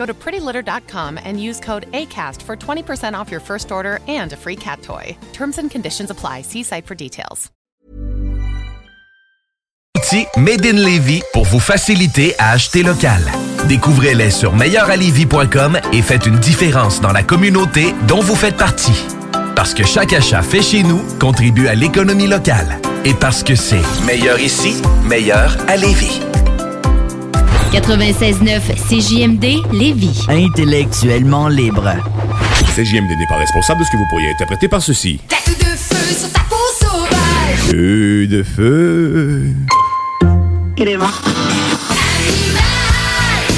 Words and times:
Go 0.00 0.06
to 0.06 0.14
prettylitter.com 0.14 1.18
and 1.22 1.38
use 1.38 1.60
code 1.60 1.84
ACAST 1.92 2.40
for 2.40 2.56
20% 2.56 3.12
off 3.12 3.30
your 3.30 3.42
first 3.42 3.70
order 3.70 3.98
and 4.08 4.32
a 4.32 4.36
free 4.36 4.56
cat 4.56 4.80
toy. 4.80 5.14
Terms 5.34 5.58
and 5.58 5.70
conditions 5.70 6.10
apply. 6.10 6.40
See 6.42 6.62
site 6.62 6.86
for 6.86 6.94
details. 6.94 7.50
Outils 9.98 10.26
Made 10.38 10.64
in 10.64 10.78
Levy 10.78 11.22
pour 11.34 11.44
vous 11.44 11.60
faciliter 11.60 12.34
à 12.38 12.52
acheter 12.52 12.82
local. 12.82 13.20
Découvrez-les 13.68 14.30
sur 14.30 14.54
meilleuralevis.com 14.54 15.78
et 15.92 16.00
faites 16.00 16.24
une 16.24 16.38
différence 16.38 17.02
dans 17.02 17.12
la 17.12 17.22
communauté 17.22 17.94
dont 18.08 18.20
vous 18.20 18.36
faites 18.36 18.56
partie. 18.56 19.04
Parce 19.54 19.74
que 19.74 19.84
chaque 19.84 20.14
achat 20.14 20.40
fait 20.40 20.62
chez 20.62 20.82
nous 20.82 21.02
contribue 21.20 21.68
à 21.68 21.74
l'économie 21.74 22.26
locale. 22.26 22.80
Et 23.04 23.12
parce 23.12 23.42
que 23.42 23.54
c'est 23.54 23.82
meilleur 24.06 24.40
ici, 24.40 24.80
meilleur 25.04 25.58
à 25.68 25.76
Lévis. 25.76 26.22
96.9 27.72 28.60
CJMD 28.88 29.72
Lévis. 29.72 30.26
Intellectuellement 30.28 31.46
libre. 31.46 31.92
CJMD 32.74 33.10
n'est 33.16 33.26
pas 33.28 33.36
responsable 33.36 33.80
de 33.80 33.84
ce 33.84 33.92
que 33.92 33.96
vous 33.96 34.06
pourriez 34.10 34.28
interpréter 34.30 34.66
par 34.66 34.82
ceci. 34.82 35.20
Tête 35.28 35.56
de 35.56 35.64
feu 35.76 36.14
sur 36.18 36.32
ta 36.32 36.40
peau 36.40 36.56
sauvage. 36.80 37.70
Feu 37.70 38.26
de 38.26 38.42
feu. 38.42 39.46
Animal, 40.80 41.08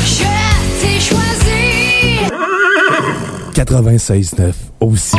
je 0.04 0.24
t'ai 0.80 1.00
choisi. 1.00 2.18
96.9 3.54 4.52
aussi. 4.80 5.16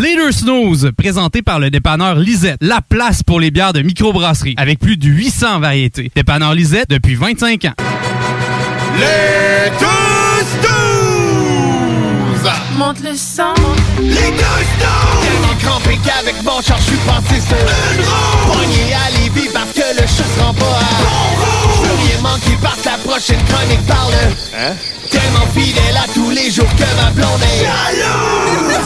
Leader 0.00 0.32
Snooze, 0.32 0.90
présenté 0.96 1.42
par 1.42 1.60
le 1.60 1.70
dépanneur 1.70 2.14
Lisette, 2.14 2.56
la 2.62 2.80
place 2.80 3.22
pour 3.22 3.40
les 3.40 3.50
bières 3.50 3.74
de 3.74 3.82
microbrasserie, 3.82 4.54
avec 4.56 4.78
plus 4.78 4.96
de 4.96 5.06
800 5.06 5.60
variétés. 5.60 6.10
Dépanneur 6.14 6.54
Lisette 6.54 6.88
depuis 6.88 7.14
25 7.14 7.66
ans. 7.66 7.91
Les 8.94 9.70
deux 9.78 10.44
snooze! 10.52 12.50
Monte 12.76 13.00
le 13.02 13.16
sang. 13.16 13.54
Les 14.00 14.14
deux 14.14 14.62
snooze! 14.74 15.22
Tellement 15.22 15.56
crampé 15.62 15.98
qu'avec 16.04 16.42
mon 16.42 16.60
char, 16.60 16.78
je 16.78 16.84
suis 16.84 16.96
passé 17.06 17.40
sur 17.40 17.56
une 17.56 18.04
roue. 18.04 18.52
Pogné 18.52 18.94
à 18.94 19.10
Lévis 19.18 19.48
parce 19.52 19.72
que 19.72 19.86
le 20.00 20.06
chat 20.06 20.28
se 20.34 20.40
rend 20.40 20.54
pas 20.54 20.64
à 20.64 20.92
bon 21.00 21.22
Je 21.76 21.80
veux 21.88 21.96
rien 22.06 22.20
manquer 22.22 22.56
parce 22.62 22.80
que 22.80 22.88
la 22.88 22.98
prochaine 22.98 23.42
chronique 23.48 23.86
parle. 23.86 24.14
Hein? 24.56 24.74
Tellement 25.10 25.46
fidèle 25.54 25.96
à 25.96 26.06
tous 26.12 26.30
les 26.30 26.50
jours 26.50 26.70
que 26.76 26.88
ma 27.02 27.10
blonde 27.10 27.42
est 27.42 27.64
jalouse. 27.64 28.80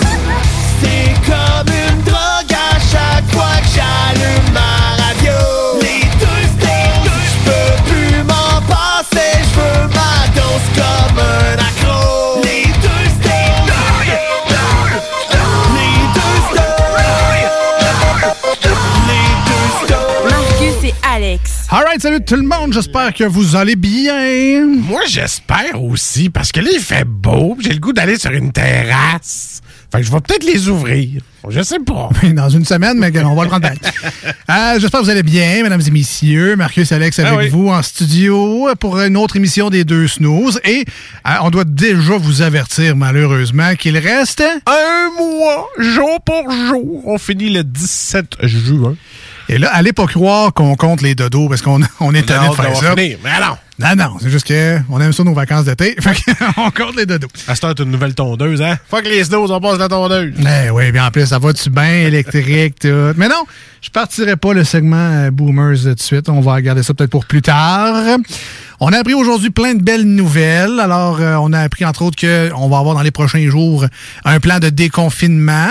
C'est 0.81 1.15
comme 1.25 1.69
une 1.75 2.03
drogue 2.03 2.53
à 2.53 2.79
chaque 2.79 3.29
fois 3.33 3.57
que 3.61 3.69
j'allume 3.75 4.53
ma 4.53 5.03
radio. 5.03 5.39
Les 5.81 6.03
deux! 6.19 6.43
Je 7.25 7.51
peux 7.51 7.91
plus 7.91 8.23
m'en 8.25 8.61
passer, 8.63 9.33
je 9.43 9.61
veux 9.61 9.89
Alright, 21.69 22.01
salut 22.01 22.25
tout 22.25 22.37
le 22.37 22.43
monde, 22.43 22.73
j'espère 22.73 23.13
que 23.13 23.25
vous 23.25 23.57
allez 23.57 23.77
bien. 23.77 24.67
Moi, 24.67 25.03
j'espère 25.07 25.83
aussi, 25.83 26.31
parce 26.31 26.53
que 26.53 26.61
là, 26.61 26.71
il 26.73 26.81
fait 26.81 27.05
beau, 27.05 27.57
j'ai 27.61 27.73
le 27.73 27.81
goût 27.81 27.93
d'aller 27.93 28.17
sur 28.17 28.31
une 28.31 28.53
terrasse. 28.53 29.61
Fait 29.93 30.01
que 30.01 30.07
je 30.07 30.11
vais 30.13 30.21
peut-être 30.21 30.45
les 30.45 30.69
ouvrir. 30.69 31.23
Je 31.49 31.63
sais 31.63 31.79
pas. 31.79 32.09
Dans 32.33 32.49
une 32.49 32.65
semaine, 32.65 32.99
mais 32.99 33.13
on 33.25 33.35
va 33.35 33.45
le 33.45 33.49
prendre. 33.49 33.69
euh, 34.51 34.79
j'espère 34.79 35.01
que 35.01 35.05
vous 35.05 35.11
allez 35.11 35.23
bien, 35.23 35.63
mesdames 35.63 35.81
et 35.87 35.91
messieurs. 35.91 36.57
Marcus 36.57 36.91
Alex 36.91 37.19
avec 37.21 37.33
Ah 37.33 37.37
oui. 37.37 37.49
vous 37.49 37.69
en 37.69 37.83
studio 37.83 38.69
pour 38.81 38.99
une 39.01 39.17
autre 39.17 39.37
émission 39.37 39.71
des 39.71 39.85
deux 39.85 40.09
snooze. 40.09 40.61
Et 40.65 40.85
euh, 41.27 41.31
on 41.43 41.51
doit 41.51 41.65
déjà 41.65 42.17
vous 42.17 42.43
avertir, 42.43 42.97
malheureusement, 42.97 43.75
qu'il 43.77 43.97
reste... 43.97 44.43
Un 44.67 45.11
mois, 45.17 45.69
jour 45.79 46.21
pour 46.25 46.51
jour. 46.51 47.03
On 47.07 47.19
finit 47.19 47.51
le 47.51 47.63
17 47.63 48.37
juin. 48.43 48.97
Et 49.49 49.59
là, 49.59 49.71
allez 49.73 49.93
pas 49.93 50.07
croire 50.07 50.53
qu'on 50.53 50.75
compte 50.75 51.03
les 51.03 51.15
dodos 51.15 51.49
parce 51.49 51.63
qu'on 51.63 51.81
on 52.01 52.15
est 52.15 52.19
On 52.19 52.23
a 52.23 52.23
tanné 52.23 52.49
de 52.49 52.55
faire 52.55 52.77
ça. 52.77 52.97
fini. 52.97 53.17
Mais 53.23 53.31
alors, 53.31 53.59
Non, 53.79 53.95
non, 53.97 54.17
c'est 54.21 54.31
juste 54.31 54.47
que 54.47 54.79
on 54.91 55.01
aime 55.01 55.13
ça 55.13 55.23
nos 55.23 55.35
vacances 55.35 55.65
d'été. 55.67 55.95
Fait 56.01 56.17
qu'on 56.55 56.71
compte 56.71 56.97
les 56.97 57.07
dodos. 57.07 57.29
à 57.47 57.55
cette 57.55 57.65
heure, 57.65 57.75
t'as 57.75 57.85
une 57.85 57.91
nouvelle 57.93 58.15
tondeuse, 58.15 58.61
hein? 58.61 58.77
Fuck 58.91 59.05
les 59.05 59.23
snows, 59.25 59.51
on 59.53 59.61
passe 59.61 59.79
la 59.79 59.89
tondeuse. 59.89 60.35
Eh 60.41 60.71
oui, 60.71 60.91
bien 60.91 61.07
en 61.07 61.11
plus, 61.11 61.27
ça 61.27 61.39
va-tu 61.39 61.71
bien 61.71 61.85
électrique, 61.93 62.81
tout? 62.81 62.89
Mais 63.17 63.29
non, 63.29 63.45
je 63.83 63.91
partirai 63.91 64.37
pas 64.37 64.53
le 64.53 64.65
segment 64.65 64.97
euh, 64.97 65.31
Boomers 65.31 65.79
tout 65.83 65.95
de 65.95 66.01
suite. 66.01 66.29
On 66.29 66.41
va 66.41 66.55
regarder 66.55 66.83
ça 66.83 66.93
peut-être 66.95 67.11
pour 67.11 67.25
plus 67.27 67.43
tard. 67.43 67.95
On 68.81 68.89
a 68.93 68.99
appris 68.99 69.15
aujourd'hui 69.15 69.51
plein 69.51 69.75
de 69.75 69.83
belles 69.83 70.03
nouvelles. 70.05 70.81
Alors, 70.81 71.21
euh, 71.21 71.37
on 71.37 71.53
a 71.53 71.61
appris 71.61 71.85
entre 71.85 72.03
autres 72.03 72.19
qu'on 72.21 72.69
va 72.69 72.79
avoir 72.79 72.95
dans 72.97 73.03
les 73.03 73.11
prochains 73.13 73.49
jours 73.49 73.87
un 74.25 74.41
plan 74.41 74.59
de 74.59 74.71
déconfinement. 74.71 75.69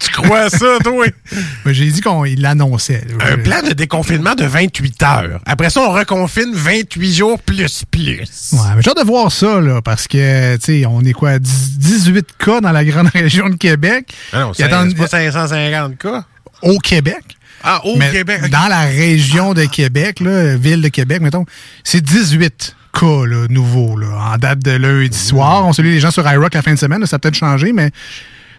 Tu 0.00 0.10
crois 0.10 0.50
ça, 0.50 0.78
toi? 0.82 1.06
J'ai 1.66 1.90
dit 1.90 2.00
qu'il 2.00 2.42
l'annonçait. 2.42 3.04
Un 3.20 3.38
plan 3.38 3.62
de 3.62 3.72
déconfinement 3.72 4.34
de 4.34 4.44
28 4.44 5.02
heures. 5.02 5.40
Après 5.46 5.70
ça, 5.70 5.80
on 5.80 5.92
reconfine 5.92 6.52
28 6.52 7.12
jours 7.12 7.38
plus 7.40 7.84
plus. 7.90 8.52
Ouais, 8.52 8.58
mais 8.76 8.82
j'ai 8.82 8.90
hâte 8.90 8.98
de 8.98 9.06
voir 9.06 9.30
ça, 9.30 9.60
là, 9.60 9.80
parce 9.80 10.08
que, 10.08 10.56
tu 10.56 10.80
sais, 10.80 10.86
on 10.86 11.02
est 11.02 11.12
quoi, 11.12 11.38
10 11.38 11.78
18 11.78 12.26
cas 12.38 12.60
dans 12.60 12.72
la 12.72 12.84
grande 12.84 13.08
région 13.14 13.48
de 13.48 13.56
Québec? 13.56 14.12
Ah 14.32 14.40
non, 14.40 14.52
c'est 14.54 14.68
pas 14.68 15.06
550 15.06 15.98
cas. 15.98 16.24
Au 16.62 16.78
Québec. 16.78 17.22
Ah, 17.64 17.80
au 17.84 17.96
Mais 17.96 18.10
Québec. 18.10 18.50
Dans 18.50 18.68
la 18.68 18.82
région 18.82 19.54
de 19.54 19.64
Québec, 19.64 20.20
là, 20.20 20.56
ville 20.56 20.82
de 20.82 20.88
Québec, 20.88 21.20
mettons, 21.20 21.44
c'est 21.84 22.00
18 22.00 22.74
cas 22.92 23.24
là, 23.26 23.46
nouveaux 23.48 23.96
là, 23.96 24.32
en 24.34 24.36
date 24.36 24.58
de 24.60 24.72
lundi 24.72 25.16
soir. 25.16 25.64
On 25.66 25.72
salue 25.72 25.86
les 25.86 26.00
gens 26.00 26.10
sur 26.10 26.28
iRock 26.30 26.54
la 26.54 26.62
fin 26.62 26.74
de 26.74 26.78
semaine, 26.78 27.00
là, 27.00 27.06
ça 27.06 27.16
a 27.16 27.18
peut-être 27.18 27.36
changé, 27.36 27.72
mais 27.72 27.90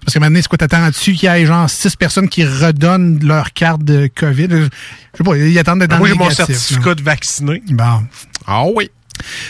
parce 0.05 0.13
que 0.13 0.19
maintenant, 0.19 0.39
c'est 0.41 0.47
quoi, 0.47 0.57
t'attends-tu 0.57 1.13
qu'il 1.13 1.29
y 1.29 1.31
ait 1.31 1.45
genre 1.45 1.69
6 1.69 1.95
personnes 1.95 2.29
qui 2.29 2.45
redonnent 2.45 3.19
leur 3.23 3.53
carte 3.53 3.83
de 3.83 4.09
COVID? 4.13 4.47
Je 4.49 4.67
sais 5.17 5.23
pas, 5.23 5.35
ils 5.37 5.57
attendent 5.59 5.79
d'être 5.79 5.91
dans 5.91 5.97
Moi, 5.97 6.09
le 6.09 6.13
j'ai 6.15 6.19
mon 6.19 6.29
certificat 6.29 6.89
là. 6.89 6.95
de 6.95 7.01
vacciné. 7.03 7.63
Bon. 7.69 8.03
Ah 8.47 8.63
oui. 8.75 8.89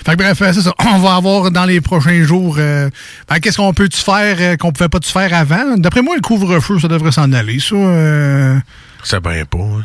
Fait 0.06 0.12
que 0.12 0.18
bref, 0.18 0.38
c'est 0.40 0.62
ça. 0.62 0.74
On 0.86 1.00
va 1.00 1.16
avoir 1.16 1.50
dans 1.50 1.66
les 1.66 1.80
prochains 1.82 2.24
jours. 2.24 2.58
euh, 2.60 2.90
ben, 3.30 3.40
Qu'est-ce 3.40 3.58
qu'on 3.58 3.74
peut-tu 3.74 3.98
faire 4.00 4.36
euh, 4.40 4.58
qu'on 4.58 4.72
pouvait 4.72 4.90
pas 4.90 5.00
tu 5.00 5.10
faire 5.12 5.34
avant? 5.34 5.78
D'après 5.78 6.02
moi, 6.02 6.16
le 6.16 6.22
couvre-feu, 6.22 6.80
ça 6.80 6.88
devrait 6.90 7.12
s'en 7.14 7.32
aller, 7.32 7.60
ça. 7.60 7.76
euh. 7.76 8.60
C'est 9.04 9.22
bien 9.24 9.46
pas. 9.46 9.58
hein. 9.58 9.84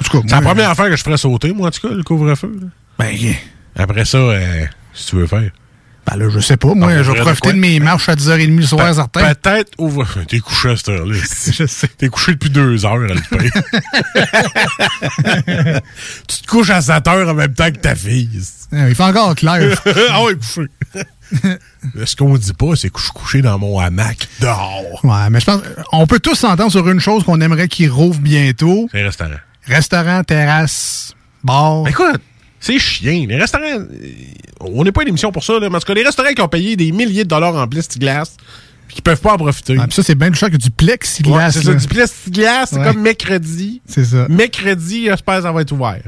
En 0.00 0.04
tout 0.04 0.10
cas, 0.12 0.26
C'est 0.26 0.34
la 0.34 0.40
moi, 0.40 0.52
première 0.52 0.70
affaire 0.70 0.88
que 0.88 0.96
je 0.96 1.02
ferais 1.02 1.16
sauter, 1.18 1.52
moi, 1.52 1.68
en 1.68 1.70
tout 1.70 1.86
cas, 1.88 1.92
le 1.94 2.02
couvre-feu. 2.02 2.58
Ben, 2.98 3.14
Après 3.76 4.04
ça, 4.04 4.16
euh, 4.18 4.64
si 4.94 5.06
tu 5.08 5.16
veux 5.16 5.26
faire. 5.26 5.50
Ben 6.10 6.16
là, 6.24 6.30
je 6.32 6.40
sais 6.40 6.56
pas. 6.56 6.74
Moi, 6.74 6.90
Ah, 6.92 7.02
je 7.02 7.10
vais 7.10 7.18
de 7.18 7.22
profiter 7.22 7.52
de 7.52 7.58
mes 7.58 7.80
marches 7.80 8.08
à 8.08 8.14
10h30 8.14 8.56
le 8.56 8.62
soir, 8.66 8.94
certain. 8.94 9.34
Peut-être 9.34 9.72
ouvre. 9.78 10.06
T'es 10.28 10.40
couché 10.40 10.70
à 10.70 10.76
cette 10.76 10.88
heure-là. 10.88 11.14
Je 11.52 11.66
sais. 11.66 11.88
T'es 11.88 12.08
couché 12.08 12.32
depuis 12.32 12.50
deux 12.50 12.84
heures, 12.84 13.00
paye. 13.30 13.50
tu 16.28 16.42
te 16.42 16.46
couches 16.46 16.70
à 16.70 16.80
7 16.80 17.06
heures 17.08 17.28
en 17.28 17.34
même 17.34 17.54
temps 17.54 17.70
que 17.70 17.78
ta 17.78 17.94
fille. 17.94 18.28
Euh, 18.72 18.86
Il 18.88 18.94
fait 18.94 19.02
encore 19.02 19.34
clair. 19.34 19.80
ah 20.10 20.22
ouais, 20.24 20.34
couché. 20.34 20.66
Ce 22.04 22.16
qu'on 22.16 22.36
dit 22.36 22.52
pas, 22.54 22.74
c'est 22.76 22.90
que 22.90 22.98
je 22.98 23.04
suis 23.04 23.12
couché 23.12 23.42
dans 23.42 23.58
mon 23.58 23.78
hamac 23.78 24.28
dehors. 24.40 25.04
Ouais, 25.04 25.30
mais 25.30 25.40
je 25.40 25.46
pense 25.46 25.60
on 25.92 26.06
peut 26.06 26.18
tous 26.20 26.34
s'entendre 26.34 26.70
sur 26.72 26.88
une 26.88 27.00
chose 27.00 27.24
qu'on 27.24 27.40
aimerait 27.40 27.68
qu'il 27.68 27.90
rouvre 27.90 28.18
bientôt. 28.20 28.88
C'est 28.92 29.00
un 29.00 29.04
restaurant. 29.04 29.30
Restaurant, 29.66 30.24
terrasse, 30.24 31.14
bar. 31.44 31.86
Écoute, 31.86 32.20
c'est 32.60 32.78
chien. 32.78 33.24
Les 33.28 33.36
restaurants, 33.38 33.84
on 34.60 34.84
n'est 34.84 34.92
pas 34.92 35.02
une 35.02 35.08
émission 35.08 35.32
pour 35.32 35.42
ça, 35.42 35.54
là, 35.58 35.68
mais 35.70 35.76
en 35.76 35.80
tout 35.80 35.86
cas, 35.86 35.94
les 35.94 36.04
restaurants 36.04 36.32
qui 36.32 36.42
ont 36.42 36.48
payé 36.48 36.76
des 36.76 36.92
milliers 36.92 37.24
de 37.24 37.28
dollars 37.28 37.56
en 37.56 37.66
plexiglas 37.66 38.36
puis 38.86 38.96
qui 38.96 39.02
peuvent 39.02 39.20
pas 39.20 39.34
en 39.34 39.36
profiter. 39.38 39.76
Ah, 39.78 39.84
puis 39.86 39.94
ça, 39.94 40.02
c'est 40.02 40.14
bien 40.16 40.30
du 40.30 40.36
cher 40.36 40.50
que 40.50 40.56
du 40.56 40.70
plexiglas. 40.70 41.36
Ouais, 41.46 41.50
c'est 41.52 41.62
ça, 41.62 41.74
du 41.74 41.86
plexiglas, 41.86 42.66
c'est 42.66 42.76
Ouais. 42.78 42.84
comme 42.86 43.00
mercredi. 43.00 43.80
C'est 43.86 44.04
ça. 44.04 44.26
Mercredi, 44.28 45.04
j'espère 45.06 45.36
que 45.36 45.42
ça 45.42 45.52
va 45.52 45.60
être 45.62 45.72
ouvert. 45.72 46.02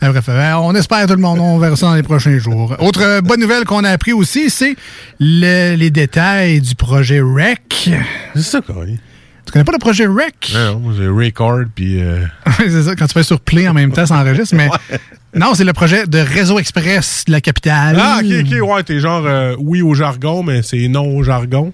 Ah, 0.00 0.10
bref, 0.10 0.24
euh, 0.28 0.52
on 0.60 0.74
espère 0.74 1.06
tout 1.06 1.14
le 1.14 1.20
monde, 1.20 1.38
on 1.40 1.58
verra 1.58 1.74
ça 1.74 1.86
dans 1.86 1.94
les 1.94 2.02
prochains 2.02 2.38
jours. 2.38 2.76
Autre 2.80 3.00
euh, 3.02 3.20
bonne 3.22 3.40
nouvelle 3.40 3.64
qu'on 3.64 3.82
a 3.82 3.90
appris 3.90 4.12
aussi, 4.12 4.50
c'est 4.50 4.76
le- 5.18 5.74
les 5.74 5.90
détails 5.90 6.60
du 6.60 6.74
projet 6.74 7.20
REC. 7.20 7.90
C'est 8.34 8.42
ça, 8.42 8.60
quoi. 8.60 8.84
Tu 8.86 9.52
connais 9.52 9.64
pas 9.64 9.72
le 9.72 9.78
projet 9.78 10.06
REC? 10.06 10.52
Non, 10.54 10.78
moi, 10.80 10.92
j'ai 10.98 11.08
record, 11.08 11.60
puis... 11.74 12.02
euh, 12.02 12.24
c'est 12.58 12.82
ça, 12.82 12.94
quand 12.94 13.06
tu 13.06 13.14
fais 13.14 13.22
sur 13.22 13.40
Play 13.40 13.66
en 13.68 13.74
même 13.74 13.90
temps, 13.92 14.04
ça 14.04 14.16
enregistre, 14.16 14.54
mais 14.54 14.68
non, 15.36 15.54
c'est 15.54 15.64
le 15.64 15.72
projet 15.72 16.06
de 16.06 16.18
Réseau 16.18 16.58
Express 16.58 17.24
de 17.26 17.32
la 17.32 17.40
capitale. 17.40 17.96
Ah, 18.00 18.20
ok, 18.22 18.30
ok, 18.52 18.68
ouais, 18.74 18.82
t'es 18.82 19.00
genre 19.00 19.24
euh, 19.26 19.54
oui 19.58 19.82
au 19.82 19.94
jargon, 19.94 20.42
mais 20.42 20.62
c'est 20.62 20.88
non 20.88 21.06
au 21.16 21.22
jargon. 21.22 21.72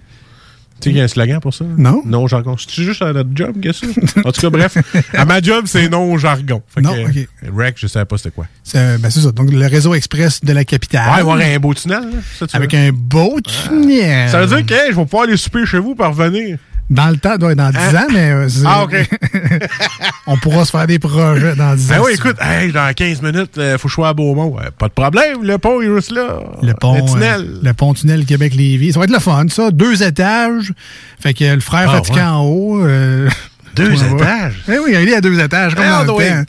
Tu 0.81 0.89
sais 0.89 0.91
qu'il 0.91 0.99
y 0.99 1.01
a 1.01 1.05
un 1.05 1.09
slogan 1.09 1.39
pour 1.39 1.55
ça? 1.55 1.65
Non. 1.79 2.03
Non 2.05 2.25
au 2.25 2.27
jargon. 2.29 2.57
C'est 2.59 2.83
juste 2.83 3.03
à 3.03 3.13
notre 3.13 3.31
job, 3.35 3.55
qu'est-ce 3.63 3.83
que 3.87 4.05
ça? 4.09 4.21
En 4.25 4.33
tout 4.33 4.41
cas, 4.41 4.51
bref, 4.51 4.77
à 5.15 5.25
ma 5.25 5.41
job, 5.41 5.67
c'est 5.67 5.89
non 5.89 6.13
au 6.13 6.19
jargon. 6.19 6.61
Fait 6.75 6.81
Non, 6.81 6.93
que, 6.93 7.09
ok. 7.21 7.29
euh, 7.45 7.49
Rec, 7.57 7.77
je 7.79 7.87
savais 7.87 8.05
pas 8.05 8.17
c'était 8.19 8.33
quoi. 8.33 8.47
C'est 8.65 8.99
ben, 8.99 9.09
c'est 9.09 9.21
ça, 9.21 9.31
donc 9.31 9.53
le 9.53 9.65
Réseau 9.69 9.95
Express 9.95 10.41
de 10.43 10.53
la 10.53 10.65
capitale. 10.65 11.07
Ouais, 11.09 11.17
il 11.19 11.21
avoir 11.21 11.39
un 11.39 11.59
beau 11.61 11.73
tunnel, 11.73 12.01
là. 12.03 12.19
Ça, 12.37 12.49
tu 12.49 12.57
Avec 12.57 12.73
veux? 12.75 12.79
un 12.81 12.91
beau 12.93 13.39
tunnel. 13.41 14.29
Ça 14.29 14.41
veut 14.45 14.49
dire 14.57 14.67
que 14.67 14.75
hey, 14.75 14.91
je 14.91 14.97
vais 14.97 15.05
pouvoir 15.05 15.23
aller 15.25 15.37
souper 15.37 15.65
chez 15.67 15.79
vous 15.79 15.95
pour 15.95 16.07
revenir. 16.07 16.59
Dans 16.93 17.09
le 17.09 17.17
temps, 17.17 17.37
dans 17.39 17.49
10 17.49 17.57
Hein? 17.57 17.95
ans, 17.97 18.07
mais 18.13 18.31
euh, 18.33 18.49
Ah, 18.67 18.85
OK. 18.85 18.95
on 20.27 20.37
pourra 20.37 20.65
se 20.65 20.71
faire 20.71 20.87
des 20.87 20.99
projets 20.99 21.55
dans 21.57 21.75
10 21.75 21.89
Ben 21.89 21.99
ans. 21.99 22.03
oui, 22.05 22.13
si 22.15 22.21
tu 22.21 22.29
écoute, 22.29 22.41
hey, 22.43 22.71
dans 22.71 22.93
15 22.95 23.23
minutes, 23.23 23.53
il 23.57 23.77
faut 23.79 23.85
que 23.85 23.89
je 23.89 23.95
sois 23.95 24.09
à 24.09 24.13
Beaumont. 24.15 24.49
Ouais, 24.49 24.65
pas 24.79 24.89
de 24.89 24.93
problème, 24.93 25.43
le 25.43 25.57
pont 25.59 25.81
est 25.81 25.87
juste 25.87 26.13
là. 26.13 26.41
Le 26.63 26.75
pont, 26.75 26.95
Le 26.95 27.11
tunnel. 27.11 27.41
euh, 27.41 27.59
le 27.63 27.73
pont 27.73 27.95
tunnel 27.95 28.25
Québec-Lévis. 28.27 28.93
Ça 28.93 28.99
va 28.99 29.05
être 29.07 29.11
le 29.13 29.19
fun, 29.21 29.47
ça. 29.49 29.71
Deux 29.71 30.03
étages. 30.03 30.73
Fait 31.19 31.33
que 31.35 31.45
le 31.55 31.61
frère 31.61 31.89
Ah, 31.89 31.95
fatigué 31.97 32.19
ouais. 32.21 32.27
en 32.27 32.43
haut. 32.45 32.85
euh, 32.85 33.29
Deux 33.75 33.93
étages? 34.15 34.63
Eh 34.69 34.79
oui, 34.79 34.91
il 35.01 35.09
est 35.09 35.15
à 35.15 35.21
deux 35.23 35.41
étages, 35.41 35.75
comme 35.75 35.85
Ah, 35.87 36.05
dans 36.05 36.19
le 36.19 36.19
oui. 36.19 36.29
temps. 36.29 36.45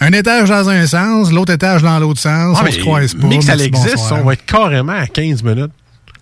Un 0.00 0.12
étage 0.12 0.48
dans 0.50 0.68
un 0.68 0.86
sens, 0.86 1.32
l'autre 1.32 1.52
étage 1.52 1.82
dans 1.82 1.98
l'autre 1.98 2.20
sens. 2.20 2.56
Ah, 2.60 2.64
on 2.64 2.70
se 2.70 2.78
croise 2.78 3.14
pas. 3.14 3.26
Mais 3.26 3.38
que 3.38 3.44
ça 3.44 3.54
existe, 3.56 3.96
bonsoir. 3.96 4.20
on 4.20 4.24
va 4.24 4.32
être 4.34 4.44
carrément 4.44 4.92
à 4.92 5.06
15 5.06 5.42
minutes. 5.42 5.72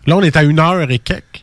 Là, 0.06 0.16
on 0.16 0.22
est 0.22 0.36
à 0.36 0.42
une 0.42 0.58
heure 0.58 0.90
et 0.90 0.98
quelques. 0.98 1.41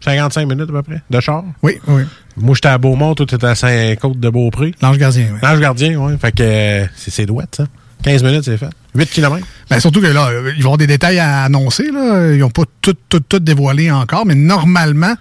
55 0.00 0.46
minutes 0.46 0.70
à 0.70 0.72
peu 0.72 0.82
près, 0.82 1.02
de 1.10 1.20
char? 1.20 1.44
Oui, 1.62 1.78
oui. 1.88 2.02
Moi, 2.36 2.54
j'étais 2.54 2.68
à 2.68 2.78
Beaumont, 2.78 3.14
toi, 3.14 3.26
t'étais 3.26 3.46
à 3.46 3.54
Saint-Côte-de-Beaupré. 3.54 4.74
L'ange 4.80 4.98
gardien, 4.98 5.26
oui. 5.32 5.38
L'Ange 5.42 5.60
gardien, 5.60 5.96
oui. 5.98 6.14
Fait 6.20 6.32
que 6.32 6.42
euh, 6.42 6.86
c'est 6.94 7.10
c'est 7.10 7.26
douette, 7.26 7.56
ça. 7.56 7.64
15 8.04 8.22
minutes, 8.22 8.44
c'est 8.44 8.56
fait. 8.56 8.70
8 8.94 9.10
km. 9.10 9.44
Ben, 9.68 9.80
surtout 9.80 10.00
que 10.00 10.06
là, 10.06 10.28
euh, 10.28 10.52
ils 10.56 10.62
vont 10.62 10.70
avoir 10.70 10.78
des 10.78 10.86
détails 10.86 11.18
à 11.18 11.42
annoncer. 11.44 11.90
Là. 11.90 12.32
Ils 12.32 12.38
n'ont 12.38 12.50
pas 12.50 12.62
tout, 12.80 12.94
tout, 13.08 13.20
tout 13.20 13.40
dévoilé 13.40 13.90
encore, 13.90 14.24
mais 14.24 14.34
normalement, 14.36 15.14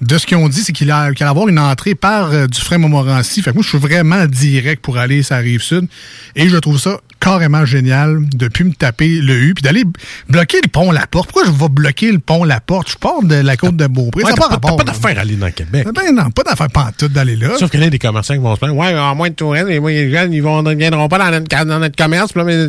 de 0.00 0.18
ce 0.18 0.26
qu'ils 0.26 0.36
ont 0.36 0.48
dit, 0.48 0.62
c'est 0.62 0.72
qu'il 0.72 0.90
a- 0.90 1.12
qu'il 1.12 1.22
allait 1.24 1.30
avoir 1.30 1.48
une 1.48 1.58
entrée 1.58 1.94
par 1.94 2.30
euh, 2.32 2.46
Dufresne 2.46 2.80
Montmorency. 2.80 3.42
Fait 3.42 3.50
que 3.50 3.56
moi, 3.56 3.62
je 3.62 3.68
suis 3.68 3.78
vraiment 3.78 4.24
direct 4.26 4.82
pour 4.82 4.96
aller 4.98 5.22
sur 5.22 5.34
la 5.34 5.42
rive 5.42 5.62
sud. 5.62 5.86
Et 6.36 6.48
je 6.48 6.56
trouve 6.56 6.78
ça 6.78 7.00
carrément 7.20 7.66
génial 7.66 8.26
de 8.30 8.48
plus 8.48 8.64
me 8.64 8.72
taper 8.72 9.20
le 9.20 9.34
U 9.34 9.54
puis 9.54 9.62
d'aller 9.62 9.84
bloquer 10.28 10.60
le 10.62 10.68
pont 10.68 10.90
La 10.90 11.06
Porte. 11.06 11.30
Pourquoi 11.30 11.44
je 11.44 11.50
vais 11.50 11.68
bloquer 11.68 12.10
le 12.12 12.18
pont 12.18 12.44
La 12.44 12.60
Porte? 12.60 12.90
Je 12.90 12.96
pars 12.96 13.22
de 13.22 13.34
la 13.34 13.56
côte 13.58 13.76
de 13.76 13.86
Beaupré. 13.86 14.24
Ouais, 14.24 14.30
ça 14.30 14.36
pas, 14.36 14.58
pas 14.58 14.84
d'affaire 14.84 15.18
à 15.18 15.20
aller 15.20 15.36
dans 15.36 15.46
le 15.46 15.52
Québec. 15.52 15.86
Ben 15.94 16.14
non, 16.14 16.30
pas 16.30 16.44
d'affaire 16.44 16.70
pantoute 16.70 17.12
d'aller 17.12 17.36
là. 17.36 17.58
Sauf 17.58 17.70
qu'il 17.70 17.80
y 17.80 17.84
a 17.84 17.90
des 17.90 17.98
commerçants 17.98 18.34
qui 18.34 18.40
vont 18.40 18.54
se 18.54 18.60
plaindre. 18.60 18.76
Ouais, 18.76 18.98
en 18.98 19.14
moins 19.14 19.28
de 19.28 19.34
touristes, 19.34 19.66
les, 19.66 20.10
jeunes, 20.10 20.32
ils 20.32 20.42
ne 20.42 20.74
viendront 20.74 21.08
pas 21.08 21.18
dans 21.18 21.30
notre, 21.30 21.64
dans 21.64 21.78
notre 21.78 21.96
commerce. 21.96 22.34
Là, 22.34 22.44
mais... 22.44 22.68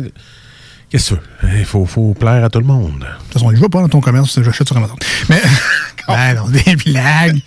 Qu'est-ce 0.92 1.14
que? 1.14 1.20
Il 1.58 1.64
faut, 1.64 1.86
faut 1.86 2.12
plaire 2.12 2.44
à 2.44 2.50
tout 2.50 2.58
le 2.58 2.66
monde. 2.66 2.98
De 3.00 3.06
toute 3.24 3.32
façon, 3.32 3.50
je 3.54 3.58
vais 3.58 3.68
pas 3.70 3.80
dans 3.80 3.88
ton 3.88 4.02
commerce, 4.02 4.38
j'achète 4.42 4.68
sur 4.68 4.76
Amazon. 4.76 4.94
Mais, 5.30 5.40
ben 6.08 6.34
non, 6.34 6.48
des 6.48 6.76
blagues, 6.76 7.40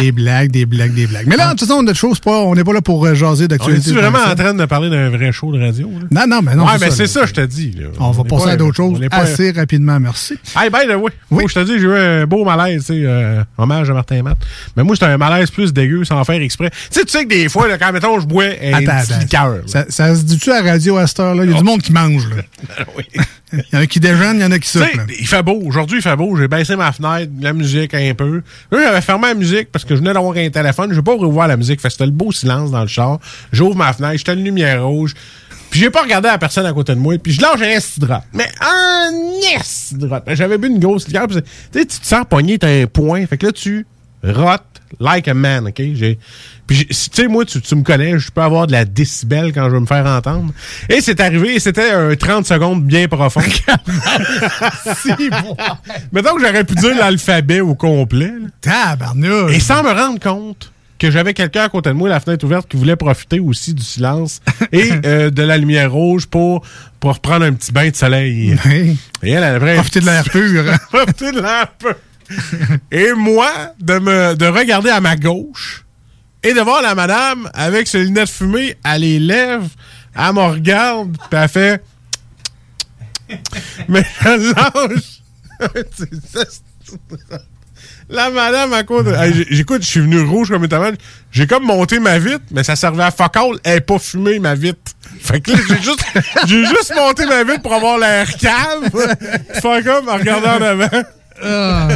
des 0.00 0.10
blagues, 0.12 0.50
des 0.50 0.66
blagues, 0.66 0.94
des 0.94 1.06
blagues. 1.06 1.26
Mais 1.28 1.36
là, 1.36 1.52
de 1.52 1.58
toute 1.58 1.68
façon, 1.68 1.82
notre 1.82 1.98
chose, 1.98 2.18
pas, 2.18 2.40
on 2.40 2.54
n'est 2.56 2.64
pas 2.64 2.72
là 2.72 2.80
pour 2.80 3.06
euh, 3.06 3.14
jaser 3.14 3.44
On 3.44 3.46
d'actualité. 3.48 3.90
est-tu 3.90 3.98
vraiment 3.98 4.18
comme 4.18 4.26
ça. 4.26 4.32
en 4.32 4.34
train 4.34 4.54
de 4.54 4.64
parler 4.64 4.90
d'un 4.90 5.10
vrai 5.10 5.30
show 5.30 5.52
de 5.52 5.60
radio? 5.60 5.88
Là? 6.10 6.26
Non, 6.26 6.36
non, 6.36 6.42
mais 6.42 6.56
non. 6.56 6.64
ouais, 6.64 6.72
mais 6.80 6.90
c'est 6.90 7.02
là. 7.02 7.08
ça, 7.08 7.26
je 7.26 7.34
te 7.34 7.40
dis. 7.42 7.76
On 8.00 8.10
va 8.10 8.22
est 8.22 8.28
passer 8.28 8.44
pas- 8.46 8.50
à 8.52 8.56
d'autres 8.56 8.76
choses 8.76 8.98
on 8.98 9.02
est 9.02 9.08
pas- 9.08 9.18
assez 9.18 9.52
rapidement, 9.52 10.00
merci. 10.00 10.34
Hey, 10.56 10.68
way, 10.70 11.12
faut 11.28 11.36
que 11.36 11.48
je 11.48 11.54
te 11.54 11.64
dis, 11.64 11.78
j'ai 11.78 11.86
eu 11.86 11.94
un 11.94 12.26
beau 12.26 12.44
malaise, 12.44 12.86
tu 12.86 12.94
sais, 12.94 13.02
euh, 13.04 13.44
hommage 13.58 13.90
à 13.90 13.94
Martin 13.94 14.22
Matt. 14.22 14.38
Mais 14.76 14.82
moi, 14.82 14.96
c'était 14.96 15.06
un 15.06 15.18
malaise 15.18 15.50
plus 15.50 15.72
dégueu, 15.72 16.04
sans 16.04 16.24
faire 16.24 16.40
exprès. 16.40 16.70
Tu 16.70 16.76
sais, 16.98 17.04
tu 17.04 17.12
sais 17.12 17.24
que 17.24 17.28
des 17.28 17.48
fois, 17.48 17.68
quand, 17.78 17.92
mettons, 17.92 18.18
je 18.18 18.26
bois 18.26 18.44
un 18.44 18.80
petit 18.82 19.18
liqueur. 19.20 19.58
Ça, 19.66 19.84
ça 19.88 20.14
se 20.16 20.22
dit-tu 20.22 20.50
à 20.50 20.62
la 20.62 20.72
radio 20.72 20.96
à 20.96 21.06
cette 21.06 21.20
heure-là? 21.20 21.44
Il 21.44 21.50
y 21.52 21.54
a 21.54 21.58
du 21.58 21.64
monde 21.64 21.82
qui 21.82 21.92
mange, 21.92 22.28
là. 22.28 22.42
Il 23.52 23.64
y 23.70 23.76
en 23.76 23.80
a 23.80 23.86
qui 23.86 24.00
déjeunent, 24.00 24.38
il 24.38 24.42
y 24.42 24.44
en 24.46 24.50
a 24.50 24.58
qui 24.58 24.78
là. 24.78 24.86
il 25.18 25.26
fait 25.26 25.42
beau. 25.42 25.60
Aujourd'hui, 25.62 25.98
il 25.98 26.02
fait 26.02 26.16
beau. 26.16 26.34
J'ai 26.38 26.48
baissé 26.48 26.74
ma 26.74 26.90
fenêtre, 26.90 27.30
la 27.38 27.52
musique 27.52 27.92
un 27.92 28.14
peu. 28.14 28.42
Là, 28.70 28.78
j'avais 28.82 29.02
fermé 29.02 29.28
la 29.28 29.34
musique 29.34 29.70
parce 29.70 29.84
que 29.84 29.94
je 29.94 30.00
venais 30.00 30.14
d'avoir 30.14 30.34
un 30.34 30.48
téléphone. 30.48 30.90
Je 30.90 30.96
vais 30.96 31.02
pas 31.02 31.14
revoir 31.14 31.48
la 31.48 31.58
musique. 31.58 31.78
Fait 31.78 31.90
c'était 31.90 32.06
le 32.06 32.12
beau 32.12 32.32
silence 32.32 32.70
dans 32.70 32.80
le 32.80 32.88
char. 32.88 33.18
J'ouvre 33.52 33.76
ma 33.76 33.92
fenêtre, 33.92 34.16
j'étais 34.16 34.32
une 34.32 34.44
lumière 34.44 34.86
rouge. 34.86 35.14
Puis 35.70 35.80
j'ai 35.80 35.90
pas 35.90 36.02
regardé 36.02 36.28
la 36.28 36.38
personne 36.38 36.64
à 36.64 36.72
côté 36.72 36.94
de 36.94 36.98
moi. 36.98 37.16
Puis 37.22 37.32
je 37.32 37.42
lâche 37.42 37.60
un 37.60 37.78
cidra. 37.78 38.24
Mais 38.32 38.48
un 38.60 39.10
cidra. 39.62 40.22
J'avais 40.28 40.56
bu 40.56 40.68
une 40.68 40.78
grosse 40.78 41.06
liqueur. 41.06 41.28
tu 41.28 41.86
te 41.86 42.06
sens 42.06 42.24
pogné, 42.28 42.58
t'as 42.58 42.82
un 42.82 42.86
point. 42.86 43.26
Fait 43.26 43.36
que 43.36 43.46
là, 43.46 43.52
tu 43.52 43.86
rotes 44.22 44.71
like 45.00 45.28
a 45.28 45.34
man, 45.34 45.66
OK? 45.68 45.82
J'ai- 45.94 46.18
Puis, 46.66 46.86
tu 46.86 46.94
sais, 46.94 47.26
moi, 47.28 47.44
tu, 47.44 47.60
tu 47.60 47.74
me 47.74 47.82
connais, 47.82 48.18
je 48.18 48.30
peux 48.30 48.40
avoir 48.42 48.66
de 48.66 48.72
la 48.72 48.84
décibel 48.84 49.52
quand 49.52 49.64
je 49.64 49.70
veux 49.74 49.80
me 49.80 49.86
faire 49.86 50.06
entendre. 50.06 50.52
Et 50.88 51.00
c'est 51.00 51.20
arrivé, 51.20 51.54
et 51.56 51.60
c'était 51.60 51.90
un 51.90 52.14
30 52.14 52.46
secondes 52.46 52.84
bien 52.84 53.08
profond. 53.08 53.40
Mettons 56.12 56.34
que 56.36 56.40
j'aurais 56.46 56.64
pu 56.64 56.74
dire 56.74 56.94
l'alphabet 56.96 57.60
au 57.60 57.74
complet. 57.74 58.32
là. 58.40 58.48
Tabarnouche. 58.60 59.54
Et 59.54 59.60
sans 59.60 59.82
me 59.82 59.90
rendre 59.90 60.20
compte 60.20 60.72
que 60.98 61.10
j'avais 61.10 61.34
quelqu'un 61.34 61.64
à 61.64 61.68
côté 61.68 61.90
de 61.90 61.94
moi, 61.94 62.08
la 62.08 62.20
fenêtre 62.20 62.44
ouverte, 62.44 62.68
qui 62.68 62.76
voulait 62.76 62.96
profiter 62.96 63.40
aussi 63.40 63.74
du 63.74 63.82
silence 63.82 64.40
et 64.72 64.90
euh, 65.04 65.30
de 65.30 65.42
la 65.42 65.58
lumière 65.58 65.90
rouge 65.90 66.26
pour, 66.26 66.64
pour 67.00 67.14
reprendre 67.14 67.44
un 67.44 67.52
petit 67.52 67.72
bain 67.72 67.90
de 67.90 67.96
soleil. 67.96 68.56
Oui. 68.66 68.96
Et 69.22 69.30
elle, 69.30 69.42
elle 69.42 69.44
avait 69.44 69.74
Profiter 69.74 70.00
de 70.00 70.06
l'air 70.06 70.24
pur. 70.24 70.64
hein. 70.70 70.76
profiter 70.92 71.32
de 71.32 71.40
l'air 71.40 71.68
pur. 71.78 71.94
Et 72.90 73.12
moi, 73.12 73.50
de 73.80 73.98
me 73.98 74.34
de 74.34 74.46
regarder 74.46 74.90
à 74.90 75.00
ma 75.00 75.16
gauche 75.16 75.84
et 76.42 76.54
de 76.54 76.60
voir 76.60 76.82
la 76.82 76.94
madame 76.94 77.48
avec 77.54 77.86
ses 77.86 78.04
lunettes 78.04 78.30
fumées 78.30 78.76
à 78.84 78.98
les 78.98 79.18
lèvres, 79.18 79.68
elle 80.16 80.34
me 80.34 80.40
regarde, 80.40 81.16
puis 81.30 81.40
elle 81.40 81.48
fait. 81.48 81.82
Mais 83.88 84.04
je 84.22 84.54
lâche. 84.54 85.22
La 88.08 88.30
madame 88.30 88.72
à 88.74 88.82
j'ai- 89.30 89.46
J'écoute, 89.50 89.82
je 89.82 89.86
suis 89.88 90.00
venu 90.00 90.20
rouge 90.20 90.48
comme 90.50 90.66
tomate. 90.68 90.96
J'ai 91.30 91.46
comme 91.46 91.64
monté 91.64 91.98
ma 91.98 92.18
vitre, 92.18 92.42
mais 92.50 92.62
ça 92.62 92.76
servait 92.76 93.04
à 93.04 93.10
fuck. 93.10 93.34
Elle 93.64 93.84
pas 93.84 93.98
fumée, 93.98 94.38
ma 94.38 94.54
vitre. 94.54 94.92
Fait 95.20 95.40
que 95.40 95.52
là, 95.52 95.58
j'ai 95.66 95.76
juste, 95.80 96.04
juste 96.46 96.92
monté 96.94 97.24
ma 97.26 97.42
vitre 97.44 97.62
pour 97.62 97.72
avoir 97.72 97.98
l'air 97.98 98.26
calme. 98.36 98.90
Faire 98.90 99.84
comme 99.84 100.08
en 100.08 100.14
regardant 100.16 100.56
en 100.58 100.62
avant. 100.62 101.02
Ah. 101.44 101.88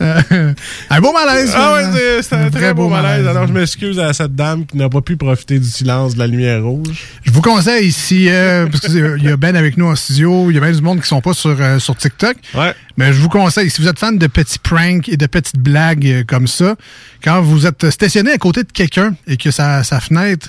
un 0.90 1.00
beau 1.00 1.12
malaise. 1.12 1.52
Ah 1.54 1.74
ouais, 1.74 2.22
c'est- 2.22 2.34
un 2.34 2.50
très 2.50 2.74
beau 2.74 2.88
malaise. 2.88 3.26
Alors, 3.26 3.46
je 3.46 3.52
m'excuse 3.52 3.98
à 3.98 4.12
cette 4.12 4.34
dame 4.34 4.66
qui 4.66 4.76
n'a 4.76 4.88
pas 4.88 5.00
pu 5.00 5.16
profiter 5.16 5.58
du 5.58 5.68
silence 5.68 6.14
de 6.14 6.18
la 6.18 6.26
lumière 6.26 6.62
rouge. 6.62 7.04
Je 7.24 7.30
vous 7.30 7.40
conseille 7.42 7.86
ici, 7.86 8.28
euh, 8.28 8.66
parce 8.66 8.86
qu'il 8.86 9.22
y 9.22 9.28
a 9.28 9.36
Ben 9.36 9.56
avec 9.56 9.76
nous 9.76 9.86
en 9.86 9.96
studio, 9.96 10.50
il 10.50 10.54
y 10.54 10.58
a 10.58 10.60
bien 10.60 10.72
du 10.72 10.82
monde 10.82 11.00
qui 11.00 11.08
sont 11.08 11.20
pas 11.20 11.34
sur, 11.34 11.56
euh, 11.60 11.78
sur 11.78 11.96
TikTok. 11.96 12.36
Ouais. 12.54 12.74
Mais 12.96 13.12
je 13.12 13.20
vous 13.20 13.28
conseille, 13.28 13.70
si 13.70 13.80
vous 13.80 13.88
êtes 13.88 13.98
fan 13.98 14.18
de 14.18 14.26
petits 14.26 14.58
pranks 14.58 15.08
et 15.08 15.16
de 15.16 15.26
petites 15.26 15.58
blagues 15.58 16.06
euh, 16.06 16.24
comme 16.26 16.46
ça, 16.46 16.76
quand 17.22 17.40
vous 17.40 17.66
êtes 17.66 17.90
stationné 17.90 18.32
à 18.32 18.38
côté 18.38 18.62
de 18.64 18.72
quelqu'un 18.72 19.14
et 19.26 19.36
que 19.36 19.50
sa, 19.50 19.82
sa 19.84 20.00
fenêtre, 20.00 20.48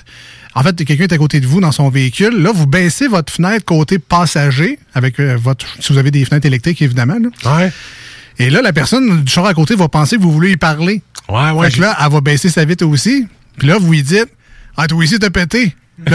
en 0.54 0.62
fait, 0.62 0.84
quelqu'un 0.84 1.04
est 1.04 1.12
à 1.12 1.18
côté 1.18 1.40
de 1.40 1.46
vous 1.46 1.60
dans 1.60 1.72
son 1.72 1.88
véhicule, 1.90 2.42
là, 2.42 2.50
vous 2.52 2.66
baissez 2.66 3.06
votre 3.06 3.32
fenêtre 3.32 3.64
côté 3.64 3.98
passager, 3.98 4.78
avec 4.94 5.20
euh, 5.20 5.36
votre, 5.40 5.66
si 5.80 5.92
vous 5.92 5.98
avez 5.98 6.10
des 6.10 6.24
fenêtres 6.24 6.46
électriques, 6.46 6.82
évidemment. 6.82 7.18
là. 7.18 7.56
Ouais. 7.56 7.72
Et 8.38 8.50
là, 8.50 8.62
la 8.62 8.72
personne 8.72 9.22
du 9.22 9.30
char 9.30 9.46
à 9.46 9.54
côté 9.54 9.74
va 9.76 9.88
penser 9.88 10.16
que 10.16 10.22
vous 10.22 10.32
voulez 10.32 10.52
y 10.52 10.56
parler. 10.56 11.02
Ouais, 11.28 11.50
ouais. 11.50 11.70
Fait 11.70 11.76
que 11.76 11.82
là, 11.82 11.96
elle 12.04 12.10
va 12.10 12.20
baisser 12.20 12.48
sa 12.48 12.64
vitre 12.64 12.86
aussi. 12.86 13.26
Puis 13.58 13.68
là, 13.68 13.78
vous 13.78 13.92
lui 13.92 14.02
dites 14.02 14.28
Ah, 14.76 14.86
toi 14.86 14.98
aussi, 14.98 15.18
t'as 15.18 15.30
pété. 15.30 15.74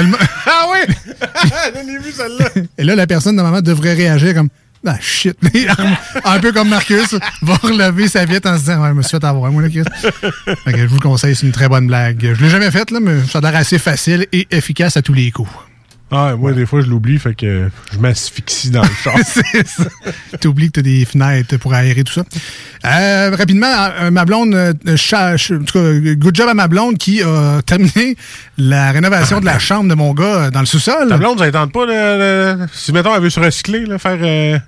Ah 0.48 0.66
oui! 0.72 0.94
J'en 1.76 1.88
ai 1.88 1.98
vu 2.00 2.12
celle-là. 2.12 2.50
Et 2.78 2.84
là, 2.84 2.96
la 2.96 3.06
personne, 3.06 3.36
normalement, 3.36 3.62
devrait 3.62 3.94
réagir 3.94 4.34
comme 4.34 4.50
Ah, 4.86 4.98
shit. 5.02 5.38
Un 6.26 6.40
peu 6.40 6.52
comme 6.52 6.70
Marcus, 6.70 7.16
va 7.42 7.56
relever 7.56 8.08
sa 8.08 8.26
vitre 8.26 8.50
en 8.50 8.56
se 8.56 8.62
disant 8.66 8.82
Ouais, 8.84 8.90
je 8.90 8.94
me 8.94 9.02
suis 9.02 9.12
fait 9.18 9.24
avoir, 9.24 9.52
moi, 9.52 9.62
là, 9.64 9.70
Chris. 9.70 9.84
Fait 10.64 10.74
que 10.74 10.78
je 10.80 10.86
vous 10.86 10.96
le 10.96 11.02
conseille, 11.02 11.36
c'est 11.36 11.46
une 11.46 11.52
très 11.52 11.68
bonne 11.68 11.88
blague. 11.88 12.34
Je 12.36 12.44
l'ai 12.44 12.50
jamais 12.50 12.72
faite, 12.72 12.92
là, 12.92 13.00
mais 13.02 13.20
ça 13.30 13.40
a 13.40 13.42
l'air 13.42 13.56
assez 13.56 13.80
facile 13.80 14.28
et 14.32 14.48
efficace 14.52 14.96
à 14.98 15.02
tous 15.02 15.14
les 15.14 15.32
coups. 15.32 15.50
Ah, 16.12 16.36
moi, 16.38 16.54
des 16.54 16.68
fois, 16.68 16.82
je 16.82 16.86
l'oublie, 16.86 17.18
fait 17.18 17.34
que 17.34 17.68
je 17.92 17.98
m'asphyxie 17.98 18.70
dans 18.70 18.84
le 18.84 18.90
char. 19.04 19.16
c'est 19.26 19.68
ça. 19.68 19.86
T'oublies 20.40 20.68
que 20.68 20.74
t'as 20.74 20.82
des 20.84 21.04
fenêtres 21.04 21.58
pour 21.58 21.74
aérer 21.74 22.04
tout 22.04 22.14
ça. 22.14 22.24
Euh, 22.86 23.36
rapidement, 23.36 23.66
euh, 24.00 24.12
ma 24.12 24.24
blonde, 24.24 24.54
euh, 24.54 24.72
en 24.72 25.36
tout 25.66 25.74
cas, 25.74 25.94
good 26.14 26.36
job 26.36 26.48
à 26.48 26.54
ma 26.54 26.68
blonde 26.68 27.00
qui 27.00 27.24
a 27.24 27.60
terminé 27.66 28.16
la 28.60 28.92
rénovation 28.92 29.40
de 29.40 29.46
la 29.46 29.58
chambre 29.58 29.90
de 29.90 29.96
mon 29.96 30.14
gars 30.14 30.24
euh, 30.46 30.52
dans 30.52 30.60
le 30.60 30.68
sous-sol. 30.68 31.10
Ta 31.10 31.18
blonde, 31.18 31.40
ça 31.40 31.52
tente 31.52 31.74
pas, 31.74 31.88
de- 31.88 32.68
si 32.72 32.92
mettons, 32.94 33.16
elle 33.16 33.24
veut 33.24 33.32
se 33.32 33.40
recycler, 33.40 33.86
là, 33.88 33.98
faire 33.98 34.20
euh, 34.22 34.60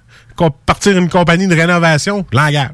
partir 0.65 0.97
une 0.97 1.09
compagnie 1.09 1.47
de 1.47 1.55
rénovation, 1.55 2.25
l'engage. 2.31 2.69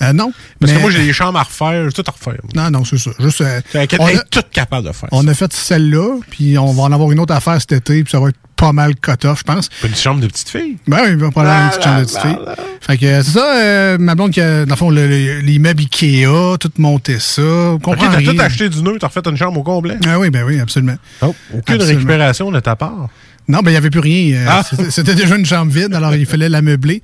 Euh, 0.00 0.12
non. 0.12 0.32
Parce 0.60 0.72
que 0.72 0.78
moi, 0.78 0.90
j'ai 0.92 1.02
des 1.04 1.12
chambres 1.12 1.40
à 1.40 1.42
refaire, 1.42 1.86
j'ai 1.90 1.92
tout 2.02 2.04
à 2.06 2.12
refaire. 2.12 2.40
Non, 2.54 2.70
non, 2.70 2.84
c'est 2.84 2.98
ça. 2.98 3.10
Juste, 3.18 3.40
euh, 3.40 3.60
on, 3.98 4.06
est 4.08 4.16
a, 4.16 4.22
toute 4.30 4.50
capable 4.50 4.86
de 4.86 4.92
faire 4.92 5.08
on 5.10 5.24
ça. 5.24 5.30
a 5.30 5.34
fait 5.34 5.52
celle-là, 5.52 6.18
puis 6.30 6.56
on 6.56 6.72
va 6.72 6.84
en 6.84 6.92
avoir 6.92 7.10
une 7.10 7.18
autre 7.18 7.34
à 7.34 7.40
faire 7.40 7.60
cet 7.60 7.72
été, 7.72 8.04
puis 8.04 8.10
ça 8.12 8.20
va 8.20 8.28
être 8.28 8.38
pas 8.54 8.72
mal 8.72 8.94
cut-off, 8.94 9.40
je 9.40 9.42
pense. 9.44 9.68
Une 9.84 9.94
chambre 9.96 10.20
de 10.20 10.28
petite 10.28 10.48
fille. 10.50 10.76
Ben 10.86 10.98
oui, 11.02 11.08
il 11.10 11.16
va 11.16 11.30
probablement 11.32 11.64
une 11.64 11.70
petite 11.70 11.82
chambre 11.82 12.00
de 12.00 12.04
petite 12.04 12.20
fille. 12.20 12.38
Fait 12.80 12.96
que 12.96 13.06
euh, 13.06 13.22
c'est 13.24 13.30
ça, 13.32 13.54
euh, 13.56 13.98
ma 13.98 14.14
blonde 14.14 14.30
qui 14.30 14.40
a, 14.40 14.64
dans 14.66 14.74
le 14.74 14.78
fond, 14.78 14.90
le- 14.90 15.08
le- 15.08 15.40
l'immeuble 15.40 15.80
Ikea, 15.80 16.26
tout 16.60 16.70
monté 16.78 17.18
ça. 17.18 17.72
Ok, 17.72 17.98
t'as 17.98 18.22
tout 18.22 18.36
acheté 18.40 18.68
du 18.68 18.82
nœud, 18.82 18.98
t'as 19.00 19.08
refait 19.08 19.20
une 19.28 19.36
chambre 19.36 19.58
au 19.58 19.64
complet. 19.64 19.96
Ah 20.06 20.18
oui, 20.20 20.30
ben 20.30 20.44
oui, 20.44 20.60
absolument. 20.60 20.96
Oh, 21.22 21.34
aucune 21.54 21.74
Absolument. 21.74 21.86
récupération 21.98 22.50
de 22.52 22.60
ta 22.60 22.76
part. 22.76 23.08
Non, 23.48 23.60
ben 23.60 23.70
il 23.70 23.74
n'y 23.74 23.78
avait 23.78 23.90
plus 23.90 24.00
rien. 24.00 24.36
Euh, 24.36 24.46
Ah. 24.48 24.62
c'était- 24.90 25.14
déjà 25.14 25.36
une 25.36 25.46
chambre 25.46 25.72
vide, 25.72 25.94
alors 25.94 26.14
il 26.14 26.26
fallait 26.26 26.48
la 26.50 26.60
meubler. 26.62 27.02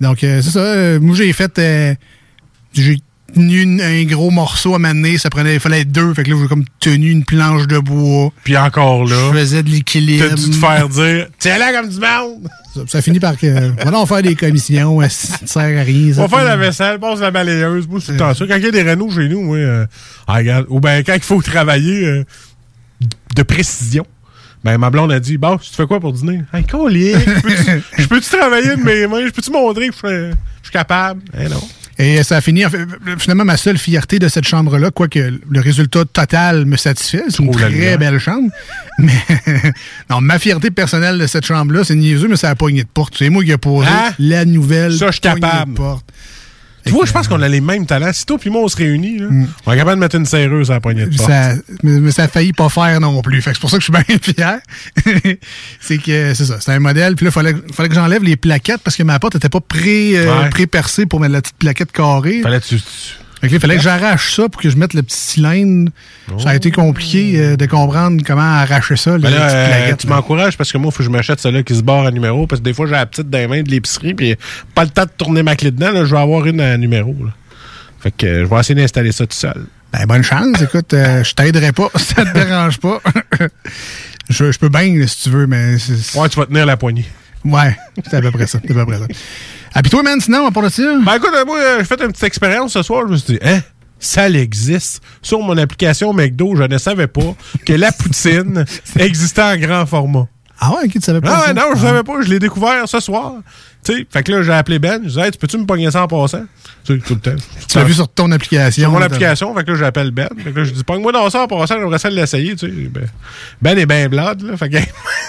Donc, 0.00 0.24
euh, 0.24 0.40
c'est 0.42 0.50
ça. 0.50 0.58
euh, 0.60 0.98
moi, 1.00 1.14
j'ai 1.14 1.32
fait... 1.32 1.60
j'ai 2.72 2.98
tenu 3.34 3.80
un 3.82 4.02
gros 4.04 4.30
morceau 4.30 4.74
à 4.74 4.78
m'amener. 4.78 5.16
Ça 5.18 5.30
prenait... 5.30 5.54
Il 5.54 5.60
fallait 5.60 5.80
être 5.82 5.92
deux. 5.92 6.12
Fait 6.14 6.22
que 6.22 6.30
là, 6.30 6.36
j'ai 6.40 6.48
comme 6.48 6.64
tenu 6.80 7.10
une 7.10 7.24
planche 7.24 7.66
de 7.66 7.78
bois. 7.78 8.30
Puis 8.44 8.56
encore 8.56 9.04
là, 9.06 9.16
Je 9.32 9.38
faisais 9.38 9.62
de 9.62 9.70
l'équilibre. 9.70 10.26
t'as 10.28 10.34
dû 10.34 10.50
te 10.50 10.56
faire 10.56 10.88
dire 10.88 11.26
Tiens 11.38 11.58
là 11.58 11.72
comme 11.72 11.88
du 11.88 11.98
monde! 11.98 12.48
Ça, 12.74 12.80
ça 12.88 13.02
finit 13.02 13.20
par 13.20 13.36
que... 13.36 13.70
Voilà, 13.82 13.98
on 13.98 14.04
va 14.04 14.16
faire 14.16 14.22
des 14.22 14.34
commissions. 14.34 14.98
Ça 15.10 15.36
ne 15.42 15.46
sert 15.46 15.62
à 15.78 15.82
rien. 15.82 16.14
ça. 16.14 16.22
On 16.22 16.26
va 16.26 16.36
faire 16.38 16.46
la 16.46 16.56
vaisselle, 16.56 16.98
passe 16.98 17.20
la 17.20 17.30
balayeuse. 17.30 17.86
Moi, 17.86 18.00
c'est 18.04 18.16
ça. 18.18 18.32
Quand 18.38 18.56
il 18.56 18.62
y 18.62 18.66
a 18.66 18.70
des 18.70 18.82
rénaux 18.82 19.10
chez 19.10 19.28
nous, 19.28 19.42
moi, 19.42 19.56
euh, 19.58 19.86
ah, 20.26 20.34
regarde. 20.36 20.66
Ou 20.70 20.80
ben 20.80 21.02
quand 21.04 21.14
il 21.14 21.22
faut 21.22 21.40
travailler 21.42 22.04
euh, 22.06 22.24
de 23.36 23.42
précision. 23.42 24.06
Ben, 24.64 24.78
ma 24.78 24.90
blonde 24.90 25.10
a 25.12 25.18
dit, 25.18 25.38
bon, 25.38 25.56
tu 25.58 25.70
fais 25.74 25.86
quoi 25.86 25.98
pour 25.98 26.12
dîner? 26.12 26.42
Hey, 26.54 26.64
collier, 26.64 27.14
je 27.98 28.06
peux-tu- 28.06 28.28
travailler 28.36 28.76
de 28.76 28.82
mes 28.82 29.06
mains? 29.08 29.26
Je 29.26 29.30
peux-tu 29.32 29.50
montrer 29.50 29.88
que 29.88 29.94
je 30.02 30.32
suis- 30.62 30.72
capable? 30.72 31.20
Eh 31.38 31.48
non. 31.48 31.60
Et 31.98 32.22
ça 32.22 32.36
a 32.38 32.40
fini, 32.40 32.64
finalement, 33.18 33.44
ma 33.44 33.56
seule 33.58 33.76
fierté 33.76 34.18
de 34.18 34.26
cette 34.26 34.46
chambre-là, 34.46 34.90
quoique 34.90 35.18
le 35.18 35.60
résultat 35.60 36.04
total 36.06 36.64
me 36.64 36.76
satisfait, 36.76 37.22
c'est 37.28 37.40
une 37.40 37.50
très 37.50 37.98
belle 37.98 38.18
chambre. 38.18 38.48
Mais, 38.98 39.12
non, 40.10 40.20
ma 40.20 40.38
fierté 40.38 40.70
personnelle 40.70 41.18
de 41.18 41.26
cette 41.26 41.44
chambre-là, 41.44 41.84
c'est 41.84 41.94
niaiseux, 41.94 42.28
mais 42.28 42.36
ça 42.36 42.48
a 42.50 42.54
pogné 42.54 42.82
de 42.84 42.88
porte. 42.88 43.14
C'est 43.18 43.28
moi 43.28 43.44
qui 43.44 43.50
ai 43.52 43.58
posé 43.58 43.88
Hein? 43.88 44.12
la 44.18 44.44
nouvelle. 44.46 44.92
Ça, 44.96 45.08
je 45.08 45.12
suis 45.12 45.20
poignée 45.20 45.40
de 45.40 45.46
capable. 45.46 45.74
porte. 45.74 46.06
Tu 46.84 46.92
vois, 46.92 47.06
je 47.06 47.12
pense 47.12 47.28
qu'on 47.28 47.40
a 47.42 47.48
les 47.48 47.60
mêmes 47.60 47.86
talents. 47.86 48.12
Si 48.12 48.26
toi 48.26 48.38
puis 48.38 48.50
moi, 48.50 48.62
on 48.62 48.68
se 48.68 48.76
réunit, 48.76 49.18
là, 49.18 49.28
on 49.66 49.72
est 49.72 49.76
capable 49.76 49.96
de 49.96 50.00
mettre 50.00 50.16
une 50.16 50.26
serreuse 50.26 50.70
à 50.70 50.74
la 50.74 50.80
poignée 50.80 51.06
de 51.06 51.16
porte. 51.16 51.28
Mm. 51.28 51.32
Ça, 51.32 51.54
mais, 51.82 52.00
mais 52.00 52.10
ça 52.10 52.24
a 52.24 52.28
failli 52.28 52.52
pas 52.52 52.68
faire 52.68 53.00
non 53.00 53.22
plus. 53.22 53.40
Fait 53.42 53.50
que 53.50 53.56
c'est 53.56 53.60
pour 53.60 53.70
ça 53.70 53.78
que 53.78 53.84
je 53.84 53.92
suis 53.92 54.04
bien 54.04 54.18
fier. 54.22 54.58
c'est 55.80 55.98
que 55.98 56.34
c'est 56.34 56.44
ça, 56.44 56.58
c'est 56.60 56.72
un 56.72 56.78
modèle. 56.80 57.14
Puis 57.16 57.24
là, 57.24 57.30
il 57.30 57.32
fallait, 57.32 57.54
fallait 57.72 57.88
que 57.88 57.94
j'enlève 57.94 58.22
les 58.24 58.36
plaquettes 58.36 58.80
parce 58.82 58.96
que 58.96 59.02
ma 59.02 59.18
porte 59.18 59.34
n'était 59.34 59.48
pas 59.48 59.60
pré, 59.60 60.12
euh, 60.16 60.42
Ouais. 60.42 60.50
pré-percée 60.50 61.06
pour 61.06 61.20
mettre 61.20 61.32
la 61.34 61.40
petite 61.42 61.56
plaquette 61.56 61.92
carrée. 61.92 62.40
Fallait 62.42 62.60
tu, 62.60 62.76
tu- 62.76 62.82
Fait 63.42 63.48
que 63.48 63.54
il 63.54 63.60
fallait 63.60 63.76
que 63.76 63.82
j'arrache 63.82 64.36
ça 64.36 64.48
pour 64.48 64.62
que 64.62 64.70
je 64.70 64.76
mette 64.76 64.94
le 64.94 65.02
petit 65.02 65.18
cylindre. 65.18 65.90
Ça 66.38 66.50
a 66.50 66.54
été 66.54 66.70
compliqué 66.70 67.32
euh, 67.40 67.56
de 67.56 67.66
comprendre 67.66 68.22
comment 68.24 68.40
arracher 68.40 68.94
ça, 68.94 69.18
Ben 69.18 69.30
là, 69.30 69.50
euh, 69.50 69.96
tu 69.98 70.06
m'encourages 70.06 70.56
parce 70.56 70.70
que 70.70 70.78
moi, 70.78 70.90
il 70.90 70.94
faut 70.94 70.98
que 70.98 71.04
je 71.04 71.10
m'achète 71.10 71.40
celle-là 71.40 71.64
qui 71.64 71.74
se 71.74 71.82
barre 71.82 72.06
à 72.06 72.12
numéro 72.12 72.46
parce 72.46 72.60
que 72.60 72.64
des 72.64 72.72
fois, 72.72 72.86
j'ai 72.86 72.92
la 72.92 73.04
petite 73.04 73.28
dans 73.28 73.38
les 73.38 73.48
mains 73.48 73.62
de 73.62 73.68
l'épicerie 73.70 74.14
puis 74.14 74.36
pas 74.76 74.84
le 74.84 74.90
temps 74.90 75.02
de 75.02 75.10
tourner 75.18 75.42
ma 75.42 75.56
clé 75.56 75.72
dedans. 75.72 75.90
Là, 75.90 76.04
je 76.04 76.14
vais 76.14 76.20
avoir 76.20 76.46
une 76.46 76.60
à 76.60 76.76
numéro. 76.78 77.16
là. 77.20 77.32
Fait 77.98 78.12
que 78.12 78.26
euh, 78.26 78.44
je 78.44 78.50
vais 78.50 78.60
essayer 78.60 78.76
d'installer 78.76 79.10
ça 79.10 79.26
tout 79.26 79.36
seul. 79.36 79.66
Ben, 79.92 80.06
bonne 80.06 80.22
chance. 80.22 80.62
Écoute, 80.62 80.94
euh, 80.94 81.24
je 81.24 81.34
t'aiderai 81.34 81.72
pas 81.72 81.88
si 81.96 82.04
ça 82.14 82.24
te 82.24 82.32
dérange 82.32 82.78
pas. 82.78 83.00
je, 84.30 84.52
je 84.52 84.58
peux 84.58 84.68
bien, 84.68 85.04
si 85.06 85.24
tu 85.24 85.30
veux, 85.30 85.48
mais... 85.48 85.74
Ouais, 86.14 86.28
tu 86.28 86.38
vas 86.38 86.46
tenir 86.46 86.64
la 86.64 86.76
poignée. 86.76 87.06
Ouais, 87.44 87.76
c'est 88.04 88.14
à 88.14 88.20
peu 88.20 88.30
près 88.30 88.46
ça. 88.46 88.60
C'est 88.64 88.70
à 88.70 88.74
peu 88.74 88.86
près 88.86 88.98
ça. 88.98 89.06
Ah, 89.74 89.82
puis 89.82 89.90
toi, 89.90 90.02
man, 90.02 90.20
sinon, 90.20 90.46
à 90.46 90.50
part 90.50 90.62
de 90.64 90.68
ça? 90.68 90.82
Ben 91.04 91.16
écoute, 91.16 91.30
moi, 91.46 91.58
euh, 91.58 91.78
j'ai 91.78 91.84
fait 91.84 92.00
une 92.02 92.12
petite 92.12 92.24
expérience 92.24 92.72
ce 92.72 92.82
soir. 92.82 93.04
Je 93.06 93.12
me 93.12 93.16
suis 93.16 93.34
dit, 93.34 93.38
hein, 93.42 93.60
ça 93.98 94.28
existe. 94.28 95.02
Sur 95.22 95.40
mon 95.40 95.56
application 95.56 96.12
McDo, 96.12 96.54
je 96.56 96.64
ne 96.64 96.78
savais 96.78 97.06
pas 97.06 97.34
que 97.64 97.72
la 97.72 97.92
poutine 97.92 98.64
existait 98.98 99.42
en 99.42 99.56
grand 99.56 99.86
format. 99.86 100.28
Ah 100.64 100.70
ouais, 100.70 100.84
ok, 100.86 100.92
tu 100.92 101.00
savais 101.00 101.20
pas 101.20 101.28
Ah 101.44 101.48
ouais, 101.48 101.54
non, 101.54 101.62
je 101.74 101.80
Ah. 101.80 101.88
savais 101.88 102.02
pas. 102.04 102.22
Je 102.22 102.28
l'ai 102.30 102.38
découvert 102.38 102.86
ce 102.88 103.00
soir. 103.00 103.32
Tu 103.84 103.92
sais, 103.96 104.06
fait 104.08 104.22
que 104.22 104.30
là, 104.30 104.42
j'ai 104.44 104.52
appelé 104.52 104.78
Ben. 104.78 105.00
Je 105.02 105.08
disais, 105.08 105.22
hey, 105.22 105.30
tu 105.32 105.38
peux-tu 105.38 105.58
me 105.58 105.66
pogner 105.66 105.90
ça 105.90 106.04
en 106.04 106.06
passant? 106.06 106.44
Tu 106.84 106.94
sais, 106.94 107.04
tout 107.04 107.14
le 107.14 107.20
temps. 107.20 107.34
Tu 107.68 107.78
l'as 107.78 107.82
vu 107.84 107.94
sur 107.94 108.06
ton 108.08 108.30
application. 108.30 108.84
Sur 108.84 108.92
mon 108.92 109.02
application, 109.02 109.52
fait 109.56 109.64
que 109.64 109.72
là, 109.72 109.76
j'appelle 109.78 110.12
Ben. 110.12 110.28
Fait 110.38 110.52
que 110.52 110.58
là, 110.60 110.64
je 110.64 110.70
dis, 110.70 110.84
pogne-moi 110.84 111.10
dans 111.10 111.28
ça 111.30 111.42
en 111.42 111.48
passant, 111.48 111.74
j'aimerais 111.80 111.98
ça 111.98 112.10
l'essayer, 112.10 112.54
tu 112.54 112.68
sais. 112.68 112.72
Ben, 112.90 113.08
ben 113.60 113.76
est 113.78 113.86
ben 113.86 114.08
blade, 114.08 114.42
là. 114.42 114.56
Fait 114.56 114.68
que, 114.68 114.76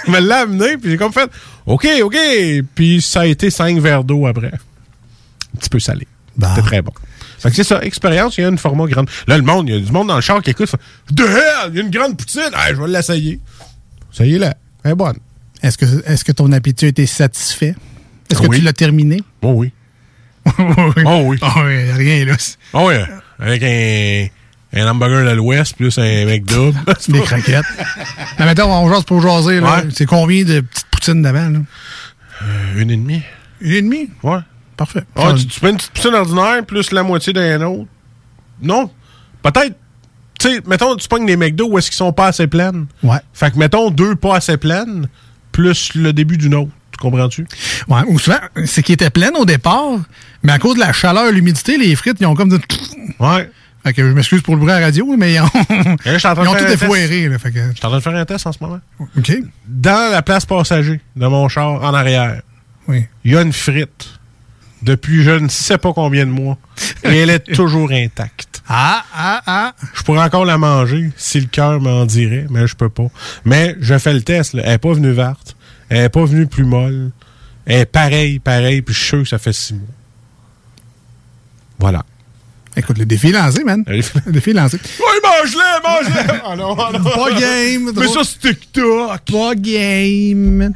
il 0.08 0.12
me 0.14 0.20
l'a 0.20 0.42
amené, 0.42 0.78
puis 0.78 0.92
j'ai 0.92 0.98
comme 0.98 1.12
fait, 1.14 1.28
OK, 1.66 1.88
OK. 2.04 2.18
Puis 2.76 3.02
ça 3.02 3.22
a 3.22 3.26
été 3.26 3.50
cinq 3.50 3.80
verres 3.80 4.04
d'eau 4.04 4.28
après. 4.28 4.52
Un 4.54 5.60
petit 5.60 5.70
peu 5.70 5.80
salé. 5.80 6.08
Bah. 6.38 6.50
C'était 6.56 6.68
très 6.68 6.82
bon. 6.84 6.92
Fait 7.40 7.50
que 7.50 7.56
c'est 7.56 7.64
ça, 7.64 7.82
expérience, 7.84 8.38
il 8.38 8.42
y 8.42 8.46
a 8.46 8.50
une 8.50 8.58
format 8.60 8.86
grande. 8.86 9.10
Là, 9.28 9.36
le 9.38 9.44
monde, 9.44 9.68
il 9.68 9.76
y 9.76 9.78
a 9.78 9.82
du 9.84 9.92
monde 9.92 10.10
dans 10.10 10.16
le 10.16 10.22
char 10.22 10.42
qui 10.44 10.52
écoute, 10.52 10.70
fait, 10.70 10.78
de 11.12 11.24
hell, 11.24 11.70
il 11.72 11.76
y 11.76 11.80
a 11.80 11.84
une 11.84 11.90
grande 11.92 12.16
poutine. 12.18 12.42
Ah, 12.54 12.68
je 12.70 12.76
vais 12.80 12.88
l'essayer. 12.88 13.40
Ça 14.12 14.26
y 14.26 14.36
est, 14.36 14.40
là. 14.40 14.54
Est 14.86 14.96
bonne. 14.96 15.18
Est-ce 15.62 15.78
que, 15.78 15.86
est-ce 16.10 16.24
que 16.26 16.32
ton 16.32 16.52
appétit 16.52 16.86
a 16.86 16.88
été 16.90 17.06
satisfait? 17.06 17.76
Est-ce 18.30 18.42
que 18.42 18.48
Oui. 18.48 18.58
tu 18.60 18.64
l'as 18.64 18.74
terminé? 18.74 19.22
Oh 19.42 19.54
oui. 19.56 19.72
oui. 20.46 20.54
Oh 21.06 21.22
oui. 21.26 21.38
Oh 21.42 21.48
oui, 21.66 21.92
rien 21.92 22.26
là. 22.26 22.36
Oh 22.74 22.88
oui. 22.90 22.96
Avec 23.40 23.64
un, 23.64 24.28
un 24.82 24.88
hamburger 24.92 25.26
de 25.32 25.36
l'Ouest, 25.36 25.76
plus 25.78 25.98
un 25.98 26.26
McDo. 26.26 26.74
Des 27.08 27.22
croquettes. 27.22 27.64
Mais 28.40 28.46
mettons, 28.46 28.72
on 28.72 28.92
jase 28.92 29.04
pour 29.04 29.22
jaser. 29.22 29.60
là. 29.62 29.78
Ouais. 29.78 29.90
C'est 29.94 30.06
combien 30.06 30.44
de 30.44 30.60
petites 30.62 30.88
poutines 30.92 31.22
d'avant? 31.22 31.50
Là? 31.50 31.60
Euh, 32.44 32.82
une 32.82 32.92
et 32.92 32.98
demie. 32.98 33.22
Une 33.62 33.72
et 33.74 33.82
demie? 33.82 34.10
Ouais. 34.22 34.40
Parfait. 34.76 35.04
Ah, 35.16 35.34
tu, 35.38 35.46
tu 35.48 35.66
une 35.68 35.78
petite 35.78 35.92
poutine 35.92 36.14
ordinaire 36.16 36.66
plus 36.66 36.92
la 36.92 37.04
moitié 37.04 37.32
d'un 37.32 37.62
autre? 37.62 37.88
Non. 38.62 38.90
Peut-être. 39.44 39.76
Tu 40.44 40.50
sais, 40.50 40.62
mettons, 40.68 40.98
tu 40.98 41.08
pognes 41.08 41.26
des 41.26 41.38
McDo 41.38 41.70
où 41.70 41.78
est-ce 41.78 41.90
qu'ils 41.90 41.96
sont 41.96 42.12
pas 42.12 42.28
assez 42.28 42.48
pleines. 42.48 42.88
Ouais. 43.02 43.20
Fait 43.34 43.50
que, 43.54 43.58
mettons, 43.58 43.90
deux 43.92 44.16
pas 44.16 44.36
assez 44.36 44.58
pleines, 44.58 45.08
plus 45.54 45.96
le 45.96 46.12
début 46.12 46.36
d'une 46.38 46.54
autre. 46.54 46.72
Tu 46.92 46.98
comprends-tu? 46.98 47.48
Ouais, 47.88 48.02
ou 48.08 48.20
souvent, 48.20 48.40
c'est 48.66 48.84
qu'ils 48.84 48.96
étaient 48.96 49.10
pleines 49.10 49.38
au 49.38 49.46
départ, 49.46 50.00
mais 50.44 50.52
à 50.52 50.60
cause 50.60 50.76
de 50.76 50.82
la 50.82 50.92
chaleur 50.92 51.28
et 51.28 51.32
l'humidité, 51.32 51.78
les 51.78 51.96
frites, 51.96 52.18
ils 52.20 52.26
ont 52.26 52.36
comme 52.36 52.50
de... 52.50 52.60
Ouais. 53.20 53.50
Fait 53.86 53.94
que 53.94 54.06
je 54.06 54.14
m'excuse 54.14 54.42
pour 54.42 54.56
le 54.56 54.60
bruit 54.60 54.72
à 54.74 54.82
la 54.82 54.88
radio, 54.88 55.16
mais 55.18 55.34
ils 55.36 55.40
ont, 55.40 55.44
là, 56.06 56.18
train 56.20 56.44
ils 56.44 56.48
ont 56.50 56.56
tout 56.56 56.66
effoiré. 56.66 57.30
Là, 57.30 57.40
fait 57.40 57.52
que... 57.52 57.60
Je 57.72 57.78
suis 57.78 57.86
en 57.86 57.90
train 57.90 57.98
de 58.00 58.04
faire 58.04 58.16
un 58.16 58.26
test 58.26 58.46
en 58.46 58.52
ce 58.52 58.58
moment. 58.60 58.82
OK. 59.00 59.32
Dans 59.66 60.12
la 60.12 60.22
place 60.22 60.46
passager 60.46 61.00
de 61.16 61.26
mon 61.28 61.48
char 61.48 61.82
en 61.84 61.94
arrière, 61.94 62.42
Oui. 62.90 63.06
il 63.24 63.32
y 63.32 63.38
a 63.38 63.42
une 63.42 63.54
frite 63.54 64.10
depuis 64.82 65.24
je 65.24 65.32
ne 65.32 65.48
sais 65.48 65.78
pas 65.78 65.94
combien 65.94 66.26
de 66.26 66.32
mois. 66.32 66.58
Et 67.06 67.20
elle 67.20 67.30
est 67.30 67.40
toujours 67.56 67.92
intacte. 67.92 68.53
Ah, 68.68 69.04
ah, 69.14 69.42
ah. 69.46 69.74
Je 69.94 70.04
pourrais 70.04 70.24
encore 70.24 70.46
la 70.46 70.58
manger 70.58 71.12
si 71.18 71.40
le 71.40 71.48
cœur 71.48 71.82
m'en 71.82 72.06
dirait, 72.06 72.48
mais 72.50 72.66
je 72.68 72.76
peux 72.76 72.90
pas. 72.90 73.08
Mais 73.46 73.76
je 73.80 73.98
fais 73.98 74.14
le 74.14 74.22
test. 74.22 74.54
là. 74.54 74.62
Elle 74.64 74.72
n'est 74.72 74.78
pas 74.78 74.94
venue 74.94 75.12
verte. 75.12 75.56
Elle 75.90 76.04
n'est 76.04 76.10
pas 76.10 76.26
venue 76.26 76.48
plus 76.48 76.64
molle. 76.64 77.12
Elle 77.66 77.82
est 77.82 77.86
pareille, 77.86 78.40
pareille, 78.40 78.82
puis 78.82 78.94
je 78.94 79.24
ça 79.24 79.38
fait 79.38 79.54
six 79.54 79.74
mois. 79.74 79.88
Voilà. 81.80 82.06
Écoute, 82.76 82.98
le 82.98 83.06
défi 83.06 83.28
est 83.30 83.32
lancé, 83.34 83.64
man. 83.64 83.84
Oui, 83.88 84.02
Le 84.26 84.32
défi 84.32 84.50
est 84.50 84.54
lancé. 84.54 84.78
mange-le, 85.24 85.84
mange-le! 85.84 86.34
Ah 86.46 86.56
non, 86.56 86.76
ah 86.78 86.90
non. 86.92 87.04
Pas 87.04 87.40
game. 87.40 87.92
Mais 87.96 88.08
ça, 88.08 88.22
c'est 88.24 88.40
TikTok. 88.60 89.20
Pas 89.32 89.56
game. 89.56 90.74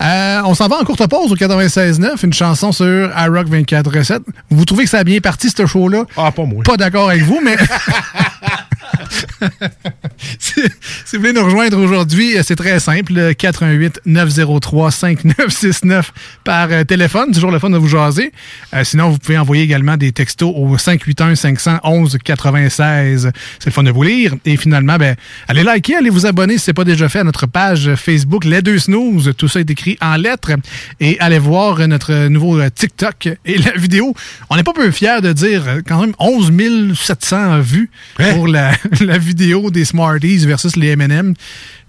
Euh, 0.00 0.42
on 0.44 0.54
s'en 0.54 0.68
va 0.68 0.76
en 0.76 0.84
courte 0.84 1.06
pause 1.08 1.32
au 1.32 1.36
96.9, 1.36 2.24
une 2.24 2.32
chanson 2.32 2.72
sur 2.72 3.10
iRock 3.16 3.48
24 3.48 3.90
recettes. 3.96 4.22
Vous 4.50 4.64
trouvez 4.64 4.84
que 4.84 4.90
ça 4.90 4.98
a 4.98 5.04
bien 5.04 5.20
parti, 5.20 5.50
ce 5.50 5.66
show-là? 5.66 6.04
Ah, 6.16 6.30
pas 6.32 6.44
moi. 6.44 6.62
Pas 6.64 6.76
d'accord 6.76 7.10
avec 7.10 7.22
vous, 7.22 7.40
mais... 7.42 7.56
si, 10.38 10.60
si 11.04 11.16
vous 11.16 11.22
voulez 11.22 11.32
nous 11.32 11.44
rejoindre 11.44 11.78
aujourd'hui, 11.78 12.36
euh, 12.36 12.42
c'est 12.44 12.56
très 12.56 12.78
simple. 12.80 13.12
le 13.12 13.32
88 13.32 14.00
903 14.06 14.90
5969 14.90 16.12
par 16.44 16.68
euh, 16.70 16.84
téléphone. 16.84 17.32
Toujours 17.32 17.50
le 17.50 17.58
fun 17.58 17.70
de 17.70 17.78
vous 17.78 17.88
jaser. 17.88 18.32
Euh, 18.74 18.84
sinon, 18.84 19.10
vous 19.10 19.18
pouvez 19.18 19.38
envoyer 19.38 19.62
également 19.62 19.96
des 19.96 20.12
textos 20.12 20.52
au 20.54 20.76
581 20.78 21.34
511 21.34 22.18
96. 22.24 23.30
C'est 23.58 23.66
le 23.66 23.72
fun 23.72 23.82
de 23.82 23.90
vous 23.90 24.02
lire. 24.02 24.34
Et 24.44 24.56
finalement, 24.56 24.96
ben, 24.96 25.16
allez 25.48 25.62
liker, 25.62 25.96
allez 25.96 26.10
vous 26.10 26.26
abonner 26.26 26.58
si 26.58 26.64
ce 26.64 26.70
n'est 26.70 26.74
pas 26.74 26.84
déjà 26.84 27.08
fait 27.08 27.20
à 27.20 27.24
notre 27.24 27.46
page 27.46 27.94
Facebook 27.96 28.44
Les 28.44 28.62
Deux 28.62 28.78
Snooze. 28.78 29.32
Tout 29.36 29.48
ça 29.48 29.60
est 29.60 29.70
écrit 29.70 29.96
en 30.00 30.16
lettres. 30.16 30.52
Et 31.00 31.18
allez 31.20 31.38
voir 31.38 31.86
notre 31.88 32.28
nouveau 32.28 32.68
TikTok 32.70 33.28
et 33.44 33.58
la 33.58 33.72
vidéo. 33.72 34.14
On 34.48 34.56
n'est 34.56 34.62
pas 34.62 34.72
peu 34.72 34.90
fiers 34.90 35.20
de 35.22 35.32
dire 35.32 35.80
quand 35.86 36.00
même 36.00 36.14
11 36.18 36.52
700 36.94 37.60
vues 37.60 37.90
pour 38.16 38.48
la, 38.48 38.72
la 39.04 39.18
vidéo 39.18 39.70
des 39.70 39.84
Smarties 39.84 40.46
versus 40.46 40.76
les 40.76 40.88
M&M. 40.88 41.34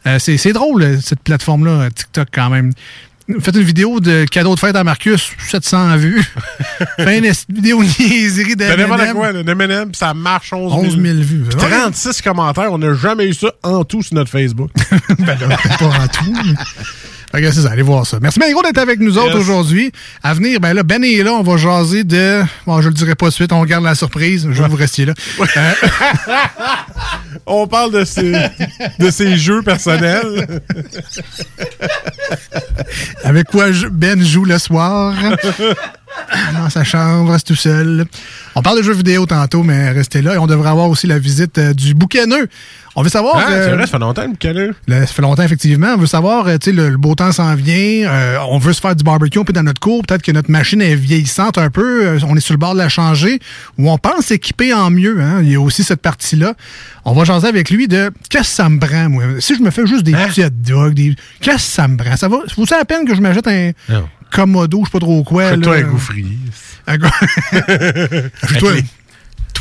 Euh, 0.08 0.20
c'est 0.20 0.54
drôle, 0.54 0.84
euh, 0.84 0.98
cette 1.02 1.22
plateforme-là, 1.22 1.72
euh, 1.72 1.90
TikTok, 1.90 2.28
quand 2.32 2.50
même. 2.50 2.74
Faites 3.40 3.56
une 3.56 3.64
vidéo 3.64 4.00
de 4.00 4.26
cadeau 4.26 4.56
de 4.56 4.60
fête 4.60 4.76
à 4.76 4.84
Marcus, 4.84 5.32
700 5.48 5.96
vues. 5.98 6.24
Faites 6.98 7.24
une 7.24 7.56
vidéo 7.56 7.84
niaiserie 7.84 8.56
C'est 8.58 8.78
n'importe 8.78 9.14
quoi, 9.14 9.32
le 9.32 9.48
M&M, 9.48 9.92
ça 9.94 10.14
marche 10.14 10.52
11 10.52 10.72
000. 10.72 10.86
11 10.86 11.02
000 11.02 11.18
vues. 11.20 11.44
Puis 11.50 11.58
36 11.58 12.22
commentaires. 12.22 12.74
On 12.74 12.78
n'a 12.78 12.94
jamais 12.94 13.28
eu 13.28 13.34
ça 13.34 13.54
en 13.64 13.84
tout 13.86 14.02
sur 14.02 14.16
notre 14.16 14.32
Facebook. 14.32 14.72
ben 15.20 15.38
là, 15.40 15.58
pas 15.80 15.86
en 15.86 16.08
tout. 16.08 16.34
mais- 16.34 16.54
Que 17.32 17.52
c'est 17.52 17.62
ça, 17.62 17.72
allez 17.72 17.82
voir 17.82 18.06
ça. 18.06 18.20
Merci 18.22 18.40
gros 18.52 18.62
d'être 18.62 18.78
avec 18.78 19.00
nous 19.00 19.18
autres 19.18 19.38
aujourd'hui. 19.38 19.92
À 20.22 20.34
venir, 20.34 20.60
ben 20.60 20.74
là, 20.74 20.84
Ben 20.84 21.04
est 21.04 21.24
là, 21.24 21.34
on 21.34 21.44
va 21.44 21.58
jaser 21.58 22.04
de... 22.04 22.44
Bon, 22.68 22.82
je 22.82 22.90
le 22.90 22.94
dirai 22.94 23.16
pas 23.16 23.28
de 23.28 23.32
suite, 23.32 23.54
on 23.54 23.64
garde 23.64 23.84
la 23.84 23.96
surprise. 23.96 24.48
Je 24.52 24.58
veux 24.58 24.66
que 24.66 24.72
vous 24.72 24.78
restiez 24.78 25.06
là. 25.06 25.14
Euh, 25.40 25.72
On 27.46 27.68
parle 27.68 27.92
de 27.92 28.06
ses, 28.06 28.34
de 29.00 29.10
ses 29.10 29.38
jeux 29.38 29.62
personnels. 29.62 30.62
avec 33.24 33.48
quoi 33.48 33.68
Ben 33.92 34.24
joue 34.24 34.46
le 34.46 34.58
soir. 34.58 35.14
Dans 36.54 36.70
sa 36.70 36.84
chambre, 36.84 37.32
reste 37.32 37.48
tout 37.48 37.56
seul. 37.56 38.06
On 38.56 38.62
parle 38.62 38.78
de 38.78 38.84
jeux 38.84 38.94
vidéo 38.94 39.26
tantôt, 39.26 39.64
mais 39.64 39.92
restez 39.92 40.22
là. 40.22 40.36
Et 40.36 40.38
on 40.38 40.48
devrait 40.48 40.70
avoir 40.70 40.90
aussi 40.90 41.08
la 41.08 41.20
visite 41.20 41.58
euh, 41.58 41.74
du 41.74 41.94
bouquineux. 41.94 42.48
On 42.96 43.04
veut 43.04 43.10
savoir... 43.10 43.38
Ah, 43.38 43.52
euh, 43.52 43.66
c'est 43.70 43.76
vrai, 43.76 43.86
ça 43.86 43.92
fait 43.94 44.00
longtemps. 44.00 44.26
Là, 44.88 45.06
ça 45.08 45.14
fait 45.14 45.22
longtemps, 45.22 45.44
effectivement. 45.44 45.94
On 45.94 45.98
veut 45.98 46.06
savoir, 46.08 46.48
euh, 46.48 46.58
tu 46.58 46.72
sais, 46.72 46.76
le, 46.76 46.90
le 46.90 46.98
beau 46.98 47.16
temps 47.16 47.32
s'en 47.32 47.56
vient. 47.56 48.10
euh, 48.10 48.38
on 48.50 48.58
veut 48.58 48.74
se 48.74 48.82
faire 48.82 48.96
du 48.96 49.04
barbecue 49.04 49.44
puis 49.46 49.54
dans 49.54 49.64
notre 49.64 49.80
cour. 49.80 50.02
Peut-être 50.06 50.22
que 50.22 50.32
notre 50.34 50.52
machine 50.52 50.82
est 50.82 50.96
vieillissante 50.96 51.58
un 51.58 51.70
peu. 51.70 52.06
euh, 52.06 52.20
on 52.28 52.36
est 52.36 52.42
sur 52.42 52.54
le 52.54 52.58
bord 52.60 52.74
de 52.74 52.80
la 52.80 52.90
changer. 52.90 53.40
Ou 53.78 53.90
on 53.90 53.98
pense 53.98 54.26
s'équiper 54.26 54.74
en 54.74 54.90
mieux. 54.92 55.22
Hein. 55.22 55.40
Il 55.42 55.50
y 55.52 55.56
a 55.56 55.62
aussi 55.62 55.84
cette 55.84 56.02
partie-là. 56.02 56.54
On 57.06 57.14
va 57.14 57.24
jaser 57.24 57.48
avec 57.48 57.70
lui 57.70 57.88
de 57.88 58.12
qu'est-ce 58.30 58.50
que 58.50 58.56
ça 58.56 58.68
me 58.70 58.80
prend, 58.80 59.10
moi? 59.10 59.24
Si 59.40 59.56
je 59.56 59.62
me 59.62 59.72
fais 59.72 59.88
juste 59.88 60.04
des 60.04 60.12
petits 60.12 60.44
hot 60.44 60.50
dogs, 60.50 60.94
des... 60.94 61.16
qu'est-ce 61.40 61.56
que 61.56 61.62
ça 61.62 61.88
me 61.88 61.96
prend? 61.98 62.16
Ça 62.18 62.28
va? 62.28 62.40
Vous 62.58 62.66
ça 62.66 62.78
la 62.78 62.86
peine 62.86 63.06
que 63.08 63.16
je 63.16 63.22
m'achète 63.22 63.48
un 63.48 63.72
Non. 63.90 64.08
Commodo, 64.32 64.80
je 64.82 64.86
sais 64.86 64.92
pas 64.92 65.00
trop 65.00 65.24
quoi. 65.24 65.50
Fais-toi 65.50 65.76
un 65.78 65.82
gouffrier. 65.84 66.38
Un 66.88 66.98
Avec 67.52 68.86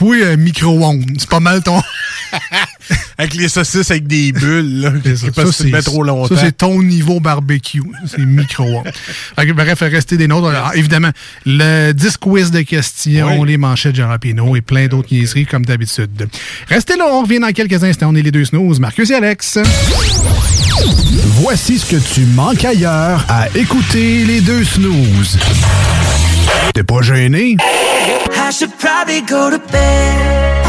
toi, 0.00 0.16
un 0.33 0.37
micro-ondes. 0.37 1.04
C'est 1.19 1.28
pas 1.28 1.40
mal 1.40 1.62
ton... 1.62 1.80
Avec 3.19 3.35
les 3.35 3.50
saucisses 3.50 3.90
avec 3.90 4.07
des 4.07 4.33
bulles, 4.33 4.80
là, 4.80 5.83
trop 5.83 6.02
longtemps. 6.02 6.35
Ça, 6.35 6.40
c'est 6.40 6.57
ton 6.57 6.83
niveau 6.83 7.21
barbecue. 7.21 7.83
C'est 8.07 8.25
micro-ondes. 8.25 8.90
Bref, 9.54 9.80
rester 9.80 10.16
des 10.16 10.26
nôtres. 10.26 10.49
Alors, 10.49 10.73
évidemment, 10.75 11.11
le 11.45 11.92
10 11.92 12.16
quiz 12.16 12.50
de 12.50 12.62
questions, 12.62 13.40
Oui. 13.40 13.49
les 13.49 13.59
manchettes 13.59 13.92
de 13.92 13.99
Jean 13.99 14.09
Rapino 14.09 14.57
et 14.57 14.62
plein 14.62 14.87
d'autres 14.87 15.09
niaiseries 15.12 15.45
comme 15.45 15.66
d'habitude. 15.66 16.28
Restez 16.69 16.97
là, 16.97 17.04
on 17.12 17.23
revient 17.23 17.40
dans 17.40 17.52
quelques 17.52 17.85
instants. 17.85 18.09
On 18.11 18.14
est 18.14 18.23
les 18.23 18.33
deux 18.33 18.47
snooze, 18.47 18.80
Marcus 18.80 19.11
et 19.11 19.14
Alex. 19.16 19.59
Voici 21.42 21.78
ce 21.78 21.85
que 21.85 22.14
tu 22.14 22.25
manques 22.25 22.64
ailleurs 22.64 23.26
à 23.28 23.49
écouter 23.54 24.25
les 24.25 24.40
deux 24.40 24.64
snooze. 24.64 25.37
T'es 26.75 26.85
pas 26.85 27.02
gêné? 27.02 27.57
I 27.59 28.50
should 28.50 28.76
probably 28.78 29.21
go 29.23 29.50
to 29.50 29.59
bed. 29.59 30.64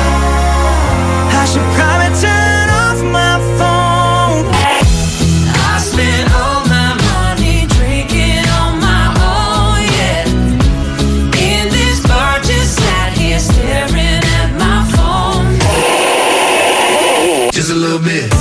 I 1.33 1.45
should 1.45 1.69
probably 1.77 2.11
turn 2.21 2.69
off 2.69 3.01
my 3.19 3.39
phone. 3.57 4.45
I 5.73 5.79
spent 5.79 6.31
all 6.33 6.65
my 6.65 6.93
money 7.11 7.65
drinking 7.67 8.45
on 8.61 8.79
my 8.79 9.05
own, 9.33 9.81
yeah. 9.97 10.25
In 11.49 11.69
this 11.69 11.99
bar, 12.05 12.39
just 12.41 12.75
sat 12.79 13.13
here 13.17 13.39
staring 13.39 14.23
at 14.39 14.51
my 14.57 14.85
phone. 14.93 15.59
Just 17.51 17.71
a 17.71 17.75
little 17.75 17.99
bit. 17.99 18.40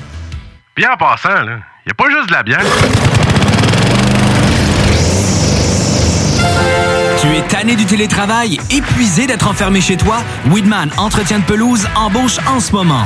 En 0.89 0.97
passant, 0.97 1.43
là, 1.43 1.59
y 1.85 1.91
a 1.91 1.93
pas 1.93 2.09
juste 2.09 2.27
de 2.29 2.33
la 2.33 2.41
bière. 2.41 2.65
Tu 7.21 7.27
es 7.35 7.41
tanné 7.43 7.75
du 7.75 7.85
télétravail, 7.85 8.59
épuisé 8.71 9.27
d'être 9.27 9.47
enfermé 9.47 9.79
chez 9.79 9.95
toi? 9.95 10.17
Weedman 10.47 10.89
Entretien 10.97 11.39
de 11.39 11.43
pelouse 11.43 11.87
embauche 11.95 12.39
en 12.47 12.59
ce 12.59 12.71
moment. 12.71 13.05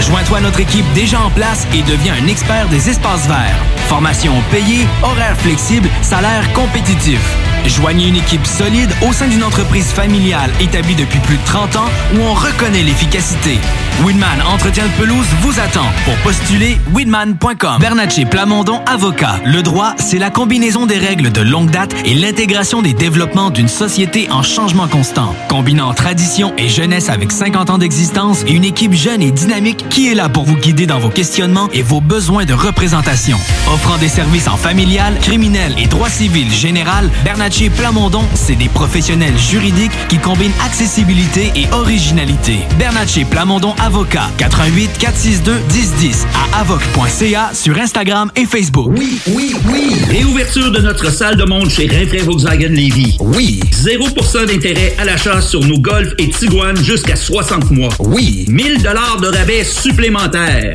Joins-toi 0.00 0.38
à 0.38 0.40
notre 0.42 0.60
équipe 0.60 0.84
déjà 0.92 1.18
en 1.20 1.30
place 1.30 1.66
et 1.72 1.82
deviens 1.82 2.14
un 2.22 2.26
expert 2.26 2.68
des 2.68 2.90
espaces 2.90 3.26
verts. 3.26 3.56
Formation 3.88 4.34
payée, 4.50 4.86
horaire 5.02 5.36
flexible, 5.38 5.88
salaire 6.02 6.52
compétitif. 6.52 7.20
Joignez 7.68 8.08
une 8.08 8.16
équipe 8.16 8.46
solide 8.46 8.90
au 9.08 9.12
sein 9.12 9.26
d'une 9.26 9.42
entreprise 9.42 9.86
familiale 9.86 10.50
établie 10.60 10.94
depuis 10.94 11.18
plus 11.20 11.36
de 11.36 11.44
30 11.44 11.76
ans 11.76 11.88
où 12.14 12.20
on 12.20 12.32
reconnaît 12.32 12.82
l'efficacité. 12.82 13.58
Winman 14.04 14.42
Entretien 14.46 14.84
de 14.84 15.02
pelouse 15.02 15.26
vous 15.40 15.58
attend. 15.58 15.86
Pour 16.04 16.14
postuler, 16.16 16.78
winman.com. 16.94 17.78
Bernatchez 17.80 18.24
Plamondon 18.26 18.80
Avocat. 18.86 19.40
Le 19.44 19.62
droit, 19.62 19.94
c'est 19.96 20.18
la 20.18 20.30
combinaison 20.30 20.86
des 20.86 20.98
règles 20.98 21.32
de 21.32 21.40
longue 21.40 21.70
date 21.70 21.94
et 22.04 22.14
l'intégration 22.14 22.82
des 22.82 22.92
développements 22.92 23.50
d'une 23.50 23.68
société 23.68 24.30
en 24.30 24.42
changement 24.42 24.86
constant. 24.86 25.34
Combinant 25.48 25.92
tradition 25.94 26.52
et 26.58 26.68
jeunesse 26.68 27.08
avec 27.08 27.32
50 27.32 27.70
ans 27.70 27.78
d'existence 27.78 28.44
une 28.46 28.64
équipe 28.64 28.92
jeune 28.92 29.22
et 29.22 29.30
dynamique 29.30 29.86
qui 29.88 30.08
est 30.08 30.14
là 30.14 30.28
pour 30.28 30.44
vous 30.44 30.56
guider 30.56 30.86
dans 30.86 30.98
vos 30.98 31.08
questionnements 31.08 31.68
et 31.72 31.82
vos 31.82 32.00
besoins 32.00 32.44
de 32.44 32.54
représentation. 32.54 33.38
Offrant 33.72 33.96
des 33.96 34.08
services 34.08 34.46
en 34.46 34.56
familial, 34.56 35.18
criminel 35.20 35.74
et 35.78 35.86
droit 35.86 36.10
civil 36.10 36.52
général, 36.52 37.10
Bernatchez 37.24 37.55
Plamondon, 37.64 38.22
c'est 38.34 38.54
des 38.54 38.68
professionnels 38.68 39.36
juridiques 39.38 39.90
qui 40.08 40.18
combinent 40.18 40.52
accessibilité 40.64 41.50
et 41.56 41.66
originalité. 41.72 42.58
Bernatchez 42.78 43.24
Plamondon 43.24 43.74
Avocat, 43.82 44.28
88 44.36 44.90
462 44.98 45.52
1010 45.72 46.26
à 46.34 46.60
avoc.ca 46.60 47.50
sur 47.54 47.78
Instagram 47.78 48.30
et 48.36 48.44
Facebook. 48.44 48.92
Oui, 48.94 49.18
oui, 49.28 49.54
oui. 49.72 49.96
Réouverture 50.10 50.70
de 50.70 50.80
notre 50.80 51.10
salle 51.10 51.36
de 51.36 51.44
monde 51.44 51.70
chez 51.70 51.86
Rinfraie 51.86 52.18
Volkswagen 52.18 52.68
Levy. 52.68 53.16
Oui. 53.20 53.60
0% 53.72 54.46
d'intérêt 54.46 54.94
à 54.98 55.06
l'achat 55.06 55.40
sur 55.40 55.60
nos 55.64 55.78
Golf 55.78 56.12
et 56.18 56.28
Tiguan 56.28 56.76
jusqu'à 56.76 57.16
60 57.16 57.70
mois. 57.70 57.88
Oui. 58.00 58.44
1000 58.48 58.82
dollars 58.82 59.18
de 59.20 59.28
rabais 59.28 59.64
supplémentaires. 59.64 60.74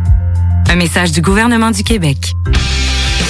Un 0.71 0.77
message 0.77 1.11
du 1.11 1.19
gouvernement 1.19 1.69
du 1.69 1.83
Québec. 1.83 2.33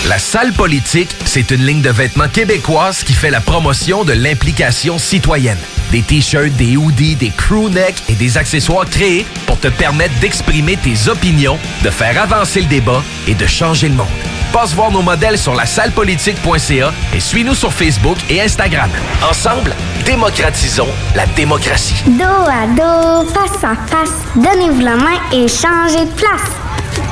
La 0.07 0.19
salle 0.19 0.53
politique, 0.53 1.09
c'est 1.25 1.49
une 1.49 1.65
ligne 1.65 1.81
de 1.81 1.89
vêtements 1.89 2.27
québécoise 2.27 3.03
qui 3.03 3.13
fait 3.13 3.31
la 3.31 3.41
promotion 3.41 4.03
de 4.03 4.13
l'implication 4.13 4.99
citoyenne. 4.99 5.57
Des 5.91 6.03
t-shirts, 6.03 6.51
des 6.51 6.77
hoodies, 6.77 7.15
des 7.15 7.31
crew 7.31 7.71
necks 7.71 8.03
et 8.09 8.13
des 8.13 8.37
accessoires 8.37 8.85
créés 8.85 9.25
pour 9.47 9.59
te 9.59 9.69
permettre 9.69 10.13
d'exprimer 10.19 10.77
tes 10.77 11.09
opinions, 11.09 11.57
de 11.83 11.89
faire 11.89 12.21
avancer 12.21 12.61
le 12.61 12.67
débat 12.67 13.01
et 13.27 13.33
de 13.33 13.47
changer 13.47 13.89
le 13.89 13.95
monde. 13.95 14.07
Passe 14.53 14.75
voir 14.75 14.91
nos 14.91 15.01
modèles 15.01 15.39
sur 15.39 15.55
la 15.55 15.65
sallepolitique.ca 15.65 16.93
et 17.15 17.19
suis-nous 17.19 17.55
sur 17.55 17.73
Facebook 17.73 18.17
et 18.29 18.39
Instagram. 18.39 18.91
Ensemble, 19.27 19.75
démocratisons 20.05 20.89
la 21.15 21.25
démocratie. 21.25 22.03
Dos 22.05 22.23
à 22.23 22.67
dos, 22.67 23.27
face 23.33 23.63
à 23.63 23.75
face, 23.87 24.13
donnez-vous 24.35 24.81
la 24.81 24.95
main 24.95 25.19
et 25.33 25.47
changez 25.47 26.05
de 26.05 26.11
place. 26.11 26.60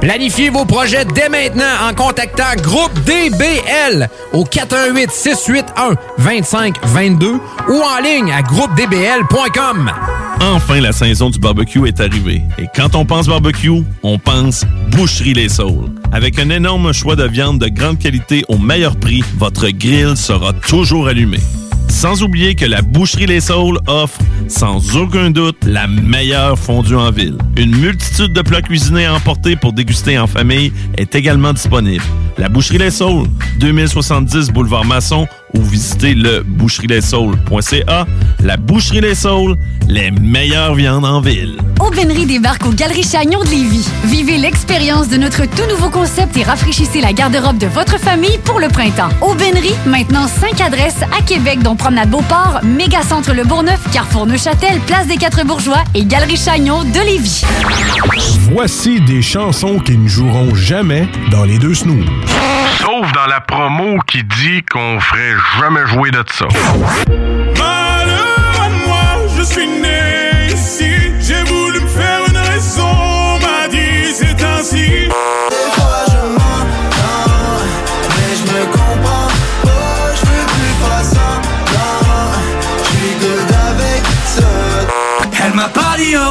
Planifiez 0.00 0.50
vos 0.50 0.64
projets 0.64 1.04
dès 1.04 1.28
maintenant 1.28 1.64
en 1.88 1.94
contactant 1.94 2.54
Groupe 2.62 2.92
DBL 3.04 4.08
au 4.32 4.44
418 4.44 5.10
681 5.10 5.96
2522 6.18 7.32
ou 7.68 7.72
en 7.72 8.02
ligne 8.02 8.32
à 8.32 8.42
groupedbl.com. 8.42 9.90
Enfin, 10.40 10.80
la 10.80 10.92
saison 10.92 11.30
du 11.30 11.38
barbecue 11.38 11.86
est 11.88 11.98
arrivée. 12.00 12.42
Et 12.58 12.66
quand 12.74 12.94
on 12.94 13.04
pense 13.04 13.26
barbecue, 13.26 13.82
on 14.02 14.18
pense 14.18 14.64
Boucherie 14.90 15.34
Les 15.34 15.48
Saules. 15.48 15.90
Avec 16.12 16.38
un 16.38 16.50
énorme 16.50 16.92
choix 16.92 17.16
de 17.16 17.26
viande 17.26 17.58
de 17.58 17.68
grande 17.68 17.98
qualité 17.98 18.44
au 18.48 18.58
meilleur 18.58 18.96
prix, 18.96 19.24
votre 19.38 19.68
grill 19.68 20.16
sera 20.16 20.52
toujours 20.52 21.08
allumé. 21.08 21.38
Sans 21.96 22.22
oublier 22.22 22.54
que 22.54 22.66
la 22.66 22.82
Boucherie 22.82 23.24
Les 23.24 23.40
Saules 23.40 23.78
offre, 23.86 24.18
sans 24.48 24.98
aucun 24.98 25.30
doute, 25.30 25.56
la 25.64 25.86
meilleure 25.86 26.58
fondue 26.58 26.94
en 26.94 27.10
ville. 27.10 27.38
Une 27.56 27.74
multitude 27.74 28.34
de 28.34 28.42
plats 28.42 28.60
cuisinés 28.60 29.06
à 29.06 29.14
emporter 29.14 29.56
pour 29.56 29.72
déguster 29.72 30.18
en 30.18 30.26
famille 30.26 30.74
est 30.98 31.14
également 31.14 31.54
disponible. 31.54 32.04
La 32.36 32.50
Boucherie 32.50 32.76
Les 32.76 32.90
Saules, 32.90 33.28
2070 33.60 34.50
Boulevard 34.50 34.84
Masson 34.84 35.26
ou 35.56 35.62
visitez 35.62 36.14
le 36.14 36.42
boucherieslessaules.ca. 36.42 38.06
La 38.42 38.56
Boucherie 38.56 39.00
Les 39.00 39.14
Saules, 39.14 39.56
les 39.88 40.10
meilleures 40.10 40.74
viandes 40.74 41.04
en 41.04 41.20
ville. 41.20 41.58
Aubainerie 41.80 42.26
débarque 42.26 42.66
aux 42.66 42.72
Galeries 42.72 43.02
Chagnon 43.02 43.40
de 43.40 43.50
Lévis. 43.50 43.88
Vivez 44.04 44.38
l'expérience 44.38 45.08
de 45.08 45.16
notre 45.16 45.44
tout 45.44 45.68
nouveau 45.68 45.90
concept 45.90 46.36
et 46.36 46.42
rafraîchissez 46.42 47.00
la 47.00 47.12
garde-robe 47.12 47.58
de 47.58 47.66
votre 47.66 47.98
famille 47.98 48.38
pour 48.44 48.60
le 48.60 48.68
printemps. 48.68 49.10
Aubainerie, 49.20 49.74
maintenant 49.86 50.26
5 50.26 50.60
adresses 50.60 51.02
à 51.18 51.22
Québec, 51.22 51.62
dont 51.62 51.76
Promenade 51.76 52.10
Beauport, 52.10 52.60
Mégacentre 52.62 53.32
Le 53.32 53.44
Bourgneuf, 53.44 53.80
Carrefour 53.92 54.26
Neuchâtel, 54.26 54.78
Place 54.86 55.06
des 55.06 55.16
Quatre 55.16 55.44
Bourgeois 55.44 55.84
et 55.94 56.04
Galerie 56.04 56.36
Chagnon 56.36 56.84
de 56.84 57.00
Lévis. 57.00 57.42
Voici 58.52 59.00
des 59.00 59.22
chansons 59.22 59.78
qui 59.78 59.96
ne 59.96 60.08
joueront 60.08 60.54
jamais 60.54 61.08
dans 61.30 61.44
les 61.44 61.58
deux 61.58 61.74
snooze. 61.74 62.06
Sauf 62.80 63.10
dans 63.12 63.26
la 63.26 63.40
promo 63.40 63.98
qui 64.06 64.22
dit 64.22 64.62
qu'on 64.70 65.00
ferait 65.00 65.34
jamais 65.58 65.86
jouer 65.86 66.10
de 66.10 66.24
ça. 66.32 66.46
Malheur 67.58 68.52
à 68.60 68.68
moi, 68.86 69.06
je 69.36 69.42
suis 69.42 69.66
né 69.66 70.46
ici. 70.52 70.92
J'ai 71.20 71.42
voulu 71.44 71.80
me 71.80 71.88
faire 71.88 72.20
une 72.28 72.36
raison, 72.36 72.86
on 72.86 73.38
m'a 73.40 73.68
dit 73.68 74.12
c'est 74.14 74.42
ainsi. 74.44 75.08
Des 75.08 75.68
fois 75.72 76.04
je 76.08 76.20
m'entends, 76.36 77.62
mais 78.16 78.32
je 78.38 78.44
me 78.52 78.60
comprends 78.72 79.28
pas. 79.64 79.74
Je 80.14 80.24
veux 80.26 80.46
plus 80.54 80.74
faire 80.82 81.04
semblant. 81.04 82.30
Je 82.78 82.84
suis 82.84 83.14
good 83.20 83.50
avec 83.70 84.02
ça. 84.24 84.50
Elle 85.44 85.54
m'a 85.54 85.68
pas 85.68 85.94
dit 85.96 86.16
au 86.16 86.30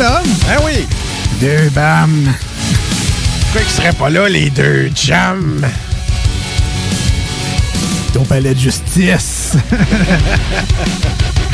Là. 0.00 0.22
Ben 0.46 0.56
oui. 0.64 0.86
Deux 1.42 1.68
bam. 1.74 2.32
Pourquoi 3.42 3.60
qu'ils 3.60 3.70
seraient 3.70 3.92
pas 3.92 4.08
là, 4.08 4.30
les 4.30 4.48
deux 4.48 4.88
chums? 4.94 5.66
Ton 8.14 8.24
palais 8.24 8.54
de 8.54 8.58
justice. 8.58 9.56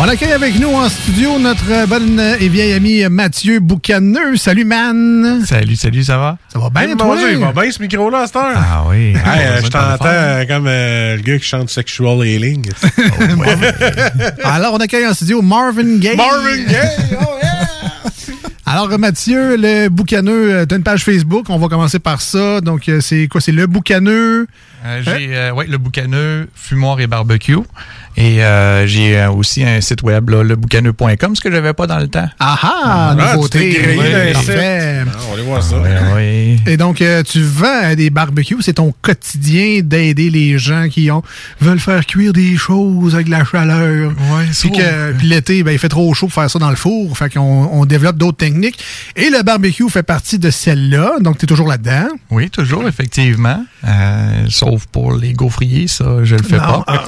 On 0.00 0.02
accueille 0.02 0.30
avec 0.30 0.56
nous 0.60 0.68
en 0.68 0.88
studio 0.88 1.40
notre 1.40 1.86
bonne 1.88 2.20
et 2.38 2.48
vieille 2.48 2.72
ami 2.72 3.02
Mathieu 3.10 3.58
Boucaneux. 3.58 4.36
Salut, 4.36 4.64
man. 4.64 5.42
Salut, 5.44 5.74
salut, 5.74 6.04
ça 6.04 6.16
va? 6.18 6.38
Ça 6.52 6.60
va 6.60 6.70
bien, 6.70 6.94
toi? 6.94 7.16
Dieu, 7.16 7.32
il 7.32 7.38
va 7.38 7.50
bien 7.50 7.68
ce 7.68 7.82
micro-là 7.82 8.20
à 8.20 8.26
cette 8.28 8.36
heure. 8.36 8.54
Ah 8.56 8.84
oui. 8.88 9.08
Hey, 9.08 9.16
Ah, 9.24 9.38
euh, 9.38 9.60
je 9.60 9.68
t'entends 9.68 10.04
euh, 10.04 10.44
comme 10.44 10.66
euh, 10.68 11.16
le 11.16 11.22
gars 11.22 11.38
qui 11.38 11.44
chante 11.44 11.68
Sexual 11.68 12.24
Healing. 12.24 12.70
Alors, 14.44 14.74
on 14.74 14.78
accueille 14.78 15.06
en 15.06 15.14
studio 15.14 15.42
Marvin 15.42 15.98
Gaye. 15.98 16.16
Marvin 16.16 16.64
Gaye, 16.68 17.16
oh 17.20 17.24
Alors, 18.66 18.96
Mathieu, 18.98 19.56
le 19.56 19.88
boucaneux, 19.88 20.64
tu 20.68 20.74
as 20.74 20.76
une 20.76 20.84
page 20.84 21.02
Facebook. 21.02 21.46
On 21.48 21.58
va 21.58 21.66
commencer 21.68 21.98
par 21.98 22.20
ça. 22.20 22.60
Donc, 22.60 22.88
euh, 22.88 23.00
c'est 23.00 23.26
quoi? 23.26 23.40
C'est 23.40 23.50
le 23.50 23.66
boucaneux? 23.66 24.46
Euh, 24.86 25.02
j'ai 25.02 25.34
euh, 25.36 25.52
ouais, 25.52 25.66
le 25.66 25.76
boucaneux 25.78 26.48
Fumoir 26.54 27.00
et 27.00 27.06
barbecue. 27.08 27.56
Et 28.20 28.42
euh, 28.42 28.84
j'ai 28.84 29.16
euh, 29.16 29.30
aussi 29.30 29.62
un 29.64 29.80
site 29.80 30.02
web, 30.02 30.28
là, 30.30 30.42
leboucaneux.com, 30.42 31.36
ce 31.36 31.40
que 31.40 31.52
j'avais 31.52 31.72
pas 31.72 31.86
dans 31.86 32.00
le 32.00 32.08
temps. 32.08 32.28
Ah 32.40 32.58
ah, 32.62 33.14
nouveauté. 33.16 33.70
grillé 33.70 33.96
Oui. 33.96 34.06
Ah, 34.34 35.16
on 35.22 35.28
va 35.28 35.34
aller 35.34 35.42
voir 35.44 35.62
ça. 35.62 35.76
oui. 36.16 36.58
Et 36.66 36.76
donc, 36.76 37.00
euh, 37.00 37.22
tu 37.22 37.40
vends 37.40 37.94
des 37.94 38.10
barbecues. 38.10 38.56
C'est 38.60 38.72
ton 38.72 38.92
quotidien 39.02 39.82
d'aider 39.84 40.30
les 40.30 40.58
gens 40.58 40.88
qui 40.88 41.12
ont 41.12 41.22
veulent 41.60 41.78
faire 41.78 42.04
cuire 42.06 42.32
des 42.32 42.56
choses 42.56 43.14
avec 43.14 43.26
de 43.26 43.30
la 43.30 43.44
chaleur. 43.44 44.12
puis 44.60 44.72
que 44.72 45.12
puis 45.12 45.28
l'été, 45.28 45.62
ben, 45.62 45.70
il 45.70 45.78
fait 45.78 45.88
trop 45.88 46.12
chaud 46.12 46.26
pour 46.26 46.34
faire 46.34 46.50
ça 46.50 46.58
dans 46.58 46.70
le 46.70 46.76
four. 46.76 47.16
Fait 47.16 47.32
qu'on 47.32 47.68
on 47.70 47.84
développe 47.84 48.16
d'autres 48.16 48.38
techniques. 48.38 48.80
Et 49.14 49.30
le 49.30 49.44
barbecue 49.44 49.88
fait 49.88 50.02
partie 50.02 50.40
de 50.40 50.50
celle-là. 50.50 51.18
Donc, 51.20 51.38
tu 51.38 51.44
es 51.44 51.46
toujours 51.46 51.68
là-dedans. 51.68 52.08
Oui, 52.32 52.50
toujours, 52.50 52.88
effectivement. 52.88 53.64
Euh, 53.86 54.46
sauf 54.48 54.86
pour 54.86 55.12
les 55.12 55.34
gaufriers, 55.34 55.86
ça, 55.86 56.24
je 56.24 56.34
le 56.34 56.42
fais 56.42 56.56
Non. 56.56 56.82
pas. 56.82 57.06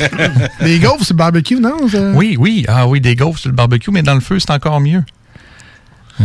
Les 0.61 0.79
gaufres, 0.79 1.00
c'est 1.05 1.15
barbecue, 1.17 1.61
non? 1.61 1.77
Oui, 2.15 2.37
oui. 2.39 2.65
Ah 2.69 2.87
oui, 2.87 3.01
des 3.01 3.15
gaufres 3.17 3.39
sur 3.39 3.51
le 3.51 3.55
barbecue, 3.57 3.91
mais 3.91 4.03
dans 4.03 4.15
le 4.15 4.21
feu, 4.21 4.39
c'est 4.39 4.51
encore 4.51 4.81
mieux. 4.81 5.03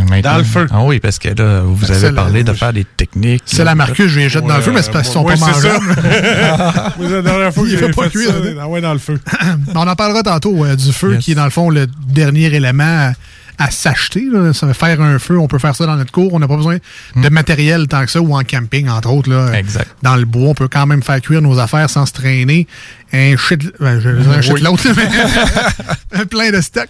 Maintenant- 0.10 0.34
Dans 0.34 0.38
le 0.40 0.44
feu. 0.44 0.68
Ah 0.72 0.84
oui, 0.84 1.00
parce 1.00 1.20
que 1.20 1.30
là, 1.30 1.62
vous 1.62 1.90
avez 1.90 2.08
la- 2.08 2.12
parlé 2.12 2.44
de 2.44 2.52
faire 2.52 2.74
des 2.74 2.84
techniques. 2.84 3.44
C'est 3.46 3.64
la 3.64 3.76
Marcus, 3.76 4.08
je 4.08 4.20
les 4.20 4.28
jette 4.28 4.46
dans 4.46 4.58
le 4.58 4.62
feu, 4.62 4.72
mais 4.74 4.82
c'est 4.82 4.92
parce 4.92 5.06
qu'ils 5.06 5.14
sont 5.14 5.24
Ouais, 5.24 5.36
pas 5.38 5.48
mangeables. 5.48 5.96
La 7.00 7.22
dernière 7.22 7.54
fois 7.54 7.64
Il 7.66 7.72
que 7.72 7.78
fait 7.78 7.86
j'ai 7.88 7.94
pas 7.94 8.10
cuire. 8.10 8.32
Ah 8.60 8.68
ouais, 8.68 8.82
dans 8.82 8.92
le 8.92 9.00
feu. 9.00 9.18
on 9.74 9.88
en 9.88 9.96
parlera 9.96 10.22
tantôt 10.22 10.66
euh, 10.66 10.76
du 10.76 10.92
feu, 10.92 11.14
Yes. 11.14 11.24
qui 11.24 11.32
est 11.32 11.36
dans 11.36 11.46
le 11.46 11.50
fond 11.50 11.70
le 11.70 11.88
dernier 12.10 12.54
élément 12.54 13.14
à 13.58 13.72
s'acheter. 13.72 14.28
Ça 14.54 14.66
va 14.66 14.74
faire 14.74 15.00
un 15.00 15.18
feu, 15.18 15.40
on 15.40 15.48
peut 15.48 15.60
faire 15.60 15.74
ça 15.78 15.86
dans 15.86 15.96
notre 15.96 16.12
cour. 16.12 16.34
On 16.34 16.40
n'a 16.40 16.48
pas 16.50 16.58
besoin 16.58 16.78
de 17.16 17.30
matériel 17.30 17.88
tant 17.88 18.04
que 18.04 18.12
ça, 18.12 18.20
ou 18.20 18.36
en 18.36 18.42
camping, 18.44 18.90
entre 18.90 19.10
autres. 19.12 19.30
Là, 19.30 19.58
Exact. 19.58 19.88
Dans 20.04 20.18
le 20.18 20.26
bois, 20.26 20.50
on 20.50 20.56
peut 20.56 20.68
quand 20.68 20.86
même 20.88 21.04
faire 21.04 21.22
cuire 21.22 21.42
nos 21.42 21.58
affaires 21.58 21.90
sans 21.90 22.06
se 22.06 22.12
traîner. 22.12 22.68
Un 23.18 23.38
shit, 23.38 23.62
ben, 23.80 24.00
je 24.00 24.10
vais 24.10 24.22
dire 24.22 24.32
un 24.32 24.42
shit 24.42 24.54
Oui. 24.54 24.62
l'autre, 24.62 24.84
mais 26.18 26.26
plein 26.26 26.52
de 26.52 26.60
stock. 26.62 26.90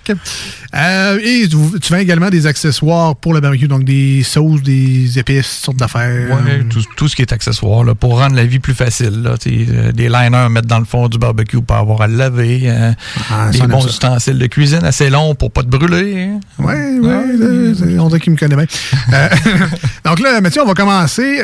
Euh, 0.73 1.19
et 1.23 1.47
tu, 1.47 1.57
tu 1.79 1.93
vends 1.93 1.99
également 1.99 2.29
des 2.29 2.47
accessoires 2.47 3.15
pour 3.15 3.33
le 3.33 3.39
barbecue, 3.41 3.67
donc 3.67 3.83
des 3.83 4.23
sauces, 4.23 4.61
des 4.63 5.19
épices, 5.19 5.47
toutes 5.55 5.65
sortes 5.65 5.77
d'affaires. 5.77 6.31
Ouais, 6.31 6.63
tout, 6.69 6.83
tout 6.97 7.07
ce 7.07 7.15
qui 7.15 7.21
est 7.21 7.31
accessoire 7.31 7.83
là, 7.83 7.93
pour 7.95 8.19
rendre 8.19 8.35
la 8.35 8.45
vie 8.45 8.59
plus 8.59 8.73
facile. 8.73 9.21
Là, 9.21 9.35
euh, 9.47 9.91
des 9.91 10.09
liners 10.09 10.37
à 10.37 10.49
mettre 10.49 10.67
dans 10.67 10.79
le 10.79 10.85
fond 10.85 11.07
du 11.07 11.17
barbecue 11.17 11.61
pour 11.61 11.75
avoir 11.77 12.01
à 12.01 12.07
le 12.07 12.15
laver. 12.17 12.61
euh, 12.65 12.91
Ah, 13.31 13.49
des 13.51 13.59
bons 13.67 13.85
ustensiles 13.85 14.37
de 14.39 14.47
cuisine 14.47 14.83
assez 14.83 15.09
longs 15.09 15.35
pour 15.35 15.51
pas 15.51 15.61
te 15.63 15.67
brûler. 15.67 16.23
hein. 16.23 16.39
Oui, 16.59 16.73
oui, 17.01 17.09
euh, 17.09 17.97
on 17.99 18.07
dirait 18.07 18.19
qu'il 18.19 18.33
me 18.33 18.37
connaît 18.37 18.55
bien. 18.55 18.65
Euh, 19.13 19.29
donc 20.05 20.19
là, 20.19 20.41
Mathieu, 20.41 20.61
on 20.63 20.65
va 20.65 20.73
commencer. 20.73 21.41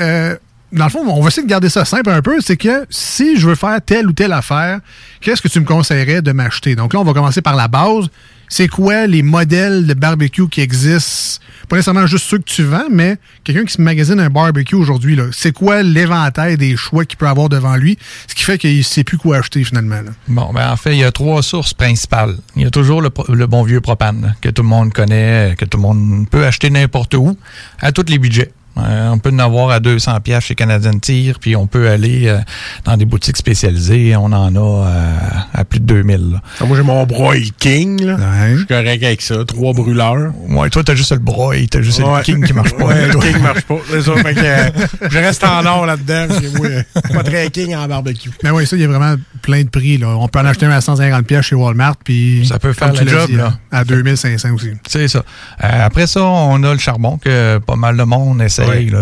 Dans 0.71 0.85
le 0.85 0.89
fond, 0.89 1.05
on 1.05 1.21
va 1.21 1.27
essayer 1.27 1.43
de 1.43 1.49
garder 1.49 1.69
ça 1.69 1.85
simple 1.85 2.09
un 2.09 2.21
peu. 2.21 2.39
C'est 2.39 2.57
que 2.57 2.85
si 2.89 3.37
je 3.37 3.47
veux 3.47 3.55
faire 3.55 3.79
telle 3.81 4.07
ou 4.07 4.13
telle 4.13 4.31
affaire, 4.31 4.79
qu'est-ce 5.19 5.41
que 5.41 5.47
tu 5.47 5.59
me 5.59 5.65
conseillerais 5.65 6.21
de 6.21 6.31
m'acheter? 6.31 6.75
Donc 6.75 6.93
là, 6.93 6.99
on 6.99 7.03
va 7.03 7.13
commencer 7.13 7.41
par 7.41 7.55
la 7.55 7.67
base. 7.67 8.09
C'est 8.47 8.67
quoi 8.67 9.07
les 9.07 9.23
modèles 9.23 9.87
de 9.87 9.93
barbecue 9.93 10.49
qui 10.49 10.59
existent? 10.59 11.41
Pas 11.69 11.77
nécessairement 11.77 12.05
juste 12.05 12.25
ceux 12.25 12.37
que 12.37 12.43
tu 12.43 12.63
vends, 12.63 12.89
mais 12.91 13.17
quelqu'un 13.45 13.63
qui 13.63 13.71
se 13.71 13.81
magasine 13.81 14.19
un 14.19 14.29
barbecue 14.29 14.75
aujourd'hui, 14.75 15.17
c'est 15.31 15.53
quoi 15.53 15.83
l'éventail 15.83 16.57
des 16.57 16.75
choix 16.75 17.05
qu'il 17.05 17.17
peut 17.17 17.27
avoir 17.27 17.47
devant 17.47 17.77
lui? 17.77 17.97
Ce 18.27 18.35
qui 18.35 18.43
fait 18.43 18.57
qu'il 18.57 18.77
ne 18.77 18.83
sait 18.83 19.05
plus 19.05 19.17
quoi 19.17 19.37
acheter 19.37 19.63
finalement. 19.63 20.01
Bon, 20.27 20.51
ben 20.53 20.69
en 20.69 20.75
fait, 20.75 20.91
il 20.91 20.99
y 20.99 21.05
a 21.05 21.13
trois 21.13 21.41
sources 21.43 21.73
principales. 21.73 22.35
Il 22.57 22.63
y 22.63 22.65
a 22.65 22.71
toujours 22.71 23.01
le, 23.01 23.09
bon 23.47 23.63
vieux 23.63 23.79
propane 23.79 24.35
que 24.41 24.49
tout 24.49 24.63
le 24.63 24.67
monde 24.67 24.91
connaît, 24.91 25.55
que 25.57 25.63
tout 25.63 25.77
le 25.77 25.83
monde 25.83 26.27
peut 26.29 26.45
acheter 26.45 26.69
n'importe 26.69 27.13
où, 27.13 27.37
à 27.79 27.93
tous 27.93 28.05
les 28.09 28.19
budgets. 28.19 28.51
Euh, 28.77 29.09
on 29.09 29.19
peut 29.19 29.31
en 29.33 29.39
avoir 29.39 29.69
à 29.69 29.79
200 29.79 30.19
pièces 30.21 30.45
chez 30.45 30.55
Canadian 30.55 30.97
Tire, 30.97 31.39
puis 31.39 31.55
on 31.55 31.67
peut 31.67 31.89
aller 31.89 32.27
euh, 32.27 32.37
dans 32.85 32.95
des 32.95 33.03
boutiques 33.05 33.35
spécialisées. 33.37 34.15
On 34.15 34.25
en 34.31 34.55
a 34.55 34.87
euh, 34.87 35.15
à 35.53 35.65
plus 35.65 35.79
de 35.79 35.85
2000. 35.85 36.31
là. 36.33 36.41
Ah, 36.59 36.65
Moi, 36.65 36.77
j'ai 36.77 36.83
mon 36.83 37.05
Broil 37.05 37.41
King. 37.59 38.01
là. 38.05 38.17
Je 38.51 38.57
suis 38.57 38.65
correct 38.67 39.03
avec 39.03 39.21
ça. 39.21 39.43
Trois 39.45 39.73
brûleurs. 39.73 40.31
Ouais, 40.49 40.69
toi, 40.69 40.83
t'as 40.83 40.95
juste 40.95 41.11
le 41.11 41.19
broil, 41.19 41.67
t'as 41.69 41.81
juste 41.81 41.99
Ouais. 41.99 42.17
le 42.19 42.23
king 42.23 42.43
qui 42.45 42.53
marche 42.53 42.73
pas. 42.73 42.85
Ouais, 42.85 43.07
le 43.07 43.11
toi. 43.11 43.21
King 43.23 43.41
marche 43.41 43.61
pas. 43.63 43.75
C'est 43.89 44.01
ça. 44.01 44.15
Fait 44.15 44.33
que, 44.33 44.39
euh, 44.41 44.69
je 45.09 45.17
reste 45.17 45.43
en 45.43 45.65
or 45.65 45.85
là-dedans. 45.85 46.27
euh, 46.63 46.83
pas 47.13 47.23
très 47.23 47.49
King 47.49 47.75
en 47.75 47.87
barbecue. 47.87 48.31
Mais 48.43 48.51
oui, 48.51 48.65
ça, 48.65 48.75
il 48.77 48.81
y 48.81 48.85
a 48.85 48.87
vraiment 48.87 49.15
plein 49.41 49.63
de 49.63 49.69
prix. 49.69 49.97
Là. 49.97 50.07
On 50.17 50.27
peut 50.29 50.39
en 50.39 50.45
acheter 50.45 50.65
un 50.65 50.71
à 50.71 50.81
150 50.81 51.25
pièces 51.25 51.45
chez 51.47 51.55
Walmart, 51.55 51.97
puis 52.03 52.45
Ça 52.47 52.57
peut 52.57 52.71
faire 52.73 52.93
le 52.93 53.07
job, 53.07 53.29
dit, 53.29 53.35
là. 53.35 53.53
À 53.71 53.83
2500 53.83 54.53
aussi. 54.53 54.69
C'est 54.87 55.07
ça. 55.07 55.23
Euh, 55.63 55.85
après 55.85 56.07
ça, 56.07 56.23
on 56.23 56.63
a 56.63 56.71
le 56.73 56.79
charbon 56.79 57.17
que 57.17 57.57
pas 57.59 57.75
mal 57.75 57.97
de 57.97 58.03
monde 58.03 58.41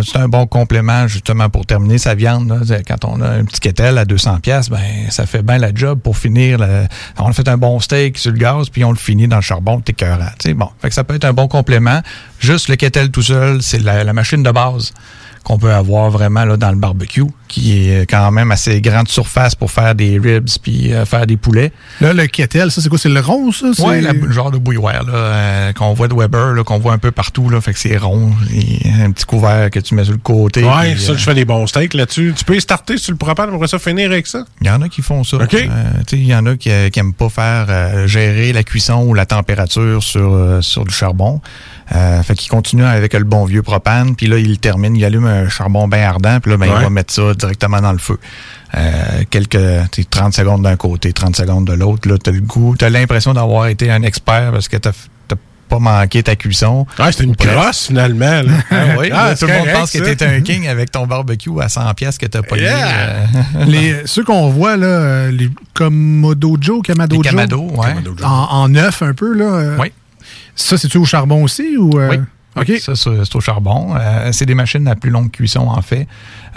C'est 0.03 0.17
un 0.17 0.27
bon 0.27 0.45
complément 0.47 1.07
justement 1.07 1.49
pour 1.49 1.65
terminer 1.65 1.97
sa 1.97 2.15
viande. 2.15 2.49
là. 2.49 2.77
Quand 2.87 3.05
on 3.05 3.21
a 3.21 3.29
un 3.29 3.43
petit 3.45 3.59
kettle 3.59 3.97
à 3.97 4.05
200 4.05 4.39
pièces, 4.39 4.69
ben 4.69 4.79
ça 5.09 5.25
fait 5.25 5.41
bien 5.43 5.57
la 5.57 5.73
job 5.73 5.99
pour 5.99 6.17
finir. 6.17 6.57
la- 6.57 6.87
On 7.17 7.29
a 7.29 7.33
fait 7.33 7.47
un 7.47 7.57
bon 7.57 7.79
steak 7.79 8.17
sur 8.17 8.31
le 8.31 8.37
gaz, 8.37 8.69
puis 8.69 8.83
on 8.85 8.91
le 8.91 8.97
finit 8.97 9.27
dans 9.27 9.37
le 9.37 9.41
charbon, 9.41 9.79
t'es 9.81 9.95
sais, 10.41 10.53
bon, 10.53 10.69
fait 10.81 10.89
que 10.89 10.95
ça 10.95 11.03
peut 11.03 11.15
être 11.15 11.25
un 11.25 11.33
bon 11.33 11.47
complément. 11.47 12.01
Juste 12.39 12.67
le 12.69 12.75
kettle 12.75 13.09
tout 13.11 13.21
seul, 13.21 13.61
c'est 13.61 13.79
la, 13.79 14.03
la 14.03 14.13
machine 14.13 14.43
de 14.43 14.51
base 14.51 14.93
qu'on 15.43 15.57
peut 15.57 15.73
avoir 15.73 16.09
vraiment 16.09 16.43
là, 16.45 16.57
dans 16.57 16.69
le 16.71 16.75
barbecue, 16.77 17.23
qui 17.49 17.89
est 17.89 18.09
quand 18.09 18.31
même 18.31 18.51
assez 18.51 18.79
grande 18.79 19.09
surface 19.09 19.55
pour 19.55 19.71
faire 19.71 19.95
des 19.95 20.17
ribs 20.17 20.47
puis 20.63 20.93
euh, 20.93 21.03
faire 21.05 21.27
des 21.27 21.35
poulets. 21.35 21.73
Là, 21.99 22.13
le 22.13 22.27
kettle, 22.27 22.71
ça, 22.71 22.81
c'est 22.81 22.87
quoi? 22.87 22.97
C'est 22.97 23.09
le 23.09 23.19
rond, 23.19 23.51
ça? 23.51 23.65
Oui, 23.79 23.99
le 24.01 24.31
genre 24.31 24.51
de 24.51 24.57
bouilloire 24.57 25.03
là, 25.03 25.13
euh, 25.13 25.73
qu'on 25.73 25.93
voit 25.93 26.07
de 26.07 26.13
Weber, 26.13 26.53
là, 26.53 26.63
qu'on 26.63 26.79
voit 26.79 26.93
un 26.93 26.97
peu 26.97 27.11
partout. 27.11 27.49
Là, 27.49 27.59
fait 27.59 27.73
que 27.73 27.79
c'est 27.79 27.97
rond. 27.97 28.31
Et 28.53 28.79
un 29.03 29.11
petit 29.11 29.25
couvert 29.25 29.69
que 29.69 29.79
tu 29.79 29.95
mets 29.95 30.03
sur 30.05 30.13
le 30.13 30.19
côté. 30.19 30.61
Puis, 30.61 30.99
ça, 31.01 31.11
euh, 31.11 31.17
je 31.17 31.23
fais 31.23 31.33
des 31.33 31.43
bons 31.45 31.67
steaks 31.67 31.93
là-dessus. 31.95 32.33
Tu 32.37 32.45
peux 32.45 32.55
y 32.55 32.61
starter 32.61 32.97
sur 32.97 33.11
le 33.11 33.17
propane, 33.17 33.53
après 33.53 33.67
ça, 33.67 33.79
finir 33.79 34.11
avec 34.11 34.27
ça? 34.27 34.45
Il 34.61 34.67
y 34.67 34.69
en 34.69 34.81
a 34.81 34.87
qui 34.87 35.01
font 35.01 35.23
ça. 35.23 35.37
OK. 35.37 35.53
Euh, 35.55 35.67
tu 36.07 36.15
sais, 36.15 36.17
Il 36.21 36.27
y 36.27 36.35
en 36.35 36.45
a 36.45 36.55
qui, 36.55 36.69
euh, 36.69 36.89
qui 36.89 36.99
aiment 36.99 37.13
pas 37.13 37.29
faire 37.29 37.65
euh, 37.69 38.05
gérer 38.07 38.53
la 38.53 38.63
cuisson 38.63 39.03
ou 39.07 39.13
la 39.15 39.25
température 39.25 40.03
sur, 40.03 40.33
euh, 40.33 40.61
sur 40.61 40.85
du 40.85 40.93
charbon. 40.93 41.41
Euh, 41.95 42.21
fait 42.21 42.35
qu'ils 42.35 42.51
continuent 42.51 42.83
avec 42.85 43.13
le 43.13 43.23
bon 43.23 43.45
vieux 43.45 43.63
propane, 43.63 44.15
puis 44.15 44.27
là, 44.27 44.37
ils 44.37 44.59
terminent, 44.59 44.93
ils 44.95 45.03
allument 45.03 45.27
un 45.27 45.49
charbon 45.49 45.87
bien 45.87 46.07
ardent, 46.07 46.39
puis 46.39 46.51
là, 46.51 46.57
ben, 46.57 46.67
Ouais. 46.69 46.75
ils 46.81 46.83
vont 46.83 46.89
mettre 46.91 47.11
ça 47.11 47.33
directement 47.39 47.81
dans 47.81 47.91
le 47.93 47.97
feu. 47.97 48.19
Euh, 48.75 49.23
quelques 49.29 49.57
tu 49.91 50.03
sais, 50.03 50.07
30 50.09 50.33
secondes 50.33 50.61
d'un 50.61 50.75
côté, 50.75 51.11
30 51.13 51.35
secondes 51.35 51.65
de 51.65 51.73
l'autre. 51.73 52.07
Là, 52.07 52.17
t'as 52.23 52.31
le 52.31 52.41
goût, 52.41 52.75
t'as 52.77 52.89
l'impression 52.89 53.33
d'avoir 53.33 53.67
été 53.67 53.89
un 53.89 54.03
expert 54.03 54.51
parce 54.51 54.67
que 54.67 54.77
t'as 54.77 54.91
t'as 55.27 55.35
pas 55.69 55.79
manqué 55.79 56.21
ta 56.23 56.35
cuisson. 56.35 56.85
Ah, 56.97 57.11
c'était 57.11 57.23
une 57.25 57.35
crosse, 57.35 57.87
finalement. 57.87 58.41
Là. 58.41 58.51
Ah 58.71 58.75
oui, 58.99 59.09
Ah, 59.11 59.29
là, 59.29 59.31
tout 59.35 59.45
c'est 59.45 59.47
le 59.47 59.57
monde 59.59 59.67
pense 59.73 59.91
que 59.91 60.03
ça. 60.05 60.15
t'es 60.15 60.25
un 60.25 60.41
king 60.41 60.67
avec 60.67 60.91
ton 60.91 61.05
barbecue 61.07 61.51
à 61.61 61.69
100 61.69 61.93
pièces 61.95 62.17
que 62.17 62.25
t'as 62.27 62.41
pas 62.43 62.57
Yeah! 62.57 63.27
Les, 63.67 63.95
ceux 64.05 64.23
qu'on 64.23 64.49
voit, 64.49 64.77
là, 64.77 64.87
euh, 64.87 65.31
les 65.31 65.49
Komodo 65.75 66.57
Joe, 66.59 66.81
Kamado 66.83 67.15
Les 67.17 67.23
Joe. 67.23 67.31
Kamado, 67.31 67.61
ouais. 67.75 67.93
En, 68.23 68.27
en 68.51 68.69
neuf, 68.69 69.01
un 69.03 69.13
peu, 69.13 69.33
là. 69.33 69.45
euh, 69.45 69.77
Oui. 69.79 69.91
Ça, 70.55 70.77
c'est-tu 70.77 70.97
au 70.97 71.05
charbon 71.05 71.43
aussi? 71.43 71.77
Ou, 71.77 71.99
euh? 71.99 72.09
Oui. 72.11 72.17
OK. 72.61 72.71
Ça, 72.79 72.95
c'est 72.95 73.35
au 73.35 73.39
charbon. 73.41 73.95
Euh, 73.95 74.29
c'est 74.31 74.45
des 74.45 74.55
machines 74.55 74.87
à 74.87 74.95
plus 74.95 75.09
longue 75.09 75.31
cuisson, 75.31 75.61
en 75.67 75.81
fait. 75.81 76.07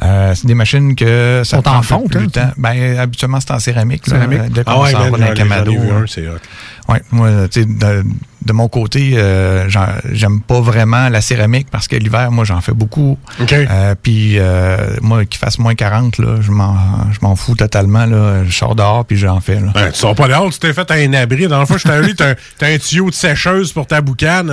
Euh, 0.03 0.35
c'est 0.35 0.47
des 0.47 0.55
machines 0.55 0.95
que 0.95 1.43
ça 1.45 1.57
Sont 1.57 1.63
prend 1.63 1.77
en 1.79 1.83
fonte, 1.83 2.11
plus 2.11 2.25
hein, 2.25 2.29
temps. 2.29 2.51
Ben, 2.57 2.99
habituellement, 2.99 3.41
c'est 3.41 3.53
en 3.53 3.59
céramique. 3.59 4.07
là, 4.07 4.15
Céramique? 4.17 4.53
dès 4.53 4.65
qu'on 4.65 4.71
Ah 4.73 4.81
ouais, 4.81 4.93
va 4.93 5.11
dans 5.11 5.19
euh, 5.23 6.07
c'est 6.07 6.29
hot. 6.29 6.33
Ouais, 6.89 7.03
moi, 7.11 7.49
tu 7.49 7.63
sais, 7.63 7.69
de, 8.45 8.53
mon 8.53 8.69
côté, 8.69 9.13
euh, 9.15 9.69
j'aime 10.13 10.41
pas 10.41 10.61
vraiment 10.61 11.09
la 11.09 11.21
céramque 11.21 11.67
parce 11.71 11.89
que 11.89 11.97
l'hiver, 11.97 12.31
moi, 12.31 12.45
j'en 12.45 12.61
fais 12.61 12.73
beaucoup. 12.73 13.19
Euh, 13.71 13.95
puis, 14.01 14.39
euh, 14.39 14.77
moi, 15.01 15.25
qu'il 15.25 15.39
fasse 15.39 15.59
moins 15.59 15.75
40, 15.75 16.19
là, 16.19 16.37
je 16.41 16.51
m'en 16.51 17.37
fous 17.37 17.55
totalement. 17.55 18.07
Là. 18.07 18.45
Je 18.45 18.53
sors 18.53 18.75
dehors 18.75 19.05
puis 19.05 19.17
j'en 19.17 19.41
fais. 19.41 19.61
Là. 19.61 19.73
Ben, 19.75 19.91
tu 19.91 19.99
sors 19.99 20.15
pas 20.15 20.29
dehors, 20.29 20.51
tu 20.53 20.59
t'es 20.59 20.73
fait 20.73 20.91
un 20.91 21.13
abri. 21.15 21.47
Dans 21.49 21.61
le 21.61 21.67
fond, 21.67 21.77
je 21.79 21.85
t'avais 21.85 22.07
vu, 22.07 22.15
t'as 22.15 22.31
un- 22.31 22.35
un 22.75 22.79
tuyau 22.79 23.11
de 23.11 23.15
sécheuse 23.15 23.73
pour 23.73 23.87
ta 23.87 24.01
boucane. 24.01 24.53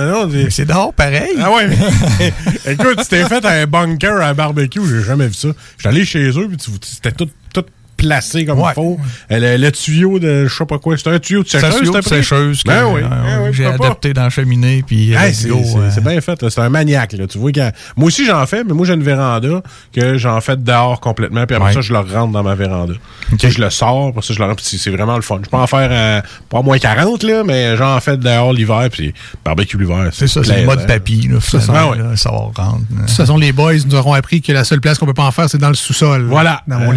C'est 0.50 0.66
dehors 0.66 0.92
pareil. 0.94 1.30
Ah 1.40 1.50
ouais, 1.52 1.66
mais 1.68 2.32
écoute, 2.72 2.98
tu 3.02 3.06
t'es 3.08 3.24
fait 3.24 3.44
un 3.44 3.66
bunker 3.66 4.20
à 4.22 4.34
barbecue, 4.34 4.80
j'ai 4.88 5.02
jamais 5.02 5.26
vu 5.26 5.34
ça. 5.34 5.48
J'étais 5.76 5.88
allé 5.88 6.04
chez 6.04 6.28
eux, 6.30 6.48
puis 6.48 6.56
tu- 6.56 6.70
c'était 6.82 7.12
tout, 7.12 7.28
tout 7.54 7.64
placé 8.00 8.44
comme 8.46 8.58
Ouais. 8.60 8.70
il 8.72 8.74
faut. 8.74 8.98
Le, 9.30 9.56
le 9.56 9.72
tuyau 9.72 10.18
de 10.18 10.46
je 10.46 10.54
sais 10.54 10.64
pas 10.66 10.78
quoi, 10.78 10.96
c'était 10.96 11.10
un 11.10 11.18
tuyau 11.18 11.42
de 11.42 11.48
C'est 11.48 11.60
sécheuse. 11.60 11.76
un 11.76 11.78
tuyau 11.80 11.94
de 11.94 12.00
sécheuse 12.02 12.62
Ben 12.64 12.84
oui, 12.86 13.00
euh, 13.02 13.08
ben 13.08 13.42
oui, 13.44 13.50
j'ai 13.52 13.64
pas? 13.64 13.74
adapté 13.74 14.12
dans 14.12 14.22
la 14.24 14.30
cheminée. 14.30 14.82
Puis, 14.86 15.12
Hey, 15.12 15.28
let's 15.30 15.36
c'est 15.40 15.48
c'est- 15.48 15.76
euh, 15.76 15.90
c'est 15.90 16.02
bien 16.02 16.20
fait. 16.20 16.48
C'est 16.48 16.60
un 16.60 16.68
maniaque. 16.68 17.12
Là. 17.12 17.26
Tu 17.26 17.38
vois 17.38 17.50
moi 17.96 18.06
aussi 18.08 18.24
j'en 18.26 18.44
fais, 18.46 18.64
mais 18.64 18.72
moi 18.72 18.86
j'ai 18.86 18.94
une 18.94 19.02
véranda 19.02 19.62
que 19.94 20.16
j'en 20.18 20.40
fais 20.40 20.56
dehors 20.56 21.00
complètement. 21.00 21.46
Puis 21.46 21.56
après 21.56 21.68
Ouais. 21.68 21.74
ça, 21.74 21.80
je 21.82 21.92
le 21.92 21.98
rentre 21.98 22.32
dans 22.32 22.42
ma 22.42 22.54
véranda. 22.54 22.94
Je 23.38 23.60
le 23.60 23.70
sors, 23.70 24.08
après 24.08 24.22
ça, 24.22 24.32
je 24.34 24.38
le 24.38 24.44
rentre. 24.46 24.62
c'est- 24.62 24.78
c'est 24.78 24.90
vraiment 24.90 25.16
le 25.16 25.22
fun. 25.22 25.38
Je 25.44 25.48
peux 25.50 25.56
en 25.56 25.66
faire 25.66 25.88
euh, 25.90 26.20
pas 26.48 26.62
moins 26.62 26.78
40, 26.78 27.22
là, 27.22 27.42
mais 27.44 27.76
j'en 27.76 27.98
fais 28.00 28.16
dehors 28.16 28.52
l'hiver. 28.52 28.88
Puis 28.90 29.12
barbecue 29.44 29.76
l'hiver. 29.78 30.08
C'est 30.12 30.26
ça, 30.26 30.42
c'est 30.42 30.60
le 30.60 30.66
mode 30.66 30.86
papy. 30.86 31.28
Là, 31.30 31.38
Ça, 31.40 31.60
finalement, 31.60 31.90
ouais. 31.90 31.98
là, 31.98 32.16
ça 32.16 32.30
va 32.30 32.36
rendre. 32.38 32.80
De 32.90 33.00
toute 33.06 33.10
façon, 33.10 33.36
les 33.36 33.52
boys 33.52 33.74
nous 33.86 33.94
auront 33.94 34.12
appris 34.14 34.40
que 34.42 34.52
la 34.52 34.64
seule 34.64 34.80
place 34.80 34.98
qu'on 34.98 35.06
peut 35.06 35.14
pas 35.14 35.24
en 35.24 35.30
faire, 35.32 35.48
c'est 35.50 35.58
dans 35.58 35.68
le 35.68 35.74
sous-sol. 35.74 36.22
Voilà. 36.28 36.62
Dans 36.66 36.78
mon 36.78 36.92
Euh, 36.92 36.94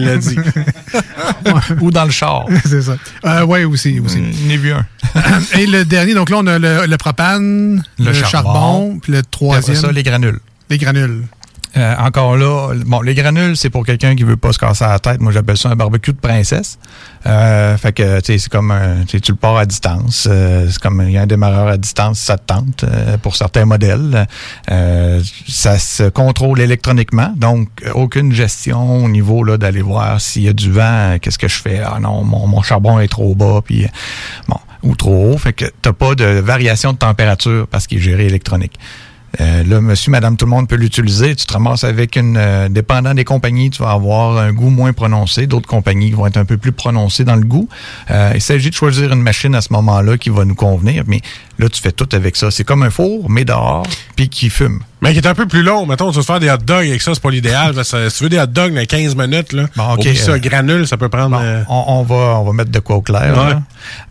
livre 0.00 0.10
la, 0.12 0.16
dit. 0.18 0.36
Ou 1.80 1.90
dans 1.90 2.04
le 2.04 2.10
char. 2.10 2.46
c'est 2.64 2.82
ça. 2.82 2.96
Euh, 3.24 3.44
oui, 3.46 3.64
aussi. 3.64 4.00
aussi. 4.00 4.18
Ai 4.48 4.56
vu 4.56 4.72
un. 4.72 4.84
Et 5.58 5.66
le 5.66 5.84
dernier, 5.84 6.14
donc 6.14 6.30
là, 6.30 6.36
on 6.38 6.46
a 6.46 6.58
le, 6.58 6.86
le 6.86 6.96
propane, 6.96 7.82
le, 7.98 8.04
Le 8.04 8.12
charbon, 8.12 8.28
charbon. 8.30 8.98
puis 9.02 9.12
le 9.12 9.22
troisième, 9.22 9.76
Après 9.76 9.88
ça, 9.88 9.92
les 9.92 10.02
granules. 10.02 10.38
les 10.68 10.78
granules. 10.78 11.22
Euh, 11.76 11.94
encore 11.98 12.36
là, 12.36 12.74
bon, 12.84 13.00
les 13.00 13.14
granules, 13.14 13.56
c'est 13.56 13.70
pour 13.70 13.86
quelqu'un 13.86 14.16
qui 14.16 14.24
veut 14.24 14.36
pas 14.36 14.52
se 14.52 14.58
casser 14.58 14.84
la 14.84 14.98
tête. 14.98 15.20
Moi, 15.20 15.30
j'appelle 15.30 15.56
ça 15.56 15.68
un 15.68 15.76
barbecue 15.76 16.12
de 16.12 16.18
princesse. 16.18 16.78
Euh, 17.26 17.76
fait 17.76 17.92
que, 17.92 18.18
tu 18.20 18.26
sais, 18.26 18.38
c'est 18.38 18.48
comme 18.48 18.72
un, 18.72 19.04
tu 19.04 19.20
le 19.28 19.34
pars 19.36 19.56
à 19.56 19.66
distance. 19.66 20.26
Euh, 20.28 20.66
c'est 20.68 20.80
comme, 20.80 21.02
il 21.06 21.12
y 21.12 21.18
a 21.18 21.22
un 21.22 21.26
démarreur 21.26 21.68
à 21.68 21.76
distance, 21.76 22.18
ça 22.18 22.38
te 22.38 22.46
tente 22.46 22.84
euh, 22.84 23.18
pour 23.18 23.36
certains 23.36 23.66
modèles. 23.66 24.26
Euh, 24.70 25.22
ça 25.48 25.78
se 25.78 26.08
contrôle 26.08 26.60
électroniquement, 26.60 27.32
donc 27.36 27.68
aucune 27.94 28.32
gestion 28.32 29.04
au 29.04 29.08
niveau 29.08 29.44
là 29.44 29.56
d'aller 29.56 29.82
voir 29.82 30.20
s'il 30.20 30.42
y 30.42 30.48
a 30.48 30.52
du 30.52 30.72
vent, 30.72 31.18
qu'est-ce 31.20 31.38
que 31.38 31.48
je 31.48 31.60
fais? 31.60 31.80
Ah 31.84 31.98
non, 32.00 32.24
mon, 32.24 32.46
mon 32.46 32.62
charbon 32.62 32.98
est 32.98 33.08
trop 33.08 33.34
bas, 33.34 33.60
puis 33.64 33.86
bon, 34.48 34.58
ou 34.82 34.96
trop 34.96 35.32
haut. 35.32 35.38
Fait 35.38 35.52
que 35.52 35.66
t'as 35.82 35.92
pas 35.92 36.14
de 36.14 36.24
variation 36.24 36.92
de 36.92 36.98
température 36.98 37.66
parce 37.68 37.86
qu'il 37.86 37.98
est 37.98 38.02
géré 38.02 38.26
électronique. 38.26 38.78
Euh, 39.40 39.62
là, 39.64 39.80
monsieur, 39.80 40.10
madame, 40.10 40.36
tout 40.36 40.44
le 40.44 40.50
monde 40.50 40.68
peut 40.68 40.76
l'utiliser. 40.76 41.36
Tu 41.36 41.46
te 41.46 41.52
ramasses 41.52 41.84
avec 41.84 42.16
une... 42.16 42.36
euh, 42.36 42.68
dépendant 42.68 43.14
des 43.14 43.24
compagnies, 43.24 43.70
tu 43.70 43.82
vas 43.82 43.92
avoir 43.92 44.38
un 44.38 44.52
goût 44.52 44.70
moins 44.70 44.92
prononcé. 44.92 45.46
D'autres 45.46 45.68
compagnies 45.68 46.10
vont 46.10 46.26
être 46.26 46.36
un 46.36 46.44
peu 46.44 46.56
plus 46.56 46.72
prononcées 46.72 47.24
dans 47.24 47.36
le 47.36 47.44
goût. 47.44 47.68
Euh, 48.10 48.32
il 48.34 48.40
s'agit 48.40 48.70
de 48.70 48.74
choisir 48.74 49.12
une 49.12 49.22
machine 49.22 49.54
à 49.54 49.60
ce 49.60 49.72
moment-là 49.72 50.18
qui 50.18 50.30
va 50.30 50.44
nous 50.44 50.54
convenir. 50.54 51.04
Mais 51.06 51.20
là, 51.60 51.68
tu 51.68 51.80
fais 51.80 51.92
tout 51.92 52.08
avec 52.12 52.36
ça. 52.36 52.50
C'est 52.50 52.64
comme 52.64 52.82
un 52.82 52.90
four, 52.90 53.30
mais 53.30 53.44
dehors, 53.44 53.86
puis 54.16 54.28
qui 54.28 54.50
fume. 54.50 54.80
Mais 55.02 55.12
qui 55.12 55.18
est 55.18 55.26
un 55.26 55.34
peu 55.34 55.46
plus 55.46 55.62
long. 55.62 55.86
Mettons, 55.86 56.10
tu 56.12 56.18
te 56.18 56.24
faire 56.24 56.40
des 56.40 56.50
hot 56.50 56.56
dogs 56.58 56.86
avec 56.86 57.00
ça, 57.00 57.12
c'est 57.14 57.22
pas 57.22 57.30
l'idéal. 57.30 57.74
si 57.84 57.94
tu 58.16 58.22
veux 58.24 58.28
des 58.28 58.38
hot 58.38 58.46
dogs 58.46 58.74
dans 58.74 58.84
15 58.84 59.14
minutes, 59.16 59.52
là, 59.52 59.64
Bon, 59.76 59.92
ok, 59.92 60.00
oublie 60.00 60.16
ça, 60.16 60.32
euh, 60.32 60.38
granule, 60.38 60.86
ça 60.86 60.96
peut 60.96 61.08
prendre... 61.08 61.38
euh, 61.40 61.62
On, 61.68 61.84
on 61.86 62.02
va, 62.02 62.38
on 62.40 62.44
va 62.44 62.52
mettre 62.52 62.70
de 62.70 62.78
quoi 62.80 62.96
au 62.96 63.02
clair. 63.02 63.32
Ouais. 63.36 63.50
là. 63.50 63.62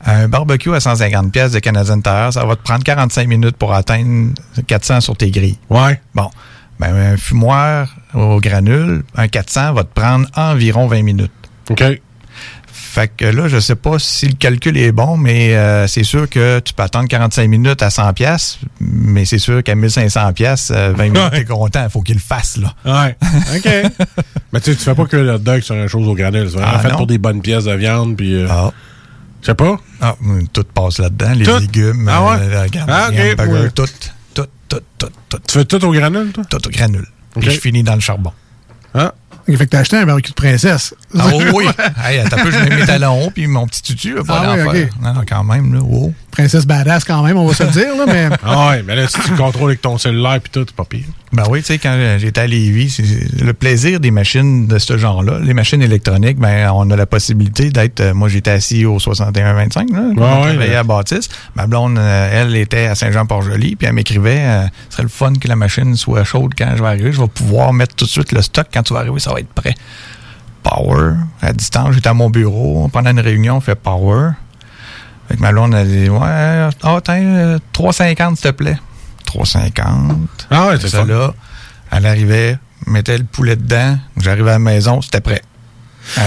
Un 0.05 0.27
barbecue 0.27 0.73
à 0.73 0.79
150 0.79 1.31
pièces 1.31 1.51
de 1.51 1.59
Canadian 1.59 2.01
Tire, 2.01 2.29
ça 2.31 2.45
va 2.45 2.55
te 2.55 2.63
prendre 2.63 2.83
45 2.83 3.27
minutes 3.27 3.57
pour 3.57 3.73
atteindre 3.73 4.31
400 4.67 5.01
sur 5.01 5.15
tes 5.17 5.29
grilles. 5.31 5.57
Ouais. 5.69 5.99
Bon. 6.15 6.29
Ben, 6.79 6.95
un 6.95 7.17
fumoir 7.17 7.93
au 8.13 8.39
granule, 8.39 9.03
un 9.15 9.27
400 9.27 9.73
va 9.73 9.83
te 9.83 9.93
prendre 9.93 10.27
environ 10.35 10.87
20 10.87 11.03
minutes. 11.03 11.31
OK. 11.69 11.83
Fait 12.91 13.07
que 13.07 13.25
là, 13.25 13.47
je 13.47 13.59
sais 13.59 13.75
pas 13.75 13.99
si 13.99 14.25
le 14.27 14.33
calcul 14.33 14.75
est 14.75 14.91
bon, 14.91 15.15
mais 15.15 15.55
euh, 15.55 15.85
c'est 15.85 16.03
sûr 16.03 16.27
que 16.27 16.59
tu 16.59 16.73
peux 16.73 16.81
attendre 16.81 17.07
45 17.07 17.47
minutes 17.47 17.83
à 17.83 17.91
100 17.91 18.13
pièces, 18.13 18.57
mais 18.81 19.25
c'est 19.25 19.37
sûr 19.37 19.61
qu'à 19.61 19.75
1500 19.75 20.33
pièces, 20.33 20.71
20 20.71 20.93
minutes, 20.97 21.21
t'es 21.31 21.45
content. 21.45 21.83
Il 21.83 21.89
faut 21.91 22.01
qu'il 22.01 22.15
le 22.15 22.19
fasse, 22.21 22.57
là. 22.57 22.73
Ouais. 22.85 23.15
OK. 23.55 23.91
Mais 24.51 24.59
tu 24.59 24.71
sais, 24.71 24.77
tu 24.77 24.83
fais 24.83 24.95
pas 24.95 25.05
que 25.05 25.17
le 25.17 25.33
hot 25.33 25.37
dog 25.37 25.61
sur 25.61 25.75
une 25.75 25.87
chose 25.87 26.07
au 26.07 26.15
granule. 26.15 26.49
C'est 26.49 26.55
vraiment 26.57 26.71
Ah, 26.75 26.79
fait 26.79 26.89
non. 26.89 26.97
pour 26.97 27.05
des 27.05 27.19
bonnes 27.19 27.43
pièces 27.43 27.65
de 27.65 27.73
viande. 27.73 28.17
Puis, 28.17 28.33
euh, 28.33 28.47
Je 29.41 29.45
sais 29.45 29.53
pas? 29.53 29.77
Ah, 30.01 30.15
hum, 30.23 30.47
tout 30.51 30.63
passe 30.73 30.97
là-dedans. 30.97 31.33
Les 31.35 31.45
Tout? 31.45 31.59
légumes, 31.59 32.09
Ah 32.11 32.23
ouais? 32.23 32.37
euh, 32.41 32.53
la 32.55 32.67
gamme- 32.69 32.85
Ah, 32.89 33.09
ouais. 33.11 33.69
tout, 33.69 33.85
tout, 34.33 34.45
tout, 34.67 34.79
tout, 34.97 35.07
tout. 35.29 35.37
Tu 35.47 35.59
fais 35.59 35.65
tout 35.65 35.85
au 35.85 35.91
granule, 35.91 36.31
toi? 36.31 36.43
Tout 36.49 36.67
au 36.67 36.71
granule. 36.71 37.05
Puis 37.39 37.51
je 37.51 37.59
finis 37.59 37.83
dans 37.83 37.93
le 37.93 37.99
charbon. 38.01 38.33
Ah. 38.95 39.13
Fait 39.57 39.65
que 39.65 39.71
t'as 39.71 39.79
acheté 39.79 39.97
un 39.97 40.05
barbecue 40.05 40.31
de 40.31 40.35
princesse. 40.35 40.93
Ah 41.17 41.27
oh, 41.33 41.41
oui! 41.53 41.65
hey, 42.05 42.19
attends 42.19 42.37
un 42.37 42.43
peu, 42.43 42.51
je 42.51 42.57
mets 42.57 42.75
mes 42.75 42.85
talons 42.85 43.31
puis 43.31 43.47
mon 43.47 43.67
petit 43.67 43.81
tutu, 43.81 44.15
là, 44.15 44.23
pas 44.23 44.43
Ah 44.45 44.55
oui. 44.71 44.87
Non, 45.01 45.13
non, 45.13 45.21
quand 45.27 45.43
même, 45.43 45.73
là, 45.73 45.81
wow. 45.81 46.13
Princesse 46.31 46.65
badass 46.65 47.03
quand 47.03 47.23
même, 47.23 47.37
on 47.37 47.45
va 47.45 47.53
se 47.53 47.63
le 47.63 47.69
dire, 47.69 47.95
là, 47.97 48.05
mais. 48.05 48.29
Ah 48.43 48.69
ouais, 48.69 48.83
mais 48.83 48.95
là, 48.95 49.07
si 49.07 49.19
tu 49.19 49.31
contrôles 49.35 49.71
avec 49.71 49.81
ton 49.81 49.97
cellulaire 49.97 50.39
puis 50.41 50.51
tout, 50.51 50.65
c'est 50.67 50.75
pas 50.75 50.85
pire. 50.85 51.05
Ben 51.31 51.43
oui, 51.47 51.59
tu 51.59 51.65
sais, 51.65 51.77
quand 51.77 51.93
euh, 51.93 52.17
j'étais 52.17 52.41
à 52.41 52.47
Lévis, 52.47 52.89
c'est 52.89 53.43
le 53.43 53.53
plaisir 53.53 53.99
des 53.99 54.09
machines 54.09 54.65
de 54.65 54.79
ce 54.79 54.97
genre-là, 54.97 55.37
les 55.39 55.53
machines 55.53 55.81
électroniques, 55.81 56.39
ben 56.39 56.71
on 56.73 56.89
a 56.89 56.95
la 56.95 57.05
possibilité 57.05 57.69
d'être. 57.69 57.99
euh, 57.99 58.13
moi, 58.15 58.29
j'étais 58.29 58.49
assis 58.49 58.83
au 58.85 58.97
6125, 58.97 59.91
là, 59.91 59.97
quand 59.97 60.01
on 60.01 60.07
ouais, 60.07 60.49
travaillait 60.49 60.69
ouais. 60.69 60.75
à 60.75 60.83
Baptiste. 60.83 61.31
Ma 61.53 61.67
blonde, 61.67 61.99
euh, 61.99 62.29
elle, 62.33 62.55
était 62.55 62.87
à 62.87 62.95
Saint-Jean-Port-Joli, 62.95 63.75
puis 63.75 63.87
elle 63.87 63.93
m'écrivait 63.93 64.39
euh, 64.39 64.63
ce 64.89 64.95
serait 64.95 65.03
le 65.03 65.09
fun 65.09 65.33
que 65.33 65.47
la 65.47 65.55
machine 65.55 65.95
soit 65.95 66.23
chaude 66.23 66.53
quand 66.57 66.71
je 66.75 66.81
vais 66.81 66.89
arriver. 66.89 67.11
Je 67.11 67.21
vais 67.21 67.27
pouvoir 67.27 67.73
mettre 67.73 67.95
tout 67.95 68.05
de 68.05 68.09
suite 68.09 68.31
le 68.31 68.41
stock. 68.41 68.67
Quand 68.73 68.81
tu 68.81 68.93
vas 68.93 69.01
arriver, 69.01 69.19
ça 69.19 69.31
va 69.31 69.39
être 69.39 69.53
prêt. 69.53 69.75
Power, 70.63 71.13
à 71.41 71.53
distance, 71.53 71.93
j'étais 71.93 72.09
à 72.09 72.13
mon 72.15 72.29
bureau. 72.31 72.87
Pendant 72.91 73.11
une 73.11 73.19
réunion, 73.19 73.57
on 73.57 73.61
fait 73.61 73.75
Power. 73.75 74.31
Fait 75.27 75.35
que 75.35 75.41
ma 75.41 75.51
blonde, 75.51 75.75
elle 75.75 75.87
dit 75.87 76.09
Ouais, 76.09 76.69
ah, 76.83 76.99
tiens, 77.03 77.21
euh, 77.23 77.59
3,50 77.73 78.35
s'il 78.35 78.45
te 78.45 78.49
plaît. 78.49 78.77
3,50. 79.29 80.15
Ah 80.49 80.67
ouais, 80.67 80.77
c'est 80.79 80.89
ça. 80.89 81.05
là, 81.05 81.33
elle 81.91 82.05
arrivait, 82.05 82.57
mettait 82.87 83.17
le 83.17 83.23
poulet 83.23 83.55
dedans. 83.55 83.97
J'arrivais 84.19 84.49
à 84.49 84.53
la 84.53 84.59
maison, 84.59 85.01
c'était 85.01 85.21
prêt. 85.21 85.41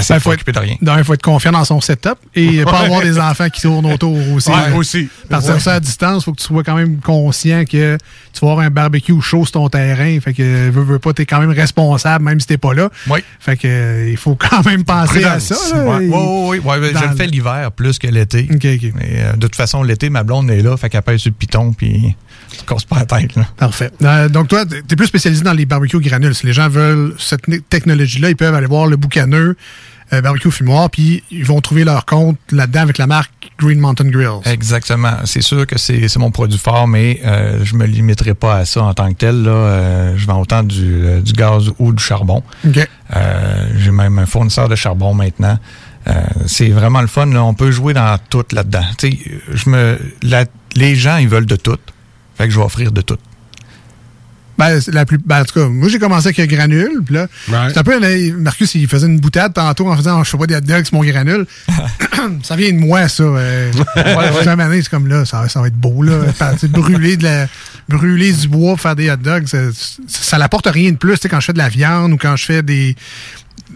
S'est 0.01 0.15
Ben, 0.15 0.21
pas 0.21 0.31
occupée 0.31 0.53
de 0.53 0.59
rien. 0.61 0.77
Non, 0.81 0.97
il 0.97 1.03
faut 1.03 1.15
être 1.15 1.23
confiant 1.23 1.51
dans 1.51 1.65
son 1.65 1.81
setup 1.81 2.15
et 2.37 2.63
pas 2.65 2.81
avoir 2.83 3.01
des 3.01 3.19
enfants 3.19 3.49
qui 3.49 3.63
tournent 3.63 3.91
autour 3.93 4.17
aussi. 4.33 4.49
Ouais, 4.49 4.71
aussi. 4.77 5.09
Partir 5.29 5.55
Ouais. 5.55 5.61
ça 5.61 5.75
à 5.75 5.81
distance, 5.81 6.23
il 6.23 6.25
faut 6.27 6.33
que 6.33 6.41
tu 6.41 6.47
sois 6.47 6.63
quand 6.63 6.77
même 6.77 7.01
conscient 7.01 7.65
que 7.65 7.99
tu 8.33 8.41
vas 8.45 8.53
avoir 8.53 8.65
un 8.65 8.71
barbecue 8.71 9.21
chaud 9.21 9.45
sur 9.45 9.53
ton 9.53 9.69
terrain. 9.69 10.21
Fait 10.21 10.35
que, 10.35 10.71
veux, 10.71 10.85
veux 10.85 10.99
pas, 11.01 11.13
t'es 11.13 11.27
quand 11.27 11.41
même 11.41 11.51
responsable, 11.51 12.25
même 12.25 12.39
si 12.39 12.47
t'es 12.47 12.59
pas 12.59 12.75
là. 12.75 12.91
Oui. 13.09 13.21
Fait 13.41 13.57
que, 13.57 14.09
il 14.09 14.17
faut 14.17 14.37
quand 14.37 14.65
même 14.65 14.85
penser 14.85 15.25
à 15.25 15.41
ça. 15.41 15.57
ouais, 15.85 16.09
ouais, 16.61 16.93
dans 16.93 17.01
je 17.01 17.07
le 17.09 17.17
fais 17.17 17.27
l'hiver 17.27 17.73
plus 17.73 17.99
que 17.99 18.07
l'été. 18.07 18.47
Mais, 18.53 18.79
euh, 19.17 19.33
de 19.33 19.41
toute 19.41 19.57
façon, 19.57 19.83
l'été, 19.83 20.11
ma 20.11 20.23
blonde 20.23 20.49
est 20.53 20.63
là, 20.63 20.77
fait 20.77 20.91
qu'elle 20.91 21.03
pèse 21.03 21.23
sur 21.23 21.31
le 21.31 21.35
piton, 21.35 21.73
puis 21.73 22.15
tu 22.59 22.65
casses 22.65 22.85
pas 22.85 22.99
la 23.01 23.07
tête. 23.07 23.35
Là. 23.37 23.47
Parfait. 23.57 23.91
Euh, 24.03 24.29
donc, 24.29 24.49
toi, 24.49 24.65
tu 24.67 24.77
es 24.77 24.97
plus 24.97 25.07
spécialisé 25.07 25.43
dans 25.43 25.53
les 25.53 25.67
barbecues 25.67 26.01
granules. 26.01 26.35
Si 26.35 26.47
les 26.47 26.53
gens 26.53 26.69
veulent 26.69 27.15
cette 27.19 27.43
technologie-là, 27.69 28.31
ils 28.31 28.37
peuvent 28.37 28.55
aller 28.55 28.67
voir 28.67 28.87
le 28.87 28.97
boucaneux 28.97 29.57
euh, 30.13 30.21
barbecue 30.21 30.51
fumoir, 30.51 30.91
puis 30.91 31.23
ils 31.31 31.45
vont 31.45 31.61
trouver 31.63 31.85
leur 31.85 32.05
compte 32.05 32.37
là-dedans 32.51 32.81
avec 32.83 32.99
la 32.99 33.07
marque 33.07 33.33
Green 33.59 33.79
Mountain 33.79 34.09
Grills. 34.11 34.43
Exactement. 34.45 35.13
C'est 35.25 35.41
sûr 35.41 35.67
que 35.67 35.79
c'est 35.79 36.17
mon 36.19 36.31
produit 36.31 36.59
fort, 36.59 36.87
mais 36.87 37.21
euh, 37.25 37.61
je 37.65 37.75
me 37.77 37.87
limiterai 37.87 38.35
pas 38.35 38.57
à 38.59 38.65
ça 38.67 38.83
en 38.83 38.93
tant 38.93 39.09
que 39.11 39.17
tel. 39.19 39.43
Là. 39.43 39.51
Euh, 39.51 40.15
je 40.17 40.27
vends 40.27 40.41
autant 40.41 40.63
du, 40.65 41.21
du 41.23 41.33
gaz 41.33 41.71
ou 41.79 41.93
du 41.95 42.03
charbon. 42.03 42.43
J'ai 42.65 43.91
même 43.91 44.19
un 44.19 44.27
fournisseur 44.27 44.69
de 44.69 44.75
charbon 44.75 45.15
maintenant. 45.15 45.59
C'est 46.47 46.69
vraiment 46.71 47.01
le 47.01 47.07
fun. 47.07 47.27
Là. 47.27 47.43
On 47.45 47.55
peut 47.55 47.71
jouer 47.71 47.95
dans 47.95 48.19
tout 48.29 48.45
là-dedans. 48.53 48.85
Tu 48.99 49.13
sais, 49.13 49.19
je 49.55 49.71
me, 49.71 49.99
la- 50.23 50.45
les 50.75 50.95
gens, 50.97 51.17
ils 51.19 51.29
veulent 51.29 51.47
de 51.47 51.57
tout. 51.57 51.79
Fait 52.37 52.47
que 52.47 52.51
je 52.53 52.59
vais 52.59 52.65
offrir 52.65 52.93
de 52.93 53.01
tout. 53.01 53.19
Ben, 54.59 54.81
c'est 54.81 54.93
la 54.93 55.07
plus, 55.07 55.19
ben, 55.19 55.41
en 55.41 55.45
tout 55.45 55.59
cas, 55.59 55.67
moi, 55.69 55.89
j'ai 55.89 55.99
commencé 55.99 56.29
avec 56.29 56.39
un 56.39 56.47
granule. 56.47 57.03
Puis 57.05 57.15
là, 57.15 57.27
c'est 57.71 57.79
un 57.79 57.83
peu, 57.83 57.99
là, 57.99 58.09
Marcus, 58.39 58.75
il 58.75 58.87
faisait 58.87 59.07
une 59.07 59.19
boutade 59.19 59.55
tantôt 59.55 59.89
en 59.91 59.97
faisant, 59.97 60.23
je 60.23 60.31
sais 60.31 60.37
pas, 60.37 60.47
des 60.47 60.55
hot 60.55 60.61
dogs, 60.61 60.85
c'est 60.85 60.93
mon 60.93 61.03
granule. 61.03 61.47
ça 62.43 62.55
vient 62.55 62.71
de 62.71 62.79
moi, 62.79 63.09
ça. 63.09 63.23
Euh, 63.25 63.73
Chaque 64.45 64.61
année, 64.61 64.83
c'est 64.83 64.91
comme 64.91 65.09
là, 65.09 65.25
ça, 65.25 65.49
ça 65.49 65.61
va 65.61 65.69
être 65.69 65.77
beau, 65.77 66.03
là. 66.03 66.19
Brûler, 66.69 67.17
de 67.17 67.25
la, 67.25 67.49
brûler 67.89 68.33
du 68.33 68.47
bois 68.47 68.73
pour 68.73 68.81
faire 68.83 68.95
des 68.95 69.11
hot 69.11 69.17
dogs, 69.17 69.47
ça, 69.47 69.59
ça 70.07 70.39
n'apporte 70.39 70.67
rien 70.67 70.93
de 70.93 70.97
plus. 70.97 71.15
Tu 71.15 71.23
sais, 71.23 71.29
quand 71.29 71.41
je 71.41 71.47
fais 71.47 71.53
de 71.55 71.59
la 71.59 71.69
viande 71.71 72.13
ou 72.13 72.17
quand 72.17 72.37
je 72.37 72.45
fais 72.45 72.63
des. 72.63 72.95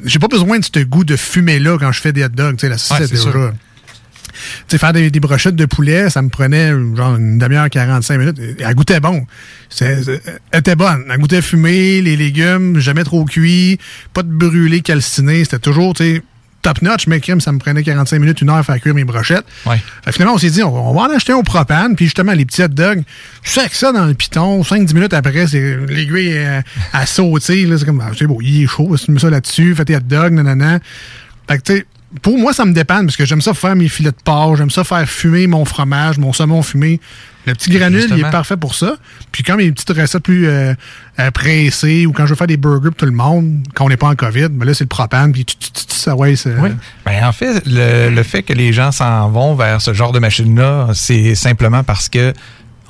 J'ai 0.05 0.19
pas 0.19 0.29
besoin 0.29 0.59
de 0.59 0.65
ce 0.65 0.81
goût 0.85 1.05
de 1.05 1.17
fumée-là 1.17 1.79
quand 1.81 1.91
je 1.91 2.01
fais 2.03 2.13
des 2.13 2.23
hot 2.23 2.29
dogs. 2.29 2.57
Tu 2.57 2.61
sais, 2.61 2.69
la 2.69 2.77
saucisse, 2.79 3.01
Ouais, 3.01 3.07
c'est 3.09 3.17
c'est 3.17 3.23
sûr. 3.23 3.33
déjà. 3.33 3.51
Tu 3.51 4.36
sais, 4.69 4.79
faire 4.79 4.93
des, 4.93 5.11
des 5.11 5.21
brochettes 5.21 5.57
de 5.57 5.65
poulet, 5.67 6.11
ça 6.11 6.23
me 6.23 6.29
prenait 6.29 6.71
genre 6.95 7.17
une 7.17 7.39
demi-heure, 7.39 7.69
45 7.71 8.19
minutes. 8.19 8.39
Elle 8.59 8.75
goûtait 8.75 9.01
bon. 9.01 9.27
C'est- 9.69 10.21
elle 10.51 10.61
était 10.61 10.77
bonne. 10.77 11.05
Elle 11.11 11.19
goûtait 11.19 11.43
fumé, 11.43 12.01
les 12.03 12.17
légumes, 12.17 12.79
jamais 12.79 13.05
trop 13.05 13.25
cuits, 13.25 13.79
pas 14.13 14.23
de 14.23 14.31
brûlé 14.33 14.81
calciné. 14.81 15.45
C'était 15.45 15.59
toujours, 15.59 15.95
tu 15.95 16.05
sais, 16.05 16.23
top 16.63 16.83
notch, 16.83 17.07
mais 17.07 17.21
crème, 17.21 17.41
ça 17.41 17.53
me 17.53 17.59
prenait 17.59 17.85
45 17.85 18.19
minutes, 18.19 18.41
une 18.41 18.51
heure 18.51 18.57
à 18.57 18.63
faire 18.65 18.81
cuire 18.81 18.95
mes 18.95 19.05
brochettes. 19.05 19.45
Ouais. 19.67 19.77
Fait 20.05 20.11
que 20.11 20.13
finalement, 20.15 20.35
on 20.35 20.39
s'est 20.39 20.51
dit, 20.51 20.65
on, 20.65 20.91
on 20.91 20.93
va 20.95 21.03
en 21.03 21.15
acheter 21.15 21.33
un 21.33 21.37
au 21.37 21.45
propane, 21.45 21.95
puis 21.95 22.07
justement, 22.07 22.33
les 22.33 22.45
petits 22.45 22.61
hot 22.63 22.69
dogs, 22.69 23.03
je 23.45 23.51
fais 23.51 23.61
avec 23.61 23.75
ça 23.75 23.93
dans 23.93 24.05
le 24.05 24.15
piton, 24.15 24.63
5-10 24.63 24.93
minutes 24.95 25.15
après, 25.15 25.47
c'est 25.47 25.77
l'aiguille 25.87 26.33
euh, 26.39 26.61
à 26.93 27.07
sauter, 27.07 27.67
là, 27.67 27.79
c'est 27.79 27.85
comme, 27.85 28.03
ah, 28.05 28.11
c'est 28.19 28.27
beau, 28.27 28.41
il 28.43 28.65
est 28.65 28.67
chaud, 28.67 28.97
tu 28.97 29.13
mets 29.13 29.21
ça 29.21 29.31
là-dessus, 29.31 29.77
fais 29.77 29.85
tes 29.85 29.95
hot 29.95 30.01
dogs, 30.01 30.33
nanana. 30.33 30.81
Fait 31.49 31.59
que, 31.59 31.63
tu 31.63 31.73
sais, 31.77 31.87
pour 32.23 32.39
moi, 32.39 32.53
ça 32.53 32.65
me 32.65 32.73
dépend, 32.73 33.01
parce 33.05 33.17
que 33.17 33.25
j'aime 33.25 33.41
ça 33.41 33.53
faire 33.55 33.77
mes 33.77 33.89
filets 33.89 34.11
de 34.11 34.17
porc, 34.25 34.57
j'aime 34.57 34.71
ça 34.71 34.85
faire 34.85 35.09
fumer 35.09 35.47
mon 35.47 35.65
fromage, 35.65 36.19
mon 36.19 36.33
saumon 36.33 36.63
fumé. 36.63 37.01
Le 37.47 37.55
petit 37.55 37.71
granule, 37.71 38.07
il 38.11 38.19
est 38.21 38.31
parfait 38.31 38.57
pour 38.57 38.75
ça. 38.75 38.97
Puis 39.31 39.45
quand 39.45 39.57
mes 39.57 39.71
petites 39.71 39.91
recettes 39.91 40.23
plus 40.23 40.49
euh, 40.49 40.75
euh, 41.21 41.31
pressées, 41.31 42.05
ou 42.07 42.13
quand 42.13 42.25
je 42.27 42.31
veux 42.31 42.37
faire 42.37 42.47
des 42.49 42.57
burgers 42.57 42.89
pour 42.91 42.97
tout 42.97 43.07
le 43.07 43.13
monde, 43.13 43.65
quand 43.75 43.85
on 43.85 43.89
n'est 43.89 43.97
pas 43.97 44.09
en 44.09 44.17
COVID, 44.17 44.49
ben 44.51 44.65
là, 44.67 44.75
c'est 44.75 44.83
le 44.85 44.89
propane, 44.89 45.31
puis 45.33 45.45
tu, 45.45 45.57
tu, 45.57 45.71
tu, 45.71 45.87
tu- 45.87 45.95
ça, 45.95 46.17
ouais, 46.17 46.35
c'est... 46.35 46.55
Oui. 46.59 46.71
Ben, 47.05 47.25
en 47.25 47.33
fait, 47.33 47.63
le, 47.67 48.11
le 48.11 48.23
fait 48.25 48.43
que 48.43 48.53
les 48.53 48.73
gens 48.73 48.91
s'en 48.91 49.29
vont 49.31 49.55
vers 49.55 49.81
ce 49.81 49.95
genre 49.95 50.11
de 50.13 50.19
machine-là, 50.19 50.89
c'est 50.95 51.35
simplement 51.37 51.85
parce 51.85 52.09
que 52.09 52.33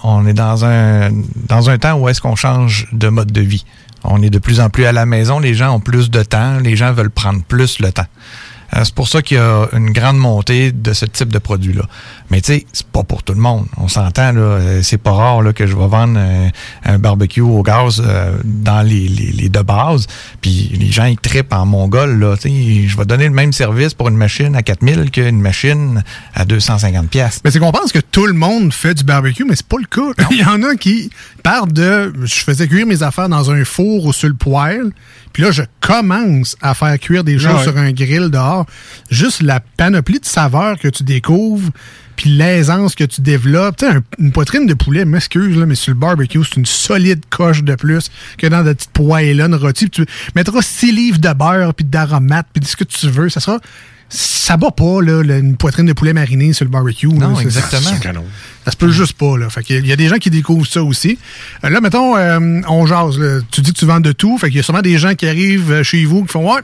on 0.03 0.27
est 0.27 0.35
dans 0.35 0.65
un 0.65 1.11
dans 1.49 1.69
un 1.71 1.79
temps 1.79 1.95
où 1.99 2.09
est-ce 2.09 2.21
qu'on 2.21 2.37
change 2.37 2.87
de 2.93 3.09
mode 3.09 3.33
de 3.33 3.41
vie. 3.41 3.65
On 4.05 4.23
est 4.23 4.31
de 4.31 4.39
plus 4.39 4.61
en 4.61 4.69
plus 4.71 4.85
à 4.85 4.93
la 4.93 5.05
maison, 5.07 5.39
les 5.39 5.55
gens 5.55 5.75
ont 5.75 5.81
plus 5.81 6.11
de 6.11 6.23
temps, 6.23 6.59
les 6.61 6.77
gens 6.77 6.93
veulent 6.93 7.11
prendre 7.11 7.43
plus 7.43 7.81
le 7.81 7.91
temps. 7.93 8.07
Euh, 8.75 8.81
C'est 8.85 8.95
pour 8.95 9.09
ça 9.09 9.23
qu'il 9.23 9.37
y 9.37 9.41
a 9.41 9.67
une 9.73 9.91
grande 9.91 10.19
montée 10.19 10.73
de 10.73 10.93
ce 10.93 11.05
type 11.05 11.33
de 11.33 11.39
produit-là. 11.39 11.83
Mais 12.31 12.41
tu 12.41 12.55
sais, 12.55 12.67
c'est 12.73 12.87
pas 12.87 13.05
pour 13.05 13.23
tout 13.23 13.35
le 13.35 13.41
monde. 13.41 13.67
On 13.77 13.89
s'entend, 13.89 14.33
là, 14.33 14.41
euh, 14.41 14.81
c'est 14.83 14.99
pas 14.99 15.13
rare 15.13 15.43
là, 15.43 15.53
que 15.53 15.67
je 15.67 15.77
vais 15.77 15.87
vendre 15.87 16.19
un, 16.19 16.49
un 16.85 16.99
barbecue 16.99 17.41
au 17.41 17.63
gaz 17.63 18.03
euh, 18.05 18.37
dans 18.45 18.83
les, 18.83 19.09
les, 19.09 19.33
les 19.33 19.49
de 19.49 19.61
base. 19.61 20.07
Puis 20.41 20.71
les 20.79 20.91
gens, 20.91 21.05
ils 21.05 21.19
trippent 21.19 21.53
en 21.53 21.67
mongol. 21.67 22.19
Là, 22.19 22.37
tu 22.37 22.49
sais, 22.49 22.89
je 22.89 22.97
vais 22.97 23.05
donner 23.05 23.25
le 23.25 23.35
même 23.35 23.53
service 23.53 23.95
pour 23.95 24.09
une 24.09 24.17
machine 24.17 24.57
à 24.57 24.63
4000 24.63 25.11
qu'une 25.11 25.41
machine 25.41 26.03
à 26.35 26.45
250 26.45 27.09
pièces. 27.09 27.41
Mais 27.45 27.51
c'est 27.51 27.59
qu'on 27.61 27.73
pense 27.73 27.93
que 27.93 28.01
tout 28.01 28.27
le 28.27 28.33
monde 28.33 28.73
fait 28.73 28.95
du 28.95 29.05
barbecue, 29.05 29.45
mais 29.45 29.57
c'est 29.57 29.67
pas 29.67 29.77
le 29.79 29.87
cas. 29.87 30.25
Il 30.31 30.39
y 30.39 30.45
en 30.45 30.63
a 30.63 30.75
qui 30.75 31.11
partent 31.43 31.73
de. 31.73 32.13
Je 32.25 32.35
faisais 32.35 32.67
cuire 32.67 32.87
mes 32.87 33.03
affaires 33.03 33.29
dans 33.29 33.51
un 33.51 33.65
four 33.65 34.05
ou 34.07 34.13
sur 34.13 34.29
le 34.29 34.35
poêle, 34.35 34.91
puis 35.37 35.43
là, 35.43 35.51
je 35.51 35.61
commence 35.83 36.57
à 36.63 36.73
faire 36.73 36.99
cuire 36.99 37.23
des 37.23 37.39
choses 37.39 37.57
Ouais. 37.57 37.63
sur 37.65 37.77
un 37.77 37.93
grill 37.93 38.31
dehors. 38.31 38.65
Juste 39.11 39.43
la 39.43 39.61
panoplie 39.61 40.19
de 40.19 40.25
saveurs 40.25 40.79
que 40.79 40.89
tu 40.89 41.03
découvres, 41.03 41.69
puis 42.17 42.31
l'aisance 42.31 42.95
que 42.95 43.05
tu 43.05 43.21
développes. 43.21 43.77
Tu 43.77 43.85
sais, 43.85 43.93
un- 43.93 44.03
une 44.19 44.33
poitrine 44.33 44.65
de 44.65 44.73
poulet, 44.73 45.05
m'excuse, 45.05 45.59
mais 45.59 45.75
sur 45.75 45.93
le 45.93 45.99
barbecue, 46.01 46.41
c'est 46.43 46.57
une 46.57 46.65
solide 46.65 47.21
coche 47.29 47.63
de 47.63 47.75
plus 47.75 48.11
que 48.39 48.47
dans 48.47 48.63
de 48.65 48.73
petites 48.73 48.93
poêles-là, 48.93 49.45
une 49.45 49.57
rôtie. 49.57 49.89
Puis 49.89 50.07
Tu 50.07 50.13
mettras 50.35 50.63
six 50.63 50.91
livres 50.91 51.19
de 51.19 51.33
beurre, 51.35 51.75
puis 51.75 51.85
d'aromates, 51.85 52.47
puis 52.55 52.61
de 52.63 52.67
ce 52.67 52.75
que 52.77 52.85
tu 52.85 53.11
veux. 53.11 53.29
Ça 53.29 53.41
sera. 53.41 53.59
Ça 54.09 54.57
bat 54.57 54.71
pas, 54.71 55.03
là, 55.03 55.21
une 55.37 55.57
poitrine 55.59 55.85
de 55.85 55.93
poulet 55.93 56.15
marinée 56.15 56.55
sur 56.55 56.65
le 56.65 56.71
barbecue. 56.71 57.09
Non, 57.09 57.35
là. 57.35 57.41
Exactement. 57.43 57.91
Ça 58.67 58.73
se 58.73 58.77
peut 58.77 58.91
juste 58.91 59.15
pas, 59.15 59.39
là. 59.39 59.49
Fait 59.49 59.63
qu'il 59.63 59.77
y 59.77 59.79
a- 59.79 59.83
il 59.83 59.87
y 59.87 59.93
a 59.93 59.97
des 59.97 60.09
gens 60.09 60.17
qui 60.17 60.29
découvrent 60.29 60.67
ça 60.67 60.83
aussi. 60.83 61.19
Euh, 61.65 61.71
là, 61.71 61.81
mettons, 61.81 62.17
euh, 62.17 62.61
on 62.69 62.85
jase, 62.85 63.19
là. 63.19 63.39
Tu 63.51 63.63
dis 63.63 63.73
que 63.73 63.79
tu 63.79 63.87
vends 63.87 64.01
de 64.01 64.13
tout. 64.13 64.37
Fait 64.39 64.49
qu'il 64.49 64.57
y 64.57 64.61
a 64.61 64.63
sûrement 64.65 64.83
des 64.83 64.99
gens 64.99 65.15
qui 65.15 65.27
arrivent 65.27 65.71
euh, 65.73 65.83
chez 65.85 66.05
vous 66.05 66.25
qui 66.25 66.33
font 66.33 66.53
Ouais, 66.53 66.61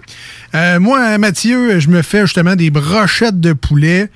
euh, 0.57 0.81
moi, 0.81 1.17
Mathieu, 1.19 1.79
je 1.81 1.89
me 1.89 2.03
fais 2.03 2.23
justement 2.23 2.57
des 2.57 2.71
brochettes 2.71 3.41
de 3.41 3.53
poulet 3.55 4.11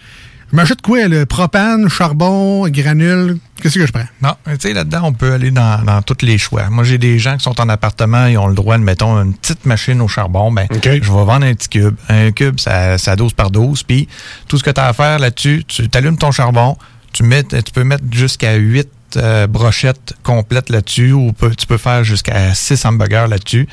Je 0.52 0.56
m'achète 0.56 0.80
quoi? 0.82 1.08
Le 1.08 1.26
propane, 1.26 1.88
charbon, 1.88 2.68
granule? 2.68 3.38
Qu'est-ce 3.60 3.78
que 3.78 3.86
je 3.86 3.90
prends? 3.92 4.04
Non, 4.22 4.34
tu 4.46 4.52
sais, 4.60 4.72
là-dedans, 4.72 5.00
on 5.04 5.12
peut 5.12 5.32
aller 5.32 5.50
dans, 5.50 5.82
dans 5.84 6.02
tous 6.02 6.24
les 6.24 6.38
choix. 6.38 6.70
Moi, 6.70 6.84
j'ai 6.84 6.98
des 6.98 7.18
gens 7.18 7.36
qui 7.36 7.42
sont 7.42 7.60
en 7.60 7.68
appartement, 7.68 8.26
ils 8.26 8.38
ont 8.38 8.46
le 8.46 8.54
droit 8.54 8.78
de, 8.78 8.82
mettons, 8.84 9.20
une 9.20 9.34
petite 9.34 9.66
machine 9.66 10.00
au 10.00 10.06
charbon. 10.08 10.52
Ben, 10.52 10.66
je 10.84 10.88
vais 11.12 11.24
vendre 11.24 11.46
un 11.46 11.54
petit 11.54 11.68
cube. 11.68 11.96
Un 12.08 12.30
cube, 12.30 12.60
ça, 12.60 12.96
ça 12.96 13.16
12 13.16 13.32
par 13.32 13.50
12. 13.50 13.82
Puis, 13.82 14.06
tout 14.46 14.56
ce 14.56 14.62
que 14.62 14.70
tu 14.70 14.80
as 14.80 14.86
à 14.86 14.92
faire 14.92 15.18
là-dessus, 15.18 15.64
tu 15.66 15.84
allumes 15.94 16.16
ton 16.18 16.30
charbon, 16.30 16.76
tu, 17.12 17.22
mets, 17.22 17.42
tu 17.44 17.72
peux 17.72 17.84
mettre 17.84 18.04
jusqu'à 18.12 18.54
8 18.54 18.88
euh, 19.16 19.46
brochettes 19.46 20.14
complètes 20.22 20.68
là-dessus 20.70 21.12
ou 21.12 21.32
peut- 21.32 21.54
tu 21.56 21.66
peux 21.66 21.78
faire 21.78 22.04
jusqu'à 22.04 22.54
6 22.54 22.84
hamburgers 22.84 23.26
là-dessus. 23.28 23.66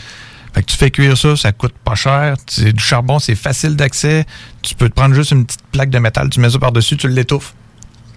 Fait 0.53 0.61
que 0.61 0.67
tu 0.67 0.77
fais 0.77 0.91
cuire 0.91 1.17
ça, 1.17 1.35
ça 1.35 1.51
coûte 1.51 1.73
pas 1.83 1.95
cher. 1.95 2.35
C'est 2.47 2.71
du 2.73 2.83
charbon, 2.83 3.17
c'est 3.19 3.33
facile 3.35 3.75
d'accès. 3.75 4.25
Tu 4.61 4.75
peux 4.75 4.87
te 4.87 4.93
prendre 4.93 5.15
juste 5.15 5.31
une 5.31 5.45
petite 5.45 5.63
plaque 5.71 5.89
de 5.89 5.97
métal, 5.99 6.29
tu 6.29 6.39
mets 6.39 6.51
ça 6.51 6.59
par-dessus, 6.59 6.95
tu 6.95 7.07
l'étouffes. 7.09 7.53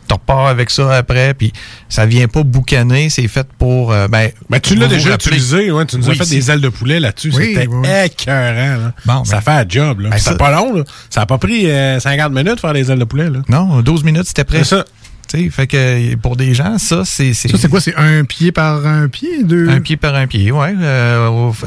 Tu 0.08 0.14
repars 0.14 0.46
avec 0.46 0.70
ça 0.70 0.94
après, 0.94 1.34
puis 1.34 1.52
ça 1.88 2.06
vient 2.06 2.28
pas 2.28 2.44
boucaner, 2.44 3.08
c'est 3.10 3.26
fait 3.26 3.48
pour... 3.58 3.90
euh, 3.90 4.06
ben, 4.06 4.30
Ben, 4.48 4.60
tu 4.60 4.76
l'as 4.76 4.86
déjà 4.86 5.14
utilisé, 5.14 5.72
ouais, 5.72 5.84
tu 5.84 5.96
nous 5.96 6.08
as 6.08 6.14
fait 6.14 6.28
des 6.28 6.48
ailes 6.48 6.60
de 6.60 6.68
poulet 6.68 7.00
là-dessus. 7.00 7.32
Oui, 7.34 7.54
C'était 7.54 7.66
oui, 7.66 7.88
écœurant. 8.04 8.82
là. 8.82 8.92
Bon, 9.04 9.24
ça 9.24 9.36
ben- 9.36 9.42
fait 9.42 9.50
un 9.50 9.64
job. 9.68 10.00
Là. 10.00 10.10
Ben, 10.10 10.18
ça- 10.18 10.36
pas 10.36 10.52
long. 10.52 10.74
Là. 10.76 10.84
Ça 11.10 11.22
a 11.22 11.26
pas 11.26 11.38
pris 11.38 11.68
euh, 11.68 11.98
50 11.98 12.30
minutes 12.32 12.54
de 12.54 12.60
faire 12.60 12.72
des 12.72 12.88
ailes 12.88 13.00
de 13.00 13.04
poulet. 13.04 13.28
Là. 13.30 13.40
Non, 13.48 13.82
12 13.82 14.04
minutes, 14.04 14.26
c'était 14.28 14.44
prêt. 14.44 14.58
C'est 14.58 14.76
ça. 14.76 14.84
Tu 15.28 15.44
sais, 15.44 15.50
fait 15.50 15.66
que 15.66 16.14
pour 16.16 16.36
des 16.36 16.54
gens, 16.54 16.78
ça, 16.78 17.04
c'est... 17.04 17.34
Ça, 17.34 17.48
c'est 17.58 17.68
quoi? 17.68 17.80
C'est 17.80 17.96
un 17.96 18.24
pied 18.24 18.52
par 18.52 18.86
un 18.86 19.08
pied? 19.08 19.42
Deux... 19.42 19.68
Un 19.68 19.80
pied 19.80 19.96
par 19.96 20.14
un 20.14 20.26
pied, 20.26 20.52
oui. 20.52 20.66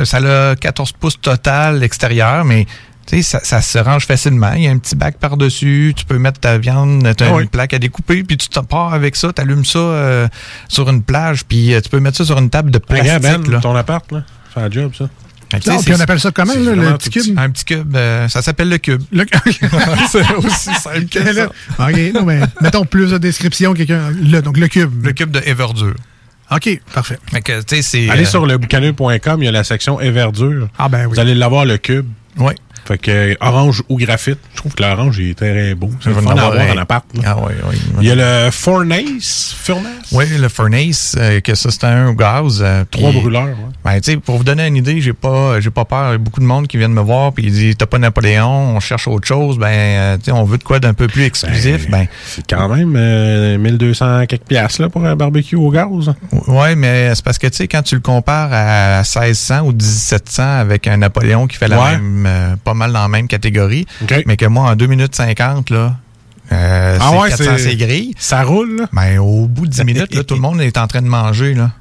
ça 0.06 0.18
a 0.18 0.56
14 0.56 0.94
pouces 0.94 1.20
total 1.20 1.84
extérieur, 1.84 2.46
mais 2.46 2.66
tu 3.06 3.18
sais, 3.18 3.22
ça, 3.24 3.40
ça 3.44 3.62
se 3.62 3.80
range 3.80 4.06
facilement. 4.06 4.54
Il 4.54 4.64
y 4.64 4.68
a 4.68 4.72
un 4.72 4.78
petit 4.78 4.96
bac 4.96 5.18
par-dessus. 5.18 5.94
Tu 5.96 6.06
peux 6.06 6.20
mettre 6.20 6.40
ta 6.40 6.60
viande, 6.60 7.02
tu 7.18 7.24
as 7.24 7.34
Ah 7.36 7.42
une 7.42 7.48
plaque 7.48 7.74
à 7.74 7.80
découper, 7.80 8.24
puis 8.24 8.38
tu 8.38 8.50
te 8.50 8.60
pars 8.60 8.94
avec 8.94 9.16
ça, 9.16 9.34
tu 9.34 9.42
allumes 9.42 9.66
ça 9.66 9.80
euh, 9.80 10.28
sur 10.68 10.88
une 10.90 11.02
plage, 11.02 11.44
puis 11.46 11.74
euh, 11.74 11.82
tu 11.82 11.90
peux 11.90 12.00
mettre 12.00 12.18
ça 12.18 12.26
sur 12.26 12.38
une 12.38 12.50
table 12.52 12.70
de 12.70 12.78
plastique. 12.78 13.12
Regarde, 13.14 13.44
Ben, 13.44 13.52
là. 13.52 13.60
ton 13.62 13.76
appart, 13.76 14.12
là. 14.12 14.24
C'est 14.54 14.62
un 14.62 14.70
job, 14.70 14.92
ça. 14.98 15.10
Non, 15.68 15.82
puis 15.82 15.94
on 15.94 16.00
appelle 16.00 16.20
ça 16.20 16.32
comment, 16.32 16.54
là, 16.54 16.76
le 16.76 16.98
petit 16.98 17.10
cube? 17.10 17.38
Un 17.38 17.50
petit 17.50 17.66
cube, 17.66 17.96
euh, 17.96 18.28
ça 18.28 18.42
s'appelle 18.42 18.70
le 18.70 18.78
cube. 18.78 19.02
Le... 19.12 19.26
c'est 20.12 20.36
aussi 20.36 20.74
simple 20.76 21.06
que 21.06 21.34
ça. 21.34 21.46
OK, 21.80 22.14
non, 22.14 22.24
mais 22.24 22.42
mettons 22.62 22.86
plus 22.86 23.12
de 23.12 23.18
description, 23.18 23.74
quelqu'un. 23.74 24.12
Le, 24.12 24.42
donc, 24.42 24.58
le 24.58 24.68
cube. 24.68 25.06
Le 25.06 25.14
cube 25.14 25.32
de 25.32 25.42
Everdure. 25.46 25.96
OK, 26.52 26.82
parfait. 26.94 27.20
Que. 27.44 28.12
Allez 28.12 28.24
euh, 28.24 28.26
sur 28.26 28.46
le 28.46 28.58
boucaneux.com, 28.58 29.42
il 29.42 29.46
y 29.46 29.48
a 29.48 29.52
la 29.52 29.64
section 29.64 30.00
Everdure. 30.00 30.68
Ah, 30.78 30.90
ben 30.90 31.06
oui. 31.06 31.14
Vous 31.14 31.20
allez 31.20 31.36
l'avoir, 31.36 31.66
le 31.66 31.78
cube. 31.78 32.08
Oui. 32.38 32.54
Fait 32.90 32.98
que 32.98 33.12
euh, 33.12 33.36
orange 33.40 33.84
ou 33.88 33.98
graphite. 33.98 34.40
Je 34.54 34.58
trouve 34.58 34.74
que 34.74 34.82
l'orange 34.82 35.20
est 35.20 35.38
très 35.38 35.76
beau. 35.76 35.92
C'est 36.04 36.12
fun 36.12 36.24
en 36.24 36.28
à 36.30 36.32
avoir 36.32 36.46
avoir 36.54 36.68
un. 36.68 36.74
en 36.74 36.78
appart. 36.78 37.06
là. 37.14 37.22
Ah 37.24 37.38
oui, 37.46 37.54
oui. 37.70 37.76
Il 38.02 38.08
y 38.08 38.12
a 38.12 38.16
le 38.16 38.50
Furnace. 38.52 39.56
Furnace? 39.62 40.12
Oui, 40.12 40.26
le 40.38 40.50
Furnace, 40.50 41.16
euh, 41.20 41.40
que 41.40 41.54
ça, 41.54 41.70
c'est 41.70 41.84
un 41.84 42.08
au 42.08 42.14
gaz. 42.14 42.62
euh, 42.66 42.84
Trois 42.90 43.12
brûleurs. 43.12 43.44
ouais. 43.86 44.00
Ben, 44.02 44.20
pour 44.26 44.38
vous 44.38 44.44
donner 44.44 44.66
une 44.66 44.76
idée, 44.76 45.00
j'ai 45.02 45.14
pas, 45.14 45.60
j'ai 45.60 45.70
pas 45.70 45.86
peur. 45.86 46.10
Il 46.10 46.12
y 46.14 46.16
a 46.16 46.18
beaucoup 46.18 46.40
de 46.40 46.46
monde 46.46 46.68
qui 46.68 46.78
viennent 46.78 46.94
me 46.94 47.02
voir 47.02 47.32
puis 47.32 47.46
ils 47.46 47.52
disent 47.54 47.76
T'as 47.78 47.86
pas 47.86 48.00
Napoléon, 48.00 48.76
on 48.76 48.80
cherche 48.80 49.08
autre 49.08 49.28
chose. 49.28 49.60
Ben, 49.60 49.68
euh, 49.68 50.18
tu 50.18 50.26
sais, 50.26 50.32
on 50.32 50.44
veut 50.46 50.58
de 50.58 50.64
quoi 50.64 50.80
d'un 50.80 50.96
peu 50.96 51.08
plus 51.08 51.24
exclusif. 51.26 51.90
Ben, 51.90 52.08
C'est 52.26 52.46
quand 52.50 52.68
même 52.70 52.96
euh, 52.98 53.58
1200 53.60 54.26
quelques 54.28 54.44
piastres 54.46 54.82
là, 54.82 54.90
pour 54.90 55.06
un 55.06 55.16
barbecue 55.16 55.56
au 55.56 55.70
gaz. 55.70 56.14
ouais, 56.48 56.76
mais 56.76 57.14
c'est 57.14 57.24
parce 57.24 57.38
que 57.38 57.48
tu 57.48 57.58
sais, 57.58 57.68
quand 57.68 57.84
tu 57.84 57.94
le 57.96 58.02
compares 58.02 58.50
à 58.52 59.00
1600 59.04 59.62
ou 59.62 59.72
1700 59.72 60.44
avec 60.60 60.88
un 60.88 60.98
Napoléon 60.98 61.46
qui 61.48 61.58
fait 61.58 61.68
la 61.68 61.80
Ouais. 61.80 61.92
même, 61.92 62.26
euh, 62.28 62.56
pas 62.64 62.74
mal 62.80 62.92
dans 62.92 63.02
la 63.04 63.08
même 63.08 63.28
catégorie, 63.28 63.86
mais 64.26 64.38
que 64.38 64.46
moi, 64.48 64.72
en 64.72 64.76
2 64.76 64.88
minutes 64.88 65.16
50, 65.16 65.70
là, 65.70 65.96
euh, 66.52 66.98
Ah 67.00 67.12
ouais, 67.12 67.30
c'est 67.30 67.38
400 67.46 67.58
c'est- 67.58 67.64
c'est 67.70 67.76
gris. 67.76 68.16
Ça 68.18 68.42
roule, 68.44 68.78
là? 68.82 68.86
Ben, 68.92 69.20
au 69.20 69.46
bout 69.46 69.68
de 69.68 69.72
10 69.72 69.84
minutes, 69.86 70.16
là, 70.16 70.24
tout 70.24 70.34
le 70.34 70.42
monde 70.42 70.60
est 70.62 70.78
en 70.78 70.88
train 70.88 71.02
de 71.04 71.08
manger, 71.08 71.54
là. 71.54 71.72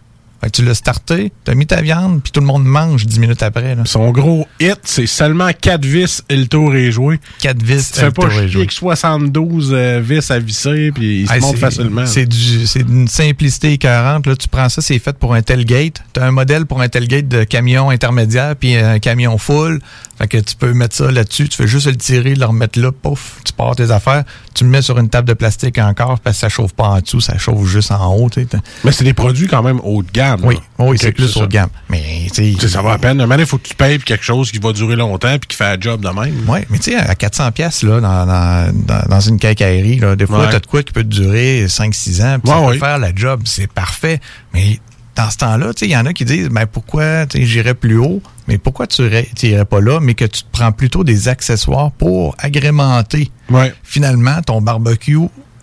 Fait 0.41 0.47
que 0.51 0.53
tu 0.57 0.65
l'as 0.65 0.75
starté, 0.75 1.33
t'as 1.45 1.55
mis 1.55 1.67
ta 1.67 1.81
viande, 1.83 2.23
puis 2.23 2.31
tout 2.31 2.39
le 2.41 2.47
monde 2.47 2.65
mange 2.65 3.05
10 3.07 3.19
minutes 3.19 3.43
après, 3.43 3.75
là. 3.75 3.83
Son 3.87 4.11
gros 4.13 4.47
hit, 4.61 4.79
c'est 4.85 5.07
seulement 5.07 5.49
4 5.61 5.85
vis 5.85 6.23
et 6.29 6.37
le 6.37 6.47
tour 6.47 6.77
est 6.77 6.93
joué. 6.93 7.19
4 7.41 7.61
vis, 7.61 7.91
Tu 7.93 7.99
fais 7.99 8.07
le 8.07 8.13
pas 8.13 8.23
tour 8.23 8.33
est 8.33 8.49
joué. 8.49 8.61
avec 8.61 8.71
72 8.73 9.73
euh, 9.73 10.01
vis 10.01 10.31
à 10.31 10.39
visser, 10.39 10.93
puis 10.95 11.23
il 11.23 11.29
se 11.29 11.33
Hey, 11.35 11.41
monte 11.41 11.55
c'est- 11.57 11.61
facilement. 11.61 12.07
C'est 12.07 12.27
du- 12.27 12.67
c'est 12.69 12.85
d'une 12.85 13.09
simplicité 13.09 13.73
écœurante. 13.73 14.27
Là, 14.29 14.37
tu 14.37 14.47
prends 14.47 14.69
ça, 14.69 14.81
c'est 14.81 14.99
fait 15.01 15.17
pour 15.19 15.35
un 15.35 15.43
tailgate. 15.43 16.03
Tu 16.13 16.21
as 16.21 16.25
un 16.27 16.31
modèle 16.31 16.67
pour 16.67 16.81
un 16.81 16.89
tailgate 16.89 17.27
de 17.27 17.43
camion 17.45 17.91
intermédiaire 17.91 18.55
puis 18.55 18.77
un 18.77 19.01
camion 19.01 19.39
full. 19.39 19.81
Fait 20.19 20.27
que 20.29 20.39
tu 20.39 20.57
peux 20.57 20.73
mettre 20.73 20.97
ça 20.97 21.11
là-dessus. 21.13 21.49
Tu 21.49 21.57
fais 21.57 21.69
juste 21.69 21.87
le 21.87 21.97
tirer, 21.97 22.35
le 22.35 22.45
remettre 22.45 22.79
là, 22.81 22.91
pouf, 22.93 23.37
tu 23.45 23.53
pars 23.53 23.75
tes 23.77 23.91
affaires. 23.93 24.25
Tu 24.55 24.65
le 24.65 24.71
mets 24.71 24.83
sur 24.83 24.99
une 24.99 25.09
table 25.09 25.29
de 25.29 25.35
plastique 25.35 25.79
encore 25.79 26.19
parce 26.21 26.37
que 26.37 26.41
ça 26.41 26.49
chauffe 26.49 26.73
pas 26.75 26.89
en 26.89 27.01
dessous, 27.01 27.21
ça 27.21 27.39
chauffe 27.39 27.67
juste 27.69 27.91
en 27.93 28.15
haut. 28.15 28.29
tu. 28.29 28.45
Mais 28.85 28.93
c'est 28.93 29.05
des 29.05 29.13
produits 29.15 29.47
quand 29.47 29.63
même 29.63 29.81
haut 29.85 30.03
de 30.03 30.11
gamme. 30.13 30.28
Oui, 30.43 30.55
là. 30.57 30.61
oui, 30.79 30.97
c'est 31.01 31.13
plus 31.13 31.37
haut 31.37 31.43
de 31.43 31.47
gamme. 31.47 31.71
Mais 31.89 32.27
tu 32.33 32.53
sais, 32.53 32.57
Tu 32.59 32.69
ça 32.69 32.83
va 32.83 32.93
à 32.93 32.99
peine. 32.99 33.25
Il 33.39 33.47
faut 33.47 33.59
que 33.59 33.69
tu 33.69 33.75
payes 33.75 33.99
quelque 33.99 34.25
chose 34.25 34.51
qui 34.51 34.59
va 34.59 34.73
durer 34.73 34.97
longtemps 34.97 35.39
puis 35.39 35.49
qui 35.49 35.57
fait 35.57 35.65
un 35.65 35.81
job 35.81 36.01
de 36.01 36.09
même. 36.09 36.35
Oui, 36.47 36.61
mais 36.71 36.79
tu 36.79 36.91
sais, 36.93 36.97
à 36.97 37.15
400 37.15 37.53
pièces 37.53 37.83
là, 37.83 38.01
dans, 38.01 38.27
dans, 38.27 38.73
dans, 39.09 39.21
une 39.21 39.39
quincaillerie, 39.39 39.99
là, 39.99 40.17
des 40.17 40.27
fois, 40.27 40.41
Ouais. 40.41 40.51
t'as 40.51 40.61
de 40.61 40.67
quoi 40.67 40.83
qui 40.83 40.93
peut 40.93 41.03
te 41.03 41.09
durer 41.09 41.67
5-6 41.69 42.23
ans, 42.25 42.39
puis 42.39 42.51
ça 42.51 42.61
Ouais, 42.61 42.73
peut 42.75 42.79
faire 42.79 42.99
la 42.99 43.15
job, 43.15 43.43
c'est 43.45 43.71
parfait. 43.71 44.21
Mais 44.55 44.79
dans 45.17 45.31
ce 45.31 45.37
temps-là, 45.39 45.75
tu 45.75 45.87
il 45.87 45.91
y 45.91 45.97
en 45.97 46.07
a 46.07 46.13
qui 46.13 46.25
disent, 46.25 46.49
ben 46.49 46.67
pourquoi 46.67 47.27
tu 47.27 47.45
j'irais 47.45 47.75
plus 47.75 47.99
haut, 47.99 48.23
mais 48.47 48.57
pourquoi 48.59 48.87
tu 48.87 49.03
irais, 49.03 49.27
tu 49.37 49.47
irais 49.49 49.65
pas 49.65 49.81
là, 49.81 49.99
mais 50.01 50.15
que 50.15 50.25
tu 50.25 50.43
te 50.43 50.49
prends 50.53 50.71
plutôt 50.73 51.03
des 51.05 51.29
accessoires 51.29 51.91
pour 51.93 52.37
agrémenter 52.39 53.31
Ouais. 53.51 53.75
finalement 53.83 54.41
ton 54.43 54.61
barbecue 54.61 55.19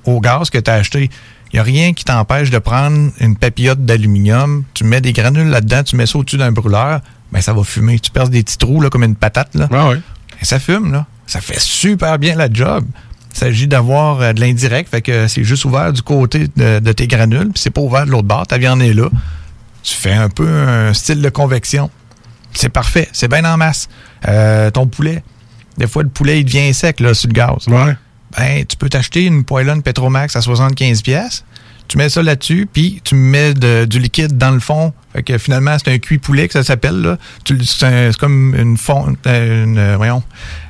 au 0.06 0.20
gaz 0.20 0.50
que 0.50 0.58
tu 0.58 0.70
as 0.70 0.76
acheté. 0.76 1.10
Il 1.56 1.60
n'y 1.60 1.62
a 1.62 1.64
rien 1.64 1.94
qui 1.94 2.04
t'empêche 2.04 2.50
de 2.50 2.58
prendre 2.58 3.12
une 3.22 3.38
papillote 3.38 3.86
d'aluminium, 3.86 4.66
tu 4.74 4.84
mets 4.84 5.00
des 5.00 5.14
granules 5.14 5.48
là-dedans, 5.48 5.84
tu 5.84 5.96
mets 5.96 6.06
ça 6.06 6.18
au-dessus 6.18 6.36
d'un 6.36 6.52
brûleur, 6.52 7.00
ben 7.32 7.40
ça 7.40 7.54
va 7.54 7.64
fumer. 7.64 7.98
Tu 7.98 8.12
perces 8.12 8.30
des 8.30 8.44
petits 8.44 8.58
trous 8.58 8.82
là, 8.82 8.90
comme 8.90 9.04
une 9.04 9.16
patate. 9.16 9.56
Là. 9.56 9.70
Ouais. 9.72 10.02
Et 10.42 10.44
ça 10.44 10.60
fume, 10.60 10.92
là. 10.92 11.06
Ça 11.28 11.40
fait 11.40 11.58
super 11.58 12.20
bien 12.20 12.36
la 12.36 12.52
job. 12.52 12.84
Il 13.32 13.38
s'agit 13.38 13.68
d'avoir 13.70 14.20
euh, 14.20 14.34
de 14.34 14.42
l'indirect, 14.42 14.90
fait 14.90 15.02
que 15.02 15.30
c'est 15.30 15.46
juste 15.46 15.64
ouvert 15.64 15.94
du 15.94 16.02
côté 16.02 16.50
de, 16.58 16.80
de 16.80 16.92
tes 16.92 17.08
granules, 17.08 17.52
puis 17.54 17.62
c'est 17.64 17.70
pas 17.70 17.80
ouvert 17.80 18.06
de 18.06 18.12
l'autre 18.12 18.28
bord, 18.28 18.46
ta 18.46 18.58
viande 18.58 18.82
est 18.82 18.94
là. 18.94 19.08
Tu 19.82 19.94
fais 19.94 20.12
un 20.12 20.28
peu 20.28 20.50
un 20.50 20.94
style 20.94 21.22
de 21.22 21.30
convection. 21.30 21.90
C'est 22.52 22.68
parfait, 22.68 23.08
c'est 23.14 23.30
bien 23.30 23.46
en 23.46 23.56
masse. 23.56 23.88
Euh, 24.28 24.72
ton 24.72 24.88
poulet, 24.88 25.24
des 25.78 25.88
fois 25.88 26.04
le 26.04 26.10
poulet 26.10 26.42
il 26.42 26.44
devient 26.44 26.74
sec 26.74 27.00
là, 27.00 27.14
sur 27.14 27.30
le 27.30 27.34
gaz. 27.34 27.66
Ouais. 27.70 27.96
Tu 28.38 28.78
peux 28.78 28.90
t'acheter 28.90 29.26
une 29.26 29.44
poêlonne 29.44 29.82
Petromax 29.82 30.36
à 30.36 30.42
75 30.42 31.02
pièces. 31.02 31.46
Tu 31.88 31.98
mets 31.98 32.10
ça 32.10 32.24
là-dessus, 32.24 32.68
puis 32.72 33.00
tu 33.04 33.14
mets 33.14 33.54
du 33.54 34.00
liquide 34.00 34.38
dans 34.38 34.52
le 34.52 34.60
fond. 34.60 34.92
Fait 35.14 35.24
que 35.24 35.38
finalement, 35.38 35.78
c'est 35.78 35.94
un 35.94 36.00
cuit 36.00 36.18
poulet 36.18 36.48
que 36.48 36.54
ça 36.54 36.64
s'appelle. 36.64 37.18
C'est 37.46 38.18
comme 38.18 38.56
une 38.56 38.78
fonte, 38.78 39.18
euh, 39.28 39.64
une, 39.64 39.78
euh, 39.78 40.20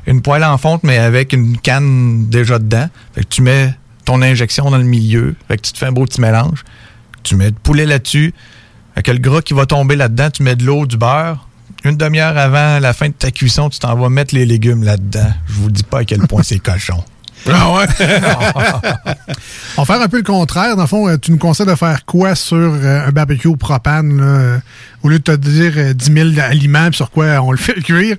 une 0.07 0.22
poêle 0.22 0.43
en 0.43 0.57
fonte, 0.57 0.84
mais 0.84 0.97
avec 0.97 1.32
une 1.34 1.57
canne 1.57 2.28
déjà 2.28 2.59
dedans. 2.59 2.89
Fait 3.13 3.22
que 3.22 3.30
tu 3.30 3.41
mets 3.41 3.74
ton 4.03 4.22
injection 4.22 4.70
dans 4.70 4.78
le 4.78 4.84
milieu. 4.84 5.36
Fait 5.47 5.57
que 5.57 5.61
tu 5.61 5.72
te 5.72 5.78
fais 5.78 5.86
un 5.86 5.91
beau 5.93 6.05
petit 6.05 6.22
mélange. 6.22 6.63
Tu 7.24 7.36
mets 7.36 7.51
de 7.51 7.57
poulet 7.57 7.86
là-dessus. 7.86 8.34
Fait 8.93 9.01
que 9.01 9.11
le 9.11 9.20
gras 9.20 9.41
qui 9.41 9.53
va 9.53 9.66
tomber 9.66 9.95
là-dedans, 9.95 10.30
tu 10.30 10.43
mets 10.43 10.55
de 10.55 10.63
l'eau, 10.66 10.86
du 10.86 10.97
beurre. 10.97 11.47
Une 11.86 11.97
demi-heure 11.97 12.38
avant 12.38 12.80
la 12.80 12.93
fin 12.93 13.07
de 13.07 13.13
ta 13.13 13.32
cuisson, 13.32 13.70
tu 13.70 13.80
t'en 13.80 13.95
vas 13.95 14.09
mettre 14.09 14.36
les 14.36 14.45
légumes 14.45 14.84
là-dedans. 14.84 15.32
Je 15.47 15.53
vous 15.53 15.72
dis 15.72 15.84
pas 15.84 15.99
à 15.99 16.05
quel 16.05 16.22
point 16.28 16.43
c'est 16.43 16.59
cochon. 16.59 17.03
Ah 17.48 17.72
ouais? 17.74 17.86
On 19.78 19.84
va 19.84 19.86
faire 19.86 20.02
un 20.02 20.08
peu 20.08 20.18
le 20.18 20.24
contraire. 20.24 20.76
Dans 20.76 20.84
le 20.84 20.88
fond, 20.88 21.08
euh, 21.08 21.18
tu 21.18 21.32
nous 21.32 21.38
conseilles 21.38 21.68
de 21.68 21.76
faire 21.76 22.06
quoi 22.06 22.36
sur 22.36 22.58
euh, 22.58 23.08
un 23.08 23.12
barbecue 23.12 23.48
au 23.48 23.56
propane? 23.56 24.18
là, 24.18 24.24
euh, 24.24 24.58
au 25.04 25.10
lieu 25.10 25.20
de 25.20 25.24
te 25.24 25.36
dire 25.36 25.74
euh, 25.78 25.93
10 25.93 26.34
000 26.34 26.39
aliments 26.39 26.91
sur 26.91 27.12
quoi 27.12 27.41
on 27.41 27.52
le 27.52 27.58
fait 27.66 27.80
cuire, 27.82 28.18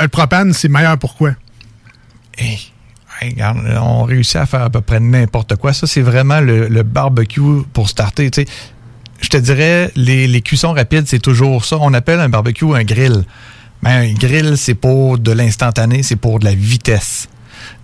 le 0.00 0.08
propane, 0.08 0.52
c'est 0.52 0.68
meilleur 0.68 0.96
pour 0.98 1.16
quoi? 1.16 1.32
Hey, 2.38 2.60
hey, 3.20 3.30
regarde, 3.30 3.58
on 3.82 4.04
réussit 4.04 4.36
à 4.36 4.46
faire 4.46 4.62
à 4.62 4.70
peu 4.70 4.80
près 4.80 5.00
n'importe 5.00 5.56
quoi. 5.56 5.72
Ça, 5.72 5.86
c'est 5.86 6.02
vraiment 6.02 6.40
le, 6.40 6.68
le 6.68 6.82
barbecue 6.82 7.62
pour 7.72 7.88
starter. 7.88 8.30
Je 9.20 9.28
te 9.28 9.36
dirais, 9.36 9.90
les, 9.96 10.26
les 10.28 10.40
cuissons 10.40 10.72
rapides, 10.72 11.06
c'est 11.06 11.18
toujours 11.18 11.64
ça. 11.64 11.76
On 11.80 11.92
appelle 11.94 12.20
un 12.20 12.28
barbecue 12.28 12.74
un 12.74 12.84
grill. 12.84 13.24
Mais 13.82 13.90
un 13.90 14.12
grill, 14.12 14.56
c'est 14.56 14.74
pour 14.74 15.18
de 15.18 15.32
l'instantané, 15.32 16.02
c'est 16.02 16.16
pour 16.16 16.38
de 16.38 16.44
la 16.44 16.54
vitesse. 16.54 17.28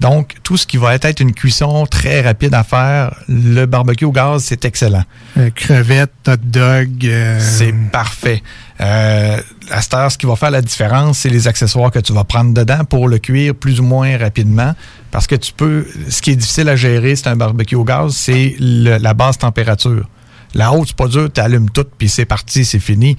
Donc, 0.01 0.34
tout 0.42 0.57
ce 0.57 0.66
qui 0.66 0.76
va 0.76 0.94
être 0.94 1.20
une 1.20 1.32
cuisson 1.32 1.86
très 1.86 2.20
rapide 2.20 2.53
à 2.55 2.64
faire, 2.64 3.14
le 3.28 3.64
barbecue 3.64 4.05
au 4.05 4.12
gaz, 4.12 4.44
c'est 4.44 4.64
excellent. 4.64 5.05
Euh, 5.38 5.51
crevettes, 5.51 6.12
hot 6.28 6.36
dog. 6.42 7.05
euh, 7.05 7.38
C'est 7.40 7.72
parfait. 7.90 8.42
Euh, 8.80 9.40
à 9.70 9.80
cette 9.80 9.94
heure, 9.94 10.12
ce 10.12 10.18
qui 10.18 10.26
va 10.26 10.36
faire 10.36 10.51
la 10.51 10.61
différence, 10.61 11.18
c'est 11.18 11.30
les 11.30 11.49
accessoires 11.49 11.90
que 11.90 11.99
tu 11.99 12.12
vas 12.12 12.24
prendre 12.24 12.53
dedans 12.53 12.84
pour 12.84 13.09
le 13.09 13.18
cuire 13.18 13.55
plus 13.55 13.80
ou 13.80 13.84
moins 13.84 14.18
rapidement. 14.18 14.74
Parce 15.11 15.26
que 15.26 15.34
tu 15.34 15.53
peux. 15.55 15.86
Ce 16.11 16.20
qui 16.20 16.32
est 16.32 16.36
difficile 16.36 16.68
à 16.68 16.76
gérer, 16.76 17.16
c'est 17.16 17.28
un 17.28 17.36
barbecue 17.36 17.74
au 17.76 17.84
gaz, 17.84 18.12
c'est 18.14 18.55
la 18.59 19.14
basse 19.14 19.38
température. 19.38 20.07
La 20.55 20.72
haute, 20.72 20.88
c'est 20.88 20.97
pas 20.97 21.09
dur, 21.09 21.28
tu 21.32 21.40
allumes 21.40 21.70
tout, 21.70 21.86
puis 21.99 22.09
c'est 22.09 22.24
parti, 22.24 22.64
c'est 22.64 22.78
fini. 22.78 23.16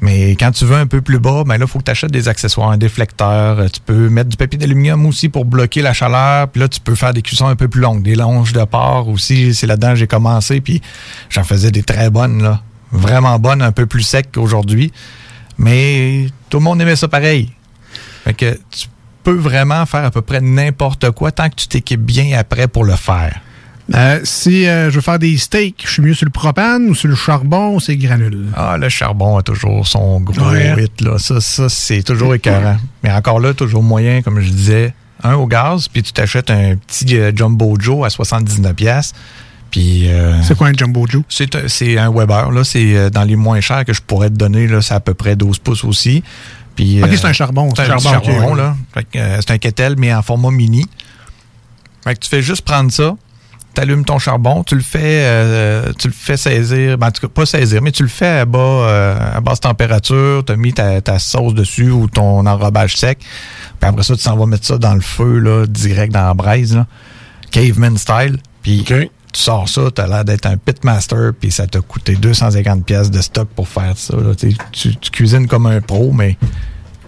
Mais 0.00 0.32
quand 0.32 0.50
tu 0.50 0.64
veux 0.66 0.76
un 0.76 0.86
peu 0.86 1.00
plus 1.00 1.18
bas, 1.18 1.42
ben 1.44 1.56
là, 1.56 1.64
il 1.64 1.68
faut 1.70 1.78
que 1.78 1.84
tu 1.84 1.90
achètes 1.90 2.10
des 2.10 2.28
accessoires, 2.28 2.70
un 2.70 2.76
déflecteur. 2.76 3.58
Euh, 3.60 3.68
Tu 3.72 3.80
peux 3.80 4.08
mettre 4.10 4.28
du 4.28 4.36
papier 4.36 4.58
d'aluminium 4.58 5.06
aussi 5.06 5.28
pour 5.28 5.44
bloquer 5.44 5.80
la 5.80 5.94
chaleur. 5.94 6.48
Puis 6.48 6.60
là, 6.60 6.68
tu 6.68 6.80
peux 6.80 6.94
faire 6.94 7.14
des 7.14 7.22
cuissons 7.22 7.46
un 7.46 7.56
peu 7.56 7.68
plus 7.68 7.80
longues, 7.80 8.02
des 8.02 8.14
longes 8.14 8.52
de 8.52 8.62
porc 8.64 9.08
aussi. 9.08 9.54
C'est 9.54 9.66
là-dedans 9.66 9.90
que 9.90 9.96
j'ai 9.96 10.06
commencé. 10.06 10.60
Puis 10.60 10.82
j'en 11.30 11.44
faisais 11.44 11.70
des 11.70 11.82
très 11.82 12.10
bonnes, 12.10 12.42
là. 12.42 12.62
Vraiment 12.92 13.38
bonnes, 13.38 13.62
un 13.62 13.72
peu 13.72 13.86
plus 13.86 14.02
secs 14.02 14.30
qu'aujourd'hui. 14.32 14.92
Mais 15.58 16.26
tout 16.50 16.58
le 16.58 16.64
monde 16.64 16.80
aimait 16.80 16.96
ça 16.96 17.08
pareil. 17.08 17.50
Fait 18.24 18.34
que 18.34 18.58
tu 18.70 18.88
peux 19.22 19.34
vraiment 19.34 19.84
faire 19.86 20.04
à 20.04 20.10
peu 20.10 20.22
près 20.22 20.40
n'importe 20.40 21.10
quoi 21.10 21.32
tant 21.32 21.48
que 21.48 21.56
tu 21.56 21.68
t'équipes 21.68 22.02
bien 22.02 22.38
après 22.38 22.68
pour 22.68 22.84
le 22.84 22.94
faire. 22.94 23.40
Euh, 23.94 24.20
si 24.24 24.66
euh, 24.66 24.90
je 24.90 24.96
veux 24.96 25.00
faire 25.00 25.18
des 25.20 25.36
steaks, 25.38 25.82
je 25.86 25.90
suis 25.92 26.02
mieux 26.02 26.14
sur 26.14 26.24
le 26.24 26.30
propane 26.32 26.88
ou 26.88 26.94
sur 26.94 27.08
le 27.08 27.14
charbon 27.14 27.76
ou 27.76 27.80
c'est 27.80 27.96
granule? 27.96 28.46
Ah, 28.56 28.76
le 28.78 28.88
charbon 28.88 29.36
a 29.38 29.42
toujours 29.42 29.86
son 29.86 30.20
gros 30.20 30.50
Ouais. 30.50 30.74
hit, 30.84 31.00
là. 31.02 31.18
Ça, 31.18 31.40
ça 31.40 31.68
c'est 31.68 32.02
toujours 32.02 32.34
écœurant. 32.34 32.78
Mais 33.04 33.12
encore 33.12 33.38
là, 33.38 33.54
toujours 33.54 33.84
moyen, 33.84 34.22
comme 34.22 34.40
je 34.40 34.50
disais, 34.50 34.92
un 35.22 35.34
au 35.34 35.46
gaz, 35.46 35.86
puis 35.88 36.02
tu 36.02 36.12
t'achètes 36.12 36.50
un 36.50 36.74
petit 36.76 37.16
euh, 37.16 37.30
Jumbo 37.34 37.76
Joe 37.78 38.04
à 38.04 38.10
79 38.10 38.74
pièces. 38.74 39.12
Puis 39.70 40.08
euh, 40.08 40.42
C'est 40.42 40.56
quoi 40.56 40.66
un 40.68 40.72
Jumbo 40.72 41.06
Joe? 41.08 41.22
c'est 41.28 41.54
un- 41.98 42.10
Weber, 42.10 42.50
là. 42.50 42.64
C'est 42.64 43.10
dans 43.10 43.24
les 43.24 43.36
moins 43.36 43.60
chers 43.60 43.84
que 43.84 43.92
je 43.92 44.02
pourrais 44.02 44.30
te 44.30 44.34
donner, 44.34 44.66
là. 44.66 44.82
C'est 44.82 44.94
à 44.94 45.00
peu 45.00 45.14
près 45.14 45.36
12 45.36 45.58
pouces 45.60 45.84
aussi. 45.84 46.24
Puis, 46.74 47.02
Ok, 47.02 47.10
c'est 47.14 47.24
un 47.24 47.32
charbon. 47.32 47.70
c'est 47.74 47.82
un 47.90 47.98
charbon, 47.98 48.50
ouais. 48.52 48.56
là. 48.56 48.76
Euh, 49.14 49.38
c'est 49.40 49.52
un 49.52 49.58
kettle, 49.58 49.94
mais 49.96 50.12
en 50.12 50.22
format 50.22 50.50
mini. 50.50 50.84
Fait 52.04 52.14
que 52.14 52.20
tu 52.20 52.28
fais 52.28 52.42
juste 52.42 52.62
prendre 52.62 52.92
ça, 52.92 53.16
allumes 53.80 54.04
ton 54.04 54.18
charbon, 54.18 54.62
tu 54.64 54.74
le 54.74 54.80
fais 54.82 55.00
euh, 55.24 55.92
tu 55.98 56.08
le 56.08 56.14
fais 56.14 56.36
saisir, 56.36 56.98
ben, 56.98 57.08
en 57.08 57.10
tout 57.10 57.20
cas, 57.22 57.28
pas 57.32 57.46
saisir, 57.46 57.82
mais 57.82 57.92
tu 57.92 58.02
le 58.02 58.08
fais 58.08 58.40
à, 58.40 58.44
bas, 58.44 58.58
euh, 58.58 59.36
à 59.36 59.40
basse 59.40 59.60
température, 59.60 60.44
tu 60.44 60.52
as 60.52 60.56
mis 60.56 60.72
ta, 60.72 61.00
ta 61.00 61.18
sauce 61.18 61.54
dessus 61.54 61.90
ou 61.90 62.08
ton 62.08 62.46
enrobage 62.46 62.96
sec. 62.96 63.18
Puis 63.80 63.88
après 63.88 64.02
ça, 64.02 64.14
tu 64.16 64.22
s'en 64.22 64.36
vas 64.36 64.46
mettre 64.46 64.64
ça 64.66 64.78
dans 64.78 64.94
le 64.94 65.00
feu, 65.00 65.38
là, 65.38 65.66
direct 65.66 66.12
dans 66.12 66.26
la 66.26 66.34
braise, 66.34 66.74
là. 66.74 66.86
Caveman 67.50 67.96
style. 67.96 68.38
Puis 68.62 68.84
tu 68.84 69.10
sors 69.42 69.68
ça, 69.68 69.82
tu 69.94 70.00
as 70.00 70.06
l'air 70.06 70.24
d'être 70.24 70.46
un 70.46 70.56
pitmaster, 70.56 71.32
puis 71.38 71.50
ça 71.52 71.66
t'a 71.66 71.80
coûté 71.80 72.16
250 72.16 72.84
pièces 72.84 73.10
de 73.10 73.20
stock 73.20 73.48
pour 73.54 73.68
faire 73.68 73.96
ça. 73.96 74.16
là. 74.16 74.34
Tu, 74.34 74.56
tu- 74.72 74.96
tu 74.96 75.10
cuisines 75.10 75.46
comme 75.46 75.66
un 75.66 75.80
pro, 75.80 76.10
mais 76.12 76.36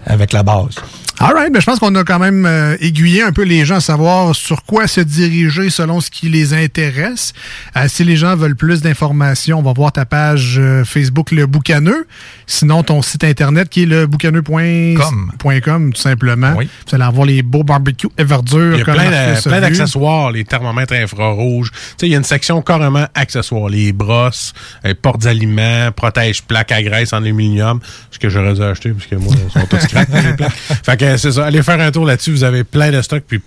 avec 0.07 0.33
la 0.33 0.43
base. 0.43 0.75
All 1.21 1.35
right, 1.35 1.53
ben, 1.53 1.59
je 1.59 1.67
pense 1.67 1.81
qu'on 1.81 1.97
a 1.97 2.05
quand 2.05 2.21
même 2.21 2.47
euh, 2.47 2.77
aiguillé 2.81 3.23
un 3.23 3.33
peu 3.33 3.43
les 3.43 3.65
gens 3.65 3.77
à 3.77 3.81
savoir 3.81 4.37
sur 4.37 4.63
quoi 4.63 4.87
se 4.87 5.01
diriger 5.01 5.69
selon 5.69 6.01
ce 6.01 6.11
qui 6.11 6.29
les 6.29 6.55
intéresse. 6.55 7.33
Euh, 7.77 7.89
si 7.89 8.05
les 8.05 8.17
gens 8.17 8.37
veulent 8.37 8.55
plus 8.55 8.83
d'informations, 8.83 9.59
on 9.59 9.63
va 9.63 9.73
voir 9.73 9.91
ta 9.91 10.05
page 10.05 10.59
euh, 10.61 10.85
Facebook 10.85 11.33
Le 11.33 11.47
Boucaneux. 11.47 12.07
Sinon, 12.47 12.85
ton 12.85 13.03
site 13.03 13.25
internet 13.25 13.69
qui 13.69 13.83
est 13.83 13.87
le 13.87 14.07
boucaneux.com, 14.07 15.93
tout 15.93 16.01
simplement. 16.01 16.53
Vous 16.53 16.95
allez 16.95 17.05
avoir 17.05 17.27
les 17.27 17.43
beaux 17.43 17.65
barbecues 17.65 18.11
et 18.17 18.23
verdure. 18.23 18.75
Il 18.75 18.79
y 18.79 18.83
a 18.83 18.85
plein, 18.85 19.61
d'accessoires, 19.61 20.31
les 20.31 20.45
thermomètres 20.45 20.95
infrarouges. 20.95 21.73
Tu 21.73 21.79
sais, 21.79 22.07
il 22.07 22.13
y 22.13 22.15
a 22.15 22.19
une 22.19 22.25
section 22.25 22.63
carrément 22.63 23.07
accessoires. 23.17 23.69
Les 23.69 23.93
brosses, 23.93 24.53
les 24.85 24.95
portes 24.95 25.27
aliments, 25.27 25.91
protège 25.91 26.45
plaques 26.45 26.71
à 26.71 26.81
graisse 26.81 27.13
en 27.13 27.19
aluminium. 27.19 27.81
Ce 28.13 28.21
que 28.21 28.29
j'aurais 28.29 28.55
dû 28.55 28.63
acheter, 28.63 28.91
parce 28.91 29.07
que 29.07 29.17
moi, 29.17 29.35
ils 29.35 29.51
sont 29.51 29.67
tous 29.67 29.83
les 29.93 30.35
plaques. 30.35 30.53
Fait 30.85 30.97
que 30.97 31.08
c'est 31.17 31.33
ça. 31.33 31.47
Allez 31.47 31.63
faire 31.63 31.81
un 31.81 31.91
tour 31.91 32.05
là-dessus. 32.05 32.33
Vous 32.33 32.45
avez 32.45 32.65
plein 32.65 32.91
de 32.91 33.01
stocks, 33.03 33.25
puis 33.27 33.41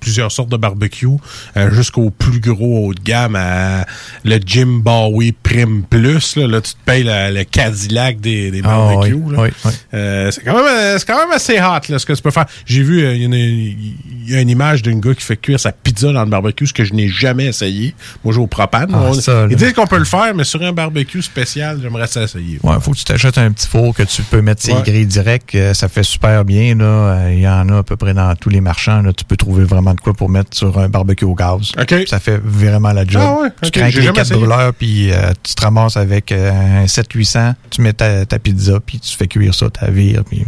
plusieurs 0.00 0.32
sortes 0.32 0.48
de 0.50 0.56
barbecue, 0.56 1.06
euh, 1.56 1.70
jusqu'au 1.72 2.10
plus 2.10 2.40
gros 2.40 2.86
haut 2.88 2.94
de 2.94 3.00
gamme, 3.00 3.36
à 3.36 3.84
le 4.24 4.38
Jim 4.44 4.80
Bowie 4.82 5.32
Prime 5.32 5.82
Plus. 5.88 6.36
Là, 6.36 6.46
Là, 6.46 6.60
tu 6.60 6.72
te 6.72 6.78
payes 6.84 7.04
le 7.06 7.42
Cadillac 7.44 8.20
des, 8.20 8.50
des 8.50 8.60
Ah, 8.64 8.68
barbecues. 8.68 9.14
oui, 9.14 9.36
là. 9.36 9.42
oui, 9.42 9.48
oui. 9.64 9.70
Euh, 9.94 10.30
c'est 10.30 10.42
quand 10.44 10.54
même 10.56 10.64
euh, 10.66 10.98
c'est 10.98 11.06
quand 11.06 11.18
même 11.18 11.30
assez 11.34 11.58
hot 11.60 11.90
là, 11.90 11.98
ce 11.98 12.06
que 12.06 12.12
tu 12.12 12.22
peux 12.22 12.30
faire. 12.30 12.46
J'ai 12.66 12.82
vu 12.82 13.02
il 13.02 13.22
y, 14.26 14.32
y 14.32 14.36
a 14.36 14.40
une 14.40 14.48
image 14.50 14.82
d'un 14.82 14.98
gars 14.98 15.14
qui 15.14 15.22
fait 15.24 15.36
cuire 15.36 15.60
sa 15.60 15.72
pizza 15.72 16.12
dans 16.12 16.24
le 16.24 16.30
barbecue, 16.30 16.66
ce 16.66 16.72
que 16.72 16.84
je 16.84 16.94
n'ai 16.94 17.08
jamais 17.08 17.46
essayé. 17.46 17.94
Moi, 18.24 18.32
j'ai 18.34 18.40
au 18.40 18.46
propane. 18.46 18.90
Ah, 18.92 19.10
On- 19.10 19.48
ils 19.48 19.56
disent 19.56 19.72
qu'on 19.74 19.86
peut 19.86 19.98
le 19.98 20.04
faire, 20.04 20.34
mais 20.34 20.44
sur 20.44 20.62
un 20.62 20.72
barbecue 20.72 21.22
spécial, 21.22 21.78
j'aimerais 21.82 22.06
ça 22.06 22.22
essayer. 22.22 22.58
Ouais, 22.62 22.74
faut 22.80 22.92
que 22.92 22.96
tu 22.98 23.04
t'achètes 23.04 23.38
un 23.38 23.50
petit 23.52 23.68
four 23.68 23.94
que 23.94 24.02
tu 24.02 24.22
peux 24.22 24.40
mettre 24.42 24.62
ses 24.62 24.72
Ouais. 24.72 24.82
grilles 24.82 25.06
direct. 25.06 25.56
ça 25.74 25.88
fait 25.88 26.02
super 26.02 26.44
bien. 26.44 26.74
là. 26.74 27.30
Il 27.30 27.40
y 27.40 27.48
en 27.48 27.68
a 27.68 27.78
à 27.78 27.82
peu 27.82 27.96
près 27.96 28.14
dans 28.14 28.34
tous 28.36 28.48
les 28.50 28.60
marchands. 28.60 29.02
Là. 29.02 29.12
Tu 29.12 29.24
peux 29.24 29.36
trouver 29.36 29.64
vraiment 29.64 29.87
de 29.94 30.00
quoi 30.00 30.14
pour 30.14 30.28
mettre 30.28 30.56
sur 30.56 30.78
un 30.78 30.88
barbecue 30.88 31.24
au 31.24 31.34
gaz. 31.34 31.72
Ça 32.06 32.20
fait 32.20 32.40
vraiment 32.42 32.92
la 32.92 33.04
job. 33.06 33.22
Ah 33.24 33.40
ouais, 33.42 33.48
Tu 33.70 33.80
j'ai 33.90 34.00
les 34.00 34.06
quatre 34.08 34.20
essayé. 34.26 34.40
brûleurs, 34.40 34.74
puis 34.74 35.12
euh, 35.12 35.32
tu 35.42 35.54
te 35.54 35.62
ramasses 35.62 35.96
avec 35.96 36.32
euh, 36.32 36.82
un 36.82 36.84
7-800. 36.86 37.54
Tu 37.70 37.82
mets 37.82 37.92
ta, 37.92 38.24
ta 38.26 38.38
pizza, 38.38 38.80
puis 38.84 38.98
tu 39.00 39.16
fais 39.16 39.26
cuire 39.26 39.54
ça, 39.54 39.68
ta 39.70 39.90
vire. 39.90 40.22
Puis... 40.24 40.44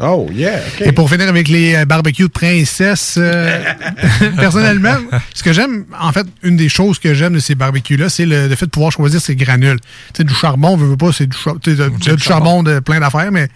Oh, 0.00 0.28
yeah. 0.32 0.60
Et 0.80 0.92
pour 0.92 1.10
finir 1.10 1.28
avec 1.28 1.48
les 1.48 1.74
euh, 1.74 1.84
barbecues 1.84 2.22
de 2.22 2.28
princesse, 2.28 3.16
euh, 3.18 3.60
personnellement, 4.38 4.94
ce 5.34 5.42
que 5.42 5.52
j'aime, 5.52 5.84
en 6.00 6.12
fait, 6.12 6.26
une 6.44 6.56
des 6.56 6.68
choses 6.68 6.98
que 7.00 7.12
j'aime 7.12 7.32
de 7.34 7.38
ces 7.40 7.54
barbecues-là, 7.56 8.08
c'est 8.08 8.26
le, 8.26 8.46
le 8.48 8.54
fait 8.54 8.66
de 8.66 8.70
pouvoir 8.70 8.92
choisir 8.92 9.20
ses 9.20 9.34
granules. 9.34 9.80
Tu 9.80 10.18
sais, 10.18 10.24
du 10.24 10.34
charbon, 10.34 10.76
veux, 10.76 10.86
veux 10.86 10.96
pas, 10.96 11.10
c'est 11.12 11.26
du, 11.26 11.36
char- 11.36 11.56
du 11.58 12.22
charbon 12.22 12.62
de 12.62 12.78
plein 12.78 13.00
d'affaires, 13.00 13.32
mais 13.32 13.48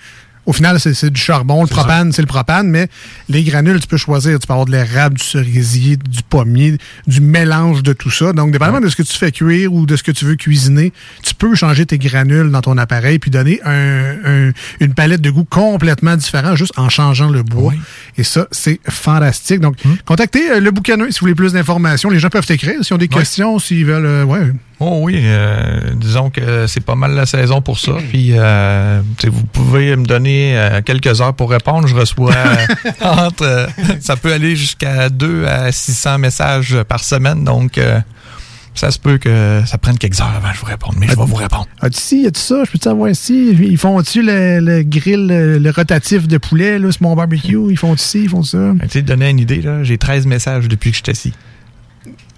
au 0.46 0.52
final, 0.52 0.78
c'est 0.80 1.10
du 1.10 1.20
charbon. 1.20 1.62
Le 1.62 1.68
propane, 1.68 2.12
c'est 2.12 2.22
le 2.22 2.26
propane, 2.28 2.68
mais 2.68 2.88
les 3.28 3.42
granules, 3.44 3.80
tu 3.80 3.86
peux 3.86 3.96
choisir. 3.96 4.38
Tu 4.38 4.46
peux 4.46 4.52
avoir 4.52 4.66
de 4.66 4.72
l'érable, 4.72 5.16
du 5.16 5.24
cerisier, 5.24 5.96
du 5.96 6.22
pommier, 6.28 6.76
du 7.06 7.20
mélange 7.20 7.82
de 7.82 7.92
tout 7.92 8.10
ça. 8.10 8.32
Donc, 8.32 8.50
dépendamment 8.52 8.80
de 8.80 8.88
ce 8.88 8.96
que 8.96 9.02
tu 9.02 9.16
fais 9.16 9.32
cuire 9.32 9.72
ou 9.72 9.86
de 9.86 9.96
ce 9.96 10.02
que 10.02 10.12
tu 10.12 10.24
veux 10.24 10.36
cuisiner, 10.36 10.92
tu 11.22 11.34
peux 11.34 11.54
changer 11.54 11.86
tes 11.86 11.98
granules 11.98 12.50
dans 12.50 12.60
ton 12.60 12.76
appareil 12.78 13.18
puis 13.18 13.30
donner 13.30 13.60
un- 13.64 14.16
un- 14.48 14.52
une 14.80 14.94
palette 14.94 15.20
de 15.20 15.30
goût 15.30 15.44
complètement 15.44 16.16
différente 16.16 16.56
juste 16.56 16.72
en 16.78 16.88
changeant 16.88 17.30
le 17.30 17.42
bois. 17.42 17.72
Et 18.18 18.24
ça, 18.24 18.46
c'est 18.50 18.80
fantastique. 18.88 19.60
Donc, 19.60 19.76
contactez 20.04 20.50
euh, 20.50 20.60
le 20.60 20.70
boucaneux 20.70 21.10
si 21.10 21.20
vous 21.20 21.24
voulez 21.24 21.34
plus 21.34 21.52
d'informations. 21.52 22.10
Les 22.10 22.18
gens 22.18 22.28
peuvent 22.28 22.46
t'écrire 22.46 22.84
s'ils 22.84 22.94
ont 22.94 22.98
des 22.98 23.08
questions, 23.08 23.58
s'ils 23.58 23.84
veulent. 23.86 24.04
euh, 24.06 24.24
ouais. 24.24 24.52
Oh 24.80 24.98
oui, 25.02 25.14
euh, 25.22 25.80
disons 25.94 26.30
que 26.30 26.66
c'est 26.66 26.84
pas 26.84 26.96
mal 26.96 27.14
la 27.14 27.26
saison 27.26 27.62
pour 27.62 27.78
ça. 27.78 27.92
Puis 28.10 28.30
euh, 28.32 29.00
vous 29.28 29.44
pouvez 29.44 29.94
me 29.96 30.04
donner 30.04 30.33
euh, 30.54 30.80
quelques 30.82 31.20
heures 31.20 31.34
pour 31.34 31.50
répondre. 31.50 31.86
Je 31.86 31.94
reçois 31.94 32.32
euh, 32.36 32.66
entre 33.02 33.44
euh, 33.44 33.66
ça 34.00 34.16
peut 34.16 34.32
aller 34.32 34.56
jusqu'à 34.56 35.08
2 35.08 35.46
à 35.46 35.72
600 35.72 36.18
messages 36.18 36.76
par 36.88 37.02
semaine. 37.02 37.44
Donc 37.44 37.78
euh, 37.78 38.00
ça 38.74 38.90
se 38.90 38.98
peut 38.98 39.18
que 39.18 39.62
ça 39.66 39.78
prenne 39.78 39.98
quelques 39.98 40.20
heures 40.20 40.32
avant 40.36 40.48
que 40.48 40.54
je 40.56 40.60
vous 40.60 40.66
réponde, 40.66 40.96
mais 40.98 41.06
je 41.06 41.16
vais 41.16 41.24
vous 41.24 41.34
répondre. 41.36 41.66
As-tu 41.80 42.00
ci, 42.00 42.26
as-tu 42.26 42.40
ça? 42.40 42.64
Je 42.64 42.70
peux 42.72 42.78
te 42.78 42.84
savoir 42.84 43.08
ici? 43.08 43.50
Ils 43.60 43.78
font-tu 43.78 44.22
le, 44.22 44.58
le 44.60 44.82
grill, 44.82 45.28
le, 45.28 45.58
le 45.58 45.70
rotatif 45.70 46.26
de 46.26 46.38
poulet, 46.38 46.78
là, 46.78 46.90
sur 46.90 47.02
mon 47.02 47.14
barbecue? 47.14 47.56
Ils 47.70 47.76
font-tu 47.78 48.02
ci, 48.02 48.22
ils 48.24 48.28
font 48.28 48.42
ça? 48.42 48.72
Tu 48.82 48.88
sais, 48.88 49.02
te 49.02 49.06
donner 49.06 49.30
une 49.30 49.38
idée, 49.38 49.62
là, 49.62 49.84
j'ai 49.84 49.96
13 49.96 50.26
messages 50.26 50.66
depuis 50.66 50.90
que 50.90 50.96
je 50.96 51.02
suis 51.04 51.10
assis. 51.10 51.32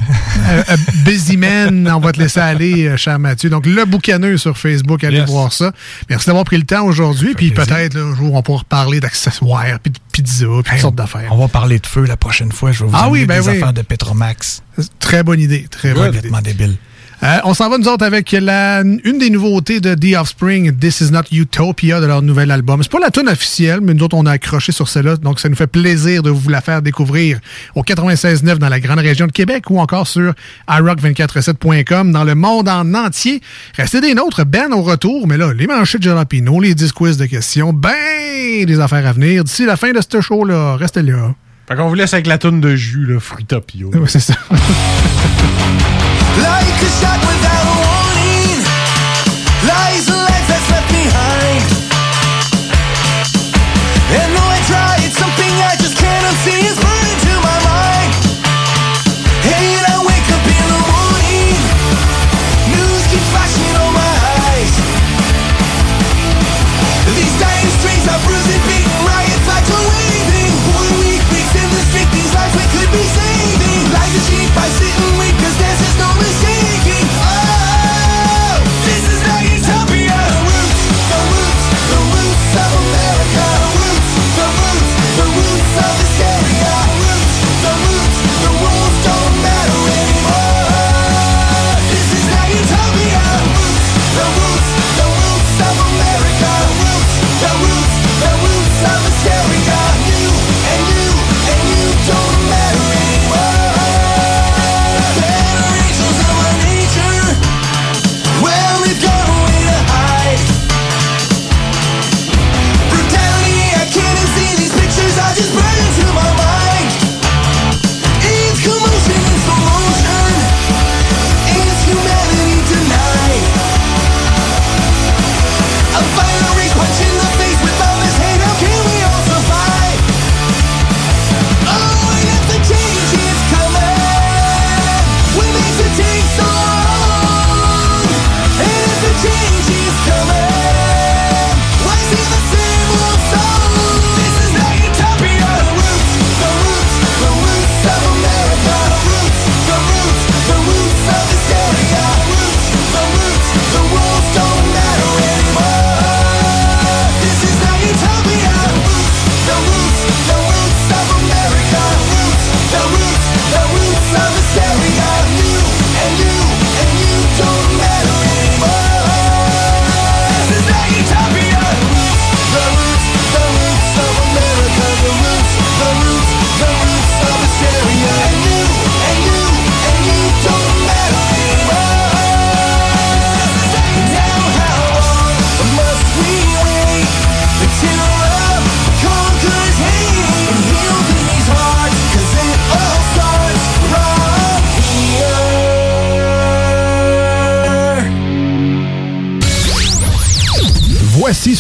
Euh, 0.01 0.63
euh, 0.71 0.77
busy 1.05 1.37
Man, 1.37 1.91
on 1.93 1.99
va 2.01 2.13
te 2.13 2.21
laisser 2.21 2.39
aller, 2.41 2.87
euh, 2.87 2.97
cher 2.97 3.19
Mathieu. 3.19 3.51
Donc, 3.51 3.67
le 3.67 3.85
boucaneux 3.85 4.37
sur 4.37 4.57
Facebook, 4.57 5.03
allez 5.03 5.19
Yes. 5.19 5.29
voir 5.31 5.53
ça. 5.53 5.73
Merci 6.11 6.27
d'avoir 6.27 6.45
pris 6.45 6.59
le 6.59 6.65
temps 6.65 6.85
aujourd'hui. 6.85 7.35
Puis 7.35 7.51
peut-être, 7.51 7.97
un 7.97 8.15
jour, 8.15 8.35
on 8.35 8.43
pourra 8.43 8.59
reparler 8.61 9.01
d'accessoires, 9.01 9.65
puis 9.83 9.91
de 9.93 9.99
pizza, 10.13 10.47
puis 10.63 10.71
toutes 10.73 10.81
sortes 10.81 10.95
d'affaires. 10.95 11.29
On 11.33 11.39
va 11.39 11.49
parler 11.49 11.79
de 11.79 11.87
feu 11.87 12.05
la 12.05 12.17
prochaine 12.17 12.53
fois. 12.53 12.71
Je 12.73 12.85
vais 12.85 12.91
vous 12.91 12.97
Ah 12.97 13.09
oui, 13.09 13.25
ben 13.27 13.41
des 13.41 13.49
oui. 13.49 13.57
affaires 13.57 13.73
de 13.73 13.83
Petromax. 13.83 14.63
Très 15.01 15.23
bonne 15.23 15.41
idée, 15.41 15.67
très 15.71 15.93
bonne 15.95 16.09
idée. 16.09 16.17
Complètement 16.29 16.43
débile. 16.43 16.77
Euh, 17.23 17.39
on 17.45 17.55
s'en 17.55 17.71
va, 17.71 17.79
nous 17.79 17.89
autres, 17.89 18.05
avec 18.05 18.33
la, 18.33 18.83
une 18.83 19.19
des 19.19 19.31
nouveautés 19.31 19.81
de 19.81 19.95
The 19.95 20.19
Offspring, 20.19 20.77
This 20.77 21.01
Is 21.01 21.11
Not 21.13 21.23
Utopia, 21.33 22.01
de 22.01 22.07
leur 22.07 22.21
nouvel 22.21 22.51
album. 22.51 22.83
C'est 22.83 22.93
pas 22.93 22.99
la 22.99 23.11
tune 23.11 23.29
officielle, 23.29 23.81
mais 23.81 23.95
nous 23.95 24.05
autres, 24.05 24.17
on 24.17 24.27
a 24.27 24.33
accroché 24.33 24.71
sur 24.71 24.89
celle-là, 24.89 25.17
donc 25.17 25.41
ça 25.41 25.49
nous 25.49 25.57
fait 25.57 25.67
plaisir 25.67 26.23
de 26.23 26.29
vous 26.29 26.51
la 26.51 26.61
faire 26.61 26.83
découvrir 26.83 27.41
au 27.75 27.83
96.9 27.83 28.59
dans 28.59 28.69
la 28.69 28.81
grande 28.81 28.99
région 28.99 29.27
de 29.27 29.33
Québec 29.33 29.71
ou 29.71 29.81
encore 29.81 30.07
sur 30.07 30.35
iRock247.com 30.69 32.13
dans 32.13 32.25
le 32.25 32.35
monde 32.35 32.69
en 32.69 32.93
entier. 32.93 33.41
Restez 33.77 34.03
des 34.03 34.15
nôtres, 34.15 34.45
Ben 34.45 34.73
au 34.73 34.83
retour, 34.83 35.27
mais 35.27 35.39
là, 35.39 35.55
les 35.55 35.67
manchettes 35.67 36.03
de 36.03 36.09
Jalapino, 36.09 36.61
les 36.61 36.75
10 36.75 36.93
quiz 36.93 37.17
de 37.17 37.27
questions, 37.27 37.73
ben 37.73 38.65
des 38.67 38.79
affaires 38.81 39.07
à 39.07 39.13
venir. 39.13 39.43
D'ici 39.43 39.65
la 39.65 39.77
fin 39.77 39.93
de 39.93 40.01
ce 40.07 40.21
show-là, 40.21 40.77
restez 40.77 41.03
là. 41.03 41.35
Fait 41.67 41.75
qu'on 41.77 41.89
vous 41.89 41.95
laisse 41.95 42.13
avec 42.13 42.27
la 42.27 42.39
toune 42.39 42.61
de 42.61 42.77
jus, 42.77 43.07
là, 43.07 43.19
Fruitopio. 43.21 43.91
Ouais, 43.95 44.01
c'est 44.07 44.21
ça. 44.21 44.35
Shot 46.87 47.19
without 47.27 47.66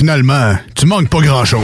finalement, 0.00 0.54
tu 0.74 0.86
manques 0.86 1.10
pas 1.10 1.20
grand-chose. 1.20 1.60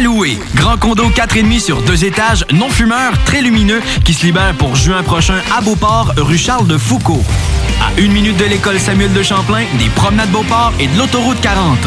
Louer. 0.00 0.38
Grand 0.54 0.76
condo 0.76 1.08
4,5 1.08 1.58
sur 1.58 1.82
deux 1.82 2.04
étages, 2.04 2.44
non 2.52 2.68
fumeur, 2.68 3.12
très 3.24 3.42
lumineux, 3.42 3.80
qui 4.04 4.14
se 4.14 4.24
libère 4.24 4.54
pour 4.54 4.76
juin 4.76 5.02
prochain 5.02 5.40
à 5.56 5.60
Beauport, 5.60 6.12
rue 6.16 6.38
Charles 6.38 6.68
de 6.68 6.78
Foucault. 6.78 7.24
À 7.82 8.00
une 8.00 8.12
minute 8.12 8.36
de 8.36 8.44
l'école 8.44 8.78
Samuel 8.78 9.12
de 9.12 9.24
Champlain, 9.24 9.64
des 9.76 9.88
promenades 9.88 10.30
Beauport 10.30 10.72
et 10.78 10.86
de 10.86 10.96
l'autoroute 10.96 11.40
40. 11.40 11.78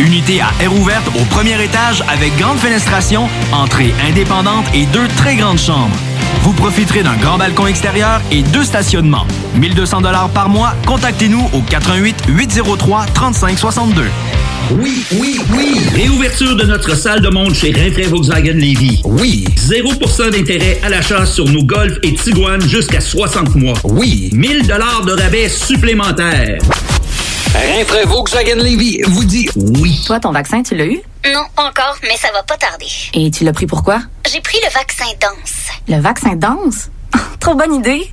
Unité 0.00 0.42
à 0.42 0.50
air 0.60 0.74
ouverte 0.74 1.08
au 1.18 1.24
premier 1.34 1.62
étage 1.62 2.04
avec 2.06 2.36
grande 2.36 2.58
fenestration, 2.58 3.30
entrée 3.52 3.94
indépendante 4.06 4.66
et 4.74 4.84
deux 4.86 5.08
très 5.16 5.36
grandes 5.36 5.58
chambres. 5.58 5.96
Vous 6.42 6.52
profiterez 6.52 7.02
d'un 7.02 7.16
grand 7.16 7.38
balcon 7.38 7.66
extérieur 7.66 8.20
et 8.30 8.42
deux 8.42 8.64
stationnements. 8.64 9.26
1200 9.58 10.00
dollars 10.02 10.28
par 10.30 10.48
mois. 10.48 10.72
Contactez-nous 10.86 11.50
au 11.52 11.60
88 11.62 12.16
803 12.28 13.06
3562. 13.14 14.04
Oui, 14.70 15.04
oui, 15.12 15.40
oui. 15.56 15.80
Réouverture 15.94 16.54
de 16.56 16.64
notre 16.64 16.94
salle 16.94 17.20
de 17.20 17.28
monde 17.28 17.54
chez 17.54 17.72
Rinfraie 17.72 18.06
Volkswagen 18.06 18.52
Lévy. 18.52 19.00
Oui. 19.04 19.46
0% 19.56 20.30
d'intérêt 20.30 20.78
à 20.84 20.90
l'achat 20.90 21.24
sur 21.24 21.46
nos 21.46 21.64
Golf 21.64 21.96
et 22.02 22.14
Tiguan 22.14 22.60
jusqu'à 22.60 23.00
60 23.00 23.54
mois. 23.54 23.78
Oui. 23.84 24.30
1000 24.34 24.66
dollars 24.66 25.02
de 25.04 25.12
rabais 25.12 25.48
supplémentaires. 25.48 26.58
Rinfraie 27.54 28.04
Volkswagen 28.04 28.56
Lévy 28.56 29.00
vous 29.06 29.24
dit 29.24 29.48
oui. 29.56 30.00
Toi, 30.06 30.20
ton 30.20 30.32
vaccin, 30.32 30.62
tu 30.62 30.76
l'as 30.76 30.84
eu? 30.86 31.00
Non, 31.32 31.42
pas 31.56 31.64
encore, 31.64 31.96
mais 32.02 32.16
ça 32.16 32.28
va 32.32 32.42
pas 32.42 32.56
tarder. 32.56 32.86
Et 33.14 33.30
tu 33.30 33.44
l'as 33.44 33.52
pris 33.52 33.66
pourquoi? 33.66 34.00
J'ai 34.30 34.40
pris 34.40 34.58
le 34.62 34.72
vaccin 34.72 35.06
danse. 35.20 35.54
Le 35.88 36.00
vaccin 36.00 36.36
danse? 36.36 36.90
Trop 37.40 37.54
bonne 37.54 37.74
idée! 37.74 38.12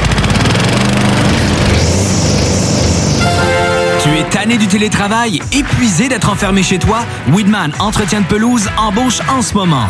Tu 4.03 4.09
es 4.17 4.23
tanné 4.23 4.57
du 4.57 4.67
télétravail, 4.67 5.39
épuisé 5.51 6.09
d'être 6.09 6.29
enfermé 6.29 6.63
chez 6.63 6.79
toi? 6.79 7.01
Weedman 7.31 7.71
Entretien 7.77 8.21
de 8.21 8.25
pelouse 8.25 8.67
embauche 8.75 9.19
en 9.29 9.43
ce 9.43 9.53
moment. 9.53 9.87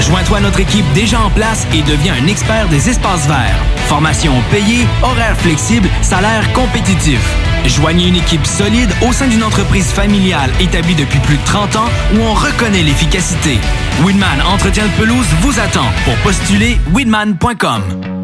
Joins-toi 0.00 0.38
à 0.38 0.40
notre 0.40 0.58
équipe 0.58 0.84
déjà 0.94 1.20
en 1.20 1.30
place 1.30 1.64
et 1.72 1.82
deviens 1.82 2.14
un 2.20 2.26
expert 2.26 2.68
des 2.68 2.88
espaces 2.90 3.28
verts. 3.28 3.56
Formation 3.86 4.32
payée, 4.50 4.84
horaires 5.02 5.36
flexibles, 5.38 5.88
salaire 6.02 6.52
compétitif. 6.54 7.20
Joignez 7.66 8.08
une 8.08 8.16
équipe 8.16 8.44
solide 8.44 8.90
au 9.08 9.12
sein 9.12 9.28
d'une 9.28 9.44
entreprise 9.44 9.92
familiale 9.92 10.50
établie 10.58 10.96
depuis 10.96 11.20
plus 11.20 11.36
de 11.36 11.44
30 11.44 11.76
ans 11.76 11.88
où 12.14 12.18
on 12.20 12.34
reconnaît 12.34 12.82
l'efficacité. 12.82 13.60
Weedman 14.04 14.42
Entretien 14.52 14.86
de 14.86 14.92
pelouse 15.00 15.28
vous 15.40 15.60
attend. 15.60 15.86
Pour 16.04 16.16
postuler, 16.16 16.78
weedman.com. 16.92 18.23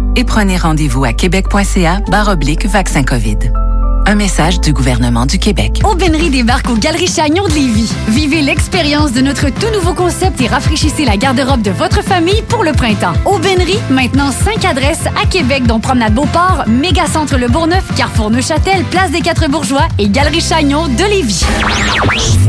et 0.15 0.23
prenez 0.23 0.57
rendez-vous 0.57 1.03
à 1.03 1.13
québec.ca 1.13 2.01
oblique 2.29 2.65
vaccin 2.65 3.03
COVID. 3.03 3.70
Un 4.05 4.15
message 4.15 4.59
du 4.59 4.73
gouvernement 4.73 5.25
du 5.25 5.37
Québec. 5.37 5.81
Aubainerie 5.83 6.29
débarque 6.29 6.69
aux 6.69 6.75
Galeries 6.75 7.07
Chagnon 7.07 7.47
de 7.47 7.53
Lévis. 7.53 7.93
Vivez 8.07 8.41
l'expérience 8.41 9.13
de 9.13 9.21
notre 9.21 9.49
tout 9.49 9.71
nouveau 9.73 9.93
concept 9.93 10.41
et 10.41 10.47
rafraîchissez 10.47 11.05
la 11.05 11.17
garde-robe 11.17 11.61
de 11.61 11.71
votre 11.71 12.03
famille 12.03 12.41
pour 12.49 12.63
le 12.63 12.71
printemps. 12.73 13.13
Aubainerie, 13.25 13.79
maintenant 13.89 14.31
5 14.31 14.65
adresses 14.65 15.05
à 15.21 15.25
Québec, 15.27 15.63
dont 15.65 15.79
Promenade 15.79 16.13
Beauport, 16.13 16.63
Mégacentre 16.67 17.37
Le 17.37 17.47
Bourgneuf, 17.47 17.83
Carrefour 17.95 18.31
Neuchâtel, 18.31 18.83
Place 18.85 19.11
des 19.11 19.21
Quatre 19.21 19.49
Bourgeois 19.49 19.87
et 19.99 20.09
Galerie 20.09 20.41
Chagnon 20.41 20.87
de 20.87 21.03
Lévis. 21.03 21.45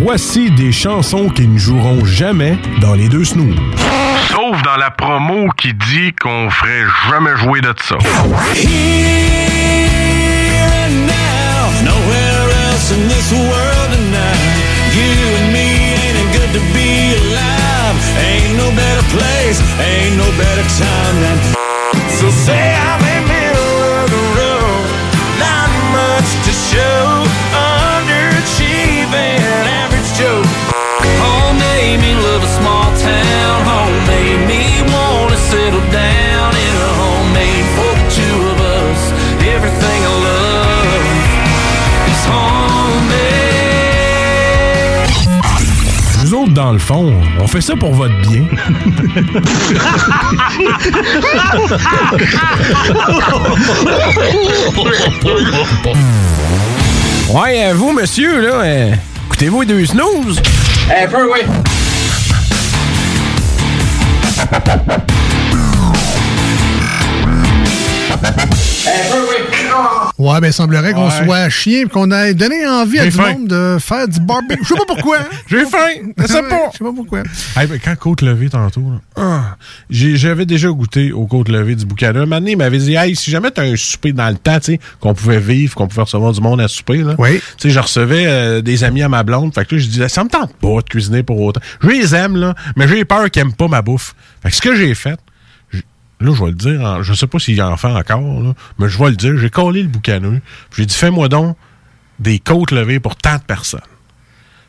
Voici 0.03 0.51
des 0.51 0.73
chansons 0.73 1.29
qui 1.29 1.47
ne 1.47 1.59
joueront 1.59 2.05
jamais 2.05 2.59
dans 2.81 2.95
les 2.95 3.09
deux 3.09 3.25
snooze. 3.25 3.57
Sauf 4.31 4.63
dans 4.63 4.77
la 4.77 4.91
promo 4.91 5.49
qui 5.57 5.75
dit 5.75 6.13
qu'on 6.21 6.51
ferait 6.51 6.85
jamais 7.11 7.37
jouer 7.37 7.61
de 7.61 7.75
ça. 7.83 7.99
This 13.33 13.49
world 13.49 13.89
tonight. 13.93 14.57
You 14.93 15.09
and 15.41 15.53
me 15.53 15.69
ain't 15.97 16.17
it 16.21 16.29
good 16.37 16.53
to 16.53 16.63
be 16.77 17.17
alive. 17.17 17.97
Ain't 18.21 18.57
no 18.57 18.69
better 18.77 19.05
place, 19.09 19.59
ain't 19.81 20.17
no 20.17 20.29
better 20.37 20.67
time 20.79 21.17
than. 21.21 21.39
So 22.21 22.31
say 22.31 22.75
I'm 22.75 23.01
in 23.01 23.23
the 23.23 23.33
middle 23.33 23.77
of 24.01 24.07
the 24.11 24.23
road. 24.37 24.87
Not 25.41 25.71
much 25.93 26.29
to 26.47 26.53
show. 26.53 27.52
On 47.41 47.47
fait 47.47 47.61
ça 47.61 47.75
pour 47.77 47.93
votre 47.93 48.15
bien. 48.23 48.45
Ouais, 57.31 57.65
euh, 57.67 57.75
vous, 57.75 57.93
monsieur, 57.93 58.41
là, 58.41 58.55
euh, 58.63 58.93
écoutez-vous 59.27 59.65
deux 59.65 59.87
snooze? 59.87 60.41
Un 60.91 61.07
peu, 61.09 61.33
oui. 61.33 61.41
Ouais, 70.23 70.41
ben, 70.41 70.47
il 70.49 70.53
semblerait 70.53 70.93
qu'on 70.93 71.09
Ouais. 71.09 71.25
soit 71.25 71.49
chien 71.49 71.83
et 71.85 71.89
qu'on 71.89 72.11
ait 72.13 72.33
donné 72.35 72.65
envie 72.67 73.01
à 73.01 73.11
faim. 73.11 73.25
le 73.27 73.33
monde 73.41 73.49
de 73.49 73.77
faire 73.81 74.07
du 74.07 74.21
barbecue. 74.21 74.63
Je 74.63 74.69
sais 74.69 74.75
pas 74.77 74.85
pourquoi. 74.87 75.19
hein. 75.19 75.25
J'ai 75.49 75.65
faim! 75.67 75.79
Je 76.19 76.27
sais 76.27 76.43
pas! 76.43 76.61
Je 76.73 76.79
sais 76.79 76.85
pas 76.85 76.93
pourquoi. 76.95 77.23
Hey, 77.57 77.67
ben, 77.67 77.81
quand 77.85 77.97
côte 77.97 78.23
levée 78.23 78.49
tantôt, 78.49 78.85
ah, 79.17 79.57
j'avais 79.91 80.47
déjà 80.47 80.69
goûté 80.69 81.11
aux 81.13 81.27
côtes 81.27 81.49
levées 81.49 81.75
du 81.75 81.85
boucan. 81.85 82.13
Un 82.15 82.47
il 82.47 82.57
m'avait 82.57 82.79
dit, 82.79 82.95
hey, 82.95 83.17
si 83.17 83.31
jamais 83.31 83.51
t'as 83.51 83.65
un 83.65 83.77
souper 83.77 84.13
dans 84.13 84.29
le 84.29 84.37
temps, 84.37 84.59
tu 84.61 84.73
sais, 84.73 84.81
qu'on 85.01 85.15
pouvait 85.15 85.41
vivre, 85.41 85.75
qu'on 85.75 85.89
pouvait 85.89 86.03
recevoir 86.03 86.33
du 86.33 86.41
monde 86.41 86.61
à 86.61 86.69
souper, 86.69 86.99
là. 86.99 87.15
Oui. 87.19 87.41
Tu 87.59 87.69
sais, 87.69 87.71
je 87.71 87.81
recevais 87.81 88.25
euh, 88.27 88.61
des 88.63 88.85
amis 88.85 89.03
à 89.03 89.09
ma 89.09 89.23
blonde. 89.25 89.53
Fait 89.55 89.65
que 89.65 89.75
là, 89.75 89.81
je 89.81 89.87
disais, 89.89 90.09
ça 90.09 90.23
me 90.25 90.29
tente 90.29 90.55
pas 90.55 90.77
de 90.83 90.89
cuisiner 90.89 91.23
pour 91.23 91.41
autant. 91.41 91.61
Je 91.83 91.89
les 91.89 92.15
aime, 92.15 92.37
là, 92.37 92.55
mais 92.77 92.87
j'ai 92.87 93.05
peur 93.05 93.29
qu'ils 93.31 93.43
aiment 93.43 93.55
pas 93.55 93.67
ma 93.69 93.83
bouffe. 93.83 94.15
Fait 94.43 94.51
que 94.51 94.57
ce 94.57 94.63
que 94.63 94.75
j'ai 94.77 94.95
fait, 94.95 95.19
Là, 96.23 96.33
je 96.35 96.41
vais 96.43 96.51
le 96.51 96.57
dire, 96.57 96.81
en- 96.81 97.03
je 97.03 97.13
sais 97.15 97.27
pas 97.27 97.39
s'il 97.39 97.61
en 97.63 97.77
fait 97.77 97.89
encore, 97.89 98.43
là, 98.43 98.55
mais 98.79 98.89
je 98.89 98.99
vais 98.99 99.11
le 99.11 99.17
dire. 99.17 99.37
J'ai 99.39 99.51
collé 99.51 99.83
le 99.83 99.89
boucaneux. 99.89 100.41
J'ai 100.77 100.87
dit, 100.87 100.95
fais-moi 100.95 101.29
donc 101.29 101.57
des 102.19 102.39
côtes 102.39 102.71
levées 102.71 103.01
pour 103.01 103.17
tant 103.17 103.37
de 103.37 103.43
personnes. 103.43 103.81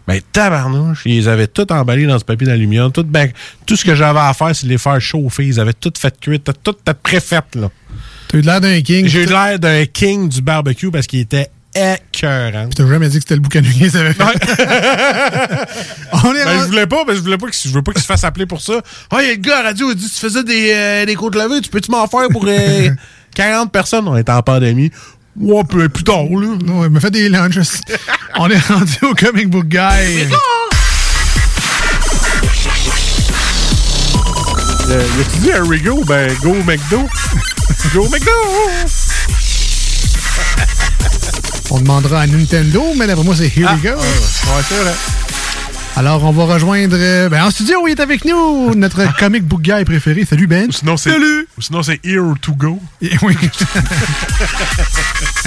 Mais 0.08 0.22
tabarnouche, 0.34 1.04
ils 1.06 1.16
les 1.16 1.28
avaient 1.30 1.48
tout 1.48 1.72
emballés 1.72 2.06
dans 2.06 2.20
ce 2.20 2.26
papier 2.26 2.46
d'aluminium. 2.46 2.92
Tout, 2.92 3.04
ben, 3.04 3.32
tout 3.66 3.78
ce 3.78 3.86
que 3.86 3.96
j'avais 3.96 4.20
à 4.20 4.34
faire, 4.34 4.54
c'est 4.54 4.66
de 4.66 4.72
les 4.72 4.78
faire 4.78 5.00
chauffer. 5.00 5.46
Ils 5.48 5.60
avaient 5.62 5.72
tout 5.74 5.94
fait 5.98 6.20
cuire. 6.20 6.40
Tout 6.62 6.72
était 6.72 6.94
préfait, 6.94 7.40
là. 7.56 7.70
T'as 8.28 8.38
eu 8.38 8.42
l'air 8.42 8.60
d'un 8.60 8.82
king. 8.82 9.08
J'ai 9.08 9.24
eu 9.24 9.28
l'air 9.28 9.60
d'un 9.60 9.86
king 9.86 10.28
du 10.28 10.42
barbecue 10.42 10.92
parce 10.92 11.08
qu'il 11.08 11.20
était 11.22 11.50
écœurant. 11.76 12.70
T'as 12.76 12.88
jamais 12.88 13.10
dit 13.10 13.18
que 13.18 13.24
c'était 13.24 13.36
le 13.36 13.42
boucan 13.42 13.62
qui 13.62 13.80
les 13.80 13.96
avait 13.98 14.14
fait. 14.14 14.24
On 16.24 16.34
est 16.36 16.46
Ben, 16.46 16.60
je 16.62 16.66
voulais 16.66 16.88
pas, 16.88 17.04
mais 17.08 17.16
je 17.16 17.22
voulais 17.22 17.38
pas 17.38 17.48
que, 17.48 17.56
je 17.56 17.70
veux 17.70 17.82
pas 17.82 17.92
qu'il 17.92 18.02
se 18.02 18.08
fasse 18.08 18.24
appeler 18.24 18.46
pour 18.46 18.62
ça. 18.62 18.82
Ah, 19.12 19.18
il 19.22 19.28
y 19.28 19.30
a 19.32 19.34
le 19.34 19.38
gars 19.40 19.58
à 19.60 19.64
la 19.64 19.70
radio, 19.70 19.90
il 19.92 19.96
dit, 19.96 20.10
tu 20.10 20.20
faisais 20.20 20.44
des, 20.44 20.72
euh, 20.74 21.06
des 21.06 21.16
côtes 21.16 21.36
levées, 21.36 21.62
tu 21.62 21.70
peux-tu 21.70 21.92
m'en 21.92 22.08
faire 22.08 22.28
pour 22.32 22.46
euh, 22.48 22.90
40 23.36 23.72
personnes? 23.72 24.08
On 24.08 24.16
est 24.16 24.30
en 24.30 24.42
pandémie. 24.42 24.92
Ouais, 25.40 25.64
plus, 25.64 25.90
plus 25.90 26.04
tard, 26.04 26.26
là. 26.30 26.48
Non, 26.64 26.84
il 26.86 26.92
m'a 26.92 27.00
fait 27.00 27.10
des 27.12 27.28
lunchs. 27.28 27.58
On 28.38 28.50
est 28.50 28.68
rendu 28.68 28.94
au 29.02 29.16
comic 29.16 29.50
book 29.50 29.66
guy. 29.68 30.28
Euh, 34.90 35.04
tu 35.34 35.40
dit 35.40 35.52
un 35.52 35.68
Rigo? 35.68 36.04
Ben, 36.06 36.32
go 36.44 36.54
McDo. 36.66 37.08
go 37.94 38.08
McDo! 38.10 38.32
On 41.72 41.80
demandera 41.80 42.22
à 42.22 42.28
Nintendo, 42.28 42.84
mais 42.98 43.08
d'après 43.08 43.24
moi, 43.24 43.36
c'est 43.36 43.46
Here 43.48 43.70
we 43.74 43.82
go. 43.82 43.90
Ouais, 44.00 44.62
c'est 44.68 44.76
vrai. 44.76 44.94
Alors, 45.96 46.24
on 46.24 46.32
va 46.32 46.54
rejoindre. 46.56 46.96
euh, 47.00 47.30
Ben, 47.30 47.44
en 47.46 47.52
studio, 47.52 47.88
il 47.88 47.92
est 47.92 48.00
avec 48.00 48.26
nous, 48.26 48.74
notre 48.76 49.16
comic 49.18 49.44
book 49.44 49.62
guy 49.62 49.84
préféré. 49.86 50.26
Salut, 50.28 50.48
Ben. 50.48 50.72
Sinon, 50.72 50.98
c'est, 50.98 51.12
Salut! 51.12 51.48
ou 51.58 51.62
sinon, 51.62 51.84
c'est 51.84 52.00
Here 52.04 52.34
to 52.42 52.54
Go. 52.54 52.80
Oui. 53.22 53.38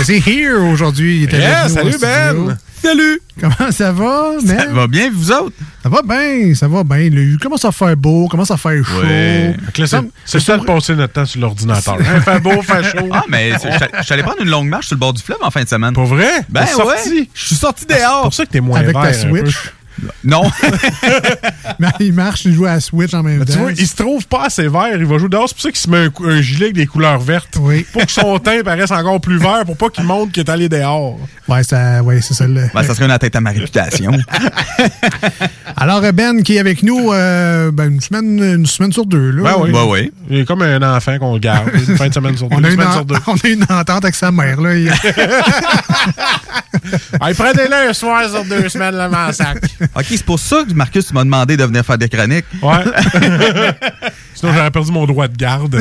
c'est 0.02 0.18
Here 0.26 0.56
aujourd'hui. 0.60 1.22
Il 1.24 1.34
est 1.34 1.38
Yeah, 1.38 1.64
avec 1.64 1.84
nous 1.84 1.92
salut. 1.92 1.98
Ben. 2.00 2.58
Salut! 2.86 3.20
Comment 3.40 3.70
ça 3.72 3.90
va? 3.90 4.34
Ça 4.46 4.66
va 4.72 4.86
bien, 4.86 5.10
vous 5.12 5.32
autres? 5.32 5.56
Ça 5.82 5.88
va 5.88 6.02
bien, 6.02 6.54
ça 6.54 6.68
va 6.68 6.84
bien. 6.84 6.98
Il 6.98 7.36
commence 7.38 7.64
à 7.64 7.72
faire 7.72 7.96
beau, 7.96 8.28
commence 8.28 8.52
à 8.52 8.56
faire 8.56 8.84
chaud? 8.84 9.00
Ouais. 9.02 9.56
C'est, 9.74 9.86
c'est 10.24 10.38
ça 10.40 10.56
de 10.56 10.64
passer 10.64 10.94
notre 10.94 11.12
temps 11.14 11.26
sur 11.26 11.40
l'ordinateur. 11.40 11.96
Hein, 11.98 12.20
fait 12.20 12.38
beau, 12.40 12.62
fait 12.62 12.84
chaud. 12.84 13.08
Ah, 13.12 13.24
mais 13.28 13.52
c'est- 13.58 13.70
je 13.98 14.02
suis 14.04 14.12
allé 14.14 14.22
prendre 14.22 14.40
une 14.40 14.50
longue 14.50 14.68
marche 14.68 14.86
sur 14.86 14.94
le 14.94 15.00
bord 15.00 15.12
du 15.12 15.20
fleuve 15.22 15.38
en 15.42 15.50
fin 15.50 15.64
de 15.64 15.68
semaine. 15.68 15.94
Pour 15.94 16.04
vrai? 16.06 16.30
Ben 16.48 16.62
ouais. 16.62 17.26
Je 17.34 17.44
suis 17.46 17.56
sorti 17.56 17.84
C'est 17.88 17.98
dehors. 17.98 18.22
pour 18.22 18.34
ça 18.34 18.46
que 18.46 18.50
t'es 18.52 18.60
moins 18.60 18.78
Avec 18.78 18.94
vert. 18.96 19.02
ta 19.02 19.26
un 19.26 19.30
peu. 19.32 19.40
Switch. 19.46 19.72
Non. 20.24 20.42
Mais 21.78 21.88
il 22.00 22.12
marche, 22.12 22.44
il 22.44 22.54
joue 22.54 22.66
à 22.66 22.74
la 22.74 22.80
Switch 22.80 23.14
en 23.14 23.22
même 23.22 23.44
Tu 23.44 23.52
temps. 23.52 23.60
vois, 23.60 23.72
il 23.72 23.86
se 23.86 23.96
trouve 23.96 24.26
pas 24.26 24.44
assez 24.46 24.68
vert, 24.68 24.88
il 24.96 25.04
va 25.06 25.18
jouer 25.18 25.28
dehors. 25.28 25.48
C'est 25.48 25.54
pour 25.54 25.62
ça 25.62 25.70
qu'il 25.70 25.78
se 25.80 25.90
met 25.90 26.08
un, 26.32 26.40
gilet 26.42 26.66
avec 26.66 26.76
des 26.76 26.86
couleurs 26.86 27.18
vertes. 27.18 27.48
Pour 27.92 28.04
que 28.06 28.12
son 28.12 28.38
teint 28.38 28.62
paraisse 28.62 28.90
encore 28.90 29.20
plus 29.20 29.38
vert, 29.38 29.64
pour 29.64 29.76
pas 29.76 29.88
qu'il 29.88 30.04
montre 30.04 30.32
qu'il 30.32 30.42
est 30.42 30.50
allé 30.50 30.68
dehors. 30.68 31.18
Ouais, 31.48 31.62
ça, 31.62 32.02
ouais, 32.02 32.20
c'est 32.20 32.34
ça. 32.34 32.46
le- 32.46 32.68
Ben, 32.74 32.82
ça 32.82 32.94
serait 32.94 33.04
une 33.06 33.10
atteinte 33.10 33.36
à 33.36 33.40
ma 33.40 33.50
réputation. 33.50 34.12
Alors, 35.76 36.00
Ben, 36.12 36.42
qui 36.42 36.56
est 36.56 36.60
avec 36.60 36.82
nous 36.82 37.12
euh, 37.12 37.70
ben, 37.70 37.92
une, 37.92 38.00
semaine, 38.00 38.38
une 38.42 38.66
semaine 38.66 38.92
sur 38.92 39.06
deux. 39.06 39.30
Là. 39.30 39.54
Ben 39.72 39.84
oui. 39.88 40.10
Il 40.28 40.38
est 40.40 40.44
comme 40.44 40.62
un 40.62 40.82
enfant 40.96 41.18
qu'on 41.18 41.38
garde 41.38 41.68
une 41.74 41.96
fin 41.96 42.08
de 42.08 42.14
semaine 42.14 42.36
sur 42.36 42.48
deux. 42.48 42.56
On 42.56 42.64
a, 42.64 42.68
une 42.68 42.74
une 42.74 42.80
semaine 42.80 42.88
en- 42.88 42.92
sur 42.92 43.04
deux. 43.04 43.16
on 43.26 43.34
a 43.34 43.48
une 43.48 43.62
entente 43.62 44.04
avec 44.04 44.14
sa 44.14 44.30
mère. 44.30 44.60
Là. 44.60 44.74
Il- 44.76 44.92
Hey, 47.20 47.34
Prenez-le 47.34 47.88
un 47.90 47.92
soir 47.92 48.28
sur 48.28 48.44
deux 48.44 48.68
semaines, 48.68 48.94
le 48.96 49.32
sac. 49.32 49.58
OK, 49.94 50.06
c'est 50.08 50.24
pour 50.24 50.38
ça 50.38 50.64
que 50.64 50.72
Marcus 50.72 51.12
m'a 51.12 51.24
demandé 51.24 51.56
de 51.56 51.64
venir 51.64 51.84
faire 51.84 51.98
des 51.98 52.08
chroniques. 52.08 52.46
Ouais. 52.62 52.84
Sinon, 54.34 54.52
j'aurais 54.52 54.70
perdu 54.70 54.92
mon 54.92 55.06
droit 55.06 55.28
de 55.28 55.36
garde. 55.36 55.80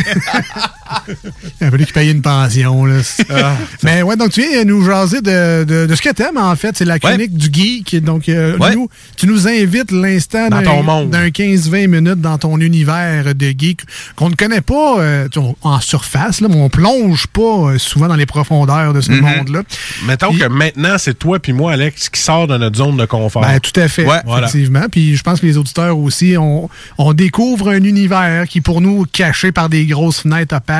Il 1.61 1.67
a 1.67 1.71
fallu 1.71 1.85
qu'il 1.85 1.93
paye 1.93 2.11
une 2.11 2.21
pension. 2.21 2.85
Là. 2.85 2.97
Ah. 3.29 3.55
Mais 3.83 4.01
ouais, 4.01 4.15
donc 4.15 4.31
tu 4.31 4.41
viens 4.41 4.63
nous 4.63 4.83
jaser 4.85 5.21
de, 5.21 5.63
de, 5.63 5.85
de 5.85 5.95
ce 5.95 6.01
que 6.01 6.09
t'aimes, 6.11 6.37
en 6.37 6.55
fait. 6.55 6.77
C'est 6.77 6.85
la 6.85 6.99
chronique 6.99 7.35
du 7.35 7.49
geek. 7.51 8.03
Donc, 8.03 8.29
euh, 8.29 8.57
Ouais. 8.57 8.75
nous, 8.75 8.89
tu 9.17 9.27
nous 9.27 9.47
invites 9.47 9.91
l'instant 9.91 10.49
Dans 10.49 10.61
d'un 10.61 10.63
ton 10.63 10.83
monde. 10.83 11.09
d'un 11.09 11.27
15-20 11.29 11.87
minutes 11.87 12.21
dans 12.21 12.37
ton 12.37 12.59
univers 12.59 13.33
de 13.35 13.53
geek 13.57 13.81
qu'on 14.15 14.29
ne 14.29 14.35
connaît 14.35 14.61
pas 14.61 14.99
euh, 14.99 15.27
en 15.61 15.79
surface, 15.79 16.41
là, 16.41 16.47
mais 16.49 16.55
on 16.55 16.69
plonge 16.69 17.27
pas 17.27 17.41
euh, 17.41 17.77
souvent 17.77 18.07
dans 18.07 18.15
les 18.15 18.25
profondeurs 18.25 18.93
de 18.93 19.01
ce 19.01 19.11
Mhm. 19.11 19.21
monde-là. 19.21 19.63
Mettons 20.05 20.33
que 20.33 20.45
maintenant, 20.47 20.97
c'est 20.97 21.17
toi 21.17 21.39
puis 21.39 21.53
moi, 21.53 21.73
Alex, 21.73 22.09
qui 22.09 22.19
sort 22.21 22.47
de 22.47 22.57
notre 22.57 22.77
zone 22.77 22.97
de 22.97 23.05
confort. 23.05 23.41
Ben, 23.41 23.59
tout 23.59 23.77
à 23.79 23.87
fait, 23.87 24.05
effectivement. 24.27 24.85
Puis 24.91 25.15
je 25.15 25.23
pense 25.23 25.39
que 25.39 25.45
les 25.45 25.57
auditeurs 25.57 25.97
aussi, 25.97 26.35
on, 26.37 26.69
on 26.97 27.13
découvre 27.13 27.69
un 27.69 27.83
univers 27.83 28.47
qui, 28.47 28.61
pour 28.61 28.81
nous, 28.81 29.05
caché 29.11 29.51
par 29.51 29.69
des 29.69 29.85
grosses 29.85 30.21
fenêtres 30.21 30.55
opaques, 30.55 30.74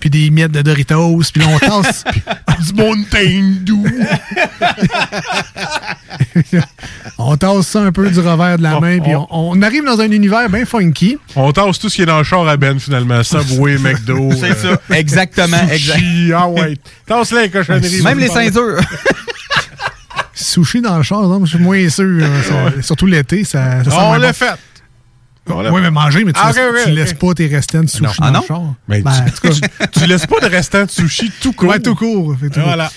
puis 0.00 0.10
des 0.10 0.30
miettes 0.30 0.52
de 0.52 0.62
Doritos, 0.62 1.20
puis 1.32 1.42
là, 1.42 1.48
on 1.54 1.58
tasse 1.58 2.04
du 2.66 2.72
Mountain 2.74 3.54
Dew. 3.62 3.84
on 7.18 7.36
tasse 7.36 7.66
ça 7.66 7.80
un 7.82 7.92
peu 7.92 8.08
du 8.10 8.18
revers 8.20 8.58
de 8.58 8.62
la 8.62 8.80
main, 8.80 8.98
puis 9.00 9.14
on, 9.14 9.26
on 9.30 9.62
arrive 9.62 9.84
dans 9.84 10.00
un 10.00 10.10
univers 10.10 10.48
bien 10.48 10.64
funky. 10.64 11.18
On 11.34 11.52
tasse 11.52 11.78
tout 11.78 11.88
ce 11.88 11.96
qui 11.96 12.02
est 12.02 12.06
dans 12.06 12.18
le 12.18 12.24
char 12.24 12.46
à 12.48 12.56
Ben, 12.56 12.78
finalement. 12.78 13.22
Subway, 13.22 13.78
McDo. 13.78 14.30
C'est 14.38 14.54
ça. 14.56 14.80
Exactement, 14.90 15.66
Sushi, 15.68 16.32
ah 16.34 16.48
ouais. 16.48 16.76
Tasse 17.06 17.32
les 17.32 17.50
cochonneries. 17.50 18.02
Même 18.02 18.18
les 18.18 18.28
ceintures. 18.28 18.80
Sushi 20.34 20.80
dans 20.80 20.96
le 20.98 21.02
char, 21.02 21.22
non, 21.22 21.44
je 21.44 21.56
suis 21.56 21.58
moins 21.58 21.88
sûr. 21.88 22.04
euh, 22.04 22.42
ça- 22.42 22.82
surtout 22.82 23.06
l'été, 23.06 23.44
ça, 23.44 23.78
On 23.92 24.14
l'a 24.14 24.28
bon. 24.28 24.32
fait. 24.34 24.54
Oui, 25.48 25.80
mais 25.80 25.90
manger, 25.92 26.24
mais 26.24 26.32
tu, 26.32 26.40
Ah, 26.42 26.50
laisses, 26.52 26.84
tu 26.84 26.90
laisses 26.90 27.14
pas 27.14 27.32
tes 27.34 27.46
restants 27.46 27.82
de 27.82 27.88
sushi 27.88 28.02
Non. 28.02 28.10
dans 28.18 28.26
Ah, 28.26 28.40
le 28.40 28.46
char. 28.46 28.62
Mais 28.88 29.00
Ben, 29.02 29.12
tu, 29.32 29.48
cas, 30.00 30.06
laisses 30.06 30.26
pas 30.26 30.40
de 30.40 30.46
restant 30.46 30.84
de 30.84 30.90
sushi 30.90 31.30
tout 31.40 31.52
court. 31.52 31.68
Ouais, 31.68 31.78
tout 31.78 31.94
court. 31.94 32.34
Voilà. 32.56 32.90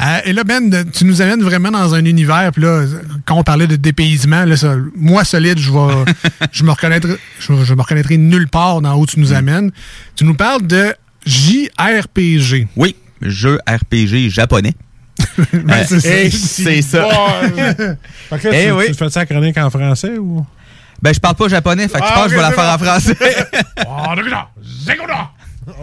Euh, 0.00 0.18
et 0.24 0.32
là, 0.32 0.44
Ben, 0.44 0.70
tu 0.92 1.04
nous 1.04 1.20
amènes 1.20 1.42
vraiment 1.42 1.70
dans 1.72 1.94
un 1.94 2.04
univers. 2.04 2.50
Puis 2.52 2.62
là, 2.62 2.84
quand 3.24 3.34
on 3.36 3.42
parlait 3.42 3.66
de 3.66 3.74
dépaysement, 3.76 4.44
là, 4.44 4.56
ça, 4.56 4.76
moi, 4.94 5.24
solide, 5.24 5.58
je 5.58 5.72
vais, 5.72 6.04
je 6.52 6.62
me 6.62 6.70
reconnaîtrai, 6.70 7.16
je, 7.40 7.52
je 7.64 7.74
me 7.74 7.80
reconnaîtrai 7.82 8.16
nulle 8.18 8.48
part 8.48 8.80
dans 8.80 8.96
où 8.96 9.04
tu 9.06 9.18
Mm. 9.18 9.22
nous 9.22 9.32
amènes. 9.32 9.70
Tu 10.14 10.24
nous 10.24 10.34
parles 10.34 10.66
de 10.66 10.94
JRPG. 11.26 12.68
Oui, 12.76 12.94
jeu 13.22 13.58
RPG 13.68 14.30
japonais. 14.30 14.74
Ben, 15.52 15.84
c'est 15.86 16.00
ça. 16.00 16.08
Euh, 16.08 16.28
c'est 16.30 16.82
ça. 16.82 17.08
Fait 18.30 18.38
que 18.38 18.48
là, 18.48 18.54
Eh 18.54 18.66
tu, 18.66 18.72
oui. 18.72 18.84
tu 18.88 18.94
fais 18.94 19.10
ça 19.10 19.24
chronique 19.26 19.56
en 19.58 19.70
français 19.70 20.16
ou? 20.18 20.46
Ben, 21.02 21.12
je 21.14 21.20
parle 21.20 21.34
pas 21.36 21.48
japonais, 21.48 21.88
fait 21.88 21.98
que 22.00 22.04
je 22.06 22.10
Ah, 22.10 22.14
pense 22.14 22.24
que 22.24 22.30
je 22.30 22.36
vais 22.36 22.42
la 22.42 22.52
faire 22.52 22.74
en 22.74 22.78
français. 22.78 23.16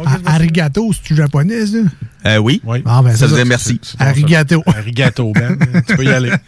Ah, 0.06 0.34
Arigato, 0.34 0.92
c'est-tu 0.94 1.16
japonais, 1.16 1.66
ça? 1.68 1.78
Euh, 2.26 2.38
oui. 2.38 2.62
Ah, 2.86 3.02
ben, 3.04 3.16
ça 3.16 3.28
dire 3.28 3.46
merci. 3.46 3.80
Arigato. 4.00 4.64
Arigato, 4.66 5.34
Ben. 5.34 5.58
tu 5.88 5.96
peux 5.96 6.06
y 6.06 6.10
aller. 6.10 6.32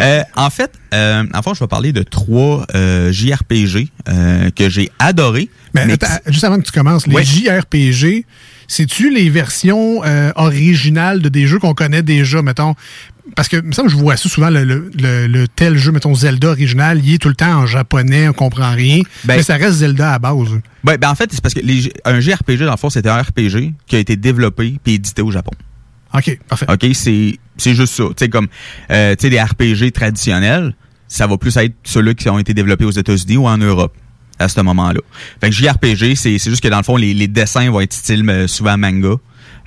Euh, 0.00 0.22
en 0.34 0.50
fait, 0.50 0.72
euh, 0.92 1.24
en 1.32 1.42
fait, 1.42 1.54
je 1.54 1.60
vais 1.60 1.66
parler 1.68 1.92
de 1.92 2.02
trois 2.02 2.66
euh, 2.74 3.12
JRPG 3.12 3.88
euh, 4.08 4.50
que 4.50 4.68
j'ai 4.68 4.90
adorés. 4.98 5.48
Mais, 5.72 5.92
attends, 5.92 6.06
juste 6.26 6.44
avant 6.44 6.58
que 6.58 6.64
tu 6.64 6.72
commences, 6.72 7.06
les. 7.06 7.22
JRPG, 7.24 8.26
c'est-tu 8.66 9.12
les 9.14 9.30
versions 9.30 10.02
euh, 10.04 10.32
originales 10.36 11.20
de 11.22 11.28
des 11.28 11.46
jeux 11.46 11.58
qu'on 11.58 11.74
connaît 11.74 12.02
déjà, 12.02 12.42
mettons? 12.42 12.74
Parce 13.36 13.48
que, 13.48 13.56
il 13.56 13.62
me 13.62 13.72
semble 13.72 13.88
que 13.88 13.94
je 13.94 13.98
vois 13.98 14.16
ça 14.16 14.28
souvent, 14.28 14.50
le, 14.50 14.64
le- 14.64 14.90
le- 15.00 15.26
le 15.26 15.48
tel 15.48 15.76
jeu, 15.78 15.92
mettons, 15.92 16.14
Zelda 16.14 16.48
original, 16.50 17.00
il 17.02 17.14
est 17.14 17.18
tout 17.18 17.28
le 17.28 17.34
temps 17.34 17.54
en 17.62 17.66
japonais, 17.66 18.28
on 18.28 18.32
comprend 18.34 18.70
rien, 18.72 19.00
Ben- 19.24 19.36
mais 19.36 19.42
ça 19.42 19.56
reste 19.56 19.78
Zelda 19.78 20.12
à 20.14 20.18
base. 20.18 20.60
Ben 20.84 20.98
en 21.04 21.14
fait, 21.14 21.30
c'est 21.32 21.40
parce 21.40 21.54
que 21.54 21.60
les, 21.60 21.90
un 22.04 22.20
JRPG, 22.20 22.64
dans 22.64 22.72
le 22.72 22.76
fond, 22.76 22.90
c'était 22.90 23.08
un 23.08 23.20
RPG 23.22 23.72
qui 23.86 23.96
a 23.96 23.98
été 23.98 24.16
développé 24.16 24.76
puis 24.84 24.94
édité 24.94 25.22
au 25.22 25.30
Japon. 25.30 25.52
OK, 26.12 26.38
parfait. 26.48 26.66
OK, 26.70 26.86
c'est 26.92 27.38
c'est 27.56 27.74
juste 27.74 27.94
ça. 27.94 28.04
Tu 28.08 28.12
sais, 28.24 28.28
comme, 28.28 28.46
euh, 28.90 29.14
tu 29.16 29.22
sais, 29.22 29.30
des 29.30 29.40
RPG 29.40 29.90
traditionnels, 29.92 30.74
ça 31.08 31.26
va 31.26 31.36
plus 31.38 31.56
être 31.56 31.74
ceux-là 31.84 32.14
qui 32.14 32.28
ont 32.28 32.38
été 32.38 32.52
développés 32.54 32.84
aux 32.84 32.90
États-Unis 32.90 33.36
ou 33.38 33.46
en 33.46 33.56
Europe 33.58 33.94
à 34.38 34.48
ce 34.48 34.60
moment-là. 34.60 35.00
Fait 35.40 35.48
que 35.50 35.54
JRPG, 35.56 36.14
c'est 36.16 36.38
c'est 36.38 36.50
juste 36.50 36.62
que 36.62 36.68
dans 36.68 36.76
le 36.78 36.82
fond, 36.82 36.96
les, 36.96 37.14
les 37.14 37.28
dessins 37.28 37.70
vont 37.70 37.80
être 37.80 37.92
style 37.92 38.28
euh, 38.28 38.46
souvent 38.48 38.76
manga. 38.76 39.14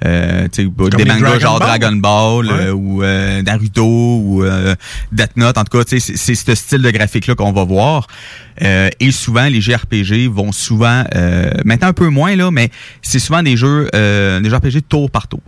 Euh, 0.05 0.47
bah, 0.75 0.89
des 0.95 1.05
mangas 1.05 1.39
genre 1.39 1.59
Ball? 1.59 1.67
Dragon 1.79 1.95
Ball 1.95 2.45
Ouais. 2.45 2.51
euh, 2.67 2.71
ou 2.71 3.01
euh, 3.03 3.41
Naruto 3.41 3.83
ou 3.83 4.43
euh, 4.43 4.75
Death 5.11 5.35
Note. 5.37 5.57
En 5.57 5.63
tout 5.63 5.77
cas, 5.77 5.83
c'est 5.87 5.99
ce 6.35 6.55
style 6.55 6.81
de 6.83 6.91
graphique-là 6.91 7.33
qu'on 7.35 7.51
va 7.51 7.63
voir. 7.63 8.07
Euh, 8.61 8.89
et 8.99 9.11
souvent, 9.11 9.45
les 9.47 9.59
JRPG 9.61 10.27
vont 10.29 10.51
souvent, 10.51 11.03
euh, 11.15 11.49
maintenant 11.65 11.87
un 11.87 11.93
peu 11.93 12.09
moins, 12.09 12.35
là, 12.35 12.51
mais 12.51 12.69
c'est 13.01 13.19
souvent 13.19 13.41
des 13.41 13.57
jeux, 13.57 13.89
euh, 13.95 14.39
des 14.39 14.49
JRPG 14.49 14.81
tour 14.87 15.09
par 15.09 15.27
tour 15.27 15.41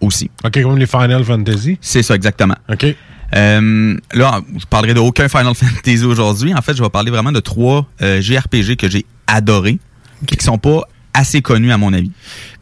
aussi. 0.00 0.30
OK, 0.44 0.60
comme 0.62 0.78
les 0.78 0.86
Final 0.86 1.24
Fantasy. 1.24 1.78
C'est 1.80 2.02
ça, 2.02 2.14
exactement. 2.14 2.56
OK. 2.68 2.86
Euh, 3.34 3.96
là, 4.14 4.40
je 4.58 4.64
parlerai 4.66 4.94
de 4.94 5.00
aucun 5.00 5.28
Final 5.28 5.54
Fantasy 5.54 6.04
aujourd'hui. 6.04 6.54
En 6.54 6.62
fait, 6.62 6.76
je 6.76 6.82
vais 6.82 6.88
parler 6.90 7.10
vraiment 7.10 7.32
de 7.32 7.40
trois 7.40 7.86
euh, 8.02 8.20
JRPG 8.20 8.76
que 8.76 8.88
j'ai 8.88 9.04
adorés, 9.26 9.78
puis 10.26 10.36
qui 10.36 10.44
sont 10.44 10.58
pas 10.58 10.82
assez 11.14 11.40
connus 11.42 11.72
à 11.72 11.78
mon 11.78 11.92
avis. 11.92 12.10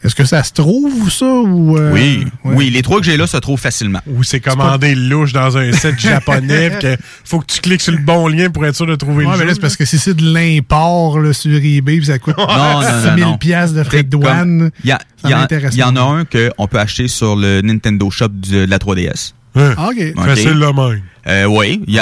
Est-ce 0.05 0.14
que 0.14 0.24
ça 0.24 0.42
se 0.44 0.53
trouve, 0.53 1.11
ça? 1.11 1.26
Ou, 1.26 1.76
euh, 1.76 1.90
oui, 1.92 2.26
ouais. 2.44 2.55
oui, 2.55 2.70
les 2.70 2.82
trois 2.82 3.01
que 3.01 3.07
j'ai 3.07 3.16
là 3.16 3.26
se 3.26 3.36
trouvent 3.38 3.59
facilement. 3.61 4.01
Ou 4.07 4.22
c'est 4.22 4.40
commandé 4.40 4.94
louche 4.94 5.32
dans 5.32 5.57
un 5.59 5.72
set 5.72 5.99
japonais, 5.99 6.72
que 6.80 6.97
faut 7.24 7.40
que 7.40 7.47
tu 7.47 7.61
cliques 7.61 7.80
sur 7.82 7.92
le 7.92 7.99
bon 7.99 8.28
lien 8.28 8.49
pour 8.51 8.64
être 8.66 8.76
sûr 8.76 8.86
de 8.86 8.94
trouver 8.94 9.24
Ouais, 9.24 9.32
le 9.32 9.38
mais 9.38 9.38
jeu. 9.44 9.47
là, 9.49 9.55
c'est 9.55 9.61
parce 9.61 9.76
que 9.76 9.84
si 9.84 9.99
c'est 9.99 10.14
de 10.14 10.32
l'import 10.32 11.18
là, 11.20 11.32
sur 11.32 11.51
eBay, 11.62 12.01
ça 12.05 12.18
coûte 12.18 12.36
Non, 12.38 12.47
non, 12.47 12.80
non, 12.82 13.03
6000 13.03 13.24
non. 13.24 13.38
piastres 13.38 13.76
de 13.76 13.82
frais 13.84 14.03
de 14.05 14.11
douane. 14.11 14.70
Il 14.84 14.90
y, 14.90 14.94
en- 14.94 14.99
y 15.28 15.32
a 15.82 15.88
un 15.88 16.24
qu'on 16.24 16.66
peut 16.68 16.78
acheter 16.78 17.09
sur 17.09 17.34
le 17.36 17.61
Nintendo 17.62 18.09
Shop 18.11 18.28
de, 18.28 18.64
de 18.66 18.70
la 18.70 18.78
3DS. 18.78 19.32
Ah, 19.59 19.88
OK. 19.88 19.97
OK. 20.16 20.24
Facile 20.24 20.51
le 20.53 20.72
même. 20.72 21.03
Euh, 21.26 21.47
oui, 21.47 21.82
il 21.88 21.94
y, 21.94 21.97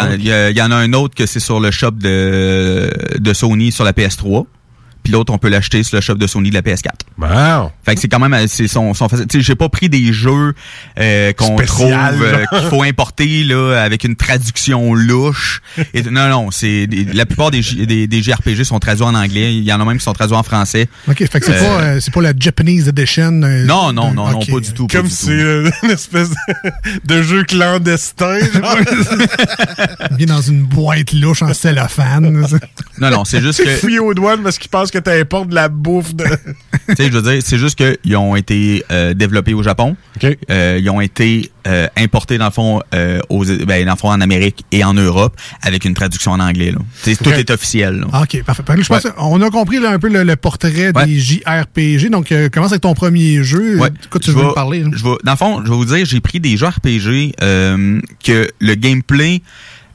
y 0.56 0.62
en 0.62 0.70
a 0.72 0.76
un 0.76 0.92
autre 0.92 1.14
que 1.14 1.24
c'est 1.24 1.40
sur 1.40 1.58
le 1.60 1.70
shop 1.70 1.92
de, 1.92 2.90
de 3.18 3.32
Sony 3.32 3.72
sur 3.72 3.84
la 3.84 3.92
PS3. 3.92 4.44
Puis 5.04 5.12
l'autre, 5.12 5.32
on 5.34 5.38
peut 5.38 5.50
l'acheter 5.50 5.82
sur 5.82 5.96
le 5.96 6.00
shop 6.00 6.14
de 6.14 6.26
Sony 6.26 6.48
de 6.48 6.54
la 6.54 6.62
PS4. 6.62 6.88
Wow. 7.18 7.70
Fait 7.84 7.94
que 7.94 8.00
c'est 8.00 8.08
quand 8.08 8.18
même 8.18 8.32
euh, 8.32 8.46
c'est 8.48 8.68
son, 8.68 8.94
son. 8.94 9.06
Tu 9.06 9.16
sais, 9.30 9.40
j'ai 9.42 9.54
pas 9.54 9.68
pris 9.68 9.90
des 9.90 10.14
jeux 10.14 10.54
euh, 10.98 11.32
qu'on 11.34 11.56
trouve 11.56 11.92
euh, 11.92 12.44
qu'il 12.58 12.68
faut 12.70 12.82
importer 12.82 13.44
là 13.44 13.82
avec 13.82 14.04
une 14.04 14.16
traduction 14.16 14.94
louche. 14.94 15.60
Et, 15.92 16.02
non 16.04 16.30
non, 16.30 16.50
c'est 16.50 16.88
la 17.12 17.26
plupart 17.26 17.50
des, 17.50 17.60
des, 17.60 18.06
des 18.06 18.22
JRPG 18.22 18.64
sont 18.64 18.78
traduits 18.78 19.04
en 19.04 19.14
anglais. 19.14 19.54
Il 19.54 19.62
y 19.62 19.72
en 19.74 19.80
a 19.80 19.84
même 19.84 19.98
qui 19.98 20.04
sont 20.04 20.14
traduits 20.14 20.36
en 20.36 20.42
français. 20.42 20.88
OK, 21.06 21.18
fait 21.18 21.40
que 21.40 21.44
c'est 21.44 21.52
Euh, 21.52 21.94
pas, 21.94 22.00
c'est 22.00 22.14
pas 22.14 22.22
la 22.22 22.32
Japanese 22.38 22.88
Edition. 22.88 23.30
Non 23.30 23.92
non 23.92 24.14
non 24.14 24.30
non 24.30 24.40
pas 24.40 24.60
du 24.60 24.72
tout. 24.72 24.86
Comme 24.86 25.10
c'est 25.10 25.32
une 25.82 25.90
espèce 25.90 26.30
de, 27.04 27.22
jeu 27.22 27.44
clandestin. 27.44 28.38
vient 30.12 30.26
dans 30.34 30.40
une 30.40 30.62
boîte 30.62 31.12
louche 31.12 31.42
en 31.42 31.52
cellophane. 31.52 32.46
Non 32.98 33.10
non, 33.10 33.26
c'est 33.26 33.42
juste 33.42 33.62
que 33.62 33.68
fouillé 33.76 33.98
aux 33.98 34.14
douanes 34.14 34.42
parce 34.42 34.56
qu'ils 34.58 34.70
pensent 34.70 34.93
que 34.94 34.98
t'importes 35.00 35.48
de 35.48 35.54
la 35.54 35.68
bouffe 35.68 36.14
de. 36.14 36.24
tu 36.88 36.94
sais, 36.96 37.06
je 37.10 37.18
veux 37.18 37.22
dire, 37.32 37.42
c'est 37.44 37.58
juste 37.58 37.76
qu'ils 37.76 38.16
ont 38.16 38.36
été 38.36 38.84
euh, 38.90 39.12
développés 39.14 39.54
au 39.54 39.62
Japon. 39.62 39.96
Euh, 40.50 40.78
ils 40.80 40.88
ont 40.90 41.00
été 41.00 41.50
euh, 41.66 41.86
importés 41.96 42.38
dans 42.38 42.46
le 42.46 42.50
fond 42.50 42.80
aux, 43.28 43.44
ben, 43.44 43.84
dans 43.84 43.92
le 43.92 43.98
fond 43.98 44.10
en 44.10 44.20
Amérique 44.20 44.64
et 44.72 44.84
en 44.84 44.94
Europe 44.94 45.36
avec 45.62 45.84
une 45.84 45.94
traduction 45.94 46.32
en 46.32 46.40
anglais. 46.40 46.70
Là. 46.72 46.78
Tout 47.22 47.30
est 47.30 47.50
officiel. 47.50 48.00
là. 48.00 48.06
Ah, 48.12 48.22
OK, 48.22 48.42
parfait. 48.44 48.62
Fait 48.66 48.74
que 48.76 48.82
Je 48.82 48.88
pense 48.88 49.04
Ouais. 49.04 49.10
qu'on 49.16 49.42
a 49.42 49.50
compris 49.50 49.80
là, 49.80 49.90
un 49.90 49.98
peu 49.98 50.08
le, 50.08 50.22
le 50.22 50.36
portrait 50.36 50.92
Ouais. 50.94 51.06
des 51.06 51.18
JRPG. 51.18 52.10
Donc, 52.10 52.32
commence 52.52 52.70
avec 52.72 52.82
ton 52.82 52.94
premier 52.94 53.42
jeu? 53.42 53.78
Ouais. 53.78 53.90
Quoi 54.10 54.20
tu 54.20 54.30
Je 54.30 54.36
veux 54.36 54.44
me 54.44 54.54
parler? 54.54 54.82
là? 54.84 54.90
Je 54.94 55.02
vais, 55.02 55.10
dans 55.24 55.32
le 55.32 55.36
fond, 55.36 55.62
je 55.64 55.70
vais 55.70 55.76
vous 55.76 55.84
dire, 55.84 56.06
j'ai 56.06 56.20
pris 56.20 56.38
des 56.40 56.56
jeux 56.56 56.66
RPG 56.68 57.32
que 58.22 58.48
le 58.60 58.74
gameplay 58.74 59.42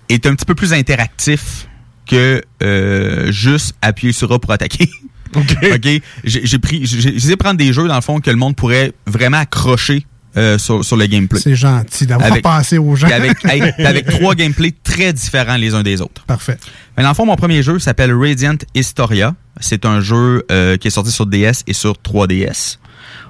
est 0.10 0.26
un 0.26 0.36
petit 0.36 0.46
peu 0.46 0.56
plus 0.56 0.74
interactif 0.74 1.68
que 2.10 2.42
euh, 2.64 3.32
juste 3.32 3.76
appuyer 3.82 4.12
sur 4.14 4.32
A 4.32 4.40
pour 4.40 4.52
attaquer. 4.52 4.90
OK. 5.36 5.58
OK? 5.76 6.02
J'ai 6.24 6.60
pris, 6.60 6.86
j'ai 6.86 7.02
j'ai 7.02 7.16
essayé 7.16 7.36
de 7.36 7.40
prendre 7.40 7.58
des 7.58 7.72
jeux, 7.72 7.88
dans 7.88 7.96
le 7.96 8.02
fond, 8.02 8.20
que 8.20 8.32
le 8.32 8.36
monde 8.36 8.56
pourrait 8.56 8.94
vraiment 9.06 9.38
accrocher 9.38 10.06
euh, 10.38 10.58
sur, 10.58 10.84
sur 10.84 10.98
le 10.98 11.06
gameplay. 11.06 11.40
C'est 11.40 11.56
gentil 11.56 12.08
d'avoir 12.08 12.42
pensé 12.42 12.78
aux 12.80 12.96
gens. 12.96 13.08
Avec, 13.08 13.44
avec, 13.46 13.80
avec 13.80 14.06
trois 14.08 14.34
gameplays 14.36 14.74
très 14.84 15.14
différents 15.14 15.56
les 15.58 15.74
uns 15.76 15.84
des 15.84 16.02
autres. 16.02 16.24
Parfait. 16.26 16.58
Mais 16.98 17.04
dans 17.04 17.10
le 17.10 17.16
fond, 17.16 17.26
mon 17.28 17.36
premier 17.36 17.62
jeu 17.64 17.78
s'appelle 17.80 18.14
Radiant 18.14 18.58
Historia. 18.74 19.36
C'est 19.60 19.86
un 19.86 20.02
jeu 20.02 20.44
euh, 20.52 20.78
qui 20.78 20.88
est 20.88 20.92
sorti 20.92 21.12
sur 21.12 21.26
DS 21.28 21.64
et 21.68 21.74
sur 21.74 21.94
3DS. 21.94 22.78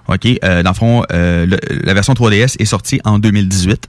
OK, 0.08 0.26
euh, 0.44 0.64
dans 0.64 0.72
le 0.72 0.76
fond, 0.76 1.04
euh, 1.12 1.46
le- 1.46 1.60
la 1.84 1.94
version 1.94 2.14
3DS 2.14 2.56
est 2.60 2.66
sortie 2.66 3.00
en 3.04 3.20
2018. 3.20 3.88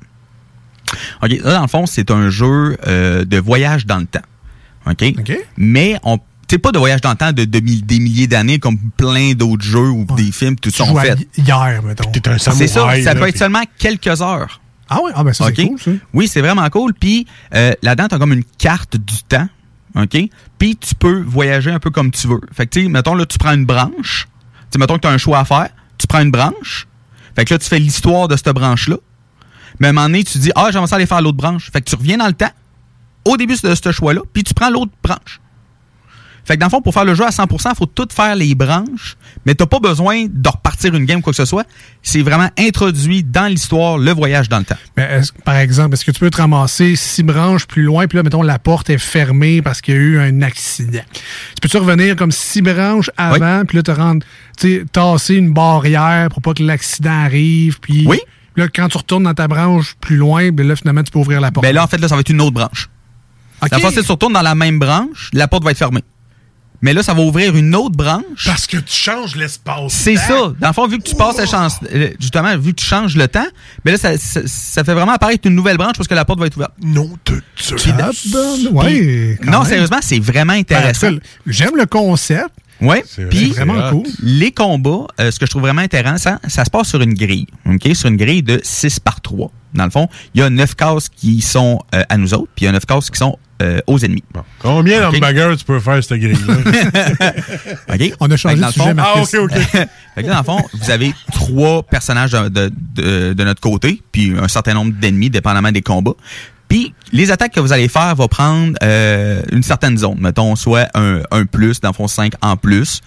OK, 1.23 1.31
là, 1.45 1.55
dans 1.55 1.63
le 1.63 1.69
fond, 1.69 1.87
c'est 1.87 2.11
un 2.11 2.29
jeu 2.31 2.77
euh, 2.87 3.25
de 3.25 3.39
voyage 3.39 3.87
dans 3.87 3.99
le 3.99 4.07
temps. 4.07 4.21
OK? 4.87 5.05
Mais 5.57 5.99
on 6.03 6.19
c'est 6.49 6.59
pas 6.59 6.73
de 6.73 6.79
voyage 6.79 7.01
dans 7.01 7.11
le 7.11 7.17
temps 7.17 7.31
de, 7.33 7.45
des 7.45 7.61
milliers 8.01 8.27
d'années 8.27 8.59
comme 8.59 8.77
plein 8.97 9.35
d'autres 9.35 9.63
jeux 9.63 9.89
ou 9.89 10.05
des 10.17 10.33
films, 10.33 10.57
tout 10.57 10.71
ça 10.71 10.83
à 10.83 11.01
fait. 11.01 11.29
hier, 11.39 11.81
mettons. 11.85 12.11
T'es 12.11 12.29
un 12.29 12.39
C'est 12.39 12.67
ça, 12.67 12.81
ça 12.91 12.97
là, 12.97 13.15
peut 13.15 13.21
puis- 13.21 13.29
être 13.31 13.39
seulement 13.39 13.63
quelques 13.79 14.21
heures. 14.21 14.61
Ah 14.89 15.01
ouais, 15.01 15.13
ah 15.15 15.23
ben 15.23 15.33
ça, 15.33 15.45
c'est 15.55 15.65
cool, 15.69 15.79
ça. 15.79 15.93
Oui, 16.13 16.27
c'est 16.27 16.41
vraiment 16.41 16.69
cool. 16.69 16.93
Puis 16.95 17.25
euh, 17.55 17.73
là-dedans, 17.83 18.09
tu 18.09 18.15
as 18.17 18.19
comme 18.19 18.33
une 18.33 18.43
carte 18.59 18.97
du 18.97 19.23
temps. 19.29 19.49
OK? 19.95 20.19
Puis 20.59 20.77
tu 20.77 20.97
peux 20.97 21.21
voyager 21.21 21.71
un 21.71 21.79
peu 21.79 21.91
comme 21.91 22.11
tu 22.11 22.27
veux. 22.27 22.41
Fait 22.53 22.67
que, 22.67 22.71
tu 22.73 22.83
sais, 22.83 22.89
mettons, 22.89 23.15
là, 23.15 23.27
tu 23.27 23.39
prends 23.39 23.53
une 23.55 23.65
branche. 23.67 24.27
Tu 24.63 24.67
sais, 24.73 24.79
mettons 24.81 24.97
que 24.97 25.03
tu 25.03 25.07
as 25.07 25.13
un 25.13 25.19
choix 25.19 25.39
à 25.39 25.45
faire. 25.45 25.69
Tu 25.99 26.09
prends 26.09 26.21
une 26.21 26.33
branche. 26.33 26.89
Fait 27.37 27.45
que 27.45 27.55
là, 27.55 27.59
tu 27.59 27.69
fais 27.69 27.79
l'histoire 27.79 28.27
de 28.27 28.37
cette 28.37 28.49
branche-là. 28.49 28.97
Mais 29.79 29.87
à 29.87 29.91
un 29.91 29.93
moment 29.93 30.07
donné, 30.07 30.25
tu 30.25 30.39
dis, 30.39 30.51
ah, 30.57 30.71
j'aimerais 30.73 30.89
ça 30.89 30.97
aller 30.97 31.07
faire 31.07 31.23
l'autre 31.23 31.37
branche. 31.39 31.71
Fait 31.73 31.81
que 31.81 31.89
tu 31.89 31.95
reviens 31.95 32.19
dans 32.19 32.27
le 32.27 32.33
temps, 32.33 32.51
au 33.25 33.37
début 33.37 33.55
de 33.63 33.75
ce 33.75 33.93
choix-là, 33.93 34.23
puis 34.33 34.45
tu 34.45 34.55
prends 34.55 34.71
l'autre 34.71 34.93
branche. 35.03 35.41
Fait 36.45 36.57
que 36.57 36.61
dans 36.61 36.67
le 36.67 36.71
fond, 36.71 36.83
pour 36.83 36.95
faire 36.95 37.05
le 37.05 37.15
jeu 37.15 37.25
à 37.25 37.31
100%, 37.31 37.71
il 37.71 37.77
faut 37.77 37.87
tout 37.87 38.09
faire 38.11 38.35
les 38.35 38.55
branches, 38.55 39.17
mais 39.47 39.55
t'as 39.55 39.67
pas 39.67 39.79
besoin 39.79 40.27
de 40.29 40.49
repartir 40.49 40.95
une 40.95 41.05
game 41.05 41.21
ou 41.21 41.23
quoi 41.23 41.33
que 41.33 41.37
ce 41.37 41.45
soit. 41.45 41.67
C'est 42.03 42.23
vraiment 42.23 42.49
introduit 42.59 43.23
dans 43.23 43.47
l'histoire 43.47 43.99
le 43.99 44.11
voyage 44.11 44.49
dans 44.49 44.59
le 44.59 44.65
temps. 44.65 44.77
Mais 44.97 45.21
par 45.45 45.57
exemple, 45.57 45.95
est-ce 45.95 46.05
que 46.05 46.11
tu 46.11 46.21
peux 46.21 46.31
te 46.31 46.39
ramasser 46.39 46.97
six 46.97 47.23
branches 47.23 47.67
plus 47.67 47.83
loin, 47.83 48.07
puis 48.07 48.17
là, 48.17 48.23
mettons, 48.23 48.43
la 48.43 48.59
porte 48.59 48.91
est 48.91 48.99
fermée 48.99 49.63
parce 49.63 49.81
qu'il 49.81 49.95
y 49.95 49.97
a 49.97 50.01
eu 50.01 50.19
un 50.19 50.43
accident. 50.43 51.03
Tu 51.13 51.61
peux-tu 51.63 51.77
revenir 51.77 52.17
comme 52.17 52.33
six 52.33 52.63
branches 52.63 53.11
avant, 53.17 53.65
puis 53.65 53.77
là, 53.77 53.83
te 53.83 53.91
rendre, 53.91 54.27
tu 54.59 54.85
tasser 54.91 55.35
une 55.35 55.53
barrière 55.53 56.31
pour 56.31 56.43
pas 56.43 56.55
que 56.55 56.63
l'accident 56.63 57.25
arrive, 57.25 57.81
puis... 57.81 58.07
Oui. 58.07 58.19
Là, 58.57 58.67
quand 58.67 58.89
tu 58.89 58.99
retournes 58.99 59.23
dans 59.23 59.35
ta 59.35 59.47
branche 59.47 59.95
plus 60.01 60.17
loin, 60.17 60.51
ben 60.51 60.67
là, 60.67 60.75
finalement, 60.75 61.05
tu 61.05 61.13
peux 61.13 61.21
ouvrir 61.21 61.41
la 61.41 61.53
porte. 61.53 61.65
Ben 61.65 61.73
là, 61.73 61.85
en 61.85 61.87
fait, 61.87 61.99
là, 61.99 62.09
ça 62.09 62.17
va 62.17 62.23
être 62.23 62.31
une 62.31 62.41
autre 62.41 62.51
branche. 62.51 62.91
La 63.71 63.79
fois, 63.79 63.91
si 63.91 64.03
tu 64.03 64.11
retournes 64.11 64.33
dans 64.33 64.43
la 64.43 64.55
même 64.55 64.79
branche, 64.79 65.31
la 65.33 65.49
porte 65.49 65.65
va 65.65 65.71
être 65.73 65.79
fermée. 65.79 66.03
Mais 66.83 66.95
là, 66.95 67.03
ça 67.03 67.13
va 67.13 67.21
ouvrir 67.21 67.55
une 67.57 67.75
autre 67.75 67.95
branche. 67.95 68.47
Parce 68.47 68.67
que 68.67 68.79
tu 68.79 68.95
changes 68.97 69.37
l'espace. 69.37 69.93
C'est 69.93 70.17
ça. 70.17 70.51
Dans 70.59 70.69
le 70.69 70.73
fond, 70.73 70.89
vu 70.89 70.97
que 70.99 71.03
tu 71.07 71.15
passes 71.15 71.37
la 71.37 71.45
chance, 71.45 71.75
euh, 71.93 72.09
justement, 72.19 72.57
vu 72.57 72.73
que 72.73 72.81
tu 72.81 72.87
changes 72.87 73.17
le 73.17 73.29
temps, 73.29 73.47
mais 73.85 73.93
là, 73.93 73.99
ça, 73.99 74.17
ça, 74.17 74.41
ça 74.47 74.83
fait 74.83 74.95
vraiment 74.95 75.13
apparaître 75.13 75.47
une 75.47 75.55
nouvelle 75.55 75.77
branche 75.77 75.97
parce 75.99 76.09
que 76.09 76.15
la 76.15 76.25
porte 76.25 76.41
va 76.41 76.47
être 76.47 76.57
ouverte. 76.57 76.73
Non, 76.83 77.11
de 77.27 77.43
Ouais, 78.73 79.39
quand 79.45 79.51
Non, 79.51 79.59
même. 79.61 79.69
sérieusement, 79.69 79.99
c'est 80.01 80.19
vraiment 80.21 80.55
intéressant. 80.55 81.11
Ben, 81.13 81.21
J'aime 81.47 81.77
le 81.77 81.85
concept. 81.87 82.49
Oui, 82.83 82.97
puis 83.29 83.53
c'est 83.55 83.63
vraiment 83.63 83.91
cool. 83.91 84.05
les 84.23 84.53
combats, 84.53 85.07
euh, 85.21 85.31
ce 85.31 85.39
que 85.39 85.45
je 85.45 85.51
trouve 85.51 85.61
vraiment 85.61 85.83
intéressant, 85.83 86.37
ça 86.49 86.65
se 86.65 86.71
passe 86.71 86.89
sur 86.89 87.03
une 87.03 87.13
grille, 87.13 87.47
ok, 87.67 87.95
sur 87.95 88.09
une 88.09 88.17
grille 88.17 88.43
de 88.43 88.59
6 88.63 89.01
par 89.01 89.21
3. 89.21 89.51
Dans 89.75 89.85
le 89.85 89.91
fond, 89.91 90.09
il 90.35 90.41
y 90.41 90.43
a 90.43 90.49
9 90.49 90.75
cases 90.77 91.11
qui 91.11 91.43
sont 91.43 91.79
euh, 91.95 92.03
à 92.09 92.17
nous 92.17 92.33
autres, 92.33 92.49
puis 92.57 92.65
il 92.65 92.67
y 92.67 92.69
a 92.69 92.73
9 92.73 92.87
cases 92.87 93.11
qui 93.11 93.19
sont 93.19 93.39
euh, 93.61 93.81
aux 93.87 93.99
ennemis. 93.99 94.25
Combien 94.61 95.09
Ok. 95.09 95.15
d'hamburgers 95.21 95.57
tu 95.59 95.65
peux 95.65 95.81
faire 95.81 96.03
cette 96.03 96.19
grille-là? 96.19 96.55
OK? 97.95 98.13
On 98.21 98.31
a 98.31 98.37
changé 98.37 98.57
de 98.57 98.65
sujet, 98.67 98.85
fond-. 98.85 98.95
Ah, 98.99 99.15
ok, 99.21 99.35
ok. 99.35 99.53
Fait 100.15 100.23
que 100.23 100.29
là, 100.29 100.35
dans 100.35 100.39
le 100.39 100.45
fond, 100.45 100.69
vous 100.75 100.91
avez 100.91 101.13
trois 101.33 101.83
personnages 101.83 102.33
de, 102.33 102.49
de- 102.49 102.73
de- 102.95 103.33
de 103.33 103.45
notre 103.45 103.61
côté, 103.61 104.03
puis 104.13 104.35
un 104.39 104.49
certain 104.49 104.75
nombre 104.75 104.93
d'ennemis, 104.93 105.31
dépendamment 105.31 105.73
des 105.73 105.83
combats. 105.83 106.15
Puis 106.69 106.95
les 107.13 107.31
attaques 107.33 107.53
que 107.53 107.61
vous 107.61 107.73
allez 107.73 107.89
faire 107.89 108.15
vont 108.15 108.29
prendre 108.29 108.75
euh, 108.83 109.43
une 109.51 109.63
certaine 109.63 109.99
zone. 109.99 110.19
Mettons, 110.21 110.55
soit 110.57 110.87
un, 110.95 111.21
un 111.33 111.45
plus, 111.45 111.81
dans 111.81 111.89
le 111.91 111.95
fond 111.95 112.07
5 112.09 112.33
en 112.43 112.57
plus, 112.57 113.01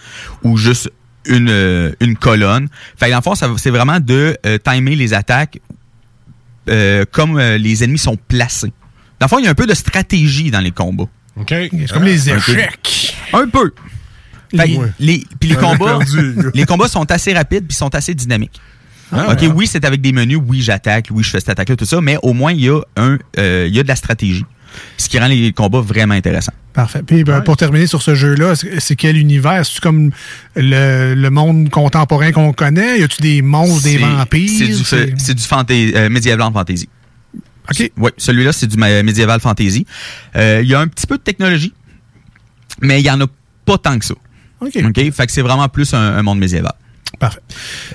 ou 0.44 0.58
juste 0.58 0.92
une, 1.26 1.48
euh, 1.50 1.92
une 2.02 2.18
colonne. 2.18 2.68
Fait 2.98 3.06
que 3.06 3.12
dans 3.12 3.18
le 3.20 3.24
fond, 3.24 3.36
c'est 3.58 3.70
vraiment 3.70 4.00
de 4.02 4.38
euh, 4.46 4.58
timer 4.58 4.96
les 4.98 5.14
attaques 5.14 5.60
euh, 6.70 7.06
comme 7.12 7.38
euh, 7.38 7.58
les 7.58 7.84
ennemis 7.84 7.98
sont 8.00 8.18
placés. 8.28 8.74
Dans 9.24 9.28
le 9.28 9.30
fond, 9.30 9.40
il 9.40 9.46
y 9.46 9.48
a 9.48 9.52
un 9.52 9.56
peu 9.56 9.66
de 9.66 9.74
stratégie 9.74 10.52
dans 10.52 10.60
les 10.60 10.72
combats. 10.72 11.08
OK. 11.38 11.48
C'est 11.48 11.92
comme 11.94 12.04
les 12.04 12.30
Un 12.30 12.40
peu. 12.40 12.52
échecs. 12.52 13.16
Un 13.32 13.48
peu. 13.48 13.72
Fait 14.54 14.76
Ouais. 14.78 14.92
les, 15.00 15.24
puis 15.40 15.48
les 15.50 15.56
combats, 15.56 16.00
les 16.14 16.34
les 16.54 16.66
combats 16.66 16.90
sont 16.90 17.10
assez 17.10 17.34
rapides 17.34 17.66
puis 17.66 17.76
sont 17.78 17.96
assez 17.96 18.14
dynamiques. 18.14 18.60
Ah, 19.14 19.32
ok, 19.32 19.42
ouais. 19.44 19.48
oui, 19.48 19.66
c'est 19.66 19.86
avec 19.86 20.02
des 20.02 20.12
menus, 20.12 20.40
oui, 20.46 20.62
j'attaque, 20.62 21.08
oui, 21.12 21.24
je 21.24 21.30
fais 21.30 21.40
cette 21.40 21.50
attaque-là, 21.50 21.78
tout 21.78 21.86
ça, 21.86 22.02
mais 22.02 22.18
au 22.22 22.34
moins, 22.34 22.52
il 22.52 22.66
y 22.66 22.70
a 22.70 22.82
un, 22.98 23.18
euh, 23.38 23.66
il 23.70 23.74
y 23.74 23.80
a 23.80 23.84
de 23.84 23.88
la 23.88 23.96
stratégie. 23.96 24.46
Ce 24.98 25.08
qui 25.08 25.18
rend 25.20 25.28
les 25.28 25.54
combats 25.54 25.80
vraiment 25.80 26.16
intéressants. 26.16 26.52
Parfait. 26.74 27.02
Puis 27.02 27.24
ben, 27.24 27.40
pour 27.42 27.56
terminer 27.56 27.88
sur 27.88 28.02
ce 28.02 28.14
jeu-là, 28.16 28.56
c'est 28.80 28.96
quel 28.98 29.16
univers? 29.18 29.66
C'est 29.66 29.80
comme 29.80 30.12
le, 30.58 31.14
le 31.16 31.30
monde 31.30 31.70
contemporain 31.70 32.34
qu'on 32.34 32.52
connaît? 32.52 33.00
Y 33.00 33.04
a-tu 33.04 33.22
des 33.22 33.42
monstres, 33.42 33.84
des 33.84 34.00
vampires? 34.00 34.50
C'est 34.50 35.36
du, 35.36 35.92
du 35.92 35.96
euh, 35.96 36.10
médiéval 36.10 36.52
fantasy. 36.52 36.90
OK. 37.70 37.92
Oui, 37.98 38.12
celui-là, 38.18 38.52
c'est 38.52 38.68
du 38.68 38.78
ma- 38.78 39.04
médiéval 39.04 39.40
fantasy. 39.40 39.86
Euh, 40.36 40.62
Il 40.64 40.70
y 40.70 40.76
a 40.76 40.80
un 40.80 40.88
petit 40.88 41.08
peu 41.08 41.18
de 41.18 41.24
technologie, 41.24 41.74
mais 42.82 43.00
il 43.00 43.06
y 43.06 43.12
en 43.12 43.20
a 43.22 43.26
pas 43.66 43.78
tant 43.78 43.98
que 43.98 44.06
ça. 44.06 44.16
OK. 44.60 44.78
OK? 44.86 45.12
Fait 45.12 45.26
que 45.26 45.32
c'est 45.32 45.42
vraiment 45.42 45.68
plus 45.70 45.94
un, 45.94 46.00
un 46.18 46.22
monde 46.24 46.40
médiéval. 46.40 46.74
Parfait. 47.24 47.40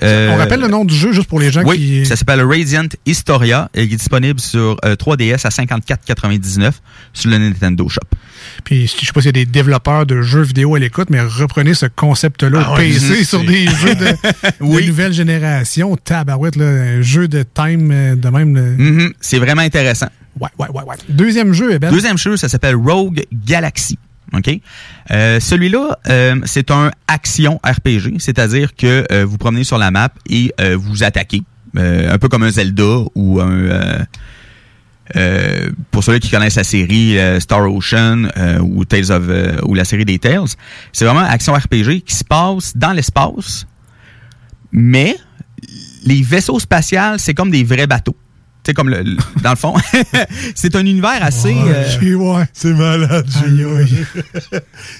Euh, 0.01 0.31
On 0.33 0.37
rappelle 0.37 0.59
le 0.59 0.67
nom 0.69 0.85
du 0.85 0.95
jeu 0.95 1.11
juste 1.11 1.27
pour 1.27 1.39
les 1.39 1.51
gens 1.51 1.61
oui, 1.63 1.77
qui. 1.77 2.05
ça 2.07 2.15
s'appelle 2.15 2.41
Radiant 2.41 2.87
Historia 3.05 3.69
et 3.75 3.83
il 3.83 3.93
est 3.93 3.97
disponible 3.97 4.39
sur 4.39 4.75
euh, 4.83 4.95
3DS 4.95 5.45
à 5.45 5.49
54,99 5.49 6.71
sur 7.13 7.29
le 7.29 7.37
Nintendo 7.37 7.87
Shop. 7.87 8.01
Puis 8.63 8.87
je 8.87 9.05
sais 9.05 9.11
pas 9.13 9.21
s'il 9.21 9.27
y 9.27 9.29
a 9.29 9.31
des 9.33 9.45
développeurs 9.45 10.07
de 10.07 10.23
jeux 10.23 10.41
vidéo 10.41 10.73
à 10.73 10.79
l'écoute, 10.79 11.11
mais 11.11 11.21
reprenez 11.21 11.75
ce 11.75 11.85
concept-là 11.85 12.71
Ah 12.71 12.75
PC 12.75 13.23
sur 13.23 13.43
des 13.43 13.67
jeux 13.81 13.93
de, 13.93 14.15
nouvelle 14.87 15.13
génération. 15.13 15.95
Tabarouette, 15.95 16.55
là, 16.55 16.65
un 16.65 17.01
jeu 17.03 17.27
de 17.27 17.43
time 17.43 17.91
euh, 17.91 18.15
de 18.15 18.29
même. 18.29 18.53
Mhm, 18.77 19.13
c'est 19.21 19.37
vraiment 19.37 19.61
intéressant. 19.61 20.07
Ouais, 20.39 20.49
ouais, 20.57 20.69
ouais, 20.73 20.83
ouais. 20.85 20.95
Deuxième 21.07 21.53
jeu, 21.53 21.77
ben. 21.77 21.91
Deuxième 21.91 22.17
jeu, 22.17 22.35
ça 22.35 22.49
s'appelle 22.49 22.75
Rogue 22.75 23.25
Galaxy. 23.45 23.99
OK? 24.33 24.59
Euh, 25.11 25.39
Celui-là, 25.39 25.99
euh, 26.07 26.39
c'est 26.45 26.71
un 26.71 26.91
action 27.07 27.59
RPG, 27.63 28.19
c'est-à-dire 28.19 28.75
que 28.75 29.05
euh, 29.11 29.25
vous 29.25 29.37
promenez 29.37 29.63
sur 29.63 29.77
la 29.77 29.91
map 29.91 30.09
et 30.29 30.53
vous 30.75 31.03
attaquez. 31.03 31.43
Un 31.75 32.17
peu 32.17 32.29
comme 32.29 32.43
un 32.43 32.49
Zelda 32.49 33.03
ou 33.13 33.39
un... 33.39 34.05
pour 35.91 36.03
ceux 36.03 36.17
qui 36.17 36.29
connaissent 36.31 36.55
la 36.55 36.63
série 36.63 37.17
Star 37.39 37.71
Ocean 37.71 38.27
ou 38.61 38.85
Tales 38.85 39.11
of 39.11 39.23
ou 39.63 39.75
la 39.75 39.85
série 39.85 40.05
des 40.05 40.17
Tales, 40.17 40.47
c'est 40.91 41.05
vraiment 41.05 41.21
action 41.21 41.53
RPG 41.53 42.01
qui 42.05 42.15
se 42.15 42.23
passe 42.23 42.75
dans 42.75 42.91
l'espace, 42.91 43.67
mais 44.71 45.15
les 46.03 46.21
vaisseaux 46.21 46.59
spatials, 46.59 47.19
c'est 47.19 47.33
comme 47.33 47.51
des 47.51 47.63
vrais 47.63 47.87
bateaux. 47.87 48.15
Tu 48.61 48.71
sais, 48.71 48.73
comme 48.73 48.89
le, 48.89 49.01
le- 49.03 49.17
dans 49.41 49.51
le 49.51 49.55
fond, 49.55 49.73
c'est 50.55 50.75
un 50.75 50.81
univers 50.85 51.23
assez. 51.23 51.55
euh, 51.55 52.15
ouais. 52.15 52.43
C'est 52.51 52.73
malade. 52.73 53.25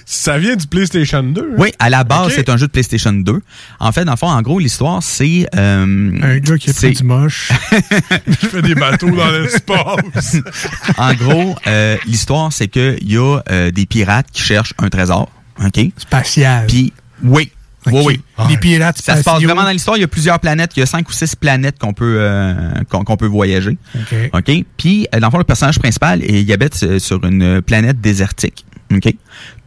Ça 0.06 0.38
vient 0.38 0.56
du 0.56 0.66
PlayStation 0.66 1.22
2. 1.22 1.40
hein? 1.40 1.54
Oui, 1.58 1.70
à 1.78 1.90
la 1.90 2.04
base, 2.04 2.32
c'est 2.34 2.48
un 2.48 2.56
jeu 2.56 2.66
de 2.66 2.72
PlayStation 2.72 3.12
2. 3.12 3.40
En 3.78 3.92
fait, 3.92 4.04
dans 4.04 4.12
le 4.12 4.16
fond, 4.16 4.28
en 4.28 4.40
gros, 4.42 4.58
l'histoire, 4.58 5.02
c'est... 5.02 5.46
euh, 5.54 6.10
Un 6.22 6.38
gars 6.38 6.56
qui 6.58 6.72
c'est- 6.72 6.90
du 6.92 7.04
moche. 7.04 7.50
Je 8.26 8.46
fais 8.48 8.62
des 8.62 8.74
bateaux 8.74 9.10
dans 9.10 9.30
l'espace. 9.30 10.36
En 10.96 11.12
gros, 11.14 11.54
euh, 11.66 11.96
l'histoire, 12.06 12.52
c'est 12.52 12.68
qu'il 12.68 12.98
y 13.12 13.16
a 13.18 13.40
euh, 13.50 13.70
des 13.70 13.86
pirates 13.86 14.26
qui 14.32 14.42
cherchent 14.42 14.74
un 14.78 14.88
trésor. 14.88 15.30
OK? 15.64 15.80
Spatial. 15.98 16.66
Puis, 16.66 16.92
oui. 17.22 17.52
Oui, 17.86 18.02
oui. 18.04 18.20
Les 18.48 18.56
pirates 18.58 18.98
Ça 18.98 19.16
se 19.16 19.22
passe 19.22 19.42
vraiment 19.42 19.62
dans 19.62 19.70
l'histoire. 19.70 19.96
Il 19.96 20.00
y 20.00 20.04
a 20.04 20.08
plusieurs 20.08 20.38
planètes. 20.38 20.72
Il 20.76 20.80
y 20.80 20.82
a 20.82 20.86
cinq 20.86 21.08
ou 21.08 21.12
six 21.12 21.34
planètes 21.34 21.78
qu'on 21.78 21.94
peut 21.94 22.18
euh, 22.20 22.72
qu'on 22.88 23.16
peut 23.16 23.26
voyager. 23.26 23.78
OK. 23.94 24.14
OK? 24.34 24.64
Puis, 24.76 25.06
euh, 25.14 25.20
dans 25.20 25.28
le 25.28 25.30
fond, 25.30 25.38
le 25.38 25.44
personnage 25.44 25.78
principal, 25.78 26.22
il 26.22 26.52
habite 26.52 26.82
euh, 26.82 26.98
sur 26.98 27.24
une 27.24 27.62
planète 27.62 28.00
désertique. 28.00 28.64
OK? 28.92 29.14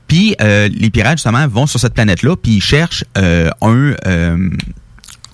Puis, 0.07 0.35
euh, 0.41 0.69
les 0.71 0.89
pirates, 0.91 1.17
justement, 1.17 1.47
vont 1.47 1.65
sur 1.65 1.79
cette 1.79 1.93
planète-là, 1.95 2.35
puis 2.35 2.53
ils 2.53 2.61
cherchent 2.61 3.03
euh, 3.17 3.49
un, 3.61 3.93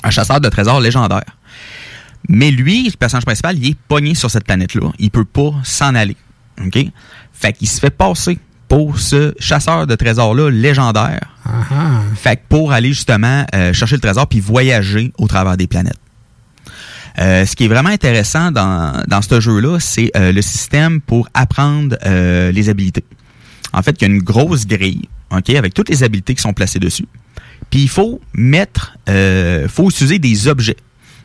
un 0.04 0.10
chasseur 0.10 0.40
de 0.40 0.48
trésors 0.48 0.80
légendaire. 0.80 1.26
Mais 2.30 2.52
lui, 2.52 2.86
le 2.86 2.92
personnage 2.92 3.26
principal, 3.26 3.58
il 3.58 3.72
est 3.72 3.78
pogné 3.88 4.16
sur 4.16 4.30
cette 4.32 4.46
planète-là. 4.46 4.92
Il 5.00 5.10
peut 5.12 5.26
pas 5.26 5.54
s'en 5.64 5.96
aller. 5.96 6.16
OK? 6.64 6.78
Fait 7.34 7.54
qu'il 7.54 7.68
se 7.68 7.80
fait 7.80 7.90
passer 7.90 8.38
pour 8.70 9.00
ce 9.00 9.34
chasseur 9.40 9.88
de 9.88 9.96
trésors-là 9.96 10.50
légendaire. 10.50 11.20
Ah, 11.44 12.02
Fait 12.16 12.38
que 12.38 12.42
pour 12.48 12.72
aller 12.72 12.90
justement 12.90 13.46
euh, 13.54 13.74
chercher 13.74 13.96
le 13.96 14.02
trésor 14.02 14.28
puis 14.28 14.40
voyager 14.40 15.12
au 15.18 15.28
travers 15.28 15.58
des 15.58 15.68
planètes. 15.68 16.00
Euh, 17.18 17.46
ce 17.46 17.56
qui 17.56 17.66
est 17.66 17.68
vraiment 17.68 17.90
intéressant 17.90 18.52
dans, 18.52 19.04
dans 19.08 19.22
ce 19.22 19.42
jeu-là, 19.42 19.80
c'est 19.80 20.12
euh, 20.16 20.32
le 20.32 20.42
système 20.42 21.02
pour 21.02 21.28
apprendre 21.34 21.98
les 22.06 22.70
habilités. 22.70 23.04
En 23.74 23.82
fait, 23.82 23.96
il 24.00 24.08
y 24.08 24.12
a 24.12 24.14
une 24.14 24.22
grosse 24.22 24.66
grille, 24.66 25.10
ok, 25.36 25.50
avec 25.50 25.74
toutes 25.74 25.90
les 25.90 26.04
habilités 26.04 26.36
qui 26.36 26.42
sont 26.42 26.54
placées 26.54 26.80
dessus. 26.80 27.08
Puis 27.70 27.82
il 27.82 27.90
faut 27.90 28.22
mettre, 28.34 28.98
faut 29.68 29.90
utiliser 29.90 30.20
des 30.20 30.48
objets, 30.48 30.78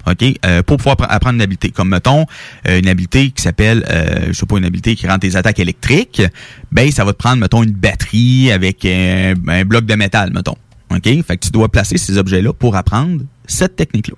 OK, 0.06 0.22
euh, 0.44 0.62
pour 0.62 0.76
pouvoir 0.76 0.96
appre- 0.96 1.06
apprendre 1.08 1.36
une 1.36 1.42
habilité. 1.42 1.70
Comme 1.70 1.88
mettons, 1.88 2.26
euh, 2.68 2.78
une 2.78 2.88
habilité 2.88 3.30
qui 3.30 3.42
s'appelle, 3.42 3.84
euh, 3.90 4.26
je 4.28 4.32
sais 4.32 4.46
pas, 4.46 4.58
une 4.58 4.64
habilité 4.64 4.94
qui 4.96 5.06
rend 5.06 5.18
tes 5.18 5.34
attaques 5.36 5.58
électriques, 5.60 6.22
ben 6.70 6.90
ça 6.90 7.04
va 7.04 7.12
te 7.12 7.18
prendre, 7.18 7.38
mettons, 7.38 7.62
une 7.62 7.72
batterie 7.72 8.52
avec 8.52 8.84
un, 8.84 9.34
un 9.48 9.64
bloc 9.64 9.86
de 9.86 9.94
métal, 9.94 10.30
mettons. 10.32 10.56
OK? 10.90 11.04
Fait 11.04 11.36
que 11.36 11.46
tu 11.46 11.50
dois 11.50 11.68
placer 11.70 11.96
ces 11.96 12.18
objets-là 12.18 12.52
pour 12.52 12.76
apprendre 12.76 13.22
cette 13.46 13.76
technique-là. 13.76 14.14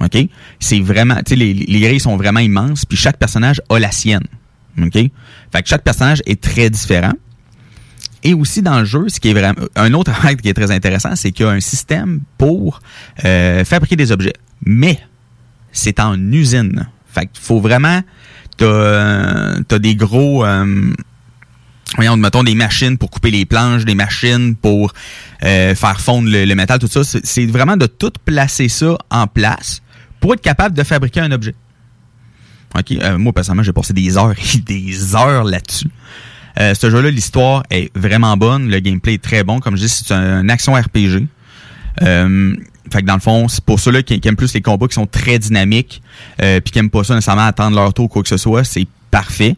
OK? 0.00 0.28
C'est 0.60 0.80
vraiment, 0.80 1.16
tu 1.16 1.22
sais, 1.30 1.36
les, 1.36 1.54
les 1.54 1.80
grilles 1.80 2.00
sont 2.00 2.16
vraiment 2.16 2.40
immenses, 2.40 2.84
puis 2.84 2.96
chaque 2.96 3.18
personnage 3.18 3.60
a 3.68 3.78
la 3.78 3.90
sienne. 3.90 4.24
OK? 4.80 4.92
Fait 4.92 5.62
que 5.62 5.68
chaque 5.68 5.82
personnage 5.82 6.22
est 6.26 6.40
très 6.40 6.70
différent. 6.70 7.12
Et 8.24 8.34
aussi 8.34 8.62
dans 8.62 8.80
le 8.80 8.84
jeu, 8.84 9.08
ce 9.08 9.20
qui 9.20 9.28
est 9.28 9.34
vraiment 9.34 9.54
un 9.76 9.92
autre 9.92 10.10
aspect 10.10 10.36
qui 10.36 10.48
est 10.48 10.54
très 10.54 10.70
intéressant, 10.70 11.14
c'est 11.14 11.30
qu'il 11.30 11.46
y 11.46 11.48
a 11.48 11.52
un 11.52 11.60
système 11.60 12.20
pour 12.38 12.80
euh, 13.24 13.64
fabriquer 13.64 13.96
des 13.96 14.12
objets. 14.12 14.32
Mais 14.64 14.98
c'est 15.72 16.00
en 16.00 16.18
usine. 16.32 16.88
Fait 17.06 17.26
qu'il 17.26 17.42
faut 17.42 17.60
vraiment 17.60 18.02
t'as 18.56 18.64
euh, 18.66 19.60
t'as 19.68 19.78
des 19.78 19.94
gros 19.94 20.44
euh, 20.44 20.92
voyons, 21.96 22.16
mettons 22.16 22.42
des 22.42 22.54
machines 22.54 22.98
pour 22.98 23.10
couper 23.10 23.30
les 23.30 23.44
planches, 23.44 23.84
des 23.84 23.94
machines 23.94 24.56
pour 24.56 24.92
euh, 25.44 25.74
faire 25.74 26.00
fondre 26.00 26.28
le, 26.30 26.54
métal, 26.54 26.78
tout 26.78 26.88
ça. 26.88 27.04
C'est 27.04 27.24
c'est 27.24 27.46
vraiment 27.46 27.76
de 27.76 27.86
tout 27.86 28.12
placer 28.24 28.68
ça 28.68 28.96
en 29.10 29.26
place 29.26 29.82
pour 30.20 30.34
être 30.34 30.40
capable 30.40 30.76
de 30.76 30.82
fabriquer 30.82 31.20
un 31.20 31.32
objet. 31.32 31.54
OK, 32.76 32.92
euh, 32.92 33.18
moi 33.18 33.32
personnellement, 33.32 33.62
j'ai 33.62 33.72
passé 33.72 33.92
des 33.92 34.16
heures 34.16 34.34
et 34.54 34.58
des 34.58 35.14
heures 35.14 35.44
là-dessus. 35.44 35.88
Euh, 36.60 36.74
ce 36.74 36.90
jeu-là, 36.90 37.10
l'histoire 37.10 37.64
est 37.70 37.90
vraiment 37.96 38.36
bonne, 38.36 38.70
le 38.70 38.78
gameplay 38.80 39.14
est 39.14 39.22
très 39.22 39.44
bon. 39.44 39.60
Comme 39.60 39.76
je 39.76 39.82
dis, 39.82 39.88
c'est 39.88 40.12
un, 40.12 40.48
action 40.48 40.74
RPG. 40.74 41.26
Euh, 42.02 42.54
fait 42.92 43.02
que 43.02 43.06
dans 43.06 43.14
le 43.14 43.20
fond, 43.20 43.48
c'est 43.48 43.64
pour 43.64 43.80
ceux-là 43.80 44.02
qui, 44.02 44.20
qui 44.20 44.28
aiment 44.28 44.36
plus 44.36 44.54
les 44.54 44.60
combats 44.60 44.86
qui 44.86 44.94
sont 44.94 45.06
très 45.06 45.38
dynamiques, 45.38 46.02
euh, 46.42 46.60
puis 46.60 46.72
qui 46.72 46.78
aiment 46.78 46.90
pas 46.90 47.04
ça 47.04 47.14
nécessairement 47.14 47.46
attendre 47.46 47.76
leur 47.76 47.92
tour 47.94 48.06
ou 48.06 48.08
quoi 48.08 48.22
que 48.22 48.28
ce 48.28 48.36
soit, 48.36 48.64
c'est 48.64 48.86
parfait 49.10 49.56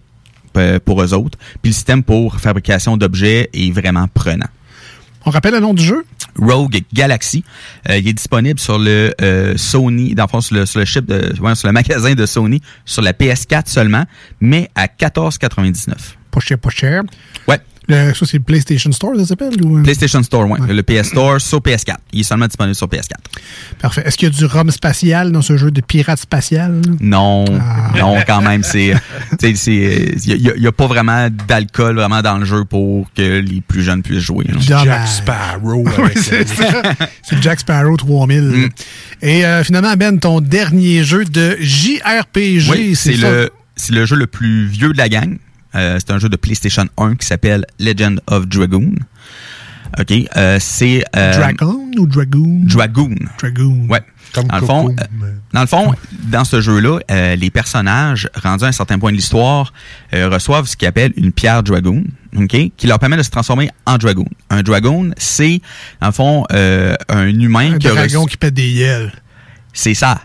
euh, 0.56 0.78
pour 0.82 1.02
eux 1.02 1.12
autres. 1.12 1.38
Puis 1.62 1.70
le 1.70 1.74
système 1.74 2.02
pour 2.02 2.36
fabrication 2.36 2.96
d'objets 2.96 3.50
est 3.52 3.70
vraiment 3.72 4.06
prenant. 4.08 4.46
On 5.26 5.30
rappelle 5.30 5.54
le 5.54 5.60
nom 5.60 5.74
du 5.74 5.82
jeu? 5.82 6.04
Rogue 6.38 6.82
Galaxy. 6.94 7.44
Euh, 7.88 7.98
il 7.98 8.08
est 8.08 8.12
disponible 8.12 8.60
sur 8.60 8.78
le 8.78 9.12
euh, 9.20 9.54
Sony, 9.56 10.14
dans 10.14 10.24
le 10.24 10.28
fond, 10.28 10.40
sur 10.40 10.54
le, 10.54 10.66
sur 10.66 10.78
le 10.78 10.86
chip 10.86 11.04
de, 11.04 11.34
ouais, 11.40 11.54
sur 11.54 11.68
le 11.68 11.72
magasin 11.74 12.14
de 12.14 12.26
Sony, 12.26 12.62
sur 12.84 13.02
la 13.02 13.12
PS4 13.12 13.66
seulement, 13.66 14.04
mais 14.40 14.70
à 14.74 14.86
14,99. 14.86 15.94
Pas 16.36 16.40
cher, 16.40 16.58
pas 16.58 16.68
cher. 16.70 17.02
Ouais. 17.48 17.58
Le, 17.88 18.12
ça, 18.14 18.26
c'est 18.26 18.38
le 18.38 18.42
PlayStation 18.42 18.90
Store, 18.90 19.12
ça 19.16 19.24
s'appelle? 19.26 19.64
Ou... 19.64 19.78
euh? 19.78 19.82
PlayStation 19.84 20.20
Store, 20.24 20.50
ouais. 20.50 20.58
Le 20.68 20.82
PS 20.82 21.06
Store 21.10 21.40
sur 21.40 21.60
PS4. 21.60 21.94
Il 22.12 22.20
est 22.20 22.22
seulement 22.24 22.48
disponible 22.48 22.74
sur 22.74 22.88
PS4. 22.88 23.12
Parfait. 23.80 24.02
Est-ce 24.04 24.16
qu'il 24.18 24.28
y 24.28 24.32
a 24.32 24.34
du 24.36 24.44
rhum 24.44 24.72
spatial 24.72 25.30
dans 25.30 25.40
ce 25.40 25.56
jeu 25.56 25.70
de 25.70 25.80
pirate 25.80 26.18
spatial? 26.18 26.82
Non, 27.00 27.44
Ah. 27.60 27.92
non, 27.96 28.16
quand 28.26 28.42
même, 28.42 28.64
c'est, 28.64 28.92
il 29.40 30.26
y, 30.26 30.66
a- 30.66 30.72
pas 30.72 30.88
vraiment 30.88 31.28
d'alcool 31.30 31.94
vraiment 31.94 32.22
dans 32.22 32.38
le 32.38 32.44
jeu 32.44 32.64
pour 32.64 33.06
que 33.14 33.38
les 33.38 33.60
plus 33.60 33.82
jeunes 33.84 34.02
puissent 34.02 34.18
jouer. 34.24 34.46
Dommage. 34.68 35.08
Sparrow 35.08 35.84
Oui, 35.98 36.10
c'est 36.16 36.46
ça. 36.48 36.72
ça. 36.82 36.82
C'est 37.22 37.40
Jack 37.40 37.60
Sparrow 37.60 37.96
3000. 37.96 38.40
Mm. 38.42 38.68
Et 39.22 39.46
euh, 39.46 39.62
finalement, 39.62 39.94
Ben, 39.94 40.18
ton 40.18 40.40
dernier 40.40 41.04
jeu 41.04 41.24
de 41.24 41.56
JRPG, 41.60 42.68
Oui, 42.70 42.96
c'est 42.96 43.14
ça? 43.16 43.30
le, 43.30 43.50
c'est 43.76 43.92
le 43.92 44.04
jeu 44.06 44.16
le 44.16 44.26
plus 44.26 44.66
vieux 44.66 44.92
de 44.92 44.98
la 44.98 45.08
gang. 45.08 45.38
Euh, 45.76 45.98
c'est 45.98 46.12
un 46.12 46.18
jeu 46.18 46.28
de 46.28 46.36
PlayStation 46.36 46.86
1 46.98 47.16
qui 47.16 47.26
s'appelle 47.26 47.64
Legend 47.78 48.20
of 48.28 48.46
Dragoon. 48.46 48.94
OK, 50.00 50.12
euh, 50.36 50.58
c'est 50.60 51.04
euh, 51.16 51.32
Dragon 51.36 51.90
ou 51.96 52.06
Dragoon? 52.06 52.62
Dragoon. 52.64 53.14
Dragoon. 53.38 53.86
Ouais. 53.88 54.02
Comme 54.34 54.48
dans 54.48 54.58
le 54.58 54.66
fond, 54.66 54.82
Coco, 54.88 54.96
euh, 55.22 55.32
dans 55.52 55.60
le 55.60 55.66
fond, 55.66 55.94
dans 56.24 56.44
ce 56.44 56.60
jeu-là, 56.60 56.98
euh, 57.10 57.36
les 57.36 57.48
personnages 57.50 58.28
rendus 58.42 58.64
à 58.64 58.66
un 58.66 58.72
certain 58.72 58.98
point 58.98 59.12
de 59.12 59.16
l'histoire 59.16 59.72
euh, 60.12 60.28
reçoivent 60.28 60.66
ce 60.66 60.76
qu'ils 60.76 60.88
appellent 60.88 61.12
une 61.16 61.30
pierre 61.32 61.62
Dragoon, 61.62 62.02
ok, 62.36 62.56
qui 62.76 62.86
leur 62.88 62.98
permet 62.98 63.16
de 63.16 63.22
se 63.22 63.30
transformer 63.30 63.70
en 63.86 63.96
Dragoon. 63.96 64.26
Un 64.50 64.62
Dragoon, 64.62 65.12
c'est 65.16 65.60
dans 66.00 66.08
le 66.08 66.12
fond 66.12 66.44
un 66.50 67.28
humain 67.28 67.74
Un 67.74 67.78
qui 67.78 67.86
dragon 67.86 68.24
reçu- 68.24 68.30
qui 68.30 68.36
pète 68.36 68.54
des 68.54 68.80
ailes. 68.80 69.12
C'est 69.72 69.94
ça. 69.94 70.20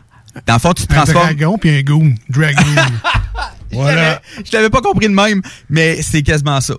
Dans 0.47 0.55
le 0.55 0.59
fond, 0.59 0.73
tu 0.73 0.87
te 0.87 0.93
Un 0.93 0.95
transformes. 1.03 1.27
dragon 1.35 1.57
puis 1.59 1.69
un 1.77 1.81
goon. 1.83 2.13
Dragoon. 2.29 2.63
Voilà. 3.73 4.21
Je 4.45 4.51
l'avais 4.53 4.69
pas 4.69 4.81
compris 4.81 5.07
de 5.07 5.13
même, 5.13 5.41
mais 5.69 6.01
c'est 6.01 6.21
quasiment 6.21 6.59
ça. 6.61 6.73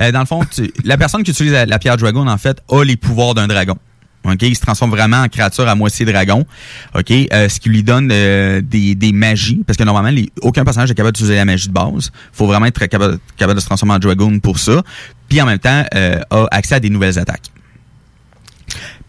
Euh, 0.00 0.12
dans 0.12 0.20
le 0.20 0.26
fond, 0.26 0.44
tu- 0.44 0.72
la 0.84 0.96
personne 0.96 1.22
qui 1.22 1.30
utilise 1.30 1.52
la, 1.52 1.66
la 1.66 1.78
pierre 1.78 1.96
dragon, 1.96 2.26
en 2.26 2.38
fait, 2.38 2.60
a 2.70 2.82
les 2.84 2.96
pouvoirs 2.96 3.34
d'un 3.34 3.46
dragon. 3.46 3.76
OK, 4.24 4.40
il 4.40 4.56
se 4.56 4.60
transforme 4.62 4.90
vraiment 4.90 5.18
en 5.18 5.28
créature 5.28 5.68
à 5.68 5.74
moitié 5.74 6.06
dragon. 6.06 6.46
OK, 6.94 7.10
euh, 7.10 7.48
ce 7.50 7.60
qui 7.60 7.68
lui 7.68 7.82
donne 7.82 8.08
euh, 8.10 8.62
des, 8.62 8.94
des 8.94 9.12
magies 9.12 9.62
parce 9.66 9.76
que 9.76 9.84
normalement 9.84 10.08
les- 10.08 10.30
aucun 10.40 10.64
personnage 10.64 10.90
est 10.90 10.94
capable 10.94 11.12
d'utiliser 11.14 11.34
la 11.36 11.44
magie 11.44 11.68
de 11.68 11.74
base. 11.74 12.10
Faut 12.32 12.46
vraiment 12.46 12.64
être 12.64 12.86
capable, 12.86 13.18
capable 13.36 13.56
de 13.56 13.60
se 13.60 13.66
transformer 13.66 13.92
en 13.94 13.98
dragon 13.98 14.38
pour 14.40 14.58
ça. 14.58 14.82
Puis 15.28 15.42
en 15.42 15.46
même 15.46 15.58
temps, 15.58 15.84
a 15.92 16.46
accès 16.50 16.76
à 16.76 16.80
des 16.80 16.88
nouvelles 16.88 17.18
attaques. 17.18 17.50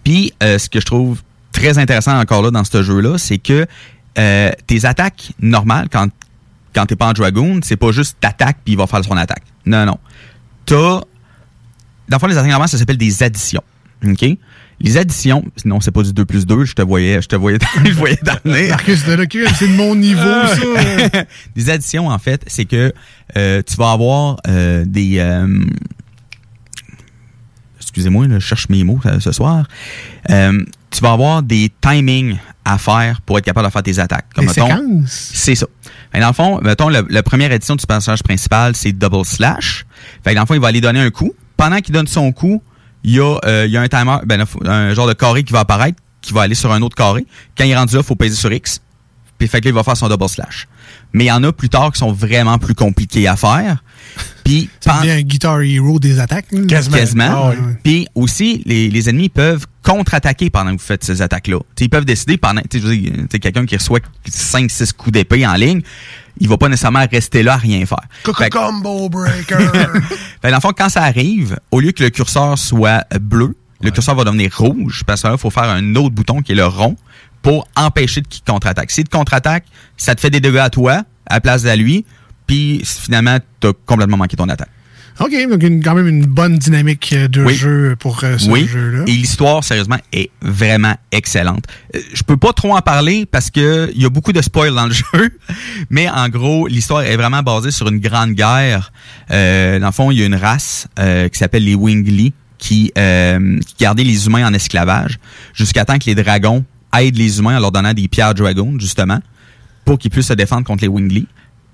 Puis 0.03 0.33
ce 0.41 0.67
que 0.69 0.79
je 0.79 0.85
trouve 0.85 1.21
très 1.53 1.77
intéressant 1.77 2.19
encore 2.19 2.41
là 2.43 2.51
dans 2.51 2.63
ce 2.65 2.83
jeu-là, 2.83 3.17
c'est 3.17 3.37
que 3.37 3.65
euh, 4.17 4.51
tes 4.67 4.85
attaques 4.85 5.31
normales 5.39 5.87
quand 5.91 6.07
quand 6.75 6.85
t'es 6.85 6.95
pas 6.95 7.07
en 7.07 7.13
dragoon, 7.13 7.61
c'est 7.63 7.77
pas 7.77 7.91
juste 7.91 8.17
t'attaques 8.19 8.57
puis 8.63 8.73
il 8.73 8.77
va 8.77 8.85
faire 8.85 9.03
son 9.03 9.15
attaque. 9.17 9.43
Non 9.65 9.85
non. 9.85 9.97
T'as 10.65 10.75
dans 10.75 11.01
le 12.11 12.19
fond 12.19 12.27
les 12.27 12.37
attaques 12.37 12.49
normales 12.51 12.69
ça 12.69 12.77
s'appelle 12.77 12.97
des 12.97 13.23
additions. 13.23 13.63
OK? 14.05 14.25
Les 14.81 14.97
additions, 14.97 15.45
non, 15.63 15.79
c'est 15.79 15.91
pas 15.91 16.03
du 16.03 16.11
2 16.11 16.25
plus 16.25 16.45
2, 16.45 16.65
je 16.65 16.73
te 16.73 16.81
voyais, 16.81 17.21
je 17.21 17.27
te 17.29 17.35
voyais, 17.37 17.57
je 17.85 17.91
voyais 17.93 18.19
nez. 18.43 18.67
Marcus 18.67 19.05
de 19.05 19.15
recul, 19.15 19.47
c'est 19.55 19.69
de 19.69 19.73
mon 19.73 19.95
niveau, 19.95 20.19
ça. 20.21 21.23
des 21.55 21.69
additions, 21.69 22.09
en 22.09 22.19
fait, 22.19 22.43
c'est 22.45 22.65
que 22.65 22.93
euh, 23.37 23.61
tu 23.65 23.77
vas 23.77 23.91
avoir 23.91 24.35
euh, 24.49 24.83
des... 24.85 25.19
euh, 25.19 25.63
excusez-moi, 27.79 28.25
je 28.29 28.39
cherche 28.39 28.67
mes 28.67 28.83
mots 28.83 28.99
ce 29.19 29.31
soir. 29.31 29.65
Tu 30.27 31.01
vas 31.01 31.11
avoir 31.11 31.41
des 31.41 31.71
timings 31.81 32.37
à 32.65 32.77
faire 32.77 33.21
pour 33.21 33.37
être 33.37 33.45
capable 33.45 33.67
de 33.67 33.71
faire 33.71 33.83
tes 33.83 33.99
attaques. 33.99 34.27
Des 34.37 34.45
mettons- 34.45 34.67
séquences? 34.67 35.31
C'est 35.33 35.55
ça. 35.55 35.67
Que 36.15 36.21
dans 36.21 36.27
le 36.27 36.33
fond, 36.33 36.59
mettons, 36.61 36.89
la 36.89 37.23
première 37.23 37.51
édition 37.51 37.75
du 37.75 37.85
personnage 37.85 38.23
principal, 38.23 38.75
c'est 38.75 38.91
Double 38.91 39.25
Slash. 39.25 39.85
Fait 40.23 40.31
que 40.31 40.35
dans 40.35 40.41
le 40.41 40.47
fond, 40.47 40.53
il 40.53 40.59
va 40.59 40.67
aller 40.69 40.81
donner 40.81 41.01
un 41.01 41.11
coup. 41.11 41.33
Pendant 41.57 41.79
qu'il 41.79 41.93
donne 41.93 42.07
son 42.07 42.31
coup, 42.31 42.61
il 43.03 43.11
y 43.11 43.19
a, 43.19 43.37
euh, 43.45 43.65
il 43.65 43.71
y 43.71 43.77
a 43.77 43.81
un 43.81 43.87
timer, 43.87 44.17
ben, 44.25 44.43
un 44.65 44.93
genre 44.93 45.07
de 45.07 45.13
carré 45.13 45.43
qui 45.43 45.53
va 45.53 45.59
apparaître, 45.59 46.01
qui 46.21 46.33
va 46.33 46.41
aller 46.41 46.55
sur 46.55 46.71
un 46.71 46.81
autre 46.81 46.95
carré. 46.95 47.25
Quand 47.57 47.63
il 47.63 47.71
est 47.71 47.77
rendu 47.77 47.93
là, 47.95 48.01
il 48.01 48.05
faut 48.05 48.15
peser 48.15 48.35
sur 48.35 48.51
X. 48.51 48.81
Puis 49.37 49.47
fait 49.47 49.59
que 49.61 49.65
là, 49.65 49.71
il 49.71 49.75
va 49.75 49.83
faire 49.83 49.97
son 49.97 50.09
double 50.09 50.27
slash. 50.29 50.67
Mais 51.15 51.23
il 51.25 51.27
y 51.27 51.31
en 51.31 51.43
a 51.43 51.51
plus 51.53 51.69
tard 51.69 51.91
qui 51.93 51.99
sont 51.99 52.11
vraiment 52.11 52.57
plus 52.59 52.75
compliqués 52.75 53.27
à 53.27 53.35
faire. 53.37 53.83
Puis 54.43 54.69
Ça 54.79 54.99
devient 54.99 55.11
un 55.11 55.21
Guitar 55.21 55.61
Hero 55.61 55.99
des 55.99 56.19
attaques. 56.19 56.51
là. 56.51 56.65
Quasiment. 56.67 57.25
Ah 57.29 57.49
ouais. 57.49 57.57
Puis 57.83 58.07
aussi, 58.15 58.61
les, 58.65 58.89
les 58.89 59.09
ennemis 59.09 59.29
peuvent 59.29 59.65
contre-attaquer 59.81 60.49
pendant 60.49 60.75
que 60.75 60.79
vous 60.81 60.85
faites 60.85 61.03
ces 61.03 61.21
attaques-là. 61.21 61.59
Ils 61.79 61.89
peuvent 61.89 62.05
décider 62.05 62.37
pendant. 62.37 62.61
tu 62.69 62.77
sais, 62.77 62.79
je 62.83 62.87
veux 62.87 62.97
dire, 62.97 63.13
t'sais, 63.29 63.39
quelqu'un 63.39 63.65
qui 63.65 63.75
reçoit 63.77 63.99
5-6 64.29 64.93
coups 64.93 65.13
d'épée 65.13 65.47
en 65.47 65.53
ligne, 65.53 65.81
il 66.39 66.47
va 66.49 66.57
pas 66.57 66.67
nécessairement 66.69 67.05
rester 67.11 67.43
là 67.43 67.53
à 67.53 67.57
rien 67.57 67.85
faire. 67.85 67.97
Fait 68.37 68.49
que- 68.49 68.57
Combo 68.57 69.09
Breaker. 69.09 69.55
fait, 70.41 70.49
dans 70.51 70.57
le 70.57 70.61
fond, 70.61 70.73
quand 70.77 70.89
ça 70.89 71.03
arrive, 71.03 71.57
au 71.71 71.79
lieu 71.79 71.91
que 71.91 72.03
le 72.03 72.09
curseur 72.09 72.57
soit 72.59 73.05
bleu, 73.19 73.55
le 73.81 73.89
curseur 73.91 74.15
va 74.15 74.23
devenir 74.25 74.51
rouge 74.57 75.03
parce 75.07 75.21
que 75.21 75.27
là, 75.27 75.33
il 75.35 75.39
faut 75.39 75.49
faire 75.49 75.63
un 75.69 75.95
autre 75.95 76.13
bouton 76.13 76.41
qui 76.41 76.51
est 76.51 76.55
le 76.55 76.65
rond 76.65 76.95
pour 77.45 77.67
empêcher 77.75 78.21
de 78.21 78.27
qu'il 78.27 78.41
contre-attaque. 78.43 78.89
Si 78.89 79.03
te 79.03 79.09
contre-attaque, 79.15 79.65
ça 79.97 80.15
te 80.15 80.19
fait 80.19 80.31
des 80.31 80.39
dégâts 80.39 80.57
à 80.57 80.71
toi 80.71 81.03
à 81.27 81.35
la 81.35 81.41
place 81.41 81.61
de 81.61 81.69
lui, 81.75 82.03
puis 82.47 82.81
finalement, 82.83 83.37
tu 83.61 83.67
as 83.67 83.73
complètement 83.85 84.17
manqué 84.17 84.35
ton 84.35 84.49
attaque. 84.49 84.69
OK, 85.19 85.31
donc 85.49 85.61
une- 85.61 85.83
quand 85.83 85.93
même 85.93 86.07
une 86.07 86.25
bonne 86.25 86.57
dynamique 86.57 87.13
euh, 87.13 87.27
de 87.27 87.45
Oui. 87.45 87.53
jeu 87.53 87.95
pour 87.99 88.19
euh, 88.23 88.39
ce 88.39 88.49
oui. 88.49 88.67
jeu-là. 88.67 89.03
Et 89.05 89.11
l'histoire, 89.11 89.63
sérieusement, 89.63 89.97
est 90.11 90.31
vraiment 90.41 90.95
excellente. 91.11 91.65
Euh, 91.95 91.99
Je 92.15 92.23
peux 92.23 92.35
pas 92.35 92.51
trop 92.51 92.75
en 92.75 92.81
parler 92.81 93.27
parce 93.27 93.51
que 93.51 93.91
il 93.95 94.01
y 94.01 94.05
a 94.05 94.09
beaucoup 94.09 94.33
de 94.33 94.41
spoils 94.41 94.73
dans 94.73 94.87
le 94.87 94.91
jeu. 95.13 95.29
Mais 95.91 96.09
en 96.09 96.27
gros, 96.29 96.65
l'histoire 96.67 97.03
est 97.03 97.15
vraiment 97.15 97.43
basée 97.43 97.69
sur 97.71 97.87
une 97.87 97.99
grande 97.99 98.31
guerre. 98.31 98.91
Euh, 99.31 99.79
dans 99.79 99.85
le 99.87 99.91
fond, 99.93 100.09
il 100.11 100.19
y 100.19 100.23
a 100.23 100.25
une 100.25 100.35
race 100.35 100.87
euh, 100.99 101.29
qui 101.29 101.37
s'appelle 101.37 101.63
les 101.63 101.75
Wingly 101.75 102.33
qui, 102.57 102.91
euh, 102.97 103.59
qui 103.67 103.75
gardait 103.79 104.03
les 104.03 104.25
humains 104.25 104.47
en 104.47 104.53
esclavage 104.53 105.19
jusqu'à 105.53 105.85
temps 105.85 105.99
que 105.99 106.05
les 106.07 106.15
dragons 106.15 106.65
aident 106.99 107.17
les 107.17 107.39
humains 107.39 107.57
en 107.57 107.59
leur 107.59 107.71
donnant 107.71 107.93
des 107.93 108.07
pierres 108.07 108.33
dragon, 108.33 108.75
justement, 108.79 109.19
pour 109.83 109.97
qu'ils 109.97 110.11
puissent 110.11 110.27
se 110.27 110.33
défendre 110.33 110.65
contre 110.65 110.83
les 110.83 110.87
Wingly. 110.87 111.27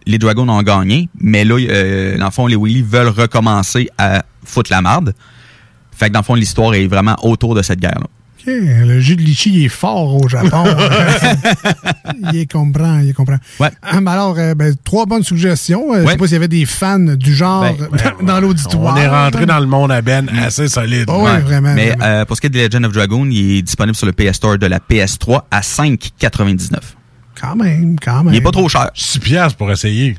Les 0.06 0.18
dragons 0.18 0.48
ont 0.50 0.64
gagné, 0.64 1.10
mais 1.20 1.46
là, 1.46 1.58
euh, 1.60 2.18
dans 2.18 2.26
le 2.26 2.32
fond, 2.32 2.48
les 2.48 2.56
Wingly 2.56 2.82
veulent 2.82 3.10
recommencer 3.10 3.90
à 3.98 4.24
foutre 4.44 4.72
la 4.72 4.82
marde. 4.82 5.14
Fait 5.92 6.08
que 6.08 6.14
dans 6.14 6.20
le 6.20 6.26
fond, 6.26 6.36
l'histoire 6.36 6.74
est 6.74 6.88
vraiment 6.88 7.16
autour 7.22 7.54
de 7.54 7.62
cette 7.62 7.80
guerre-là. 7.80 8.08
OK, 8.48 8.54
le 8.54 9.00
jus 9.00 9.16
de 9.16 9.22
litchi 9.22 9.52
il 9.54 9.66
est 9.66 9.70
fort 9.70 10.16
au 10.16 10.28
Japon. 10.28 10.64
il 12.34 12.40
est 12.40 12.52
comprend, 12.52 13.00
il 13.00 13.10
est 13.10 13.14
comprend. 13.14 13.38
Ouais. 13.60 13.70
Ah, 13.82 14.00
ben 14.02 14.12
alors, 14.12 14.36
euh, 14.38 14.54
ben, 14.56 14.74
trois 14.84 15.06
bonnes 15.06 15.24
suggestions. 15.24 15.94
Euh, 15.94 16.02
Je 16.02 16.06
Ouais. 16.06 16.12
sais 16.14 16.18
pas 16.18 16.26
s'il 16.26 16.34
y 16.34 16.38
avait 16.38 16.48
des 16.48 16.66
fans 16.66 17.00
du 17.00 17.34
genre 17.36 17.62
Ben, 17.64 17.88
dans, 18.20 18.26
dans 18.26 18.40
l'auditoire. 18.40 18.96
On 18.96 18.98
est 18.98 19.08
rentré 19.08 19.46
dans 19.46 19.60
le 19.60 19.68
monde 19.68 19.92
à 19.92 20.02
Ben 20.02 20.28
assez 20.44 20.68
solide. 20.68 21.06
Oh, 21.08 21.24
ouais, 21.24 21.40
vraiment. 21.40 21.74
Mais 21.74 21.90
vraiment. 21.90 22.04
euh, 22.06 22.26
pour 22.26 22.36
ce 22.36 22.42
qui 22.42 22.48
est 22.48 22.50
de 22.50 22.60
Legend 22.60 22.86
of 22.86 22.94
Dragoon, 22.94 23.28
il 23.32 23.58
est 23.58 23.62
disponible 23.62 23.96
sur 23.96 24.06
le 24.08 24.14
PS 24.14 24.34
Store 24.36 24.58
de 24.58 24.66
la 24.68 24.80
PS3 24.80 25.44
à 25.52 25.62
5,99. 25.62 26.70
Quand 27.40 27.56
même, 27.56 27.96
quand 28.00 28.24
même. 28.24 28.34
Il 28.34 28.38
est 28.38 28.42
pas 28.42 28.52
trop 28.52 28.68
cher. 28.70 28.90
6 28.94 29.20
piastres 29.20 29.58
pour 29.58 29.72
essayer. 29.72 30.16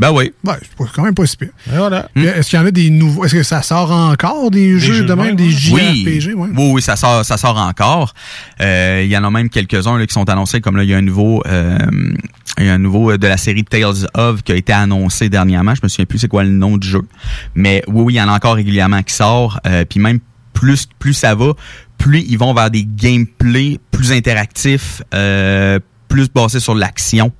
Ben 0.00 0.10
oui. 0.12 0.32
Ouais, 0.44 0.54
c'est 0.62 0.74
pas- 0.76 0.90
quand 0.94 1.02
même 1.02 1.14
pas 1.14 1.26
si 1.26 1.36
pire. 1.36 1.50
Et 1.72 1.76
voilà. 1.76 2.08
Est-ce 2.16 2.48
qu'il 2.50 2.58
y 2.58 2.62
en 2.62 2.66
a 2.66 2.70
des 2.70 2.88
nouveaux? 2.90 3.24
Est-ce 3.24 3.34
que 3.34 3.42
ça 3.42 3.60
sort 3.62 3.90
encore 3.92 4.50
des, 4.50 4.78
jeux, 4.78 4.94
jeux 4.94 5.04
de 5.04 5.12
même, 5.14 5.26
même, 5.26 5.36
des 5.36 5.44
Oui. 5.70 6.04
JRPG? 6.06 6.34
Ouais. 6.34 6.48
oui, 6.56 6.70
oui, 6.74 6.82
ça 6.82 6.96
sort, 6.96 7.24
ça 7.24 7.36
sort 7.36 7.58
encore. 7.58 8.14
Euh, 8.62 9.02
Il 9.04 9.10
y 9.10 9.16
en 9.16 9.24
a 9.24 9.30
même 9.30 9.50
quelques-uns 9.50 9.98
là, 9.98 10.06
qui 10.06 10.14
sont 10.14 10.28
annoncés, 10.30 10.60
comme 10.62 10.76
là, 10.76 10.84
il 10.84 10.90
y 10.90 10.94
a 10.94 10.96
un 10.96 11.02
nouveau, 11.02 11.42
euh, 11.46 11.78
il 12.58 12.64
y 12.66 12.68
a 12.68 12.72
un 12.74 12.78
nouveau 12.78 13.10
euh, 13.12 13.18
de 13.18 13.26
la 13.26 13.36
série 13.36 13.62
Tales 13.64 14.06
of 14.14 14.42
qui 14.42 14.52
a 14.52 14.56
été 14.56 14.72
annoncé 14.72 15.28
dernièrement. 15.28 15.74
Je 15.74 15.80
me 15.82 15.88
souviens 15.88 16.06
plus 16.06 16.18
c'est 16.18 16.28
quoi 16.28 16.44
le 16.44 16.50
nom 16.50 16.78
du 16.78 16.88
jeu, 16.88 17.02
mais 17.54 17.82
oui, 17.86 18.02
oui, 18.06 18.14
il 18.14 18.16
y 18.16 18.22
en 18.22 18.28
a 18.28 18.32
encore 18.34 18.54
régulièrement 18.54 19.02
qui 19.02 19.14
sort. 19.14 19.60
Euh, 19.66 19.84
Puis 19.88 20.00
même 20.00 20.20
plus, 20.54 20.86
plus 20.98 21.12
ça 21.14 21.34
va, 21.34 21.52
plus 21.98 22.20
ils 22.26 22.38
vont 22.38 22.54
vers 22.54 22.70
des 22.70 22.84
gameplays 22.86 23.78
plus 23.90 24.12
interactifs, 24.12 25.02
euh, 25.14 25.78
plus 26.08 26.28
basés 26.28 26.60
sur 26.60 26.74
l'action. 26.74 27.32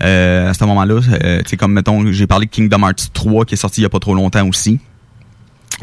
Euh, 0.00 0.50
à 0.50 0.54
ce 0.54 0.64
moment-là, 0.64 0.94
euh, 1.24 1.38
tu 1.42 1.50
sais, 1.50 1.56
comme 1.56 1.72
mettons, 1.72 2.10
j'ai 2.12 2.26
parlé 2.26 2.46
de 2.46 2.50
Kingdom 2.50 2.82
Hearts 2.86 3.12
3 3.12 3.44
qui 3.44 3.54
est 3.54 3.56
sorti 3.58 3.80
il 3.80 3.84
y 3.84 3.86
a 3.86 3.90
pas 3.90 3.98
trop 3.98 4.14
longtemps 4.14 4.46
aussi. 4.46 4.78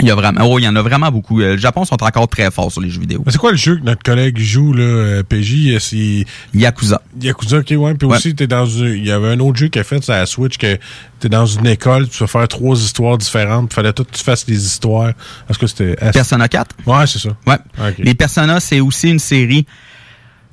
Il 0.02 0.08
y 0.08 0.12
a 0.12 0.16
vraiment, 0.16 0.42
oh, 0.44 0.60
il 0.60 0.64
y 0.66 0.68
en 0.68 0.76
a 0.76 0.82
vraiment 0.82 1.10
beaucoup. 1.10 1.40
Euh, 1.40 1.52
Le 1.52 1.58
Japon 1.58 1.86
sont 1.86 2.02
encore 2.04 2.28
très 2.28 2.52
forts 2.52 2.70
sur 2.70 2.82
les 2.82 2.90
jeux 2.90 3.00
vidéo. 3.00 3.24
Mais 3.26 3.32
c'est 3.32 3.38
quoi 3.38 3.52
le 3.52 3.58
jeu 3.58 3.78
que 3.78 3.84
notre 3.86 4.04
collègue 4.04 4.38
joue, 4.38 4.74
là, 4.74 5.24
PJ? 5.24 5.78
C'est... 5.80 6.26
Yakuza. 6.54 7.02
Yakuza, 7.22 7.60
ok, 7.60 7.74
ouais. 7.78 7.94
Puis 7.94 8.06
Ouais. 8.06 8.18
aussi, 8.18 8.36
t'es 8.36 8.46
dans 8.48 8.66
une- 8.66 8.88
il 8.96 9.06
y 9.06 9.12
avait 9.12 9.30
un 9.30 9.40
autre 9.40 9.58
jeu 9.58 9.70
qui 9.70 9.80
a 9.80 9.86
fait 9.86 10.04
sur 10.04 10.12
la 10.12 10.26
Switch 10.26 10.58
que 10.58 10.78
t'es 11.22 11.30
dans 11.30 11.46
une 11.46 11.66
école, 11.68 12.10
tu 12.10 12.18
vas 12.20 12.28
faire 12.28 12.46
trois 12.50 12.76
histoires 12.78 13.18
différentes. 13.18 13.72
Il 13.72 13.74
fallait 13.74 13.94
tout 13.94 14.04
que 14.04 14.12
tu 14.12 14.22
fasses 14.24 14.46
les 14.50 14.66
histoires. 14.66 15.14
Est-ce 15.50 15.58
que 15.60 15.68
c'était. 15.68 15.96
Persona 16.12 16.50
4? 16.50 16.76
Ouais, 16.86 17.08
c'est 17.08 17.20
ça. 17.20 17.30
Ouais. 17.48 17.58
Ok. 17.80 17.96
Les 18.00 18.16
Persona, 18.16 18.60
c'est 18.60 18.82
aussi 18.82 19.10
une 19.10 19.20
série. 19.20 19.66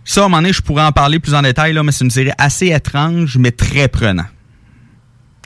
Ça, 0.05 0.23
à 0.23 0.25
un 0.25 0.29
moment 0.29 0.39
donné, 0.39 0.53
je 0.53 0.63
pourrais 0.63 0.85
en 0.85 0.93
parler 0.93 1.19
plus 1.19 1.35
en 1.35 1.43
détail, 1.43 1.73
là, 1.73 1.83
mais 1.83 1.93
c'est 1.93 2.05
une 2.05 2.11
série 2.11 2.33
assez 2.39 2.69
étrange, 2.69 3.37
mais 3.39 3.53
très 3.53 3.89
prenant. 3.89 4.27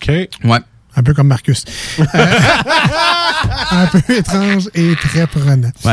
OK. 0.01 0.09
Ouais. 0.45 0.59
Un 0.97 1.03
peu 1.03 1.13
comme 1.15 1.27
Marcus. 1.29 1.65
Euh, 2.01 2.05
un 3.71 3.87
peu 3.87 4.15
étrange 4.15 4.69
et 4.75 4.95
très 4.97 5.27
prenant. 5.27 5.71
Ouais. 5.85 5.93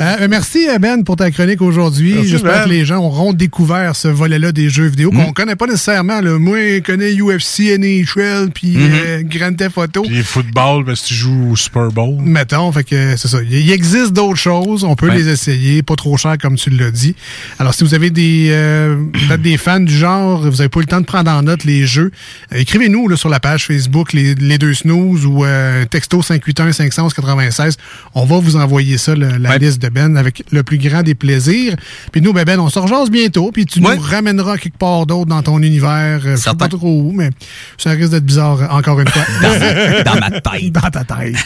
Euh, 0.00 0.26
merci 0.30 0.66
euh, 0.68 0.78
Ben 0.78 1.04
pour 1.04 1.16
ta 1.16 1.30
chronique 1.30 1.60
aujourd'hui. 1.60 2.16
J'espère 2.24 2.60
Ben. 2.60 2.64
que 2.64 2.70
les 2.70 2.84
gens 2.84 2.98
auront 2.98 3.32
découvert 3.32 3.94
ce 3.94 4.08
volet-là 4.08 4.50
des 4.52 4.70
jeux 4.70 4.86
vidéo 4.86 5.10
qu'on 5.10 5.32
connaît 5.32 5.56
pas 5.56 5.66
nécessairement. 5.66 6.20
Là. 6.20 6.38
Moi, 6.38 6.76
je 6.76 6.80
connais 6.80 7.12
UFC, 7.14 7.76
NHL, 7.78 8.50
puis 8.52 8.76
Mhm. 8.76 8.90
euh, 8.92 9.22
Grand 9.24 9.54
Theft 9.54 9.76
Auto. 9.78 10.02
Puis 10.02 10.22
football, 10.22 10.84
parce 10.84 11.02
que 11.02 11.06
tu 11.08 11.14
joues 11.14 11.50
au 11.52 11.56
Super 11.56 11.88
Bowl. 11.92 12.16
Mettons, 12.20 12.72
fait 12.72 12.84
que 12.84 13.16
c'est 13.16 13.28
ça. 13.28 13.38
Il 13.48 13.70
existe 13.70 14.12
d'autres 14.12 14.38
choses, 14.38 14.84
on 14.84 14.96
peut 14.96 15.08
Ouais. 15.10 15.16
les 15.18 15.28
essayer, 15.28 15.82
pas 15.82 15.96
trop 15.96 16.16
cher 16.16 16.36
comme 16.40 16.56
tu 16.56 16.70
l'as 16.70 16.90
dit. 16.90 17.14
Alors 17.58 17.74
si 17.74 17.84
vous 17.84 17.94
avez 17.94 18.10
des 18.10 18.48
peut-être 19.28 19.42
des 19.42 19.58
fans 19.58 19.80
du 19.80 19.94
genre, 19.96 20.40
vous 20.48 20.60
avez 20.60 20.68
pas 20.70 20.80
eu 20.80 20.84
le 20.84 20.88
temps 20.88 21.00
de 21.00 21.06
prendre 21.06 21.30
en 21.30 21.42
note 21.42 21.64
les 21.64 21.86
jeux, 21.86 22.10
écrivez-nous 22.52 23.14
sur 23.16 23.28
la 23.28 23.38
page 23.40 23.66
Facebook 23.66 24.12
les, 24.12 24.34
les 24.40 24.58
deux 24.58 24.74
snooze 24.74 25.26
ou 25.26 25.44
euh, 25.44 25.84
texto 25.84 26.22
581 26.22 26.72
511 26.72 27.14
96. 27.14 27.76
On 28.14 28.24
va 28.24 28.38
vous 28.38 28.56
envoyer 28.56 28.98
ça 28.98 29.14
le- 29.14 29.36
la 29.38 29.58
liste 29.58 29.80
de 29.82 29.88
Ben 29.88 30.16
avec 30.16 30.42
le 30.50 30.62
plus 30.62 30.78
grand 30.78 31.02
des 31.02 31.14
plaisirs. 31.14 31.76
Puis 32.12 32.20
nous 32.20 32.32
ben, 32.32 32.44
Ben, 32.44 32.58
on 32.60 32.68
se 32.68 32.78
rejase 32.78 33.10
bientôt, 33.10 33.50
puis 33.52 33.66
tu 33.66 33.80
nous 33.80 33.88
ramèneras 34.00 34.56
quelque 34.58 34.78
part 34.78 35.06
d'autre 35.06 35.26
dans 35.26 35.42
ton 35.42 35.62
univers, 35.62 36.20
euh, 36.24 36.36
je 36.36 36.40
sais 36.42 36.54
pas 36.54 36.68
trop 36.68 37.00
où, 37.02 37.12
mais 37.12 37.30
ça 37.78 37.90
risque 37.90 38.10
d'être 38.10 38.24
bizarre 38.24 38.62
euh, 38.62 38.66
encore 38.70 39.00
une 39.00 39.08
fois. 39.08 39.22
Dans 40.04 40.14
ma 40.20 40.30
tête. 40.30 40.72
Dans 40.72 40.80
ta 40.90 41.04
tête. 41.04 41.36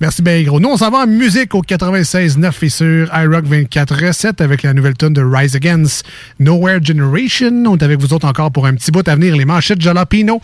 Merci 0.00 0.22
bien 0.22 0.42
gros. 0.42 0.60
Nous, 0.60 0.68
on 0.68 0.76
s'en 0.76 0.90
va 0.90 0.98
en 0.98 1.06
musique 1.06 1.54
au 1.54 1.62
96.9 1.62 2.52
et 2.62 2.68
sur 2.68 3.06
iRock 3.14 3.44
24.7 3.46 4.42
avec 4.42 4.62
la 4.62 4.72
nouvelle 4.74 4.96
tune 4.96 5.12
de 5.12 5.22
Rise 5.22 5.56
Against 5.56 6.04
Nowhere 6.40 6.78
Generation. 6.82 7.64
On 7.66 7.76
est 7.76 7.82
avec 7.82 7.98
vous 8.00 8.12
autres 8.12 8.26
encore 8.26 8.50
pour 8.50 8.66
un 8.66 8.74
petit 8.74 8.90
bout 8.90 9.06
à 9.08 9.14
venir. 9.14 9.36
Les 9.36 9.44
manchettes 9.44 9.80
Jalapino. 9.80 10.40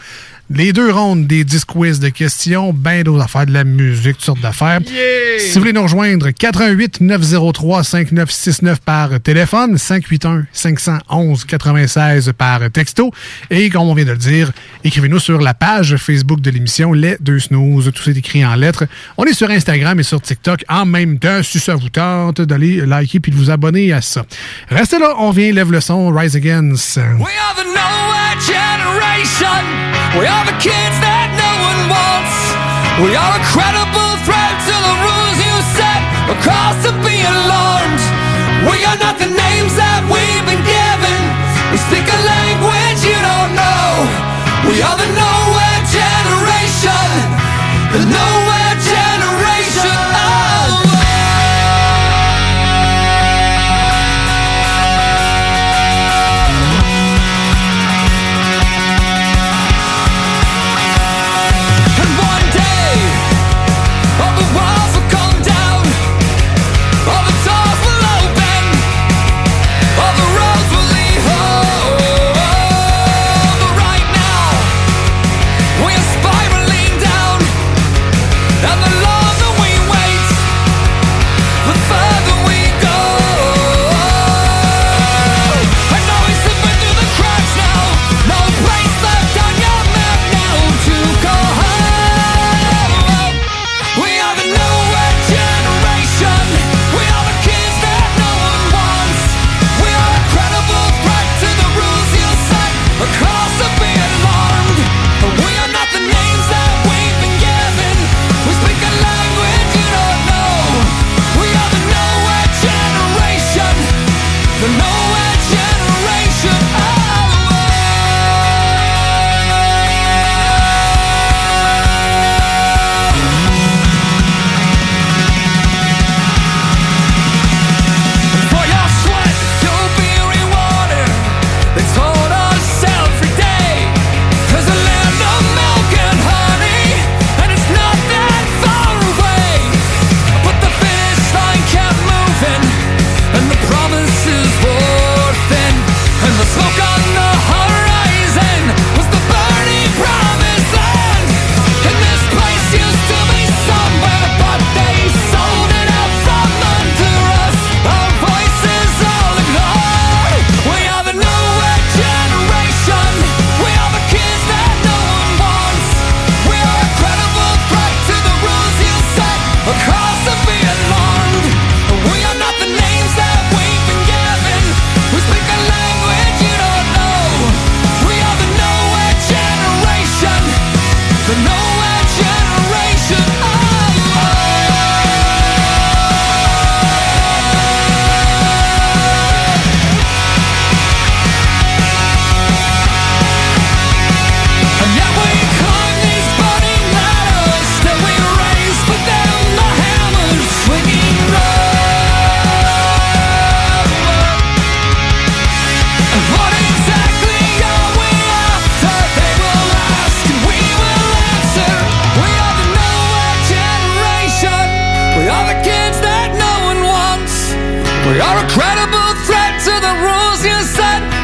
Les 0.50 0.74
deux 0.74 0.92
rondes 0.92 1.26
des 1.26 1.42
10 1.42 1.64
quiz 1.64 2.00
de 2.00 2.10
questions, 2.10 2.74
ben 2.74 3.02
d'autres 3.02 3.24
affaires, 3.24 3.46
de 3.46 3.52
la 3.52 3.64
musique, 3.64 4.16
toutes 4.16 4.24
sortes 4.24 4.40
d'affaires. 4.42 4.80
Si 5.38 5.54
vous 5.54 5.60
voulez 5.60 5.72
nous 5.72 5.82
rejoindre, 5.82 6.30
88 6.30 7.00
903 7.00 7.82
5969 7.82 8.80
par 8.80 9.20
téléphone, 9.20 9.78
581 9.78 10.46
511 10.52 11.46
96 11.46 12.32
par 12.36 12.60
texto. 12.70 13.10
Et 13.48 13.70
comme 13.70 13.82
on 13.84 13.94
vient 13.94 14.04
de 14.04 14.10
le 14.10 14.18
dire, 14.18 14.52
écrivez-nous 14.84 15.18
sur 15.18 15.40
la 15.40 15.54
page 15.54 15.96
Facebook 15.96 16.42
de 16.42 16.50
l'émission 16.50 16.92
Les 16.92 17.16
Deux 17.20 17.38
Snooze. 17.38 17.90
Tout 17.94 18.10
est 18.10 18.18
écrit 18.18 18.44
en 18.44 18.54
lettres. 18.54 18.84
On 19.16 19.24
est 19.24 19.32
sur 19.32 19.48
Instagram 19.48 19.98
et 19.98 20.02
sur 20.02 20.20
TikTok 20.20 20.62
en 20.68 20.84
même 20.84 21.18
temps. 21.18 21.42
Si 21.42 21.58
ça 21.58 21.74
vous 21.74 21.88
tente 21.88 22.42
d'aller 22.42 22.84
liker 22.84 23.18
puis 23.18 23.32
de 23.32 23.36
vous 23.36 23.50
abonner 23.50 23.94
à 23.94 24.02
ça. 24.02 24.26
Restez 24.68 24.98
là, 24.98 25.14
on 25.18 25.30
vient, 25.30 25.52
lève 25.52 25.72
le 25.72 25.80
son, 25.80 26.10
Rise 26.10 26.36
Against. 26.36 26.96
We 26.96 27.32
are 27.34 27.54
the 27.56 27.64
nowhere 27.64 28.36
generation. 28.40 29.94
We 30.18 30.26
are 30.26 30.33
the 30.42 30.56
kids 30.58 30.96
that 30.98 31.30
no 31.38 31.50
one 31.62 31.80
wants. 31.86 32.34
We 32.98 33.14
are 33.14 33.32
a 33.38 33.42
credible 33.54 34.14
threat 34.26 34.54
to 34.66 34.74
the 34.74 34.94
rules 35.06 35.38
you 35.38 35.54
set. 35.78 36.02
A 36.32 36.36
cause 36.42 36.78
to 36.82 36.90
be 37.06 37.22
alarmed. 37.22 38.02
We 38.66 38.82
are 38.82 38.98
not 38.98 39.22
the 39.22 39.30
names 39.30 39.74
that 39.78 40.02
we've 40.10 40.46
been 40.50 40.64
given. 40.66 41.20
We 41.70 41.78
speak 41.78 42.06
a 42.10 42.20
language 42.26 43.00
you 43.06 43.18
don't 43.18 43.52
know. 43.54 43.86
We 44.66 44.82
are 44.82 44.96
the 44.98 45.10
nowhere 45.14 45.43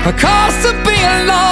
a 0.06 0.12
cost 0.12 0.66
of 0.66 0.84
being 0.84 1.26
loved. 1.26 1.49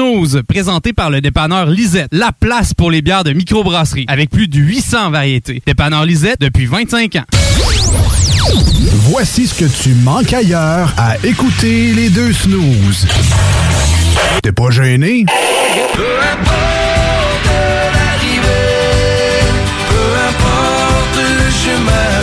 Snooze, 0.00 0.40
présentés 0.48 0.94
par 0.94 1.10
le 1.10 1.20
dépanneur 1.20 1.66
Lisette, 1.66 2.08
la 2.10 2.32
place 2.32 2.72
pour 2.72 2.90
les 2.90 3.02
bières 3.02 3.22
de 3.22 3.34
microbrasserie, 3.34 4.06
avec 4.08 4.30
plus 4.30 4.48
de 4.48 4.56
800 4.56 5.10
variétés. 5.10 5.62
Dépanneur 5.66 6.06
Lisette 6.06 6.40
depuis 6.40 6.64
25 6.64 7.16
ans. 7.16 7.24
Voici 9.10 9.46
ce 9.46 9.54
que 9.54 9.66
tu 9.66 9.90
manques 9.90 10.32
ailleurs 10.32 10.94
à 10.96 11.16
écouter 11.22 11.92
les 11.92 12.08
deux 12.08 12.32
snooze. 12.32 13.06
T'es 14.42 14.52
pas 14.52 14.70
gêné? 14.70 15.26
Peu 15.94 16.02
importe 16.32 17.50
l'arrivée, 17.92 19.44
peu 19.90 20.14
importe 20.28 21.18
le 21.18 21.50
chemin 21.50 22.22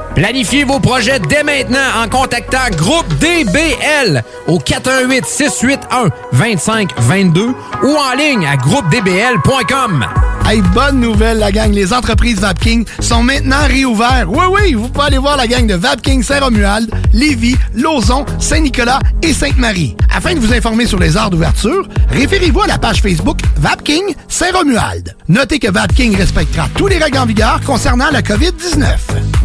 Planifiez 0.15 0.65
vos 0.65 0.79
projets 0.79 1.19
dès 1.19 1.43
maintenant 1.43 1.79
en 2.03 2.09
contactant 2.09 2.69
Groupe 2.75 3.07
DBL 3.19 4.23
au 4.47 4.59
418 4.59 5.25
681 5.25 6.09
2522 6.33 7.53
ou 7.83 7.87
en 7.87 8.17
ligne 8.17 8.45
à 8.45 8.57
groupedbl.com. 8.57 10.05
Hey, 10.45 10.61
bonne 10.73 10.99
nouvelle, 10.99 11.37
la 11.37 11.51
gang. 11.51 11.71
Les 11.71 11.93
entreprises 11.93 12.39
Vapking 12.39 12.83
sont 12.99 13.23
maintenant 13.23 13.65
réouvertes. 13.67 14.27
Oui, 14.27 14.45
oui, 14.51 14.73
vous 14.73 14.89
pouvez 14.89 15.07
aller 15.07 15.17
voir 15.17 15.37
la 15.37 15.47
gang 15.47 15.65
de 15.65 15.75
Vapking 15.75 16.23
Saint-Romuald, 16.23 16.91
Lévis, 17.13 17.55
Lauson, 17.73 18.25
Saint-Nicolas 18.39 18.99
et 19.21 19.33
Sainte-Marie. 19.33 19.95
Afin 20.13 20.33
de 20.33 20.39
vous 20.39 20.53
informer 20.53 20.87
sur 20.87 20.99
les 20.99 21.15
heures 21.15 21.29
d'ouverture, 21.29 21.87
référez-vous 22.09 22.63
à 22.63 22.67
la 22.67 22.77
page 22.77 23.01
Facebook 23.01 23.39
Vapking 23.57 24.13
Saint-Romuald. 24.27 25.15
Notez 25.29 25.59
que 25.59 25.71
Vapking 25.71 26.17
respectera 26.17 26.67
tous 26.75 26.87
les 26.87 26.97
règles 26.97 27.19
en 27.19 27.25
vigueur 27.25 27.61
concernant 27.65 28.09
la 28.11 28.21
COVID-19. 28.21 28.87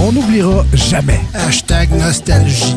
On 0.00 0.12
n'oubliera 0.12 0.64
jamais. 0.74 1.20
Hashtag 1.34 1.90
nostalgie. 1.90 2.76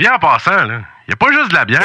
Bien 0.00 0.14
en 0.14 0.18
passant, 0.18 0.64
là, 0.64 0.80
y 1.06 1.12
a 1.12 1.16
pas 1.16 1.30
juste 1.30 1.50
de 1.50 1.56
la 1.56 1.66
bière. 1.66 1.84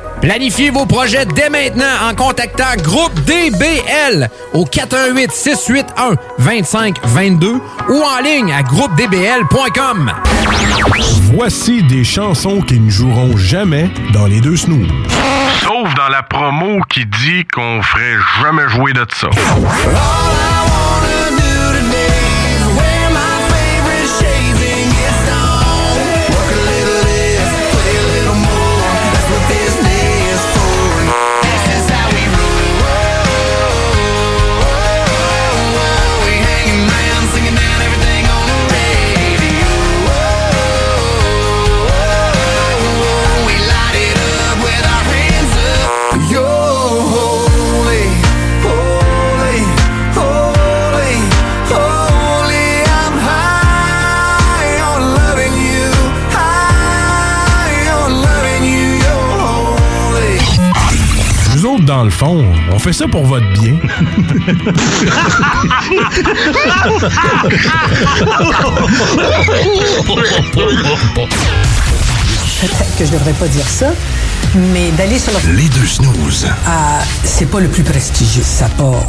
Planifiez 0.21 0.69
vos 0.69 0.85
projets 0.85 1.25
dès 1.25 1.49
maintenant 1.49 2.07
en 2.07 2.13
contactant 2.13 2.75
Groupe 2.77 3.13
DBL 3.21 4.29
au 4.53 4.65
418 4.65 5.31
681 5.31 6.15
2522 6.37 7.53
ou 7.89 8.03
en 8.03 8.21
ligne 8.23 8.53
à 8.53 8.61
groupedbl.com. 8.61 10.11
Voici 11.33 11.81
des 11.83 12.03
chansons 12.03 12.61
qui 12.61 12.79
ne 12.79 12.89
joueront 12.89 13.35
jamais 13.35 13.89
dans 14.13 14.27
les 14.27 14.41
deux 14.41 14.57
snooze. 14.57 14.87
Sauf 15.63 15.93
dans 15.95 16.09
la 16.09 16.21
promo 16.21 16.81
qui 16.89 17.05
dit 17.05 17.45
qu'on 17.51 17.81
ferait 17.81 18.17
jamais 18.43 18.69
jouer 18.69 18.93
de 18.93 19.05
ça. 19.15 19.29
Dans 61.91 62.05
le 62.05 62.09
fond, 62.09 62.45
on 62.71 62.79
fait 62.79 62.93
ça 62.93 63.05
pour 63.05 63.25
votre 63.25 63.51
bien. 63.51 63.75
Peut-être 72.61 72.95
que 72.97 73.05
je 73.05 73.11
devrais 73.11 73.33
pas 73.33 73.47
dire 73.49 73.67
ça, 73.67 73.87
mais 74.71 74.91
d'aller 74.91 75.19
sur 75.19 75.33
le... 75.33 75.53
Les 75.53 75.67
deux 75.67 75.85
snooze. 75.85 76.47
Ah, 76.65 77.01
c'est 77.25 77.51
pas 77.51 77.59
le 77.59 77.67
plus 77.67 77.83
prestigieux. 77.83 78.43
Ça 78.45 78.69
pas... 78.69 79.05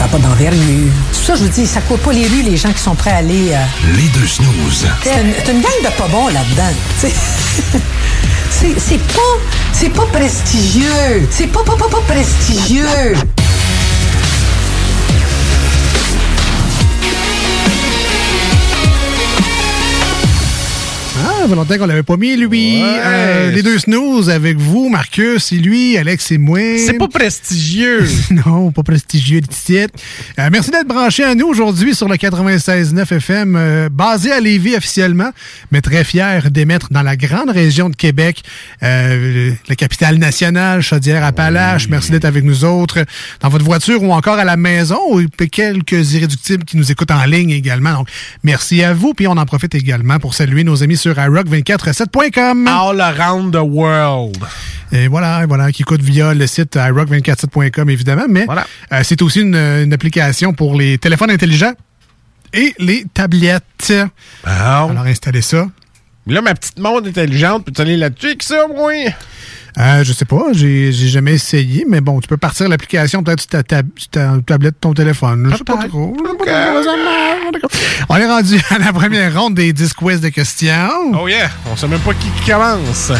Ça 0.00 0.08
pas 0.08 0.16
d'envergure. 0.16 0.90
Ça, 1.12 1.34
je 1.34 1.42
vous 1.42 1.48
dis, 1.50 1.66
ça 1.66 1.82
court 1.82 1.98
pas 1.98 2.12
les 2.12 2.26
rues, 2.26 2.40
les 2.42 2.56
gens 2.56 2.72
qui 2.72 2.78
sont 2.80 2.94
prêts 2.94 3.10
à 3.10 3.16
aller... 3.16 3.52
euh, 3.52 3.58
Les 3.98 4.08
deux 4.08 4.26
snooze. 4.26 4.86
C'est 5.02 5.20
une, 5.52 5.60
gang 5.60 5.70
de 5.84 5.90
pas 5.94 6.08
bons 6.08 6.28
là-dedans. 6.28 6.72
c'est 8.50 8.98
pas... 9.12 9.20
C'est 9.74 9.90
pas 9.90 10.06
prestigieux. 10.06 11.28
C'est 11.30 11.48
pas, 11.48 11.62
pas, 11.62 11.76
pas, 11.76 11.88
pas 11.88 12.00
prestigieux. 12.08 12.86
Ah, 21.42 21.48
fait 21.48 21.54
longtemps 21.54 21.78
qu'on 21.78 21.86
l'avait 21.86 22.02
pas 22.02 22.18
mis, 22.18 22.36
lui. 22.36 22.82
Ouais. 22.82 23.00
Euh, 23.02 23.50
les 23.50 23.62
deux 23.62 23.78
snooze 23.78 24.28
avec 24.28 24.58
vous, 24.58 24.90
Marcus 24.90 25.52
et 25.52 25.56
lui, 25.56 25.96
Alex 25.96 26.32
et 26.32 26.38
moi. 26.38 26.60
C'est 26.76 26.98
pas 26.98 27.08
prestigieux. 27.08 28.06
non, 28.30 28.70
pas 28.72 28.82
prestigieux, 28.82 29.40
titre. 29.40 29.94
Euh, 30.38 30.50
merci 30.52 30.70
d'être 30.70 30.86
branché 30.86 31.24
à 31.24 31.34
nous 31.34 31.46
aujourd'hui 31.46 31.94
sur 31.94 32.08
le 32.08 32.16
96.9 32.16 33.14
FM, 33.14 33.56
euh, 33.56 33.88
basé 33.88 34.32
à 34.32 34.40
Lévis 34.40 34.76
officiellement, 34.76 35.30
mais 35.70 35.80
très 35.80 36.04
fier 36.04 36.50
d'émettre 36.50 36.88
dans 36.90 37.02
la 37.02 37.16
grande 37.16 37.48
région 37.48 37.88
de 37.88 37.96
Québec, 37.96 38.42
euh, 38.82 39.52
la 39.66 39.76
capitale 39.76 40.18
nationale, 40.18 40.82
Chaudière-Appalaches. 40.82 41.88
Merci 41.88 42.10
d'être 42.10 42.26
avec 42.26 42.44
nous 42.44 42.66
autres 42.66 43.06
dans 43.40 43.48
votre 43.48 43.64
voiture 43.64 44.02
ou 44.02 44.12
encore 44.12 44.38
à 44.38 44.44
la 44.44 44.58
maison, 44.58 44.98
ou 45.10 45.22
quelques 45.50 46.12
irréductibles 46.12 46.64
qui 46.64 46.76
nous 46.76 46.92
écoutent 46.92 47.12
en 47.12 47.24
ligne 47.24 47.50
également. 47.50 47.94
Donc, 47.94 48.08
merci 48.42 48.82
à 48.82 48.92
vous. 48.92 49.14
Puis 49.14 49.26
on 49.26 49.38
en 49.38 49.46
profite 49.46 49.74
également 49.74 50.18
pour 50.18 50.34
saluer 50.34 50.64
nos 50.64 50.82
amis 50.82 50.98
sur 50.98 51.18
iRock247.com. 51.46 52.66
All 52.68 53.00
around 53.00 53.52
the 53.52 53.62
world. 53.62 54.38
Et 54.92 55.06
voilà, 55.08 55.46
voilà, 55.46 55.70
qui 55.70 55.82
écoute 55.82 56.02
via 56.02 56.34
le 56.34 56.46
site 56.46 56.76
iRock247.com, 56.76 57.88
évidemment. 57.90 58.26
Mais 58.28 58.46
euh, 58.92 59.00
c'est 59.04 59.22
aussi 59.22 59.40
une, 59.40 59.54
une 59.54 59.92
application 59.92 60.52
pour 60.52 60.74
les 60.74 60.98
téléphones 60.98 61.30
intelligents 61.30 61.74
et 62.52 62.74
les 62.78 63.04
tablettes. 63.14 63.92
Alors, 64.44 64.90
installez 65.06 65.42
ça. 65.42 65.66
Là, 66.26 66.42
ma 66.42 66.54
petite 66.54 66.78
montre 66.78 67.08
intelligente, 67.08 67.64
peux-tu 67.64 67.80
aller 67.80 67.96
là-dessus 67.96 68.26
avec 68.26 68.42
ça, 68.42 68.66
moi? 68.68 68.92
Euh, 69.78 70.04
je 70.04 70.12
sais 70.12 70.24
pas, 70.24 70.52
j'ai 70.52 70.92
jamais 70.92 71.34
essayé, 71.34 71.84
mais 71.88 72.00
bon, 72.00 72.20
tu 72.20 72.28
peux 72.28 72.36
partir 72.36 72.68
l'application 72.68 73.22
peut-être 73.22 73.40
sur 73.40 73.48
ta, 73.48 73.62
tablette 74.44 74.74
de 74.74 74.78
ton 74.80 74.92
téléphone. 74.92 75.48
Je 75.50 75.56
sais 75.56 75.64
pas 75.64 75.88
trop. 75.88 76.16
On 78.08 78.16
est 78.16 78.26
rendu 78.26 78.60
à 78.70 78.78
la 78.78 78.92
première 78.92 79.40
ronde 79.40 79.54
des 79.54 79.72
10 79.72 79.94
quiz 79.94 80.20
de 80.20 80.28
questions. 80.28 81.12
Oh 81.14 81.28
yeah, 81.28 81.50
on 81.70 81.76
sait 81.76 81.88
même 81.88 82.00
pas 82.00 82.14
qui, 82.14 82.28
qui 82.42 82.50
commence. 82.50 83.12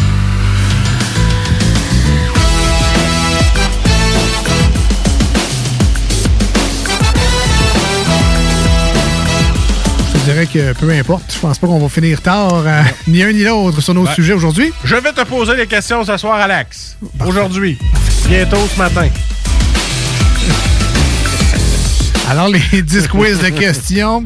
Dirais 10.46 10.74
que 10.74 10.78
peu 10.78 10.90
importe, 10.90 11.32
je 11.34 11.38
pense 11.38 11.58
pas 11.58 11.66
qu'on 11.66 11.78
va 11.78 11.88
finir 11.88 12.20
tard, 12.20 12.62
euh, 12.66 12.82
ni 13.06 13.22
un 13.22 13.32
ni 13.32 13.42
l'autre, 13.42 13.80
sur 13.80 13.94
nos 13.94 14.06
sujets 14.06 14.32
aujourd'hui. 14.32 14.72
Je 14.84 14.96
vais 14.96 15.12
te 15.12 15.22
poser 15.22 15.56
les 15.56 15.66
questions 15.66 16.04
ce 16.04 16.16
soir, 16.16 16.40
Alex. 16.40 16.96
Aujourd'hui. 17.26 17.78
Bientôt 18.28 18.68
ce 18.72 18.78
matin. 18.78 19.08
Alors, 22.30 22.48
les 22.48 22.82
10 22.82 23.08
quiz 23.08 23.40
de 23.40 23.48
questions, 23.48 24.22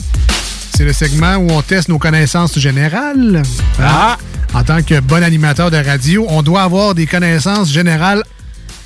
c'est 0.76 0.84
le 0.84 0.92
segment 0.92 1.36
où 1.36 1.50
on 1.50 1.62
teste 1.62 1.88
nos 1.88 1.98
connaissances 1.98 2.58
générales. 2.58 3.42
Ah! 3.80 4.18
En 4.52 4.62
tant 4.62 4.82
que 4.82 5.00
bon 5.00 5.22
animateur 5.22 5.70
de 5.70 5.78
radio, 5.78 6.26
on 6.28 6.42
doit 6.42 6.62
avoir 6.62 6.94
des 6.94 7.06
connaissances 7.06 7.72
générales 7.72 8.22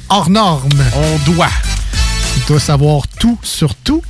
hors 0.09 0.31
normes. 0.31 0.69
On 0.95 1.33
doit. 1.33 1.51
On 2.37 2.49
doit 2.49 2.61
savoir 2.61 3.09
tout 3.09 3.39
sur 3.43 3.75
tout. 3.75 4.03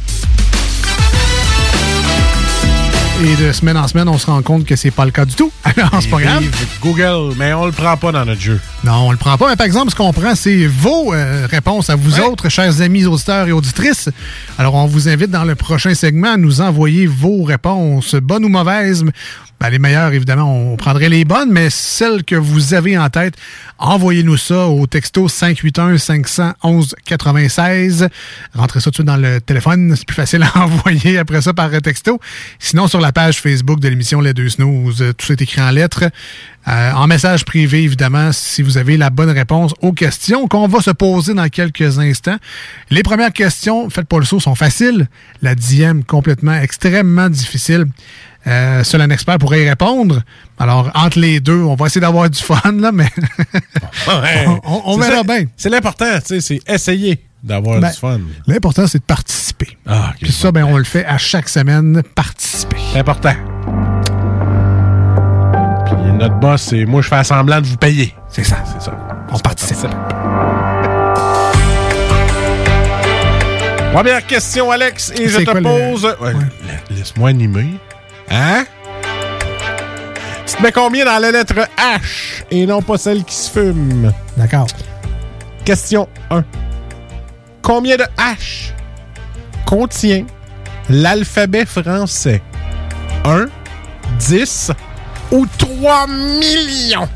Et 3.21 3.35
de 3.35 3.51
semaine 3.51 3.77
en 3.77 3.89
semaine, 3.89 4.09
on 4.09 4.17
se 4.17 4.27
rend 4.27 4.41
compte 4.43 4.65
que 4.65 4.77
c'est 4.77 4.93
pas 4.93 5.05
le 5.05 5.11
cas 5.11 5.25
du 5.25 5.35
tout. 5.35 5.51
Alors, 5.65 5.91
c'est 6.01 6.09
pas 6.09 6.21
grave. 6.21 6.45
Google, 6.81 7.35
mais 7.37 7.53
on 7.53 7.67
le 7.67 7.73
prend 7.73 7.97
pas 7.97 8.13
dans 8.13 8.25
notre 8.25 8.41
jeu. 8.41 8.61
Non, 8.85 9.09
on 9.09 9.11
le 9.11 9.17
prend 9.17 9.37
pas. 9.37 9.49
Mais 9.49 9.57
par 9.57 9.67
exemple, 9.67 9.91
ce 9.91 9.97
qu'on 9.97 10.13
prend, 10.13 10.37
c'est 10.37 10.67
vos 10.67 11.13
euh, 11.13 11.49
réponses 11.51 11.91
à 11.91 11.97
vous 11.97 12.21
autres, 12.21 12.49
chers 12.49 12.81
amis 12.81 13.07
auditeurs 13.07 13.49
et 13.49 13.53
auditrices. 13.53 14.09
Alors, 14.57 14.77
on 14.77 14.87
vous 14.87 15.09
invite 15.09 15.33
dans 15.33 15.43
le 15.43 15.57
prochain 15.57 15.95
segment 15.95 16.35
à 16.35 16.37
nous 16.37 16.61
envoyer 16.61 17.07
vos 17.07 17.43
réponses, 17.43 18.15
bonnes 18.15 18.45
ou 18.45 18.49
mauvaises. 18.49 19.05
Ben, 19.61 19.71
les 19.71 19.79
meilleures, 19.81 20.13
évidemment, 20.13 20.55
on 20.55 20.77
prendrait 20.77 21.09
les 21.09 21.25
bonnes, 21.25 21.51
mais 21.51 21.69
celles 21.69 22.23
que 22.23 22.37
vous 22.37 22.75
avez 22.75 22.97
en 22.97 23.11
tête, 23.11 23.35
envoyez-nous 23.79 24.37
ça 24.37 24.69
au 24.69 24.87
texto 24.87 25.27
581-511-96. 25.27 28.09
Rentrez 28.55 28.79
ça 28.79 28.85
tout 28.85 28.91
de 28.91 28.97
suite 28.97 29.07
dans 29.07 29.17
le 29.17 29.41
téléphone. 29.41 29.97
C'est 29.97 30.07
plus 30.07 30.15
facile 30.15 30.45
à 30.45 30.57
envoyer 30.65 31.19
après 31.19 31.43
ça 31.43 31.55
par 31.55 31.73
texto. 31.83 32.21
Sinon, 32.61 32.87
sur 32.87 33.01
la 33.01 33.11
page 33.11 33.41
Facebook 33.41 33.81
de 33.81 33.89
l'émission 33.89 34.21
Les 34.21 34.33
Deux 34.33 34.49
Snooze, 34.49 35.03
euh, 35.03 35.13
tout 35.13 35.33
est 35.33 35.43
écrit 35.43 35.61
en 35.61 35.71
lettres. 35.71 36.05
Euh, 36.69 36.93
en 36.93 37.09
message 37.09 37.45
privé, 37.45 37.83
évidemment, 37.83 38.31
si 38.31 38.63
vous 38.63 38.79
avez 38.79 38.97
la 38.97 39.11
bonne 39.11 39.31
réponse 39.31 39.75
aux 39.81 39.93
questions 39.93 40.47
qu'on 40.49 40.69
va 40.69 40.81
se 40.81 40.91
poser 40.91 41.35
dans 41.35 41.49
quelques 41.49 41.99
instants. 41.99 42.37
Les 42.91 43.03
premières 43.03 43.33
questions, 43.33 43.91
faites 43.91 44.07
pas 44.07 44.19
le 44.19 44.25
saut, 44.25 44.39
sont 44.39 44.55
faciles. 44.55 45.09
La 45.43 45.55
dixième, 45.55 46.05
complètement, 46.05 46.55
extrêmement 46.55 47.29
difficile. 47.29 47.87
Euh, 48.47 48.83
seul 48.85 49.01
un 49.03 49.11
expert 49.11 49.37
pourrait 49.39 49.65
y 49.65 49.69
répondre. 49.69 50.23
Alors, 50.59 50.91
entre 50.95 51.19
les 51.19 51.41
deux, 51.41 51.61
on 51.61 51.75
va 51.75 51.87
essayer 51.87 52.01
d'avoir 52.01 52.31
du 52.31 52.39
fun, 52.41 52.61
là, 52.79 52.93
mais 52.93 53.09
on, 54.47 54.61
on- 54.65 54.83
on 54.87 54.97
verra 54.99 55.17
ça- 55.17 55.23
bien. 55.25 55.45
C'est 55.57 55.69
l'important, 55.69 56.07
tu 56.21 56.41
sais, 56.41 56.41
c'est 56.41 56.61
essayer 56.73 57.23
d'avoir 57.43 57.81
Ben, 57.81 57.91
du 57.91 57.97
fun. 57.97 58.21
L'important, 58.47 58.87
c'est 58.87 58.99
de 58.99 59.05
participer. 59.05 59.77
Ah, 59.87 60.13
Puis 60.21 60.33
ça, 60.33 60.51
ben, 60.53 60.65
on 60.65 60.77
le 60.79 60.85
fait 60.85 61.05
à 61.05 61.19
chaque 61.19 61.49
semaine, 61.49 62.03
participer. 62.15 62.77
C'est 62.93 63.01
important. 63.01 63.35
Puis 65.87 66.13
notre 66.13 66.37
boss, 66.37 66.63
c'est 66.63 66.85
moi, 66.85 67.03
je 67.03 67.09
fais 67.09 67.25
semblant 67.25 67.61
de 67.61 67.67
vous 67.67 67.77
payer. 67.77 68.15
C'est 68.29 68.45
ça. 68.45 68.59
C'est 68.73 68.83
ça. 68.85 68.97
On 69.33 69.39
participe. 69.39 69.77
Première 73.93 74.27
question, 74.27 74.71
Alex, 74.71 75.13
et 75.19 75.29
je 75.29 75.39
te 75.39 75.45
quoi 75.45 75.55
le- 75.55 75.63
pose. 75.63 76.05
Ouais, 76.21 76.33
Laisse-moi 76.91 77.31
animer. 77.31 77.75
Hein? 78.31 78.65
Tu 80.47 80.57
te 80.57 80.63
mets 80.63 80.73
combien 80.73 81.05
dans 81.05 81.19
la 81.19 81.31
lettre 81.31 81.55
H 81.77 82.45
et 82.51 82.67
non 82.67 82.83
pas 82.83 82.99
celle 82.99 83.25
qui 83.25 83.35
se 83.35 83.51
fume? 83.51 84.13
D'accord. 84.37 84.67
Question 85.65 86.09
1. 86.31 86.45
Combien 87.63 87.97
de 87.97 88.05
H 88.17 88.73
contient 89.67 90.25
l'alphabet 90.89 91.67
français? 91.67 92.43
1, 93.25 93.47
10 94.19 94.73
ou 95.33 95.47
3 95.59 96.07
millions? 96.07 97.09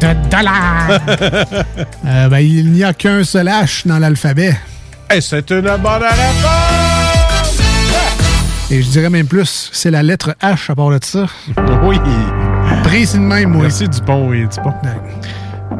de 0.00 0.30
dollars. 0.30 1.00
Euh, 2.06 2.28
ben, 2.28 2.38
il 2.38 2.72
n'y 2.72 2.82
a 2.82 2.92
qu'un 2.94 3.22
seul 3.24 3.46
H 3.46 3.86
dans 3.86 3.98
l'alphabet. 3.98 4.56
Et 5.14 5.20
c'est 5.20 5.48
une 5.50 5.60
bonne 5.60 6.02
réponse! 6.02 6.79
Et 8.72 8.82
je 8.82 8.88
dirais 8.88 9.10
même 9.10 9.26
plus, 9.26 9.68
c'est 9.72 9.90
la 9.90 10.02
lettre 10.02 10.36
H 10.40 10.70
à 10.70 10.74
part 10.76 10.90
de 10.90 11.00
ça. 11.02 11.26
Oui. 11.82 11.98
Précis 12.84 13.16
de 13.16 13.22
même, 13.22 13.56
oui. 13.56 13.62
Merci 13.62 13.88
Dupont 13.88 14.32
et 14.32 14.46
Dupont. 14.46 14.74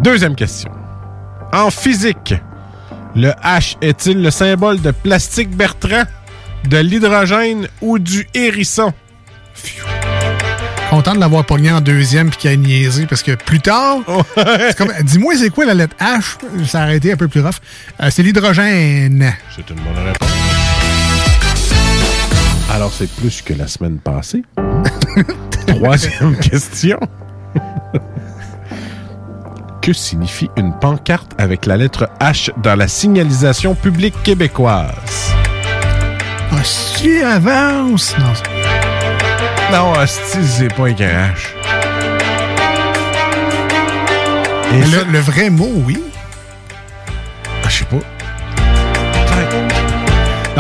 Deuxième 0.03 0.35
question. 0.35 0.71
En 1.53 1.71
physique, 1.71 2.35
le 3.15 3.29
H 3.45 3.77
est-il 3.81 4.23
le 4.23 4.31
symbole 4.31 4.81
de 4.81 4.91
plastique 4.91 5.51
Bertrand, 5.51 6.05
de 6.69 6.79
l'hydrogène 6.79 7.69
ou 7.81 7.99
du 7.99 8.27
hérisson? 8.35 8.93
Content 10.89 11.15
de 11.15 11.21
l'avoir 11.21 11.45
pogné 11.45 11.71
en 11.71 11.81
deuxième 11.81 12.31
puis 12.31 12.39
qu'il 12.39 12.51
a 12.51 12.57
niaisé 12.57 13.07
parce 13.07 13.23
que 13.23 13.33
plus 13.33 13.61
tard, 13.61 13.99
dis-moi 15.03 15.35
c'est 15.37 15.51
quoi 15.51 15.65
la 15.65 15.75
lettre 15.75 15.95
H? 16.01 16.67
Ça 16.67 16.83
a 16.83 16.95
été 16.95 17.13
un 17.13 17.17
peu 17.17 17.29
plus 17.29 17.41
rough. 17.41 17.55
Euh, 18.03 18.09
c'est 18.11 18.23
l'hydrogène. 18.23 19.33
C'est 19.55 19.71
une 19.71 19.77
bonne 19.77 20.05
réponse. 20.05 20.60
Alors, 22.71 22.93
c'est 22.93 23.11
plus 23.11 23.43
que 23.43 23.53
la 23.53 23.67
semaine 23.67 23.99
passée. 23.99 24.43
Troisième 25.67 26.37
question. 26.37 27.01
que 29.83 29.93
signifie 29.93 30.49
une 30.57 30.79
pancarte 30.79 31.33
avec 31.39 31.67
la 31.67 31.77
lettre 31.77 32.09
H 32.21 32.51
dans 32.63 32.77
la 32.77 32.87
signalisation 32.87 33.75
publique 33.75 34.15
québécoise? 34.23 35.33
Ah, 36.53 36.63
si 36.63 37.21
avance! 37.21 38.15
Non, 38.19 38.33
Non, 39.73 39.93
hostie, 40.01 40.47
c'est 40.47 40.73
pas 40.75 40.85
un 40.85 40.93
H. 40.93 41.55
Et 44.73 44.81
le, 44.83 45.13
le 45.13 45.19
vrai 45.19 45.51
mot, 45.51 45.71
oui. 45.87 46.01
Ah, 47.65 47.69
je 47.69 47.79
sais 47.79 47.85
pas. 47.87 47.97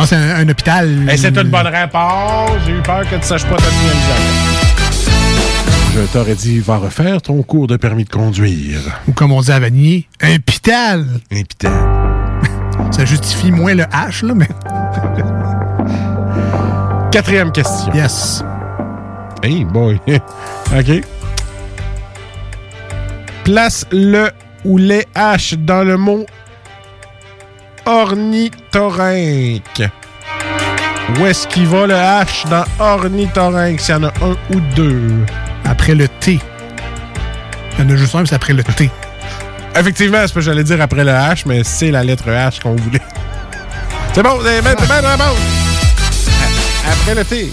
Non, 0.01 0.06
c'est 0.06 0.16
un, 0.16 0.36
un 0.36 0.48
hôpital. 0.48 1.10
Et 1.10 1.16
c'est 1.18 1.36
une 1.36 1.51
bonne 1.51 1.66
réponse. 1.66 2.52
J'ai 2.64 2.72
eu 2.72 2.81
peur 2.81 3.02
que 3.02 3.16
tu 3.16 3.22
saches 3.22 3.44
pas 3.44 3.56
ta 3.56 3.64
signalisation. 3.64 4.14
Je 5.94 6.01
t'aurais 6.10 6.35
dit, 6.36 6.59
va 6.60 6.78
refaire 6.78 7.20
ton 7.20 7.43
cours 7.43 7.66
de 7.66 7.77
permis 7.77 8.05
de 8.05 8.09
conduire. 8.09 8.81
Ou 9.09 9.12
comme 9.12 9.31
on 9.31 9.43
dit 9.43 9.52
à 9.52 9.60
Vanier, 9.60 10.09
un 10.22 10.39
pital. 10.39 11.05
Un 11.31 11.43
pital. 11.43 11.72
Ça 12.93 13.05
justifie 13.05 13.52
moins 13.52 13.74
le 13.74 13.82
H, 13.82 14.24
là, 14.24 14.32
mais. 14.32 14.48
Quatrième 17.12 17.52
question. 17.52 17.93
Yes. 17.93 18.43
Hey 19.43 19.66
boy. 19.66 20.01
OK. 20.09 21.02
Place 23.44 23.85
le 23.93 24.31
ou 24.64 24.78
les 24.78 25.05
H 25.14 25.62
dans 25.62 25.85
le 25.85 25.98
mot 25.98 26.24
ornithorynque. 27.86 29.90
Où 31.19 31.27
est-ce 31.27 31.47
qu'il 31.48 31.66
va 31.66 31.86
le 31.86 31.94
H 31.94 32.48
dans 32.48 32.65
ornithorynque? 32.78 33.81
S'il 33.81 33.94
y 33.94 33.98
en 33.98 34.05
a 34.05 34.12
un 34.23 34.36
ou 34.55 34.61
deux. 34.77 35.24
après 35.65 35.94
le 35.94 36.09
T. 36.09 36.39
Il 37.78 37.85
y 37.85 37.86
en 37.86 37.90
a 37.94 37.97
juste 37.97 38.15
un, 38.15 38.20
mais 38.20 38.27
c'est 38.27 38.35
après 38.35 38.52
le 38.52 38.62
T. 38.62 38.90
Effectivement, 39.77 40.19
c'est 40.23 40.28
ce 40.28 40.35
que 40.35 40.40
j'allais 40.40 40.65
dire 40.65 40.81
après 40.81 41.05
le 41.05 41.12
H, 41.12 41.43
mais 41.47 41.62
c'est 41.65 41.90
la 41.90 42.05
lettre 42.05 42.28
H 42.28 42.61
qu'on 42.61 42.77
voulait. 42.77 43.01
C'est 44.12 44.23
bon, 44.23 44.39
c'est 44.43 44.61
bien, 44.61 44.74
c'est 44.78 44.89
bon. 44.89 45.24
Après 46.90 47.15
le 47.15 47.24
T. 47.24 47.52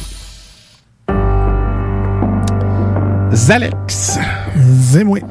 Zalex. 3.33 4.19
Zémoué. 4.57 5.21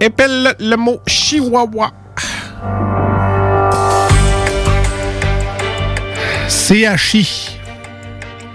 Épelle 0.00 0.54
le 0.58 0.76
mot 0.76 0.98
chihuahua. 1.06 1.90
CHI. 6.68 7.56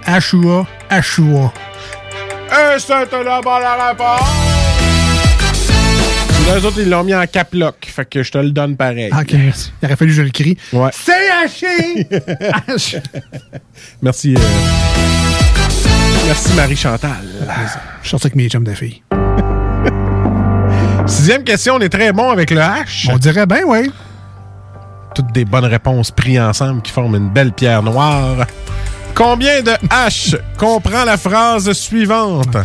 Ashua. 0.06 0.66
Ashua. 0.88 1.52
Et 2.48 2.78
c'est 2.78 3.10
la 3.24 3.40
bonne 3.40 3.62
réponse. 3.88 4.20
Les 6.46 6.64
autres, 6.64 6.78
ils 6.78 6.88
l'ont 6.88 7.02
mis 7.02 7.12
en 7.12 7.26
cap 7.26 7.48
lock. 7.54 7.74
Fait 7.86 8.08
que 8.08 8.22
je 8.22 8.30
te 8.30 8.38
le 8.38 8.50
donne 8.50 8.76
pareil. 8.76 9.08
Ah, 9.10 9.22
ok, 9.22 9.32
merci. 9.32 9.72
Il 9.82 9.86
aurait 9.86 9.96
fallu 9.96 10.10
que 10.12 10.16
je 10.16 10.22
le 10.22 10.30
crie. 10.30 10.56
Ouais. 10.72 10.90
CHI. 10.92 12.06
Merci. 14.02 14.36
euh, 14.36 14.40
Merci 16.26 16.52
Marie-Chantal. 16.54 17.24
Je 18.04 18.08
sortais 18.10 18.26
avec 18.26 18.36
mes 18.36 18.48
chums 18.48 18.62
de 18.62 18.74
filles. 18.74 19.02
Sixième 21.06 21.42
question, 21.42 21.74
on 21.74 21.80
est 21.80 21.88
très 21.88 22.12
bon 22.12 22.30
avec 22.30 22.52
le 22.52 22.60
H. 22.60 23.10
On 23.10 23.18
dirait 23.18 23.46
bien, 23.46 23.62
oui. 23.66 23.90
Toutes 25.14 25.32
des 25.32 25.44
bonnes 25.44 25.64
réponses 25.64 26.10
prises 26.10 26.40
ensemble 26.40 26.82
qui 26.82 26.90
forment 26.90 27.14
une 27.16 27.30
belle 27.30 27.52
pierre 27.52 27.82
noire. 27.82 28.46
Combien 29.14 29.62
de 29.62 29.70
H 29.88 30.36
comprend 30.58 31.04
la 31.04 31.16
phrase 31.16 31.70
suivante? 31.72 32.56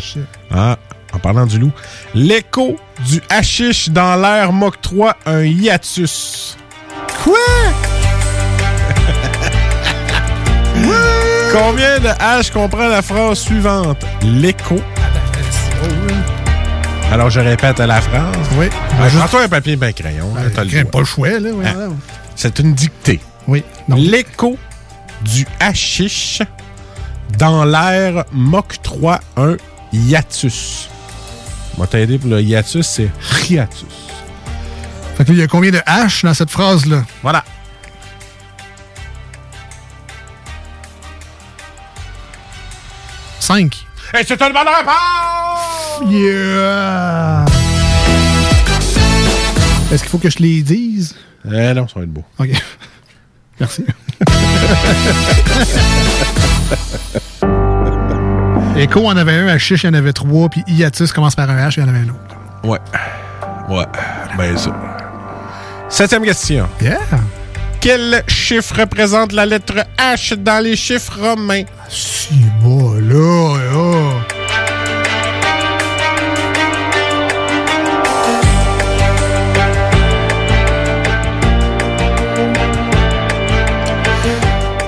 Ah, 0.51 0.77
en 1.13 1.19
parlant 1.19 1.45
du 1.45 1.59
loup. 1.59 1.71
L'écho 2.15 2.75
du 3.07 3.21
hashish 3.29 3.89
dans 3.89 4.15
l'air 4.15 4.51
m'octroie 4.51 5.15
un 5.27 5.43
hiatus. 5.43 6.57
Quoi? 7.23 7.33
Combien 11.51 11.99
de 11.99 12.07
H 12.07 12.51
comprend 12.51 12.87
la 12.87 13.01
phrase 13.01 13.39
suivante? 13.39 14.05
L'écho. 14.23 14.79
Alors, 17.11 17.29
je 17.31 17.39
répète 17.39 17.79
la 17.79 18.01
phrase. 18.01 18.35
Oui. 18.57 18.67
Euh, 19.01 19.09
Prends-toi 19.17 19.43
un 19.43 19.47
papier 19.47 19.77
et 19.79 19.83
un 19.85 19.91
crayon. 19.91 20.33
là, 20.35 20.43
le 20.63 20.69
droit. 20.69 20.91
pas 20.91 20.99
le 20.99 21.05
choix, 21.05 21.29
là. 21.39 21.49
Ah. 21.65 21.69
C'est 22.41 22.57
une 22.59 22.73
dictée. 22.73 23.19
Oui. 23.49 23.65
L'écho 23.89 24.57
du 25.23 25.45
hashish 25.59 26.41
dans 27.37 27.65
l'air 27.65 28.23
m'octroie 28.31 29.19
un 29.35 29.57
hiatus. 29.91 30.87
On 31.75 31.81
va 31.81 31.87
t'aider 31.87 32.17
pour 32.17 32.29
le 32.29 32.41
hiatus, 32.41 32.87
c'est 32.87 33.11
hiatus. 33.49 33.83
Fait 35.17 35.25
que 35.25 35.31
là, 35.31 35.35
il 35.35 35.39
y 35.39 35.43
a 35.43 35.47
combien 35.47 35.71
de 35.71 35.79
H 35.79 36.23
dans 36.23 36.33
cette 36.33 36.49
phrase-là? 36.49 37.03
Voilà. 37.21 37.43
Cinq. 43.41 43.85
Et 44.17 44.23
c'est 44.25 44.41
une 44.41 44.53
bonne 44.53 44.65
réponse! 44.65 46.09
Yeah! 46.09 47.43
Est-ce 49.91 50.03
qu'il 50.03 50.09
faut 50.09 50.19
que 50.19 50.29
je 50.29 50.37
les 50.37 50.61
dise? 50.61 51.17
Eh 51.45 51.73
non, 51.73 51.87
ça 51.87 51.99
va 51.99 52.03
être 52.03 52.13
beau. 52.13 52.23
OK. 52.37 52.49
Merci. 53.59 53.85
Echo 58.77 59.05
en 59.05 59.17
avait 59.17 59.33
un, 59.33 59.47
Hachiche, 59.47 59.83
il 59.83 59.87
y 59.87 59.89
en 59.89 59.93
avait 59.93 60.13
trois, 60.13 60.47
puis 60.47 60.63
Iatus 60.67 61.11
commence 61.11 61.35
par 61.35 61.49
un 61.49 61.57
H, 61.57 61.73
il 61.77 61.81
y 61.81 61.83
en 61.83 61.89
avait 61.89 61.99
un 61.99 62.09
autre. 62.09 62.37
Ouais. 62.63 62.79
Ouais. 63.69 63.85
Ben 64.37 64.57
ça. 64.57 64.73
Septième 65.89 66.23
question. 66.23 66.69
Yeah! 66.81 66.99
Quel 67.81 68.23
chiffre 68.27 68.79
représente 68.79 69.31
la 69.33 69.45
lettre 69.45 69.85
H 69.97 70.35
dans 70.35 70.63
les 70.63 70.75
chiffres 70.75 71.19
romains? 71.19 71.63
Si, 71.89 72.35
bon, 72.61 72.93
là, 72.93 73.57
là.« 73.57 74.11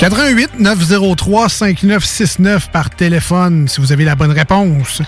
88 0.02 0.57
903 0.57 1.48
5969 1.48 2.72
par 2.72 2.90
téléphone 2.90 3.68
si 3.68 3.80
vous 3.80 3.91
avez 3.91 4.03
la 4.03 4.15
bonne 4.15 4.32
réponse. 4.32 5.03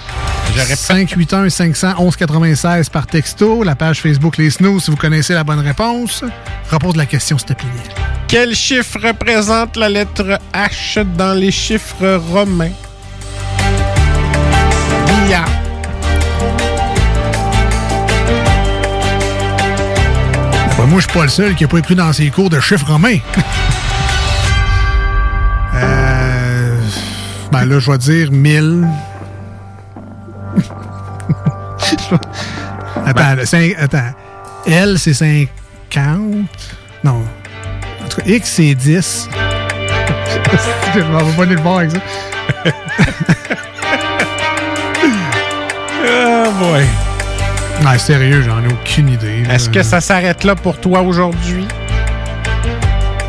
581 0.56 1.50
511 1.50 2.16
96 2.16 2.90
par 2.90 3.08
texto. 3.08 3.64
La 3.64 3.76
page 3.76 4.02
Facebook 4.02 4.38
Les 4.38 4.52
Snooze 4.52 4.84
si 4.84 4.92
vous 4.92 4.98
connaissez 4.98 5.34
la 5.34 5.44
bonne 5.44 5.62
réponse. 5.62 6.24
Repose 6.70 6.96
la 6.96 7.08
question, 7.08 7.40
s'il 7.40 7.48
te 7.48 7.54
plaît. 7.54 7.68
Quel 8.28 8.54
chiffre 8.54 9.00
représente 9.02 9.78
la 9.78 9.90
lettre 9.90 10.40
H 10.54 11.04
dans 11.18 11.34
les 11.34 11.50
chiffres 11.50 12.22
romains? 12.32 12.70
Bia. 15.08 15.44
Ben, 20.78 20.86
moi, 20.86 21.00
je 21.00 21.08
suis 21.08 21.18
pas 21.18 21.24
le 21.24 21.30
seul 21.30 21.56
qui 21.56 21.64
n'a 21.64 21.68
pas 21.68 21.80
écrit 21.80 21.96
dans 21.96 22.14
ses 22.14 22.30
cours 22.30 22.52
de 22.52 22.60
chiffres 22.60 22.92
romains. 22.92 23.18
ben 27.54 27.66
là, 27.66 27.78
je 27.80 27.92
vais 27.92 27.98
dire 28.00 28.32
1000. 28.32 28.88
attends, 33.06 33.36
le 33.36 33.46
cinq- 33.46 33.76
attends. 33.78 34.12
L, 34.66 34.98
c'est 34.98 35.14
50. 35.14 35.50
Non. 37.04 37.24
En 38.04 38.08
tout 38.10 38.22
cas, 38.22 38.28
X, 38.28 38.50
c'est 38.54 38.74
10. 38.74 39.30
je 40.96 41.00
m'en 41.02 41.20
vais 41.24 41.38
pas 41.38 41.46
nulle 41.46 41.62
part 41.62 41.78
avec 41.80 41.92
ça. 41.92 42.00
Ah, 46.06 46.50
boy. 46.60 46.84
Ouais, 47.86 47.98
sérieux, 47.98 48.42
j'en 48.42 48.62
ai 48.64 48.68
aucune 48.68 49.10
idée. 49.10 49.44
Est-ce 49.50 49.70
que 49.70 49.84
ça 49.84 50.02
s'arrête 50.02 50.44
là 50.44 50.56
pour 50.56 50.78
toi 50.80 51.02
aujourd'hui? 51.02 51.66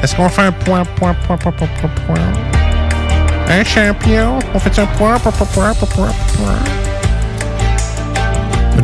Est-ce 0.03 0.15
qu'on 0.17 0.29
fait 0.29 0.43
un 0.43 0.53
point, 0.53 0.85
point, 0.85 1.15
point, 1.27 1.37
point, 1.37 1.53
point, 1.53 1.69
point, 1.81 1.91
point? 2.07 2.54
Un 3.49 3.65
champion? 3.65 4.39
On 4.55 4.59
fait 4.59 4.79
un 4.79 4.87
point, 4.87 5.19
point, 5.19 5.33
point, 5.33 5.75
point, 5.75 6.13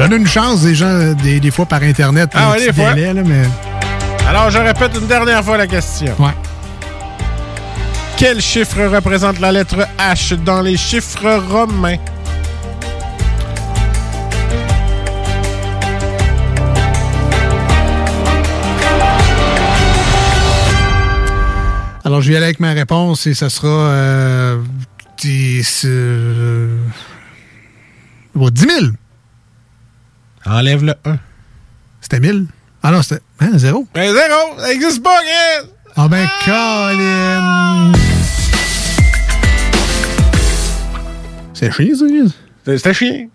donne 0.08 0.20
une 0.20 0.26
chance 0.26 0.62
des 0.62 0.74
gens, 0.74 1.12
des, 1.22 1.40
des 1.40 1.50
fois 1.50 1.66
par 1.66 1.82
Internet. 1.82 2.30
Ah 2.34 2.52
petit 2.54 2.66
des 2.66 2.72
fois. 2.72 2.94
délai, 2.94 3.12
là, 3.12 3.22
mais... 3.24 3.42
Alors, 4.28 4.50
je 4.50 4.58
répète 4.58 4.92
une 4.98 5.06
dernière 5.06 5.44
fois 5.44 5.56
la 5.56 5.66
question. 5.66 6.14
Ouais. 6.18 6.30
Quel 8.16 8.40
chiffre 8.40 8.82
représente 8.86 9.40
la 9.40 9.52
lettre 9.52 9.86
H 9.98 10.36
dans 10.42 10.62
les 10.62 10.76
chiffres 10.76 11.42
romains? 11.50 11.96
Alors, 22.10 22.22
je 22.22 22.30
vais 22.30 22.36
aller 22.38 22.46
avec 22.46 22.58
ma 22.58 22.72
réponse 22.72 23.28
et 23.28 23.34
ça 23.34 23.48
sera 23.48 23.68
euh, 23.68 24.60
10, 25.18 25.82
euh, 25.84 26.76
bon, 28.34 28.50
10 28.50 28.62
000. 28.62 28.86
Enlève 30.44 30.82
le 30.82 30.94
1. 31.04 31.18
C'était 32.00 32.18
1000? 32.18 32.46
Ah 32.82 32.90
non, 32.90 33.02
c'était 33.02 33.22
hein, 33.38 33.50
zéro. 33.54 33.86
Ben 33.94 34.12
zéro! 34.12 34.58
Ça 34.58 34.66
n'existe 34.66 35.04
pas, 35.04 35.20
Chris! 35.20 35.70
Ah 35.94 36.08
ben, 36.08 36.26
Colin! 36.44 37.92
C'est 41.54 41.70
chiant, 41.70 41.94
ça, 41.94 42.76
C'était 42.76 42.94
chien. 42.94 43.28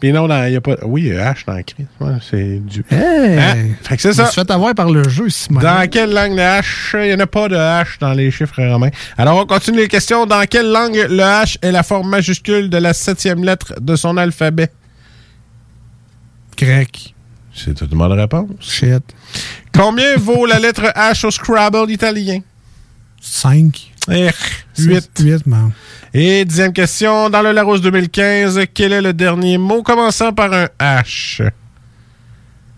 Puis 0.00 0.12
non, 0.12 0.26
il 0.46 0.50
n'y 0.50 0.56
a 0.56 0.60
pas. 0.62 0.76
Oui, 0.82 1.02
il 1.02 1.14
y 1.14 1.16
a 1.18 1.32
H 1.32 1.44
dans 1.46 1.62
Chris. 1.62 1.84
Ouais, 2.00 2.12
c'est 2.28 2.58
du. 2.58 2.82
Hey! 2.90 3.38
Hein? 3.38 3.68
Fait 3.82 3.96
que 3.96 4.02
c'est 4.02 4.12
Je 4.12 4.14
ça. 4.14 4.26
suis 4.26 4.40
fait 4.40 4.50
avoir 4.50 4.74
par 4.74 4.90
le 4.90 5.06
jeu, 5.08 5.28
Simon. 5.28 5.60
Dans 5.60 5.86
quelle 5.90 6.10
langue 6.12 6.32
le 6.32 6.40
H? 6.42 6.64
Il 6.94 7.08
n'y 7.08 7.14
en 7.14 7.20
a 7.20 7.26
pas 7.26 7.48
de 7.48 7.56
H 7.56 7.98
dans 8.00 8.14
les 8.14 8.30
chiffres 8.30 8.62
romains. 8.62 8.88
Alors, 9.18 9.36
on 9.38 9.44
continue 9.46 9.76
les 9.78 9.88
questions. 9.88 10.24
Dans 10.24 10.42
quelle 10.48 10.72
langue 10.72 10.94
le 10.96 11.22
H 11.22 11.58
est 11.60 11.70
la 11.70 11.82
forme 11.82 12.08
majuscule 12.08 12.70
de 12.70 12.78
la 12.78 12.94
septième 12.94 13.44
lettre 13.44 13.74
de 13.78 13.94
son 13.94 14.16
alphabet? 14.16 14.70
Grec. 16.56 17.14
C'est 17.54 17.78
une 17.80 17.86
bonne 17.88 18.12
réponse. 18.12 18.48
Shit. 18.60 19.02
Combien 19.74 20.16
vaut 20.16 20.46
la 20.46 20.58
lettre 20.58 20.84
H 20.96 21.26
au 21.26 21.30
Scrabble 21.30 21.90
italien? 21.90 22.40
5. 23.20 23.89
8. 24.08 25.10
8, 25.18 25.46
man. 25.46 25.72
Et 26.12 26.44
dixième 26.44 26.72
question. 26.72 27.30
Dans 27.30 27.42
le 27.42 27.52
Larousse 27.52 27.80
2015, 27.80 28.60
quel 28.74 28.92
est 28.92 29.02
le 29.02 29.12
dernier 29.12 29.58
mot 29.58 29.82
commençant 29.82 30.32
par 30.32 30.52
un 30.52 30.68
H? 30.78 31.48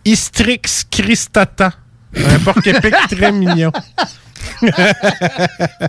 Istrix 0.04 0.84
cristata. 0.90 1.72
Un 2.16 2.38
porc-épic 2.40 2.94
très 3.10 3.32
mignon. 3.32 3.72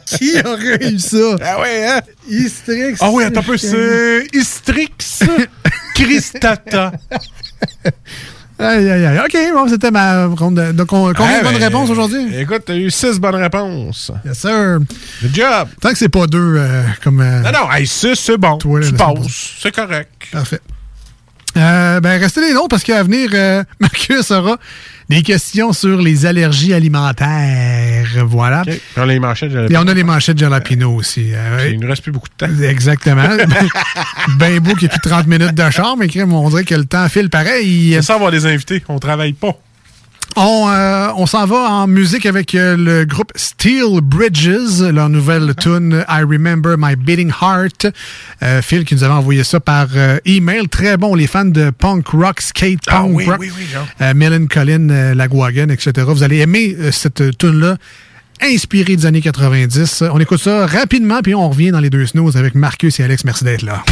Qui 0.06 0.40
aurait 0.46 0.92
eu 0.92 1.00
ça? 1.00 1.36
Ah 1.42 1.60
ouais, 1.60 1.86
hein? 1.88 2.02
Hystrix. 2.30 2.96
Ah 3.00 3.10
oui, 3.12 3.24
attends 3.24 3.42
un 3.42 3.44
peu, 3.44 3.58
c'est 3.58 4.28
Hystrix 4.34 5.24
Christata. 5.96 6.92
Aïe, 8.60 8.90
aïe, 8.90 9.06
aïe. 9.06 9.20
OK, 9.20 9.38
bon, 9.54 9.68
c'était 9.68 9.92
ma 9.92 10.28
ronde. 10.28 10.56
de- 10.56 10.72
Donc, 10.74 10.94
on- 10.94 11.12
combien 11.14 11.36
Ah, 11.36 11.40
de 11.40 11.44
bonnes 11.44 11.54
ben, 11.58 11.64
réponses 11.64 11.90
aujourd'hui? 11.90 12.36
Écoute, 12.40 12.64
t'as 12.66 12.76
eu 12.76 12.90
6 12.92 13.20
bonnes 13.20 13.36
réponses. 13.36 14.12
Yes, 14.26 14.40
sir. 14.40 14.80
Good 15.22 15.36
job. 15.36 15.68
Tant 15.82 15.90
que 15.90 15.98
c'est 15.98 16.10
pas 16.10 16.28
deux, 16.28 16.56
euh, 16.58 16.84
comme. 17.04 17.20
euh, 17.22 17.42
Non, 17.42 17.52
non, 17.52 17.72
hey, 17.72 17.88
6, 17.88 18.16
c'est 18.16 18.38
bon. 18.38 18.58
Toi, 18.58 18.80
là, 18.82 18.88
tu 18.88 18.94
passes. 18.94 19.56
C'est 19.60 19.74
correct. 19.74 20.10
Parfait. 20.32 20.60
Euh, 21.56 22.00
ben, 22.00 22.20
restez 22.20 22.42
les 22.42 22.54
nôtres 22.54 22.70
parce 22.70 22.84
qu'à 22.84 23.04
venir, 23.04 23.30
euh, 23.34 23.64
Marcus 23.80 24.32
aura 24.32 24.58
des 25.10 25.22
questions 25.22 25.74
sur 25.74 26.02
les 26.02 26.26
allergies 26.26 26.74
alimentaires. 26.74 28.08
Voilà. 28.26 28.64
Puis 28.66 28.80
on 28.98 29.02
a 29.02 29.06
les 29.06 29.20
manchettes 29.20 29.52
de 29.52 29.72
Et 29.72 29.78
on 29.78 29.88
a 29.88 29.94
les 29.94 30.04
manchettes 30.04 30.38
de 30.38 30.42
Jalapino 30.42 30.96
aussi. 30.96 31.32
Euh, 31.34 31.70
Il 31.72 31.80
ne 31.80 31.88
reste 31.88 32.04
plus 32.04 32.12
beaucoup 32.12 32.30
de 32.30 32.46
temps. 32.46 32.64
Exactement. 32.64 33.24
ben 34.38 34.60
beau 34.60 34.74
qu'il 34.74 34.84
y 34.84 34.86
ait 34.86 34.90
plus 34.90 35.00
de 35.04 35.10
30 35.10 35.28
minutes 35.28 35.54
de 35.54 35.70
char, 35.70 35.96
mais 35.98 36.08
on 36.24 36.50
dirait 36.50 36.64
que 36.64 36.76
le 36.76 36.86
temps 36.86 37.08
file 37.10 37.30
pareil. 37.30 37.94
C'est 37.96 38.02
ça 38.02 38.16
avoir 38.16 38.32
des 38.32 38.46
invités. 38.46 38.84
On 38.88 39.00
travaille 39.00 39.34
pas. 39.34 39.58
On, 40.36 40.68
euh, 40.68 41.10
on 41.16 41.28
s'en 41.28 41.46
va 41.46 41.70
en 41.70 41.88
musique 41.88 42.26
avec 42.26 42.56
euh, 42.56 42.76
le 42.76 43.06
groupe 43.06 43.32
Steel 43.36 44.02
Bridges, 44.02 44.82
leur 44.82 45.08
nouvelle 45.10 45.54
tune 45.56 46.04
I 46.10 46.22
Remember 46.22 46.76
My 46.78 46.96
Beating 46.96 47.30
Heart. 47.30 47.88
Euh, 48.42 48.62
Phil 48.64 48.84
qui 48.84 48.96
nous 48.96 49.04
avait 49.04 49.14
envoyé 49.14 49.44
ça 49.44 49.60
par 49.60 49.90
email. 50.26 50.68
Très 50.70 50.98
bon, 50.98 51.14
les 51.14 51.28
fans 51.28 51.46
de 51.46 51.70
punk 51.70 52.08
rock, 52.10 52.42
skate 52.42 52.80
punk 52.86 52.96
Ah 52.96 53.06
oui, 53.06 53.26
rock, 53.26 53.38
oui, 53.40 54.48
Colin, 54.50 54.90
euh, 54.90 55.14
Lagwagon, 55.14 55.70
etc. 55.70 55.92
Vous 56.08 56.24
allez 56.24 56.40
aimer 56.40 56.76
cette 56.92 57.38
tune-là. 57.38 57.78
Inspirée 58.42 58.96
des 58.96 59.06
années 59.06 59.22
90. 59.22 60.04
On 60.12 60.20
écoute 60.20 60.42
ça 60.42 60.66
rapidement, 60.66 61.22
puis 61.22 61.36
on 61.36 61.48
revient 61.50 61.70
dans 61.72 61.80
les 61.80 61.92
deux 61.92 62.08
snows 62.08 62.36
avec 62.36 62.56
Marcus 62.56 63.00
et 63.00 63.04
Alex. 63.04 63.24
Merci 63.24 63.44
d'être 63.44 63.62
là. 63.62 63.84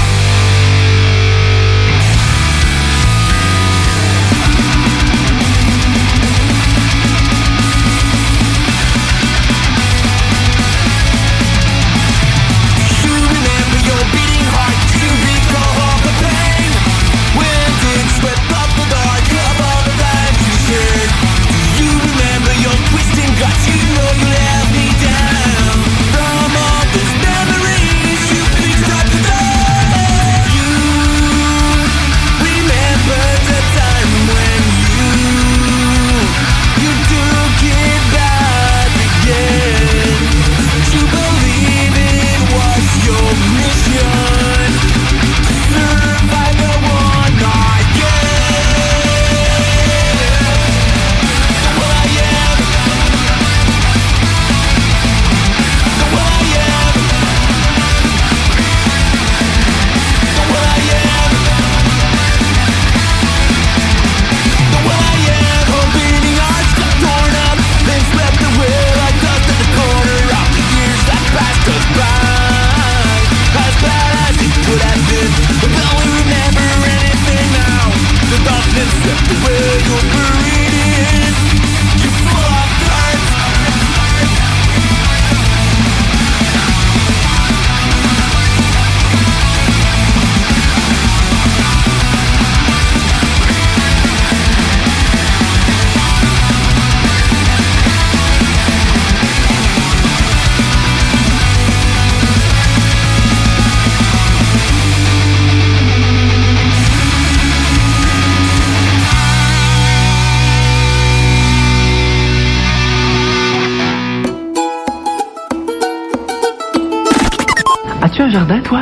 Un 118.32 118.40
jardin, 118.40 118.60
toi? 118.62 118.82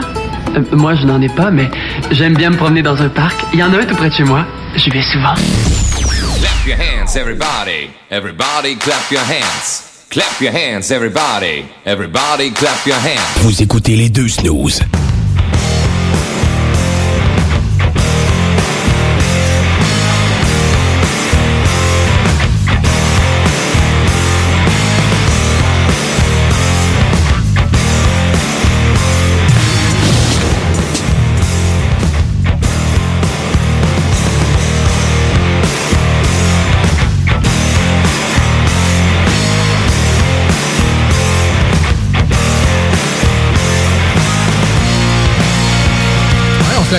Euh, 0.55 0.61
Moi, 0.73 0.95
je 0.95 1.05
n'en 1.05 1.21
ai 1.21 1.29
pas, 1.29 1.49
mais 1.51 1.69
j'aime 2.11 2.35
bien 2.35 2.51
me 2.51 2.55
promener 2.57 2.81
dans 2.81 3.01
un 3.01 3.09
parc. 3.09 3.35
Il 3.53 3.59
y 3.59 3.63
en 3.63 3.73
a 3.73 3.77
un 3.77 3.85
tout 3.85 3.95
près 3.95 4.09
de 4.09 4.13
chez 4.13 4.23
moi. 4.23 4.45
J'y 4.75 4.89
vais 4.89 5.01
souvent. 5.01 5.33
Clap 5.33 6.67
your 6.67 6.77
hands, 6.77 7.15
everybody. 7.15 7.89
Everybody 8.11 8.75
clap 8.77 9.11
your 9.11 9.21
hands. 9.21 9.83
Clap 10.11 10.39
your 10.41 10.51
hands, 10.53 10.91
everybody. 10.91 11.65
Everybody 11.85 12.51
clap 12.51 12.85
your 12.85 12.97
hands. 12.97 13.41
Vous 13.41 13.61
écoutez 13.61 13.95
les 13.95 14.09
deux 14.09 14.27
snooze. 14.27 14.81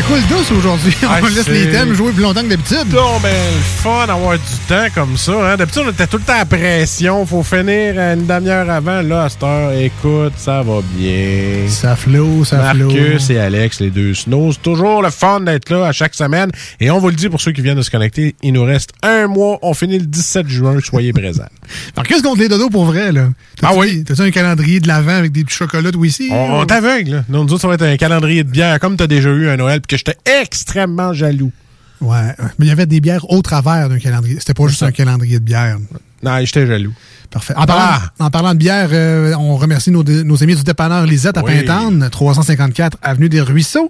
La 0.00 0.06
coule 0.06 0.26
douce 0.30 0.50
aujourd'hui. 0.52 0.94
On 1.02 1.08
Ah, 1.10 1.20
laisse 1.20 1.46
les 1.46 1.68
thèmes 1.70 1.92
jouer 1.92 2.12
plus 2.12 2.22
longtemps 2.22 2.40
que 2.40 2.48
d'habitude. 2.48 2.86
Non, 2.90 3.20
ben, 3.22 3.28
le 3.54 3.60
fun 3.60 4.06
d'avoir 4.06 4.32
du 4.38 4.44
temps 4.66 4.86
comme 4.94 5.14
ça. 5.18 5.32
Hein? 5.52 5.56
D'habitude, 5.58 5.82
on 5.84 5.90
était 5.90 6.06
tout 6.06 6.16
le 6.16 6.22
temps 6.22 6.40
à 6.40 6.46
pression. 6.46 7.26
Faut 7.26 7.42
finir 7.42 7.98
une 7.98 8.24
demi-heure 8.26 8.70
avant. 8.70 9.02
Là, 9.02 9.24
à 9.24 9.28
cette 9.28 9.42
heure, 9.42 9.72
écoute, 9.72 10.32
ça 10.38 10.62
va 10.62 10.80
bien. 10.96 11.68
Ça 11.68 11.96
flow, 11.96 12.46
ça 12.46 12.72
flow. 12.72 12.86
Marcus 12.86 13.28
et 13.28 13.38
Alex, 13.38 13.80
les 13.80 13.90
deux 13.90 14.14
snows. 14.14 14.54
Toujours 14.62 15.02
le 15.02 15.10
fun 15.10 15.40
d'être 15.40 15.68
là 15.68 15.88
à 15.88 15.92
chaque 15.92 16.14
semaine. 16.14 16.50
Et 16.80 16.90
on 16.90 16.98
vous 16.98 17.08
le 17.10 17.14
dit 17.14 17.28
pour 17.28 17.42
ceux 17.42 17.52
qui 17.52 17.60
viennent 17.60 17.76
de 17.76 17.82
se 17.82 17.90
connecter, 17.90 18.34
il 18.42 18.54
nous 18.54 18.64
reste 18.64 18.92
un 19.02 19.26
mois. 19.26 19.58
On 19.60 19.74
finit 19.74 19.98
le 19.98 20.06
17 20.06 20.48
juin. 20.48 20.78
Soyez 20.82 21.12
présents. 21.12 21.44
Marcus 21.96 22.22
contre 22.22 22.40
les 22.40 22.48
dodos 22.48 22.70
pour 22.70 22.86
vrai, 22.86 23.12
là. 23.12 23.28
Ah 23.62 23.72
oui? 23.76 24.02
T'as-tu 24.04 24.22
un 24.22 24.30
calendrier 24.30 24.80
de 24.80 24.88
l'avant 24.88 25.16
avec 25.16 25.32
des 25.32 25.44
petits 25.44 25.56
chocolats, 25.56 25.90
ici? 26.04 26.30
On, 26.32 26.60
on 26.60 26.64
t'aveugle, 26.64 27.10
là. 27.10 27.24
Nous, 27.28 27.44
nous 27.44 27.52
autres, 27.52 27.60
ça 27.60 27.68
va 27.68 27.74
être 27.74 27.82
un 27.82 27.98
calendrier 27.98 28.44
de 28.44 28.48
bière 28.50 28.80
comme 28.80 28.96
tu 28.96 29.02
as 29.02 29.06
déjà 29.06 29.28
eu 29.28 29.50
un 29.50 29.58
Noël, 29.58 29.82
que 29.90 29.96
j'étais 29.96 30.16
extrêmement 30.40 31.12
jaloux. 31.12 31.52
Ouais. 32.00 32.34
Mais 32.58 32.66
il 32.66 32.68
y 32.68 32.72
avait 32.72 32.86
des 32.86 33.00
bières 33.00 33.28
au 33.30 33.42
travers 33.42 33.88
d'un 33.88 33.98
calendrier. 33.98 34.38
C'était 34.38 34.54
pas 34.54 34.66
juste 34.68 34.82
un 34.82 34.92
calendrier 34.92 35.38
de 35.38 35.44
bière. 35.44 35.78
Non, 36.22 36.38
j'étais 36.44 36.66
jaloux. 36.66 36.94
Parfait. 37.30 37.54
En 37.56 37.64
parlant, 37.64 37.82
Ah! 37.84 38.10
en 38.18 38.30
parlant 38.30 38.52
de 38.54 38.58
bière, 38.58 38.88
euh, 38.92 39.34
on 39.38 39.56
remercie 39.56 39.90
nos, 39.92 40.02
nos 40.02 40.42
amis 40.42 40.56
du 40.56 40.64
dépanneur 40.64 41.06
Lisette 41.06 41.38
à 41.38 41.44
Oui. 41.44 41.62
Pintante, 41.64 42.10
354 42.10 42.98
Avenue 43.02 43.28
des 43.28 43.40
Ruisseaux. 43.40 43.88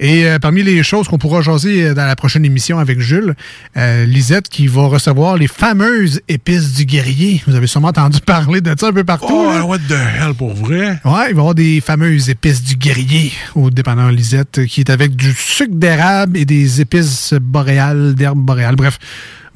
Et 0.00 0.24
euh, 0.26 0.38
parmi 0.38 0.62
les 0.62 0.82
choses 0.82 1.06
qu'on 1.06 1.18
pourra 1.18 1.42
jaser 1.42 1.88
euh, 1.88 1.94
dans 1.94 2.06
la 2.06 2.16
prochaine 2.16 2.44
émission 2.46 2.78
avec 2.78 2.98
Jules, 3.00 3.34
euh, 3.76 4.06
Lisette 4.06 4.48
qui 4.48 4.66
va 4.68 4.86
recevoir 4.86 5.36
les 5.36 5.48
fameuses 5.48 6.20
épices 6.28 6.72
du 6.74 6.86
guerrier. 6.86 7.42
Vous 7.46 7.54
avez 7.54 7.66
sûrement 7.66 7.88
entendu 7.88 8.20
parler 8.26 8.60
de 8.62 8.74
ça 8.78 8.88
un 8.88 8.92
peu 8.92 9.04
partout. 9.04 9.26
Oh, 9.30 9.62
what 9.66 9.78
the 9.80 9.92
hell, 9.92 10.32
pour 10.34 10.54
vrai? 10.54 10.98
Ouais, 11.04 11.04
il 11.04 11.12
va 11.14 11.24
y 11.26 11.30
avoir 11.30 11.54
des 11.54 11.80
fameuses 11.82 12.30
épices 12.30 12.62
du 12.62 12.76
guerrier 12.76 13.32
au 13.54 13.70
dépanneur 13.70 14.10
Lisette, 14.10 14.64
qui 14.66 14.80
est 14.80 14.90
avec 14.90 15.14
du 15.14 15.32
sucre 15.34 15.74
d'érable 15.74 16.38
et 16.38 16.46
des 16.46 16.80
épices 16.80 17.34
boréales, 17.38 18.14
d'herbes 18.14 18.38
boréales. 18.38 18.76
Bref, 18.76 18.98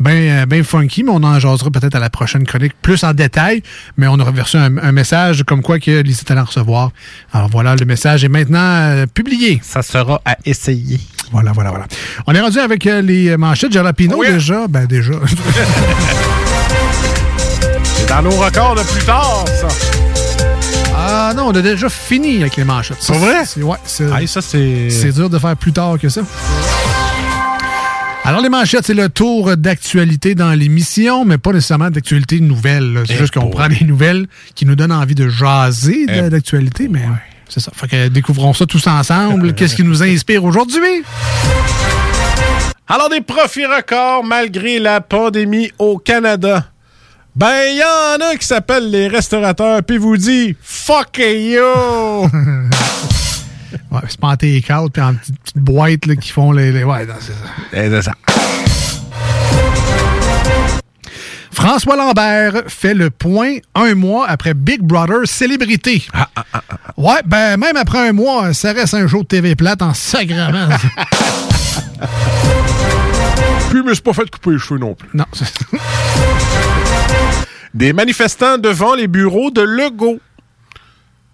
bien 0.02 0.44
ben 0.46 0.62
funky, 0.64 1.02
mais 1.04 1.10
on 1.12 1.22
en 1.22 1.38
jasera 1.40 1.70
peut-être 1.70 1.94
à 1.94 1.98
la 2.00 2.10
prochaine 2.10 2.44
chronique 2.44 2.74
plus 2.82 3.02
en 3.04 3.12
détail. 3.14 3.62
Mais 3.96 4.06
on 4.08 4.18
a 4.20 4.24
reçu 4.24 4.56
un, 4.56 4.76
un 4.78 4.92
message 4.92 5.44
comme 5.44 5.62
quoi 5.62 5.78
que 5.78 6.02
Lisa 6.02 6.22
allait 6.28 6.40
en 6.40 6.44
recevoir. 6.44 6.90
Alors 7.32 7.48
voilà, 7.48 7.74
le 7.76 7.84
message 7.86 8.24
est 8.24 8.28
maintenant 8.28 8.58
euh, 8.60 9.06
publié. 9.06 9.60
Ça 9.62 9.82
sera 9.82 10.20
à 10.24 10.36
essayer. 10.44 11.00
Voilà, 11.32 11.52
voilà, 11.52 11.70
voilà. 11.70 11.86
On 12.26 12.34
est 12.34 12.40
rendu 12.40 12.58
avec 12.58 12.86
euh, 12.86 13.00
les 13.00 13.36
manchettes 13.36 13.72
Jalapino 13.72 14.16
Oui. 14.18 14.30
déjà. 14.30 14.66
Ben 14.68 14.86
déjà. 14.86 15.12
C'est 17.84 18.08
dans 18.08 18.22
nos 18.22 18.30
records 18.30 18.74
de 18.74 18.82
plus 18.82 19.04
tard, 19.04 19.44
ça. 19.60 19.68
ah 20.96 21.32
non, 21.36 21.46
on 21.48 21.52
a 21.54 21.62
déjà 21.62 21.88
fini 21.88 22.40
avec 22.42 22.56
les 22.56 22.64
manchettes. 22.64 22.96
C'est 23.00 23.12
vrai? 23.16 23.42
Ouais, 23.62 23.76
c'est, 23.84 24.04
Hey, 24.10 24.26
ça, 24.28 24.40
c'est. 24.42 24.90
c'est 24.90 25.12
dur 25.12 25.30
de 25.30 25.38
faire 25.38 25.56
plus 25.56 25.72
tard 25.72 25.96
que 26.00 26.08
ça. 26.08 26.22
Alors, 28.24 28.40
les 28.40 28.48
manchettes, 28.48 28.86
c'est 28.86 28.94
le 28.94 29.08
tour 29.08 29.56
d'actualité 29.56 30.36
dans 30.36 30.52
l'émission, 30.52 31.24
mais 31.24 31.38
pas 31.38 31.50
nécessairement 31.52 31.90
d'actualité 31.90 32.38
nouvelle. 32.38 33.02
C'est 33.06 33.14
Eh 33.14 33.18
juste 33.18 33.34
qu'on 33.34 33.50
prend 33.50 33.66
des 33.66 33.84
nouvelles 33.84 34.26
qui 34.54 34.64
nous 34.64 34.76
donnent 34.76 34.92
envie 34.92 35.16
de 35.16 35.28
jaser 35.28 36.06
Eh 36.08 36.30
d'actualité, 36.30 36.86
mais 36.88 37.02
c'est 37.48 37.58
ça. 37.58 37.72
Fait 37.74 37.88
que 37.88 38.08
découvrons 38.08 38.52
ça 38.54 38.64
tous 38.64 38.86
ensemble. 38.86 39.52
Qu'est-ce 39.56 39.74
qui 39.74 39.82
nous 39.82 40.04
inspire 40.04 40.44
aujourd'hui? 40.44 41.02
Alors, 42.86 43.08
des 43.08 43.22
profits 43.22 43.66
records 43.66 44.22
malgré 44.24 44.78
la 44.78 45.00
pandémie 45.00 45.72
au 45.80 45.98
Canada. 45.98 46.66
Ben, 47.34 47.48
il 47.70 47.78
y 47.78 47.82
en 47.82 48.30
a 48.30 48.36
qui 48.36 48.46
s'appellent 48.46 48.90
les 48.90 49.08
restaurateurs, 49.08 49.82
puis 49.82 49.98
vous 49.98 50.16
dit 50.16 50.54
fuck 50.62 51.18
you! 51.18 52.28
Ouais, 53.92 54.00
c'est 54.08 54.18
pas 54.20 54.28
en 54.28 54.36
take-out, 54.36 54.90
puis 54.92 55.02
en 55.02 55.14
petite, 55.14 55.38
petite 55.40 55.58
boîte 55.58 56.06
là, 56.06 56.16
qui 56.16 56.30
font 56.30 56.50
les. 56.52 56.72
les- 56.72 56.82
Ouais, 56.84 57.06
c'est 57.20 57.32
ça. 57.32 57.38
Eh, 57.74 57.90
c'est 57.90 58.02
ça. 58.02 58.12
François 61.52 61.96
Lambert 61.96 62.62
fait 62.68 62.94
le 62.94 63.10
point 63.10 63.56
un 63.74 63.94
mois 63.94 64.26
après 64.28 64.54
Big 64.54 64.80
Brother 64.80 65.26
Célébrité. 65.26 66.02
Ah, 66.14 66.28
Ouais, 66.96 67.20
ben 67.26 67.56
même 67.58 67.76
après 67.76 68.08
un 68.08 68.12
mois, 68.12 68.52
ça 68.54 68.72
reste 68.72 68.94
un 68.94 69.06
show 69.06 69.22
de 69.22 69.26
TV 69.28 69.54
plate 69.54 69.82
en 69.82 69.92
sacrament. 69.94 70.68
Puis, 73.70 73.78
je 73.78 73.82
me 73.84 73.94
suis 73.94 74.02
pas 74.02 74.12
fait 74.12 74.28
couper 74.30 74.50
les 74.50 74.58
cheveux 74.58 74.78
non 74.80 74.94
plus. 74.94 75.08
non, 75.14 75.24
Des 77.74 77.92
manifestants 77.92 78.58
devant 78.58 78.94
les 78.94 79.06
bureaux 79.08 79.50
de 79.50 79.62
Legault. 79.62 80.20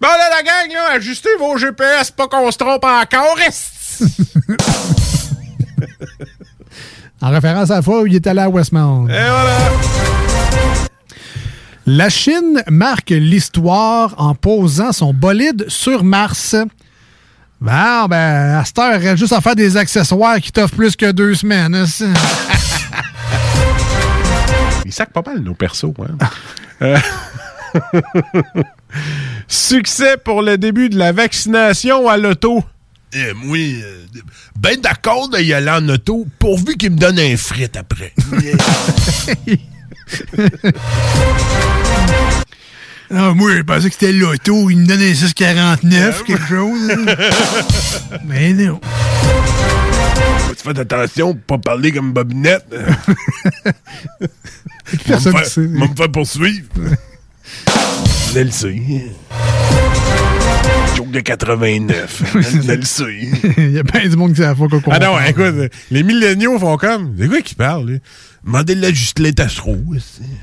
Ben 0.01 0.07
là, 0.07 0.29
la 0.29 0.43
gang, 0.43 0.71
là, 0.73 0.91
ajustez 0.95 1.29
vos 1.39 1.57
GPS, 1.57 2.11
pas 2.11 2.27
qu'on 2.27 2.49
se 2.51 2.57
trompe 2.57 2.85
encore. 2.85 3.37
en 7.21 7.29
référence 7.29 7.69
à 7.71 7.75
la 7.75 7.81
fois 7.81 8.01
où 8.01 8.05
il 8.07 8.15
est 8.15 8.25
allé 8.27 8.39
à 8.39 8.49
Westmount. 8.49 9.07
Et 9.09 9.11
voilà. 9.11 9.57
La 11.85 12.09
Chine 12.09 12.63
marque 12.69 13.09
l'histoire 13.09 14.13
en 14.17 14.35
posant 14.35 14.91
son 14.93 15.13
bolide 15.13 15.65
sur 15.67 16.03
Mars. 16.03 16.55
Bon, 17.59 18.05
ben, 18.07 18.57
à 18.59 18.63
cette 18.63 18.79
heure, 18.79 18.95
il 18.95 19.05
reste 19.05 19.17
juste 19.17 19.33
à 19.33 19.41
faire 19.41 19.55
des 19.55 19.75
accessoires 19.75 20.39
qui 20.39 20.51
t'offrent 20.53 20.75
plus 20.75 20.95
que 20.95 21.11
deux 21.11 21.35
semaines. 21.35 21.75
hein. 21.75 21.85
Ils 24.85 24.93
sacent 24.93 25.07
pas 25.13 25.23
mal 25.25 25.39
nos 25.39 25.53
persos. 25.55 25.93
Hein? 25.99 26.17
Euh, 27.93 27.93
Succès 29.49 30.15
pour 30.23 30.43
le 30.43 30.57
début 30.57 30.89
de 30.89 30.97
la 30.97 31.11
vaccination 31.11 32.07
à 32.07 32.17
l'auto. 32.17 32.63
Eh, 33.13 33.33
moi, 33.33 33.57
euh, 33.57 34.05
ben 34.59 34.79
d'accord 34.79 35.29
d'y 35.29 35.51
aller 35.53 35.71
en 35.71 35.89
auto, 35.89 36.27
pourvu 36.37 36.77
qu'il 36.77 36.91
me 36.91 36.97
donne 36.97 37.19
un 37.19 37.35
frit 37.35 37.71
après. 37.75 38.13
Ah, 43.11 43.33
moi, 43.33 43.49
je 43.55 43.63
pensais 43.63 43.87
que 43.89 43.95
c'était 43.95 44.11
l'auto. 44.11 44.69
Il 44.69 44.77
me 44.77 44.85
donnait 44.85 45.09
un 45.09 45.15
649, 45.15 46.23
quelque 46.25 46.47
chose. 46.47 46.91
Mais 48.25 48.53
non. 48.53 48.79
Faut 50.37 50.53
tu 50.53 50.61
faire 50.61 50.79
attention 50.79 51.33
pour 51.33 51.59
pas 51.59 51.71
parler 51.71 51.91
comme 51.91 52.13
Bobinette. 52.13 52.67
Personne 55.07 55.33
ne 55.33 55.43
sait. 55.43 55.65
va 55.65 55.87
me 55.87 55.95
faire 55.95 56.11
poursuivre. 56.11 56.67
Je 58.31 58.39
le. 58.41 58.51
Joke 60.95 61.09
de 61.11 61.19
89. 61.19 62.23
Je 62.35 62.71
le 62.73 62.81
sais. 62.83 63.17
Il 63.57 63.71
y 63.71 63.79
a 63.79 63.83
bien 63.83 64.07
du 64.07 64.15
monde 64.15 64.33
qui 64.33 64.41
sait 64.41 64.47
pas 64.53 64.53
quoi 64.55 64.79
Ah 64.91 64.99
non, 64.99 65.13
comprendre. 65.17 65.27
écoute, 65.27 65.71
les 65.89 66.03
milléniaux 66.03 66.59
font 66.59 66.77
comme. 66.77 67.15
C'est 67.17 67.27
quoi 67.27 67.41
qui 67.41 67.55
parle, 67.55 67.89
lui? 67.89 67.99
Demandez-le 68.43 68.87
à 68.87 68.91
Justin 68.91 69.31
Tassereau. 69.31 69.77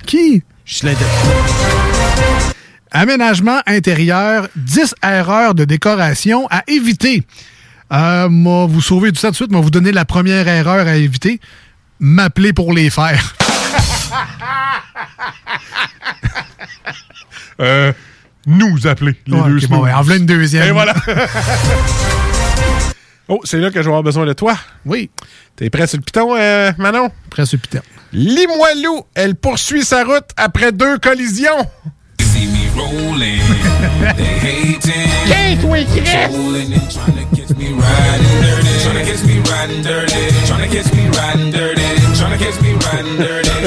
Qui? 0.05 0.43
Justin 0.65 0.95
Tassereau. 0.95 2.53
Aménagement 2.91 3.61
intérieur, 3.67 4.49
10 4.57 4.95
erreurs 5.05 5.55
de 5.55 5.65
décoration 5.65 6.49
à 6.51 6.65
éviter. 6.67 7.23
Euh, 7.93 8.29
moi, 8.29 8.67
vous 8.67 8.81
sauvez 8.81 9.13
tout 9.13 9.21
ça 9.21 9.29
tout 9.29 9.33
de 9.33 9.37
suite, 9.37 9.53
moi, 9.53 9.61
vous 9.61 9.71
donner 9.71 9.93
la 9.93 10.05
première 10.05 10.49
erreur 10.49 10.89
à 10.89 10.97
éviter. 10.97 11.41
M'appeler 12.01 12.53
pour 12.53 12.73
les 12.73 12.91
faire. 12.91 13.37
Euh, 17.61 17.93
nous 18.47 18.87
appeler, 18.87 19.17
les 19.27 19.37
Ouais, 19.37 19.49
deux 19.49 19.65
ok, 19.65 19.71
bon, 19.71 19.79
ouais, 19.81 19.93
en 19.93 20.03
voilà 20.03 20.19
une 20.19 20.27
deuxième. 20.27 20.69
Et 20.69 20.71
voilà. 20.71 20.95
oh, 23.29 23.41
c'est 23.45 23.59
là 23.59 23.71
que 23.71 23.77
je 23.77 23.81
vais 23.81 23.89
avoir 23.89 24.03
besoin 24.03 24.27
de 24.27 24.33
toi. 24.33 24.57
Oui. 24.85 25.11
T'es 25.57 25.71
prêt 25.71 25.87
sur 25.87 25.99
le 25.99 26.05
piton, 26.05 26.37
euh, 26.37 26.71
Manon? 26.79 27.11
Prêt 27.31 27.47
sur 27.47 27.57
le 27.57 27.63
piton. 27.63 27.81
Limoilou, 28.13 29.05
elle 29.15 29.35
poursuit 29.35 29.85
sa 29.85 30.05
route 30.05 30.29
après 30.37 30.73
deux 30.73 30.99
collisions. 30.99 31.67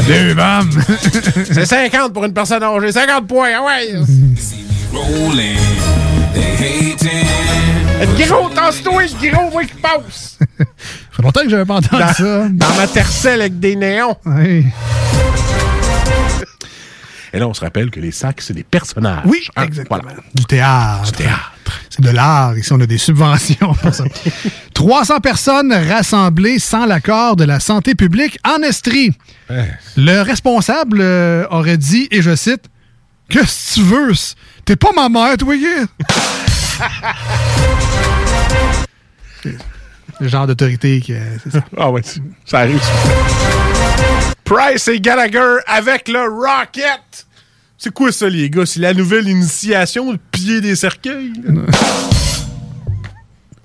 Deux. 0.08 0.36
C'est 1.52 1.66
50 1.66 2.14
pour 2.14 2.26
une 2.26 2.34
personne 2.34 2.64
âgée. 2.64 2.92
50 2.92 3.28
points, 3.28 3.50
ah 3.58 3.66
ouais. 3.66 3.94
Gros, 8.18 8.50
tasse-toi, 8.50 9.04
gros, 9.22 9.52
moi 9.52 9.64
qui 9.64 9.74
passe. 9.82 10.38
Ça 10.58 10.66
fait 11.12 11.22
longtemps 11.24 11.42
que 11.42 11.50
j'avais 11.50 11.66
pas 11.66 11.76
entendu 11.76 12.02
Dans, 12.02 12.14
ça. 12.14 12.48
dans 12.50 12.74
ma 12.78 12.88
tercelle 12.88 13.42
avec 13.42 13.60
des 13.60 13.76
néons. 13.76 14.16
Oui. 14.26 14.66
Et 17.34 17.40
là, 17.40 17.48
on 17.48 17.54
se 17.54 17.62
rappelle 17.62 17.92
que 17.92 18.00
les 18.00 18.12
sacs, 18.12 18.42
c'est 18.42 18.54
des 18.54 18.64
personnages. 18.64 19.22
Oui, 19.26 19.40
Hein? 19.56 19.64
exactement. 19.66 20.02
Voilà. 20.04 20.18
Du 20.34 20.46
théâtre. 20.46 21.04
Du 21.06 21.12
théâtre. 21.12 21.80
C'est 21.90 22.02
de 22.02 22.10
l'art. 22.10 22.58
Ici, 22.58 22.74
on 22.74 22.80
a 22.82 22.86
des 22.88 22.98
subventions 22.98 23.74
pour 23.76 23.94
ça. 23.94 24.04
300 24.74 25.20
personnes 25.20 25.72
rassemblées 25.74 26.58
sans 26.60 26.86
l'accord 26.86 27.36
de 27.36 27.44
la 27.44 27.60
santé 27.60 27.94
publique 27.96 28.40
en 28.48 28.62
Estrie. 28.64 29.14
Le 29.98 30.22
responsable 30.22 31.00
euh, 31.02 31.46
aurait 31.52 31.78
dit, 31.78 32.08
et 32.12 32.22
je 32.22 32.36
cite, 32.36 32.66
Qu'est-ce 33.30 33.76
que 33.76 33.82
tu 33.82 33.86
veux? 33.86 34.14
T'es 34.66 34.76
pas 34.76 34.90
ma 34.96 35.08
mère, 35.08 35.38
toi? 35.38 35.54
Le 40.20 40.28
genre 40.28 40.48
d'autorité 40.48 41.00
qui. 41.00 41.14
euh, 41.14 41.38
ça. 41.52 41.60
Ah 41.78 41.90
ouais, 41.92 42.02
ça 42.46 42.60
arrive. 42.60 42.82
Price 44.50 44.88
et 44.88 45.00
Gallagher 45.00 45.58
avec 45.68 46.08
le 46.08 46.22
Rocket. 46.24 47.28
C'est 47.78 47.94
quoi 47.94 48.12
ça, 48.12 48.28
les 48.28 48.50
gars? 48.50 48.66
C'est 48.66 48.80
la 48.80 48.94
nouvelle 48.96 49.28
initiation 49.28 50.12
de 50.14 50.18
piller 50.32 50.60
des 50.60 50.76
cercueils? 50.76 51.32
là? 51.46 51.62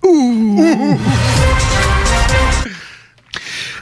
Ouh! 0.05 0.99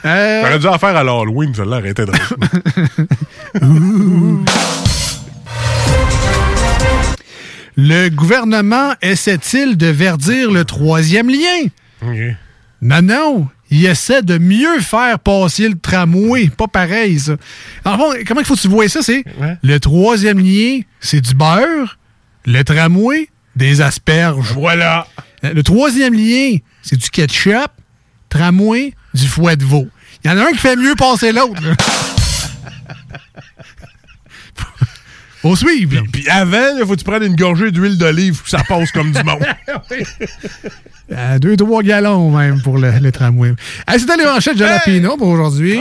Euh, 0.05 0.41
J'aurais 0.43 0.59
dû 0.59 0.67
en 0.67 0.77
faire 0.79 0.95
à 0.95 1.03
l'Halloween, 1.03 1.53
ça 1.53 1.63
l'arrêtait 1.65 2.05
de 2.05 2.11
Le 7.75 8.09
gouvernement 8.09 8.93
essaie-t-il 9.01 9.77
de 9.77 9.87
verdir 9.87 10.51
le 10.51 10.63
troisième 10.65 11.29
lien? 11.29 11.67
Non, 12.81 13.01
non. 13.01 13.47
Il 13.75 13.87
essaie 13.87 14.21
de 14.21 14.37
mieux 14.37 14.81
faire 14.81 15.17
passer 15.17 15.67
le 15.67 15.75
tramway. 15.75 16.47
Pas 16.55 16.67
pareil, 16.67 17.19
ça. 17.19 17.37
En 17.83 17.97
fond, 17.97 18.13
comment 18.27 18.41
il 18.41 18.45
faut 18.45 18.53
que 18.55 18.61
tu 18.61 18.67
vois 18.67 18.87
ça? 18.87 19.01
C'est 19.01 19.23
le 19.63 19.79
troisième 19.79 20.37
lien, 20.37 20.81
c'est 20.99 21.21
du 21.21 21.33
beurre. 21.33 21.97
Le 22.45 22.61
tramway, 22.61 23.29
des 23.55 23.81
asperges. 23.81 24.53
Voilà. 24.53 25.07
Le 25.41 25.63
troisième 25.63 26.13
lien, 26.13 26.57
c'est 26.83 26.97
du 26.97 27.09
ketchup. 27.09 27.71
Tramway, 28.29 28.93
du 29.15 29.27
fouet 29.27 29.55
de 29.55 29.65
veau. 29.65 29.87
Il 30.23 30.29
y 30.29 30.33
en 30.33 30.37
a 30.37 30.43
un 30.43 30.51
qui 30.51 30.59
fait 30.59 30.75
mieux 30.75 30.93
passer 30.93 31.31
l'autre. 31.31 31.59
Faut 35.43 35.55
suivre. 35.57 36.01
Puis 36.11 36.27
avant, 36.29 36.77
il 36.79 36.85
faut 36.85 36.93
que 36.93 36.99
tu 36.99 37.03
prennes 37.03 37.23
une 37.23 37.35
gorgée 37.35 37.69
d'huile 37.69 37.97
d'olive 37.97 38.35
pour 38.37 38.45
que 38.45 38.49
ça 38.49 38.63
passe 38.65 38.91
comme 38.93 39.11
du 39.11 39.21
monde. 39.23 39.45
À 41.15 41.37
deux, 41.37 41.57
trois 41.57 41.83
gallons 41.83 42.31
même 42.31 42.61
pour 42.61 42.77
le, 42.77 42.89
le 42.99 43.11
tramway. 43.11 43.53
Hey, 43.87 43.99
C'était 43.99 44.15
les 44.15 44.23
manchettes 44.23 44.53
de 44.53 44.59
Jalapino 44.59 45.17
pour 45.17 45.27
aujourd'hui. 45.27 45.77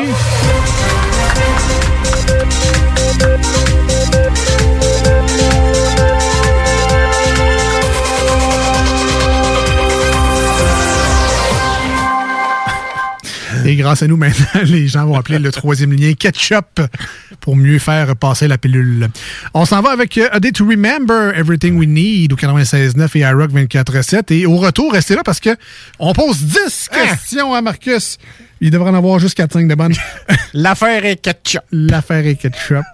Et 13.67 13.77
grâce 13.77 14.03
à 14.03 14.07
nous, 14.07 14.17
maintenant, 14.17 14.63
les 14.65 14.89
gens 14.89 15.07
vont 15.07 15.17
appeler 15.17 15.39
le 15.39 15.53
troisième 15.53 15.93
lien 15.93 16.13
ketchup 16.15 16.81
pour 17.41 17.57
mieux 17.57 17.79
faire 17.79 18.15
passer 18.17 18.49
la 18.49 18.59
pilule. 18.59 19.09
On 19.55 19.65
s'en 19.65 19.81
va 19.81 19.91
avec 19.91 20.19
euh, 20.19 20.29
A 20.33 20.41
Day 20.41 20.53
to 20.53 20.67
Remember 20.67 21.33
Everything 21.37 21.77
We 21.77 21.89
Need 21.89 22.33
au 22.33 22.37
96.9 22.37 23.09
et 23.15 23.21
iRock 23.21 23.53
24.7. 23.53 24.33
Et 24.33 24.47
au 24.47 24.57
retour, 24.57 24.93
restez 24.93 25.15
là 25.15 25.23
parce 25.25 25.41
que 25.41 25.51
on 25.99 26.13
pose 26.13 26.43
10 26.43 26.91
questions 26.93 27.55
à 27.55 27.63
Marcus. 27.63 28.19
Il 28.61 28.71
devrait 28.71 28.91
en 28.91 28.95
avoir 28.95 29.19
juste 29.19 29.39
4-5 29.39 29.67
de 29.67 29.75
bonnes. 29.75 29.95
L'affaire 30.55 31.05
est 31.05 31.17
ketchup. 31.17 31.63
L'affaire 31.73 32.27
est 32.27 32.37
ketchup. 32.37 32.85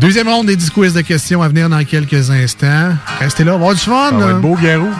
Deuxième 0.00 0.28
ronde 0.28 0.46
des 0.46 0.56
10 0.56 0.70
quiz 0.70 0.94
de 0.94 1.02
questions 1.02 1.42
à 1.42 1.48
venir 1.48 1.68
dans 1.68 1.82
quelques 1.84 2.30
instants. 2.30 2.94
Restez 3.20 3.44
là, 3.44 3.54
on 3.54 3.58
va 3.58 3.66
avoir 3.66 3.74
du 3.74 3.80
fun. 3.80 4.10
Ça 4.10 4.16
va 4.16 4.30
être 4.32 4.40
beau, 4.40 4.56
Garou. 4.56 4.88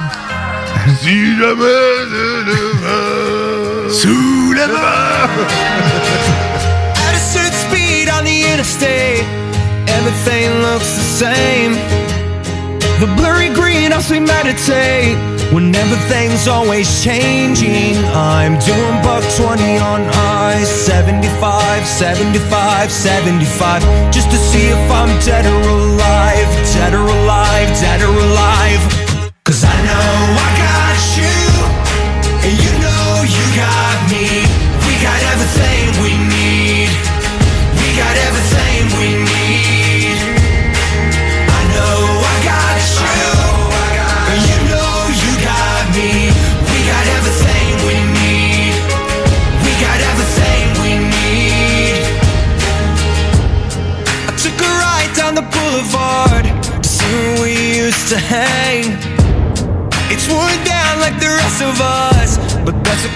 Si 1.01 1.39
jamais 1.39 3.44
sous 3.95 4.55
vent. 4.55 4.73
At 7.07 7.15
a 7.15 7.19
certain 7.19 7.53
speed 7.53 8.09
on 8.09 8.25
the 8.25 8.43
interstate, 8.53 9.23
everything 9.89 10.51
looks 10.67 10.91
the 10.99 11.07
same. 11.23 11.73
The 13.01 13.07
blurry 13.17 13.51
green 13.51 13.93
helps 13.93 14.11
me 14.11 14.19
meditate 14.21 15.17
when 15.53 15.75
everything's 15.75 16.49
always 16.49 17.03
changing. 17.05 17.97
I'm 18.15 18.59
doing 18.59 18.97
buck 19.07 19.23
20 19.37 19.79
on 19.79 20.03
I 20.11 20.65
75, 20.65 21.87
75, 21.87 22.91
75, 22.91 23.83
just 24.13 24.31
to 24.31 24.37
see 24.37 24.67
if 24.67 24.91
I'm 24.91 25.17
dead 25.21 25.47
or 25.47 25.61
alive, 25.69 26.49
dead 26.75 26.95
or 26.95 27.07
alive, 27.07 27.69
dead 27.79 28.03
or 28.03 28.15
alive. 28.29 28.83
Cause 29.45 29.63
I 29.63 29.77
know 29.87 30.39
I 30.47 30.49
got 30.59 30.84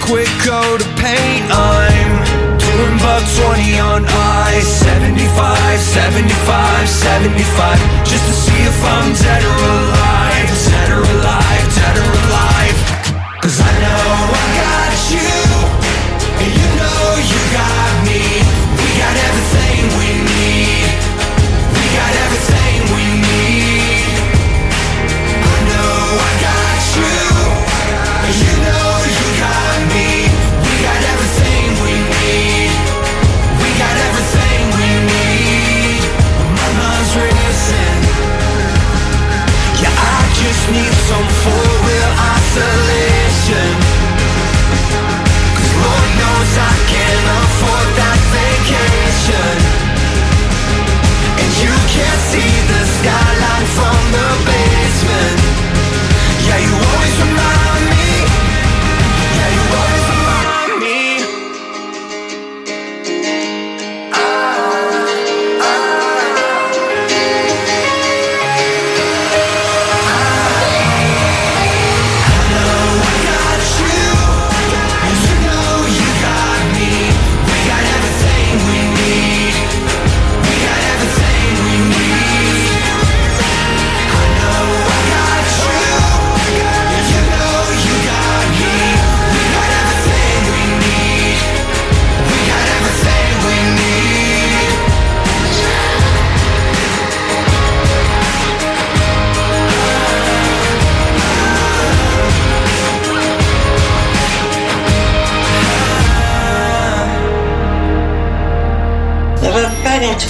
quick 0.09 0.27
coat 0.41 0.81
of 0.81 0.89
paint. 0.97 1.45
I'm 1.53 2.57
doing 2.57 2.97
buck 2.97 3.21
20 3.45 3.77
on 3.77 4.01
I 4.09 4.59
75, 4.59 5.79
75, 5.79 6.89
75, 6.89 7.77
just 8.09 8.25
to 8.25 8.33
see 8.33 8.61
if 8.65 8.77
I'm 8.85 9.13
dead 9.13 9.43
or 9.45 9.59
alive, 9.77 10.49
dead 10.65 10.89
or 10.97 11.03
alive, 11.05 11.75
dead 11.77 11.97
or 11.97 12.09
alive. 12.09 12.28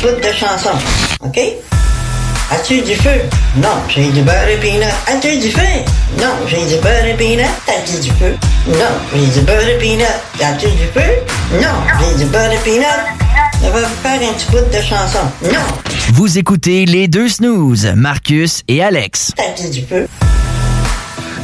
Bout 0.02 0.20
de 0.22 0.32
chanson, 0.34 0.70
OK? 1.22 1.40
As-tu 2.52 2.82
du 2.82 2.96
feu? 2.96 3.22
Non, 3.58 3.70
j'ai 3.88 4.10
du 4.10 4.22
beurre 4.22 4.48
et 4.48 4.58
peanut. 4.58 4.88
As-tu 5.08 5.38
du 5.38 5.52
feu? 5.52 5.62
Non, 6.20 6.34
j'ai 6.48 6.66
du 6.66 6.82
beurre 6.82 7.06
et 7.06 7.14
peanut. 7.14 7.46
As-tu 7.68 8.00
du 8.02 8.10
feu? 8.12 8.36
Non, 8.68 8.96
j'ai 9.14 9.28
du 9.40 9.46
beurre 9.46 9.68
et 9.70 9.78
peanut. 9.78 10.06
As-tu 10.42 10.66
du 10.68 10.86
feu? 10.94 11.60
Non, 11.62 11.76
j'ai 12.00 12.24
du 12.24 12.30
beurre 12.32 12.52
et 12.52 12.58
peanut. 12.58 12.86
Je 13.62 13.68
vais 13.68 13.86
faire 14.02 14.30
un 14.30 14.34
petit 14.34 14.46
bout 14.52 14.76
de 14.76 14.82
chanson. 14.82 15.20
Non, 15.44 15.60
Vous 16.14 16.38
écoutez 16.40 16.86
les 16.86 17.08
deux 17.08 17.30
snooze, 17.30 17.92
Marcus 17.96 18.64
et 18.68 18.82
Alex. 18.84 19.32
as-tu 19.38 19.70
du 19.70 19.86
feu? 19.86 20.08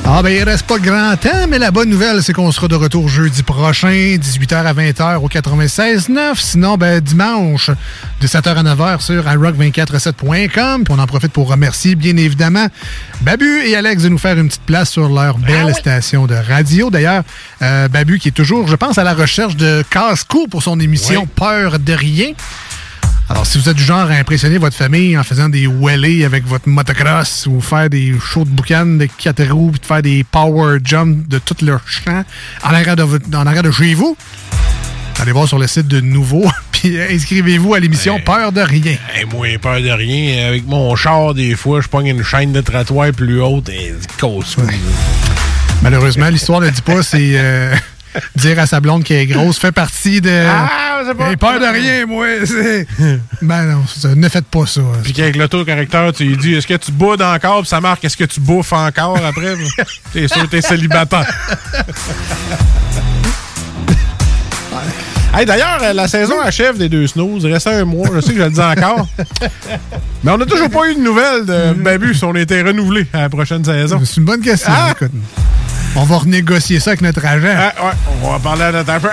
Ah 0.08 0.22
ben 0.22 0.30
il 0.30 0.44
reste 0.44 0.68
pas 0.68 0.78
grand 0.78 1.18
temps, 1.18 1.48
mais 1.50 1.58
la 1.58 1.72
bonne 1.72 1.90
nouvelle, 1.90 2.22
c'est 2.22 2.32
qu'on 2.32 2.52
sera 2.52 2.68
de 2.68 2.76
retour 2.76 3.10
jeudi 3.10 3.42
prochain, 3.42 3.88
18h 3.90 4.54
à 4.54 4.72
20h 4.72 5.16
au 5.18 5.28
96.9. 5.28 6.36
Sinon, 6.36 6.78
ben 6.78 7.02
dimanche, 7.02 7.72
de 8.22 8.28
7h 8.28 8.50
à 8.56 8.64
9h 8.64 9.02
sur 9.02 9.24
iRock247.com. 9.26 10.84
Puis 10.84 10.94
on 10.96 11.00
en 11.00 11.08
profite 11.08 11.32
pour 11.32 11.50
remercier, 11.50 11.96
bien 11.96 12.16
évidemment, 12.18 12.68
Babu 13.22 13.64
et 13.66 13.76
Alex 13.76 14.04
de 14.04 14.10
nous 14.10 14.20
faire 14.20 14.38
une 14.38 14.48
petite 14.48 14.66
place 14.68 14.92
sur 14.92 15.10
leur 15.10 15.40
belle 15.40 15.74
station 15.74 16.28
de 16.28 16.36
radio. 16.36 16.92
D'ailleurs, 16.92 17.24
euh, 17.64 17.88
Babu 17.88 18.20
qui 18.20 18.28
est 18.28 18.32
toujours, 18.32 18.68
je 18.68 18.76
pense, 18.76 19.00
à 19.00 19.04
la 19.04 19.16
recherche 19.16 19.56
de 19.56 19.84
casse-cou 19.90 20.46
pour 20.48 20.62
son 20.62 20.80
émission 20.80 21.26
Peur 21.26 21.80
de 21.80 21.94
rien. 21.94 22.34
Alors, 23.28 23.46
si 23.46 23.58
vous 23.58 23.68
êtes 23.68 23.76
du 23.76 23.84
genre 23.84 24.12
à 24.12 24.14
impressionner 24.14 24.60
votre 24.60 24.76
famille 24.76 25.18
en 25.18 25.24
faisant 25.24 25.50
des 25.50 25.66
wheelies 25.66 26.26
avec 26.26 26.46
votre 26.46 26.70
motocross 26.70 27.48
ou 27.48 27.60
faire 27.60 27.90
des 27.90 28.14
shows 28.20 28.46
de 28.46 28.50
boucan 28.50 28.86
de 28.86 29.08
4 29.18 29.52
roues 29.52 29.72
puis 29.72 29.80
de 29.80 29.86
faire 29.86 30.02
des 30.04 30.24
power 30.24 30.78
jumps 30.84 31.28
de 31.28 31.40
tout 31.40 31.56
leur 31.64 31.82
champ 31.88 32.24
en 32.64 32.70
arrière 32.70 32.96
de, 32.96 33.04
en 33.36 33.48
arrière 33.48 33.64
de 33.64 33.72
chez 33.72 33.96
vous, 33.96 34.16
allez 35.20 35.32
voir 35.32 35.48
sur 35.48 35.58
le 35.58 35.66
site 35.66 35.88
de 35.88 36.02
Nouveau 36.02 36.46
puis 36.72 37.02
inscrivez-vous 37.02 37.74
à 37.74 37.80
l'émission 37.80 38.20
Peur 38.20 38.52
de 38.52 38.62
rien. 38.62 38.96
Hey, 39.14 39.26
moi, 39.26 39.48
peur 39.60 39.82
de 39.82 39.90
rien. 39.90 40.48
Avec 40.48 40.68
mon 40.68 40.96
char, 40.96 41.34
des 41.34 41.56
fois, 41.56 41.82
je 41.82 41.88
pogne 41.88 42.08
une 42.08 42.24
chaîne 42.24 42.54
de 42.54 42.62
trottoir 42.62 43.12
plus 43.12 43.42
haute 43.42 43.70
et 43.70 43.96
cause. 44.20 44.56
Malheureusement, 45.82 46.30
l'histoire 46.30 46.62
ne 46.62 46.70
dit 46.70 46.82
pas, 46.82 47.02
c'est 47.02 47.34
euh, 47.36 47.76
dire 48.36 48.60
à 48.60 48.66
sa 48.66 48.80
blonde 48.80 49.04
qu'elle 49.04 49.18
est 49.22 49.26
grosse 49.28 49.60
fait 49.60 49.72
partie 49.72 50.22
de. 50.22 50.30
Ah, 50.48 51.02
c'est 51.06 51.16
pas- 51.16 51.36
peur 51.38 51.60
de 51.60 51.66
rien, 51.66 52.06
moi. 52.06 52.26
c'est- 52.46 52.88
ben 53.42 53.64
non, 53.66 53.84
ça- 53.88 54.16
ne 54.16 54.30
faites 54.30 54.46
pas 54.46 54.66
ça. 54.66 54.82
Puis 55.04 55.14
qu'avec 55.14 55.36
l'autocorrecteur, 55.36 56.14
tu 56.14 56.24
lui 56.26 56.38
dis 56.38 56.54
est-ce 56.56 56.68
que 56.68 56.76
tu 56.76 56.92
boudes 56.92 57.22
encore? 57.22 57.60
Puis 57.62 57.70
ça 57.70 57.82
marque 57.82 58.04
est-ce 58.06 58.18
que 58.18 58.24
tu 58.24 58.40
bouffes 58.40 58.74
encore 58.74 59.18
après? 59.24 59.56
T'es 60.14 60.28
sûr 60.28 60.44
que 60.44 60.48
t'es 60.48 60.62
célibataire. 60.62 61.26
Hey, 65.38 65.46
D'ailleurs, 65.46 65.80
euh, 65.84 65.92
la 65.92 66.08
saison 66.08 66.40
achève 66.40 66.78
des 66.78 66.88
deux 66.88 67.08
snooze. 67.08 67.44
Il 67.44 67.52
restait 67.52 67.74
un 67.74 67.84
mois. 67.84 68.08
Je 68.16 68.22
sais 68.22 68.32
que 68.34 68.40
je 68.40 68.44
le 68.44 68.50
dis 68.52 68.62
encore. 68.62 69.06
Mais 70.24 70.32
on 70.32 70.38
n'a 70.38 70.46
toujours 70.46 70.70
pas 70.70 70.90
eu 70.90 70.96
de 70.96 71.02
nouvelles 71.02 71.46
de 71.46 71.74
Babu 71.74 72.14
si 72.14 72.24
on 72.24 72.34
était 72.36 72.62
renouvelé 72.62 73.06
à 73.12 73.22
la 73.24 73.30
prochaine 73.30 73.64
saison. 73.66 74.00
C'est 74.06 74.18
une 74.18 74.24
bonne 74.26 74.40
question. 74.42 74.72
Ah! 74.74 74.92
écoute. 74.96 75.12
On 75.98 76.04
va 76.04 76.18
renégocier 76.18 76.80
ça 76.80 76.92
avec 76.92 77.02
notre 77.02 77.26
agent. 77.26 77.48
Ah, 77.58 77.86
ouais, 77.86 77.92
on 78.22 78.32
va 78.32 78.40
parler 78.40 78.64
à 78.64 78.72
notre 78.72 78.90
agent. 78.92 79.08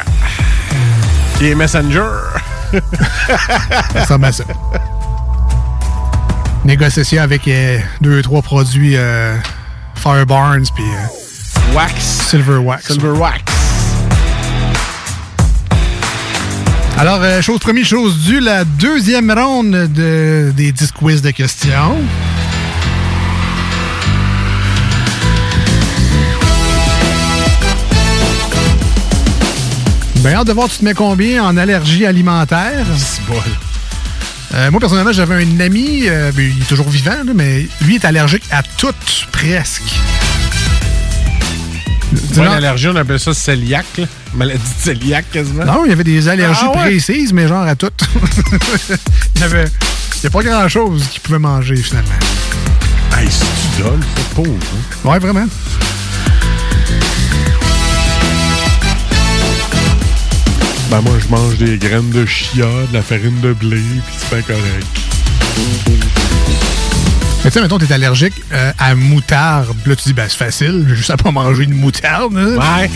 Qui 1.39 1.49
est 1.51 1.55
Messenger. 1.55 2.03
Ça 3.93 4.01
ressemble 4.01 4.25
à 4.25 4.33
ça. 4.33 4.45
Négociation 6.65 7.23
avec 7.23 7.47
euh, 7.49 7.79
deux, 8.01 8.23
trois 8.23 8.43
produits 8.43 8.97
euh, 8.97 9.37
Fire 9.95 10.27
Barnes 10.27 10.65
puis 10.75 10.85
euh, 10.85 11.75
Wax. 11.77 11.95
Silver 12.31 12.57
Wax. 12.59 12.87
Silver 12.87 13.11
Wax. 13.11 13.43
Alors, 16.99 17.21
euh, 17.23 17.41
chose 17.43 17.59
première, 17.59 17.85
chose 17.85 18.19
due, 18.25 18.41
la 18.41 18.65
deuxième 18.65 19.31
ronde 19.31 19.71
de, 19.93 20.53
des 20.55 20.73
10 20.73 20.93
quiz 20.93 21.23
de 21.23 21.31
questions. 21.31 21.97
Ben, 30.23 30.35
hâte 30.36 30.47
de 30.47 30.53
voir, 30.53 30.69
tu 30.69 30.78
te 30.78 30.85
mets 30.85 30.94
combien 30.94 31.43
en 31.44 31.57
allergie 31.57 32.07
alimentaire? 32.07 32.86
Euh, 34.55 34.70
moi, 34.70 34.78
personnellement, 34.78 35.12
j'avais 35.12 35.44
un 35.44 35.61
ami, 35.61 36.03
euh, 36.07 36.31
ben, 36.32 36.53
il 36.57 36.62
est 36.62 36.66
toujours 36.66 36.89
vivant, 36.89 37.11
là, 37.24 37.32
mais 37.35 37.66
lui 37.81 37.97
est 37.97 38.05
allergique 38.05 38.44
à 38.53 38.62
tout, 38.62 38.94
presque. 39.32 39.82
Moi, 42.36 42.44
l'allergie, 42.44 42.89
on 42.89 42.97
appelle 42.97 43.19
ça 43.19 43.35
celiac. 43.35 43.85
là. 43.99 44.05
Maladie 44.35 44.61
de 44.62 44.82
celiac, 44.90 45.24
quasiment. 45.32 45.65
Non, 45.65 45.85
il 45.86 45.90
y 45.90 45.93
avait 45.93 46.05
des 46.05 46.28
allergies 46.28 46.61
Ah 46.65 46.70
ouais? 46.77 46.90
précises, 46.90 47.32
mais 47.32 47.49
genre 47.49 47.66
à 47.66 47.74
toutes. 47.74 48.03
il 49.36 49.40
y 49.40 49.44
avait 49.44 49.65
a 50.24 50.31
pas 50.31 50.43
grand-chose 50.43 51.05
qu'il 51.11 51.20
pouvait 51.20 51.39
manger, 51.40 51.74
finalement. 51.77 52.11
Hey, 53.19 53.28
c'est 53.28 53.77
du 53.77 53.82
dol, 53.82 53.99
c'est 54.16 54.35
pauvre. 54.35 54.51
hein? 54.53 55.09
Ouais, 55.11 55.19
vraiment. 55.19 55.47
Ben, 60.93 61.01
moi, 61.01 61.14
je 61.19 61.28
mange 61.28 61.56
des 61.56 61.78
graines 61.78 62.10
de 62.10 62.27
chia, 62.27 62.66
de 62.66 62.93
la 62.93 63.01
farine 63.01 63.40
de 63.40 63.55
blé, 63.55 63.78
puis 63.78 64.14
c'est 64.19 64.28
pas 64.28 64.43
correct. 64.43 64.86
Mais 67.44 67.51
tu 67.51 67.55
sais, 67.55 67.62
mettons, 67.62 67.78
t'es 67.78 67.90
allergique 67.93 68.35
euh, 68.52 68.73
à 68.78 68.94
moutarde. 68.94 69.74
Là, 69.86 69.97
tu 69.97 70.02
dis, 70.09 70.12
ben, 70.12 70.27
c'est 70.28 70.36
facile, 70.36 70.85
j'ai 70.89 70.94
juste 70.94 71.09
à 71.09 71.16
pas 71.16 71.31
manger 71.31 71.64
de 71.64 71.73
moutarde. 71.73 72.36
hein. 72.36 72.56
Ouais. 72.56 72.90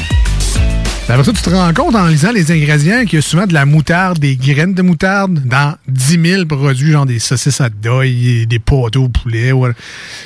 Ben, 1.08 1.14
après 1.14 1.24
ça, 1.24 1.32
tu 1.32 1.40
te 1.40 1.48
rends 1.48 1.72
compte 1.72 1.94
en 1.96 2.06
lisant 2.06 2.32
les 2.32 2.52
ingrédients 2.52 3.04
qu'il 3.06 3.14
y 3.14 3.18
a 3.18 3.22
souvent 3.22 3.46
de 3.46 3.54
la 3.54 3.64
moutarde, 3.64 4.18
des 4.18 4.36
graines 4.36 4.74
de 4.74 4.82
moutarde 4.82 5.40
dans 5.46 5.74
10 5.88 6.20
000 6.22 6.44
produits, 6.44 6.92
genre 6.92 7.06
des 7.06 7.18
saucisses 7.18 7.62
à 7.62 7.70
deuil, 7.70 8.46
des 8.46 8.58
pâteaux 8.58 9.04
au 9.04 9.08
poulet. 9.08 9.52
voilà. 9.52 9.72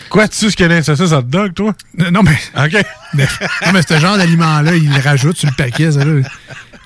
Quoi, 0.08 0.26
tu 0.26 0.36
sais 0.38 0.50
ce 0.50 0.56
qu'il 0.56 0.64
y 0.66 0.66
a 0.66 0.70
dans 0.70 0.76
une 0.76 0.82
saucisse 0.96 1.12
hot 1.12 1.22
dog, 1.22 1.54
toi? 1.54 1.72
Non, 2.10 2.22
mais. 2.24 2.36
OK. 2.56 2.82
Non, 3.12 3.72
mais 3.74 3.82
ce 3.82 3.98
genre 3.98 4.16
d'aliment-là, 4.16 4.76
il 4.76 4.88
le 4.88 5.00
rajoute 5.00 5.36
sur 5.36 5.48
le 5.48 5.54
paquet. 5.56 5.90
ça, 5.90 6.04
là. 6.04 6.22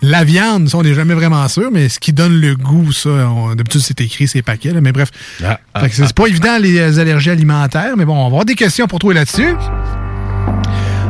La 0.06 0.22
viande, 0.22 0.68
ça, 0.68 0.76
on 0.76 0.82
n'est 0.82 0.92
jamais 0.92 1.14
vraiment 1.14 1.48
sûr, 1.48 1.70
mais 1.72 1.88
ce 1.88 1.98
qui 1.98 2.12
donne 2.12 2.38
le 2.38 2.54
goût, 2.56 2.92
ça, 2.92 3.08
d'habitude, 3.56 3.80
c'est 3.80 3.98
écrit 4.02 4.28
ces 4.28 4.42
paquets. 4.42 4.72
là, 4.72 4.82
mais 4.82 4.92
bref. 4.92 5.08
Ah, 5.42 5.58
Fait 5.80 5.88
que 5.88 5.94
c'est 5.94 6.12
pas 6.12 6.26
évident, 6.26 6.58
les 6.60 6.98
allergies 6.98 7.30
alimentaires, 7.30 7.96
mais 7.96 8.04
bon, 8.04 8.14
on 8.14 8.20
va 8.24 8.26
avoir 8.26 8.44
des 8.44 8.54
questions 8.54 8.86
pour 8.86 8.98
toi 8.98 9.14
là-dessus. 9.14 9.54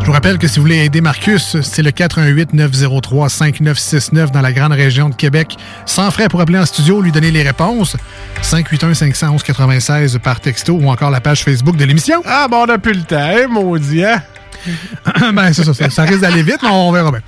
Je 0.00 0.06
vous 0.06 0.12
rappelle 0.12 0.38
que 0.38 0.46
si 0.46 0.56
vous 0.56 0.62
voulez 0.62 0.84
aider 0.84 1.00
Marcus, 1.00 1.56
c'est 1.62 1.82
le 1.82 1.90
418-903-5969 1.90 4.30
dans 4.30 4.42
la 4.42 4.52
grande 4.52 4.72
région 4.72 5.08
de 5.08 5.14
Québec. 5.14 5.56
Sans 5.86 6.10
frais 6.12 6.28
pour 6.28 6.40
appeler 6.40 6.58
en 6.58 6.66
studio, 6.66 7.02
lui 7.02 7.10
donner 7.10 7.32
les 7.32 7.42
réponses. 7.42 7.96
581-511-96 8.42 10.18
par 10.18 10.40
texto 10.40 10.74
ou 10.74 10.88
encore 10.88 11.10
la 11.10 11.20
page 11.20 11.42
Facebook 11.42 11.76
de 11.76 11.84
l'émission. 11.84 12.22
Ah, 12.26 12.46
bon, 12.48 12.62
on 12.62 12.66
n'a 12.66 12.78
plus 12.78 12.92
le 12.92 13.02
temps, 13.02 13.16
hein, 13.18 13.48
maudit, 13.48 14.04
hein? 14.04 14.22
ben, 15.32 15.52
ça, 15.52 15.74
ça 15.90 16.02
risque 16.02 16.20
d'aller 16.20 16.42
vite, 16.42 16.58
mais 16.62 16.68
on 16.70 16.92
verra 16.92 17.10
bien. 17.10 17.20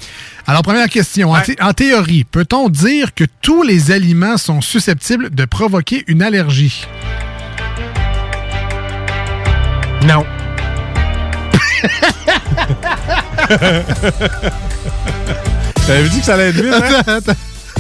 Alors, 0.46 0.62
première 0.62 0.88
question. 0.88 1.32
En, 1.32 1.40
thé- 1.40 1.56
en 1.60 1.72
théorie, 1.72 2.24
peut-on 2.24 2.68
dire 2.68 3.14
que 3.14 3.24
tous 3.42 3.62
les 3.64 3.90
aliments 3.90 4.36
sont 4.36 4.60
susceptibles 4.60 5.30
de 5.34 5.44
provoquer 5.44 6.04
une 6.06 6.22
allergie? 6.22 6.86
Non. 10.06 10.24
T'avais 15.86 16.08
dit 16.08 16.20
que 16.20 16.24
ça 16.26 16.34
allait 16.34 16.48
être 16.50 16.60
vite, 16.62 16.74
hein? 17.08 17.20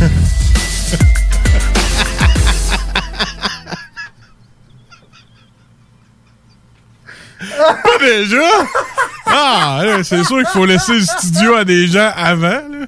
Pas 7.82 7.98
déjà? 8.00 8.50
Ah, 9.26 9.82
c'est 10.02 10.24
sûr 10.24 10.36
qu'il 10.38 10.46
faut 10.52 10.66
laisser 10.66 10.94
le 10.94 11.00
studio 11.04 11.54
à 11.56 11.64
des 11.64 11.86
gens 11.88 12.12
avant. 12.16 12.62
là. 12.70 12.86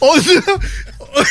On 0.00 0.18
a- 0.18 1.22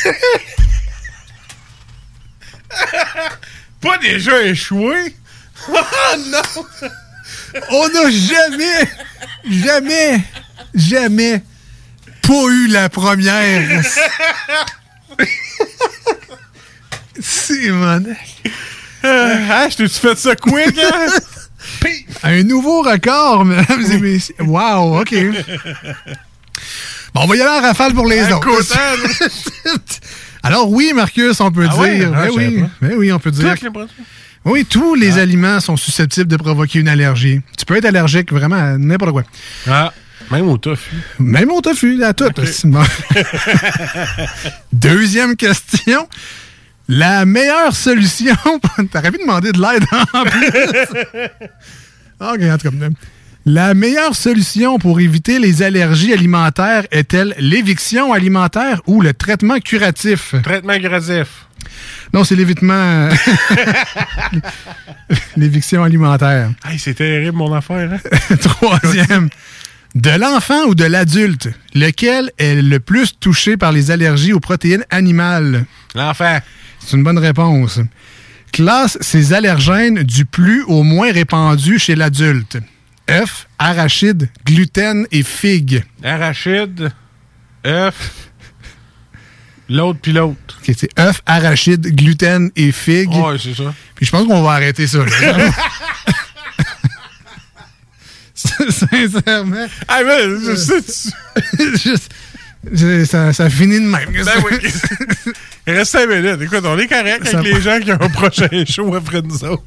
Pas 3.82 3.98
déjà 3.98 4.42
échoué? 4.44 5.16
Oh 5.70 5.74
non! 6.28 6.66
On 7.72 7.88
n'a 7.90 8.10
jamais, 8.10 8.90
jamais, 9.50 10.24
jamais 10.74 11.44
pas 12.28 12.48
eu 12.50 12.68
la 12.68 12.90
première. 12.90 13.84
C'est 17.20 17.70
mon. 17.72 18.04
Ah, 19.04 19.68
je 19.70 19.78
t'ai-tu 19.78 19.90
fait 20.00 20.18
ça 20.18 20.36
quick, 20.36 20.78
hein? 20.78 21.08
Un 22.24 22.44
nouveau 22.44 22.82
record, 22.84 23.46
mesdames 23.46 23.86
et 23.92 23.98
messieurs. 23.98 24.36
Wow, 24.40 25.02
OK. 25.02 25.14
Bon, 27.14 27.22
on 27.24 27.28
va 27.28 27.36
y 27.36 27.42
aller 27.42 27.50
en 27.60 27.62
rafale 27.62 27.94
pour 27.94 28.08
les 28.08 28.24
autres. 28.32 28.48
Alors 30.44 30.70
oui, 30.72 30.92
Marcus, 30.94 31.40
on 31.40 31.52
peut 31.52 31.68
Ah 31.70 31.86
dire. 31.88 32.12
Ah, 32.16 32.26
Ben 32.26 32.32
oui, 32.36 32.64
ben 32.82 32.94
oui, 32.96 33.12
on 33.12 33.20
peut 33.20 33.32
dire. 33.32 33.56
Oui, 34.46 34.66
tous 34.66 34.96
les 34.96 35.20
aliments 35.20 35.60
sont 35.60 35.78
susceptibles 35.78 36.28
de 36.30 36.38
provoquer 36.38 36.80
une 36.80 36.88
allergie. 36.88 37.42
Tu 37.58 37.66
peux 37.66 37.76
être 37.78 37.86
allergique 37.86 38.32
vraiment 38.34 38.56
à 38.56 38.78
n'importe 38.78 39.12
quoi. 39.12 39.24
Ah, 39.70 39.94
même 40.30 40.50
au 40.50 40.58
tofu. 40.58 40.96
Même 41.20 41.52
au 41.52 41.62
tofu, 41.62 42.04
à 42.04 42.14
tout. 42.14 42.30
bon. 42.66 42.84
Deuxième 44.74 45.36
question. 45.36 46.08
La 46.88 47.26
meilleure 47.26 47.74
solution... 47.74 48.36
T'aurais 48.92 49.12
pu 49.12 49.20
demander 49.20 49.52
de 49.52 49.62
l'aide 49.62 49.86
en 50.14 50.24
plus. 50.24 51.30
En 52.24 52.34
tout 52.36 52.70
cas. 52.70 52.88
La 53.48 53.74
meilleure 53.74 54.16
solution 54.16 54.78
pour 54.78 55.00
éviter 55.00 55.40
les 55.40 55.64
allergies 55.64 56.14
alimentaires 56.14 56.86
est-elle 56.92 57.34
l'éviction 57.40 58.14
alimentaire 58.14 58.80
ou 58.86 59.02
le 59.02 59.16
traitement 59.16 59.58
curatif? 59.60 60.36
Traitement 60.44 60.78
curatif. 60.78 61.48
Non, 62.14 62.24
c'est 62.24 62.36
l'évitement... 62.36 63.10
l'éviction 65.38 65.84
alimentaire. 65.84 66.52
Hey, 66.64 66.78
c'est 66.78 66.94
terrible, 66.94 67.38
mon 67.38 67.52
affaire, 67.54 67.92
hein? 67.94 68.36
Troisième. 68.38 69.30
De 69.94 70.10
l'enfant 70.12 70.64
ou 70.68 70.76
de 70.76 70.86
l'adulte, 70.86 71.50
lequel 71.74 72.32
est 72.38 72.56
le 72.62 72.80
plus 72.80 73.20
touché 73.20 73.58
par 73.58 73.72
les 73.74 73.92
allergies 73.92 74.32
aux 74.34 74.40
protéines 74.40 74.86
animales? 74.90 75.66
L'enfant. 75.96 76.40
C'est 76.80 76.96
une 76.96 77.04
bonne 77.04 77.18
réponse. 77.20 77.80
Classe 78.54 78.98
ces 79.02 79.34
allergènes 79.34 80.04
du 80.04 80.26
plus 80.26 80.64
au 80.64 80.84
moins 80.84 81.12
répandu 81.12 81.78
chez 81.78 81.96
l'adulte. 81.96 82.58
F, 83.10 83.48
arachide, 83.60 84.30
gluten 84.46 85.06
et 85.12 85.24
figue. 85.24 85.84
Arachide, 86.04 86.92
œuf, 87.66 88.30
l'autre 89.68 90.00
puis 90.02 90.14
l'autre. 90.14 90.60
Ok, 90.66 90.74
c'est 90.78 91.00
œuf, 91.00 91.22
arachide, 91.26 91.94
gluten 91.96 92.50
et 92.56 92.72
figue. 92.72 93.10
Ouais, 93.14 93.38
c'est 93.38 93.54
ça. 93.56 93.74
Puis 93.96 94.06
je 94.06 94.12
pense 94.12 94.26
qu'on 94.26 94.42
va 94.42 94.52
arrêter 94.52 94.88
ça. 94.88 95.00
là. 95.00 95.52
Sincèrement. 98.70 99.68
Ah, 99.88 100.02
mais 100.06 100.22
je 100.46 100.56
sais, 100.56 100.82
Juste- 101.84 102.12
ça, 103.10 103.34
ça 103.34 103.50
finit 103.50 103.80
de 103.80 103.86
même. 103.88 104.12
Ben 104.12 104.44
oui. 104.50 104.72
Reste 105.68 105.92
5 105.92 106.08
minutes. 106.08 106.42
Écoute, 106.42 106.62
on 106.64 106.78
est 106.78 106.88
correct 106.88 107.28
Ça 107.28 107.40
avec 107.40 107.54
les 107.56 107.62
gens 107.62 107.80
qui 107.80 107.92
ont 107.92 108.02
un 108.02 108.10
prochain 108.10 108.48
show 108.68 108.94
après 108.96 109.22
nous 109.22 109.44
autres. 109.46 109.64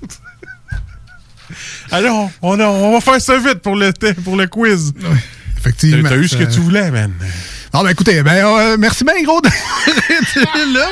Alors, 1.91 2.31
on, 2.43 2.59
a- 2.61 2.67
on 2.67 2.93
va 2.93 3.01
faire 3.01 3.21
ça 3.21 3.39
vite 3.39 3.59
pour 3.61 3.77
le, 3.77 3.93
pour 4.25 4.37
le 4.37 4.47
quiz. 4.47 4.93
Effectivement. 5.59 6.09
T'as 6.09 6.17
eu 6.17 6.29
ce 6.29 6.37
que 6.37 6.45
tu 6.45 6.61
voulais, 6.61 6.91
man. 6.91 7.13
Bon, 7.73 7.83
ben 7.83 7.91
écoutez, 7.91 8.23
ben, 8.23 8.35
euh, 8.45 8.77
merci 8.79 9.03
bien, 9.05 9.21
gros, 9.25 9.41
d'être 9.41 10.73
là. 10.73 10.89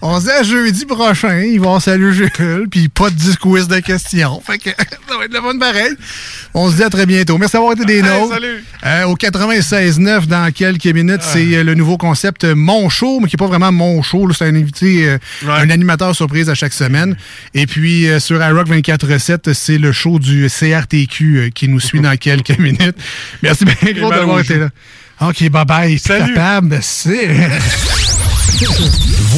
On 0.00 0.20
se 0.20 0.26
dit 0.26 0.30
à 0.30 0.42
jeudi 0.44 0.86
prochain, 0.86 1.40
il 1.40 1.58
va 1.58 1.66
avoir 1.66 1.82
salut 1.82 2.14
Jules, 2.14 2.68
puis 2.70 2.88
pas 2.88 3.10
de 3.10 3.16
10 3.16 3.36
quiz 3.36 3.66
de 3.66 3.80
questions. 3.80 4.40
Fait 4.46 4.58
que 4.58 4.70
ça 5.08 5.18
va 5.18 5.24
être 5.24 5.32
le 5.32 5.40
fun 5.40 5.58
pareil. 5.58 5.92
On 6.54 6.70
se 6.70 6.76
dit 6.76 6.84
à 6.84 6.90
très 6.90 7.04
bientôt. 7.04 7.36
Merci 7.36 7.54
d'avoir 7.54 7.72
été 7.72 7.84
des 7.84 8.02
nôtres. 8.02 8.34
salut. 8.34 8.64
Euh, 8.86 9.04
au 9.04 9.16
96.9, 9.16 10.26
dans 10.26 10.52
quelques 10.52 10.86
minutes, 10.86 11.22
c'est 11.22 11.56
euh, 11.56 11.64
le 11.64 11.74
nouveau 11.74 11.98
concept 11.98 12.44
euh, 12.44 12.54
Mon 12.54 12.88
Show, 12.88 13.18
mais 13.20 13.28
qui 13.28 13.34
n'est 13.34 13.38
pas 13.38 13.48
vraiment 13.48 13.72
Mon 13.72 14.00
Show. 14.02 14.32
C'est 14.32 14.44
un 14.44 14.54
invité, 14.54 15.08
euh, 15.08 15.18
un 15.48 15.68
animateur 15.68 16.14
surprise 16.14 16.48
à 16.48 16.54
chaque 16.54 16.74
semaine. 16.74 17.16
Et 17.54 17.66
puis, 17.66 18.08
euh, 18.08 18.20
sur 18.20 18.40
iRock 18.40 18.68
24.7, 18.68 19.52
c'est 19.52 19.78
le 19.78 19.90
show 19.90 20.20
du 20.20 20.48
CRTQ 20.48 21.50
qui 21.52 21.68
nous 21.68 21.80
suit 21.80 22.00
dans 22.00 22.16
quelques 22.16 22.56
minutes. 22.58 22.96
Merci 23.42 23.64
bien 23.64 23.74
gros 23.94 24.10
d'avoir 24.10 24.40
été 24.40 24.58
là. 24.58 24.68
OK, 25.20 25.40
bye-bye. 25.42 25.98
Salut. 25.98 26.34
Capable. 26.34 26.78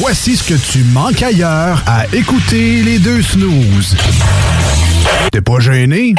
Voici 0.01 0.35
ce 0.35 0.43
que 0.43 0.55
tu 0.55 0.83
manques 0.85 1.21
ailleurs 1.21 1.83
à 1.85 2.07
écouter 2.11 2.81
les 2.81 2.97
deux 2.97 3.21
snooze. 3.21 3.95
T'es 5.31 5.41
pas 5.41 5.59
gêné? 5.59 6.15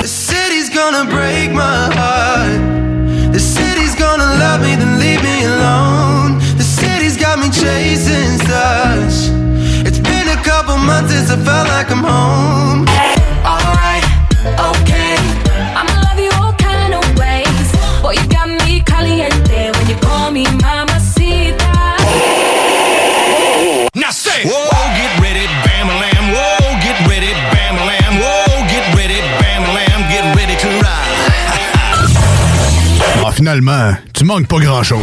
The 0.00 0.06
city's 0.06 0.70
gonna 0.70 1.04
break 1.04 1.50
my 1.50 1.90
heart. 1.92 3.32
The 3.32 3.40
city's 3.40 3.96
gonna 3.96 4.38
love 4.38 4.60
me, 4.60 4.76
then 4.76 5.00
leave 5.00 5.20
me 5.20 5.46
alone. 5.46 6.38
The 6.58 6.62
city's 6.62 7.16
got 7.16 7.40
me 7.40 7.50
chasing 7.50 8.38
stars. 8.38 9.32
It's 9.84 9.98
been 9.98 10.28
a 10.28 10.40
couple 10.44 10.78
months 10.78 11.12
since 11.12 11.28
I 11.28 11.38
felt 11.38 11.68
like 11.70 11.90
I'm 11.90 12.04
home. 12.04 12.86
Say, 24.38 24.44
whoa, 24.46 24.70
get 24.94 25.20
ready, 25.20 25.46
bam 25.66 25.88
lamb. 25.88 26.30
Whoa, 26.30 26.78
get 26.80 26.94
ready, 27.08 27.32
bam 27.50 27.74
lamb. 27.74 28.20
Whoa, 28.22 28.66
get 28.70 28.86
ready, 28.94 29.18
bam 29.40 29.62
lamb. 29.74 30.08
Get 30.08 30.36
ready 30.36 30.54
to 30.56 30.68
ride. 30.68 31.06
Ah, 33.24 33.32
finalement, 33.32 33.96
tu 34.14 34.24
manques 34.24 34.46
pas 34.46 34.58
grand-chose. 34.58 35.02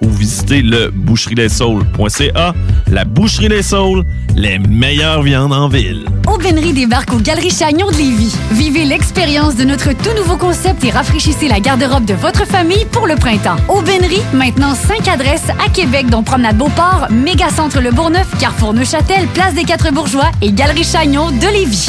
ou 0.00 0.08
visitez 0.08 0.62
le 0.62 0.90
boucherie-les-saules.ca. 0.90 2.54
La 2.90 3.04
Boucherie 3.04 3.48
Les 3.48 3.62
Saules, 3.62 4.04
les 4.36 4.58
meilleures 4.58 5.22
viandes 5.22 5.52
en 5.52 5.68
ville. 5.68 6.06
Aubainerie 6.26 6.72
débarque 6.72 7.12
aux 7.12 7.18
Galeries 7.18 7.50
Chagnon 7.50 7.88
de 7.90 7.96
Lévis. 7.96 8.34
Vivez 8.52 8.84
l'expérience 8.84 9.56
de 9.56 9.64
notre 9.64 9.92
tout 9.92 10.14
nouveau 10.16 10.36
concept 10.36 10.84
et 10.84 10.90
rafraîchissez 10.90 11.48
la 11.48 11.60
garde-robe 11.60 12.04
de 12.04 12.14
votre 12.14 12.46
famille 12.46 12.84
pour 12.90 13.06
le 13.06 13.16
printemps. 13.16 13.56
Aubainerie, 13.68 14.22
maintenant 14.32 14.74
5 14.74 15.08
adresses 15.08 15.48
à 15.64 15.68
Québec, 15.70 16.08
dont 16.10 16.22
Promenade 16.22 16.56
Beauport, 16.56 17.08
Mégacentre 17.10 17.80
Le 17.80 17.90
Bourgneuf, 17.90 18.28
Carrefour 18.38 18.74
Neuchâtel, 18.74 19.26
Place 19.34 19.54
des 19.54 19.64
Quatre 19.64 19.92
Bourgeois 19.92 20.30
et 20.40 20.52
Galerie 20.52 20.84
Chagnon 20.84 21.30
de 21.30 21.52
Lévis. 21.52 21.88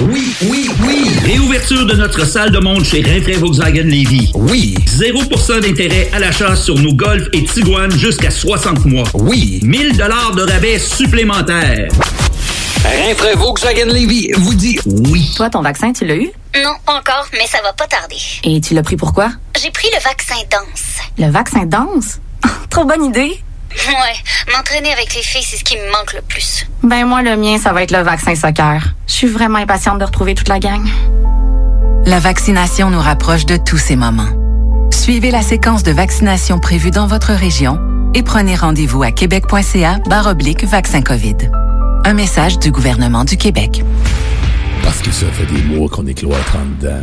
Oui, 0.00 0.34
oui, 0.48 0.70
oui. 0.82 1.08
Réouverture 1.24 1.86
de 1.86 1.94
notre 1.94 2.26
salle 2.26 2.50
de 2.50 2.58
monde 2.58 2.84
chez 2.84 3.02
Rinfraie 3.02 3.34
Volkswagen 3.36 3.84
Lévy. 3.84 4.32
Oui. 4.34 4.74
0% 4.86 5.60
d'intérêt 5.60 6.10
à 6.12 6.18
l'achat 6.18 6.56
sur 6.56 6.74
nos 6.76 6.92
Golf 6.94 7.28
et 7.32 7.44
Tiguan 7.44 7.90
jusqu'à 7.92 8.30
60 8.30 8.84
mois. 8.86 9.04
Oui. 9.14 9.60
1000 9.62 9.96
dollars 9.96 10.32
de 10.34 10.42
rabais 10.42 10.78
supplémentaires. 10.78 11.88
Rinfraie 12.84 13.36
Volkswagen 13.36 13.86
Lévy 13.86 14.30
vous 14.36 14.54
dit 14.54 14.78
oui. 14.86 15.30
Toi, 15.36 15.50
ton 15.50 15.62
vaccin, 15.62 15.92
tu 15.92 16.04
l'as 16.04 16.16
eu? 16.16 16.30
Non, 16.56 16.74
pas 16.84 16.94
encore, 16.98 17.28
mais 17.32 17.46
ça 17.46 17.58
va 17.62 17.72
pas 17.72 17.86
tarder. 17.86 18.16
Et 18.42 18.60
tu 18.60 18.74
l'as 18.74 18.82
pris 18.82 18.96
pourquoi? 18.96 19.30
J'ai 19.62 19.70
pris 19.70 19.88
le 19.94 20.02
vaccin 20.02 20.34
danse. 20.50 20.96
Le 21.18 21.30
vaccin 21.30 21.66
danse? 21.66 22.20
Trop 22.70 22.84
bonne 22.84 23.04
idée. 23.04 23.38
Ouais, 23.86 24.52
m'entraîner 24.54 24.92
avec 24.92 25.14
les 25.14 25.22
filles, 25.22 25.42
c'est 25.42 25.56
ce 25.56 25.64
qui 25.64 25.76
me 25.76 25.90
manque 25.90 26.14
le 26.14 26.22
plus. 26.22 26.66
Ben 26.82 27.04
moi, 27.04 27.22
le 27.22 27.36
mien, 27.36 27.58
ça 27.58 27.72
va 27.72 27.82
être 27.82 27.90
le 27.90 28.02
vaccin 28.02 28.34
soccer. 28.34 28.94
Je 29.06 29.12
suis 29.12 29.26
vraiment 29.26 29.58
impatiente 29.58 29.98
de 29.98 30.04
retrouver 30.04 30.34
toute 30.34 30.48
la 30.48 30.58
gang. 30.58 30.84
La 32.06 32.20
vaccination 32.20 32.90
nous 32.90 33.00
rapproche 33.00 33.46
de 33.46 33.56
tous 33.56 33.78
ces 33.78 33.96
moments. 33.96 34.28
Suivez 34.92 35.30
la 35.30 35.42
séquence 35.42 35.82
de 35.82 35.92
vaccination 35.92 36.58
prévue 36.58 36.90
dans 36.90 37.06
votre 37.06 37.32
région 37.32 37.78
et 38.14 38.22
prenez 38.22 38.54
rendez-vous 38.54 39.02
à 39.02 39.10
québec.ca 39.10 39.98
barre 40.06 40.28
oblique 40.28 40.64
vaccin 40.64 41.02
COVID. 41.02 41.36
Un 42.04 42.14
message 42.14 42.58
du 42.58 42.70
gouvernement 42.70 43.24
du 43.24 43.36
Québec. 43.36 43.82
Parce 44.82 45.00
que 45.00 45.10
ça 45.10 45.26
fait 45.32 45.46
des 45.46 45.62
mois 45.62 45.88
qu'on 45.88 46.06
est 46.06 46.14
cloître 46.14 46.56
en 46.56 46.64
dedans. 46.80 47.02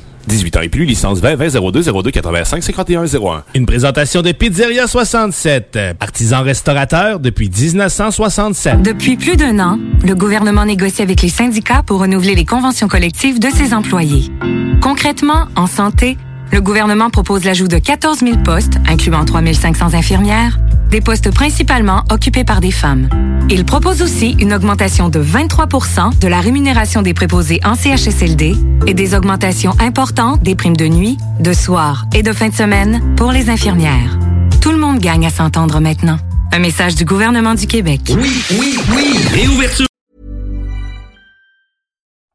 18 0.31 0.57
ans 0.57 0.61
et 0.61 0.69
plus, 0.69 0.85
licence 0.85 1.19
20 1.19 1.35
20 1.35 1.71
02 1.71 1.83
02 2.03 2.11
85 2.11 2.63
51 2.63 3.05
01. 3.05 3.43
Une 3.53 3.65
présentation 3.65 4.21
de 4.21 4.31
Pizzeria 4.31 4.87
67, 4.87 5.77
artisan 5.99 6.41
restaurateur 6.41 7.19
depuis 7.19 7.49
1967. 7.49 8.81
Depuis 8.81 9.17
plus 9.17 9.35
d'un 9.35 9.59
an, 9.59 9.77
le 10.05 10.15
gouvernement 10.15 10.63
négocie 10.63 11.01
avec 11.01 11.21
les 11.21 11.29
syndicats 11.29 11.83
pour 11.85 11.99
renouveler 11.99 12.35
les 12.35 12.45
conventions 12.45 12.87
collectives 12.87 13.39
de 13.39 13.49
ses 13.49 13.73
employés. 13.73 14.31
Concrètement, 14.81 15.47
en 15.57 15.67
santé, 15.67 16.17
le 16.51 16.61
gouvernement 16.61 17.09
propose 17.09 17.43
l'ajout 17.45 17.67
de 17.67 17.77
14 17.77 18.19
000 18.19 18.37
postes, 18.43 18.77
incluant 18.87 19.25
3 19.25 19.41
500 19.53 19.93
infirmières, 19.93 20.59
des 20.89 21.01
postes 21.01 21.33
principalement 21.33 22.03
occupés 22.11 22.43
par 22.43 22.59
des 22.59 22.71
femmes. 22.71 23.09
Il 23.49 23.65
propose 23.65 24.01
aussi 24.01 24.35
une 24.39 24.53
augmentation 24.53 25.09
de 25.09 25.21
23% 25.21 26.19
de 26.19 26.27
la 26.27 26.39
rémunération 26.39 27.01
des 27.01 27.13
préposés 27.13 27.59
en 27.63 27.75
CHSLD 27.75 28.55
et 28.87 28.93
des 28.93 29.15
augmentations 29.15 29.73
importantes 29.79 30.41
des 30.43 30.55
primes 30.55 30.77
de 30.77 30.87
nuit, 30.87 31.17
de 31.39 31.53
soir 31.53 32.05
et 32.13 32.23
de 32.23 32.33
fin 32.33 32.49
de 32.49 32.55
semaine 32.55 33.15
pour 33.15 33.31
les 33.31 33.49
infirmières. 33.49 34.19
Tout 34.61 34.71
le 34.71 34.77
monde 34.77 34.99
gagne 34.99 35.25
à 35.25 35.29
s'entendre 35.29 35.79
maintenant. 35.79 36.17
Un 36.51 36.59
message 36.59 36.95
du 36.95 37.05
gouvernement 37.05 37.55
du 37.55 37.67
Québec. 37.67 38.01
Oui, 38.09 38.43
oui, 38.51 38.77
oui. 38.93 39.17
Réouverture 39.33 39.90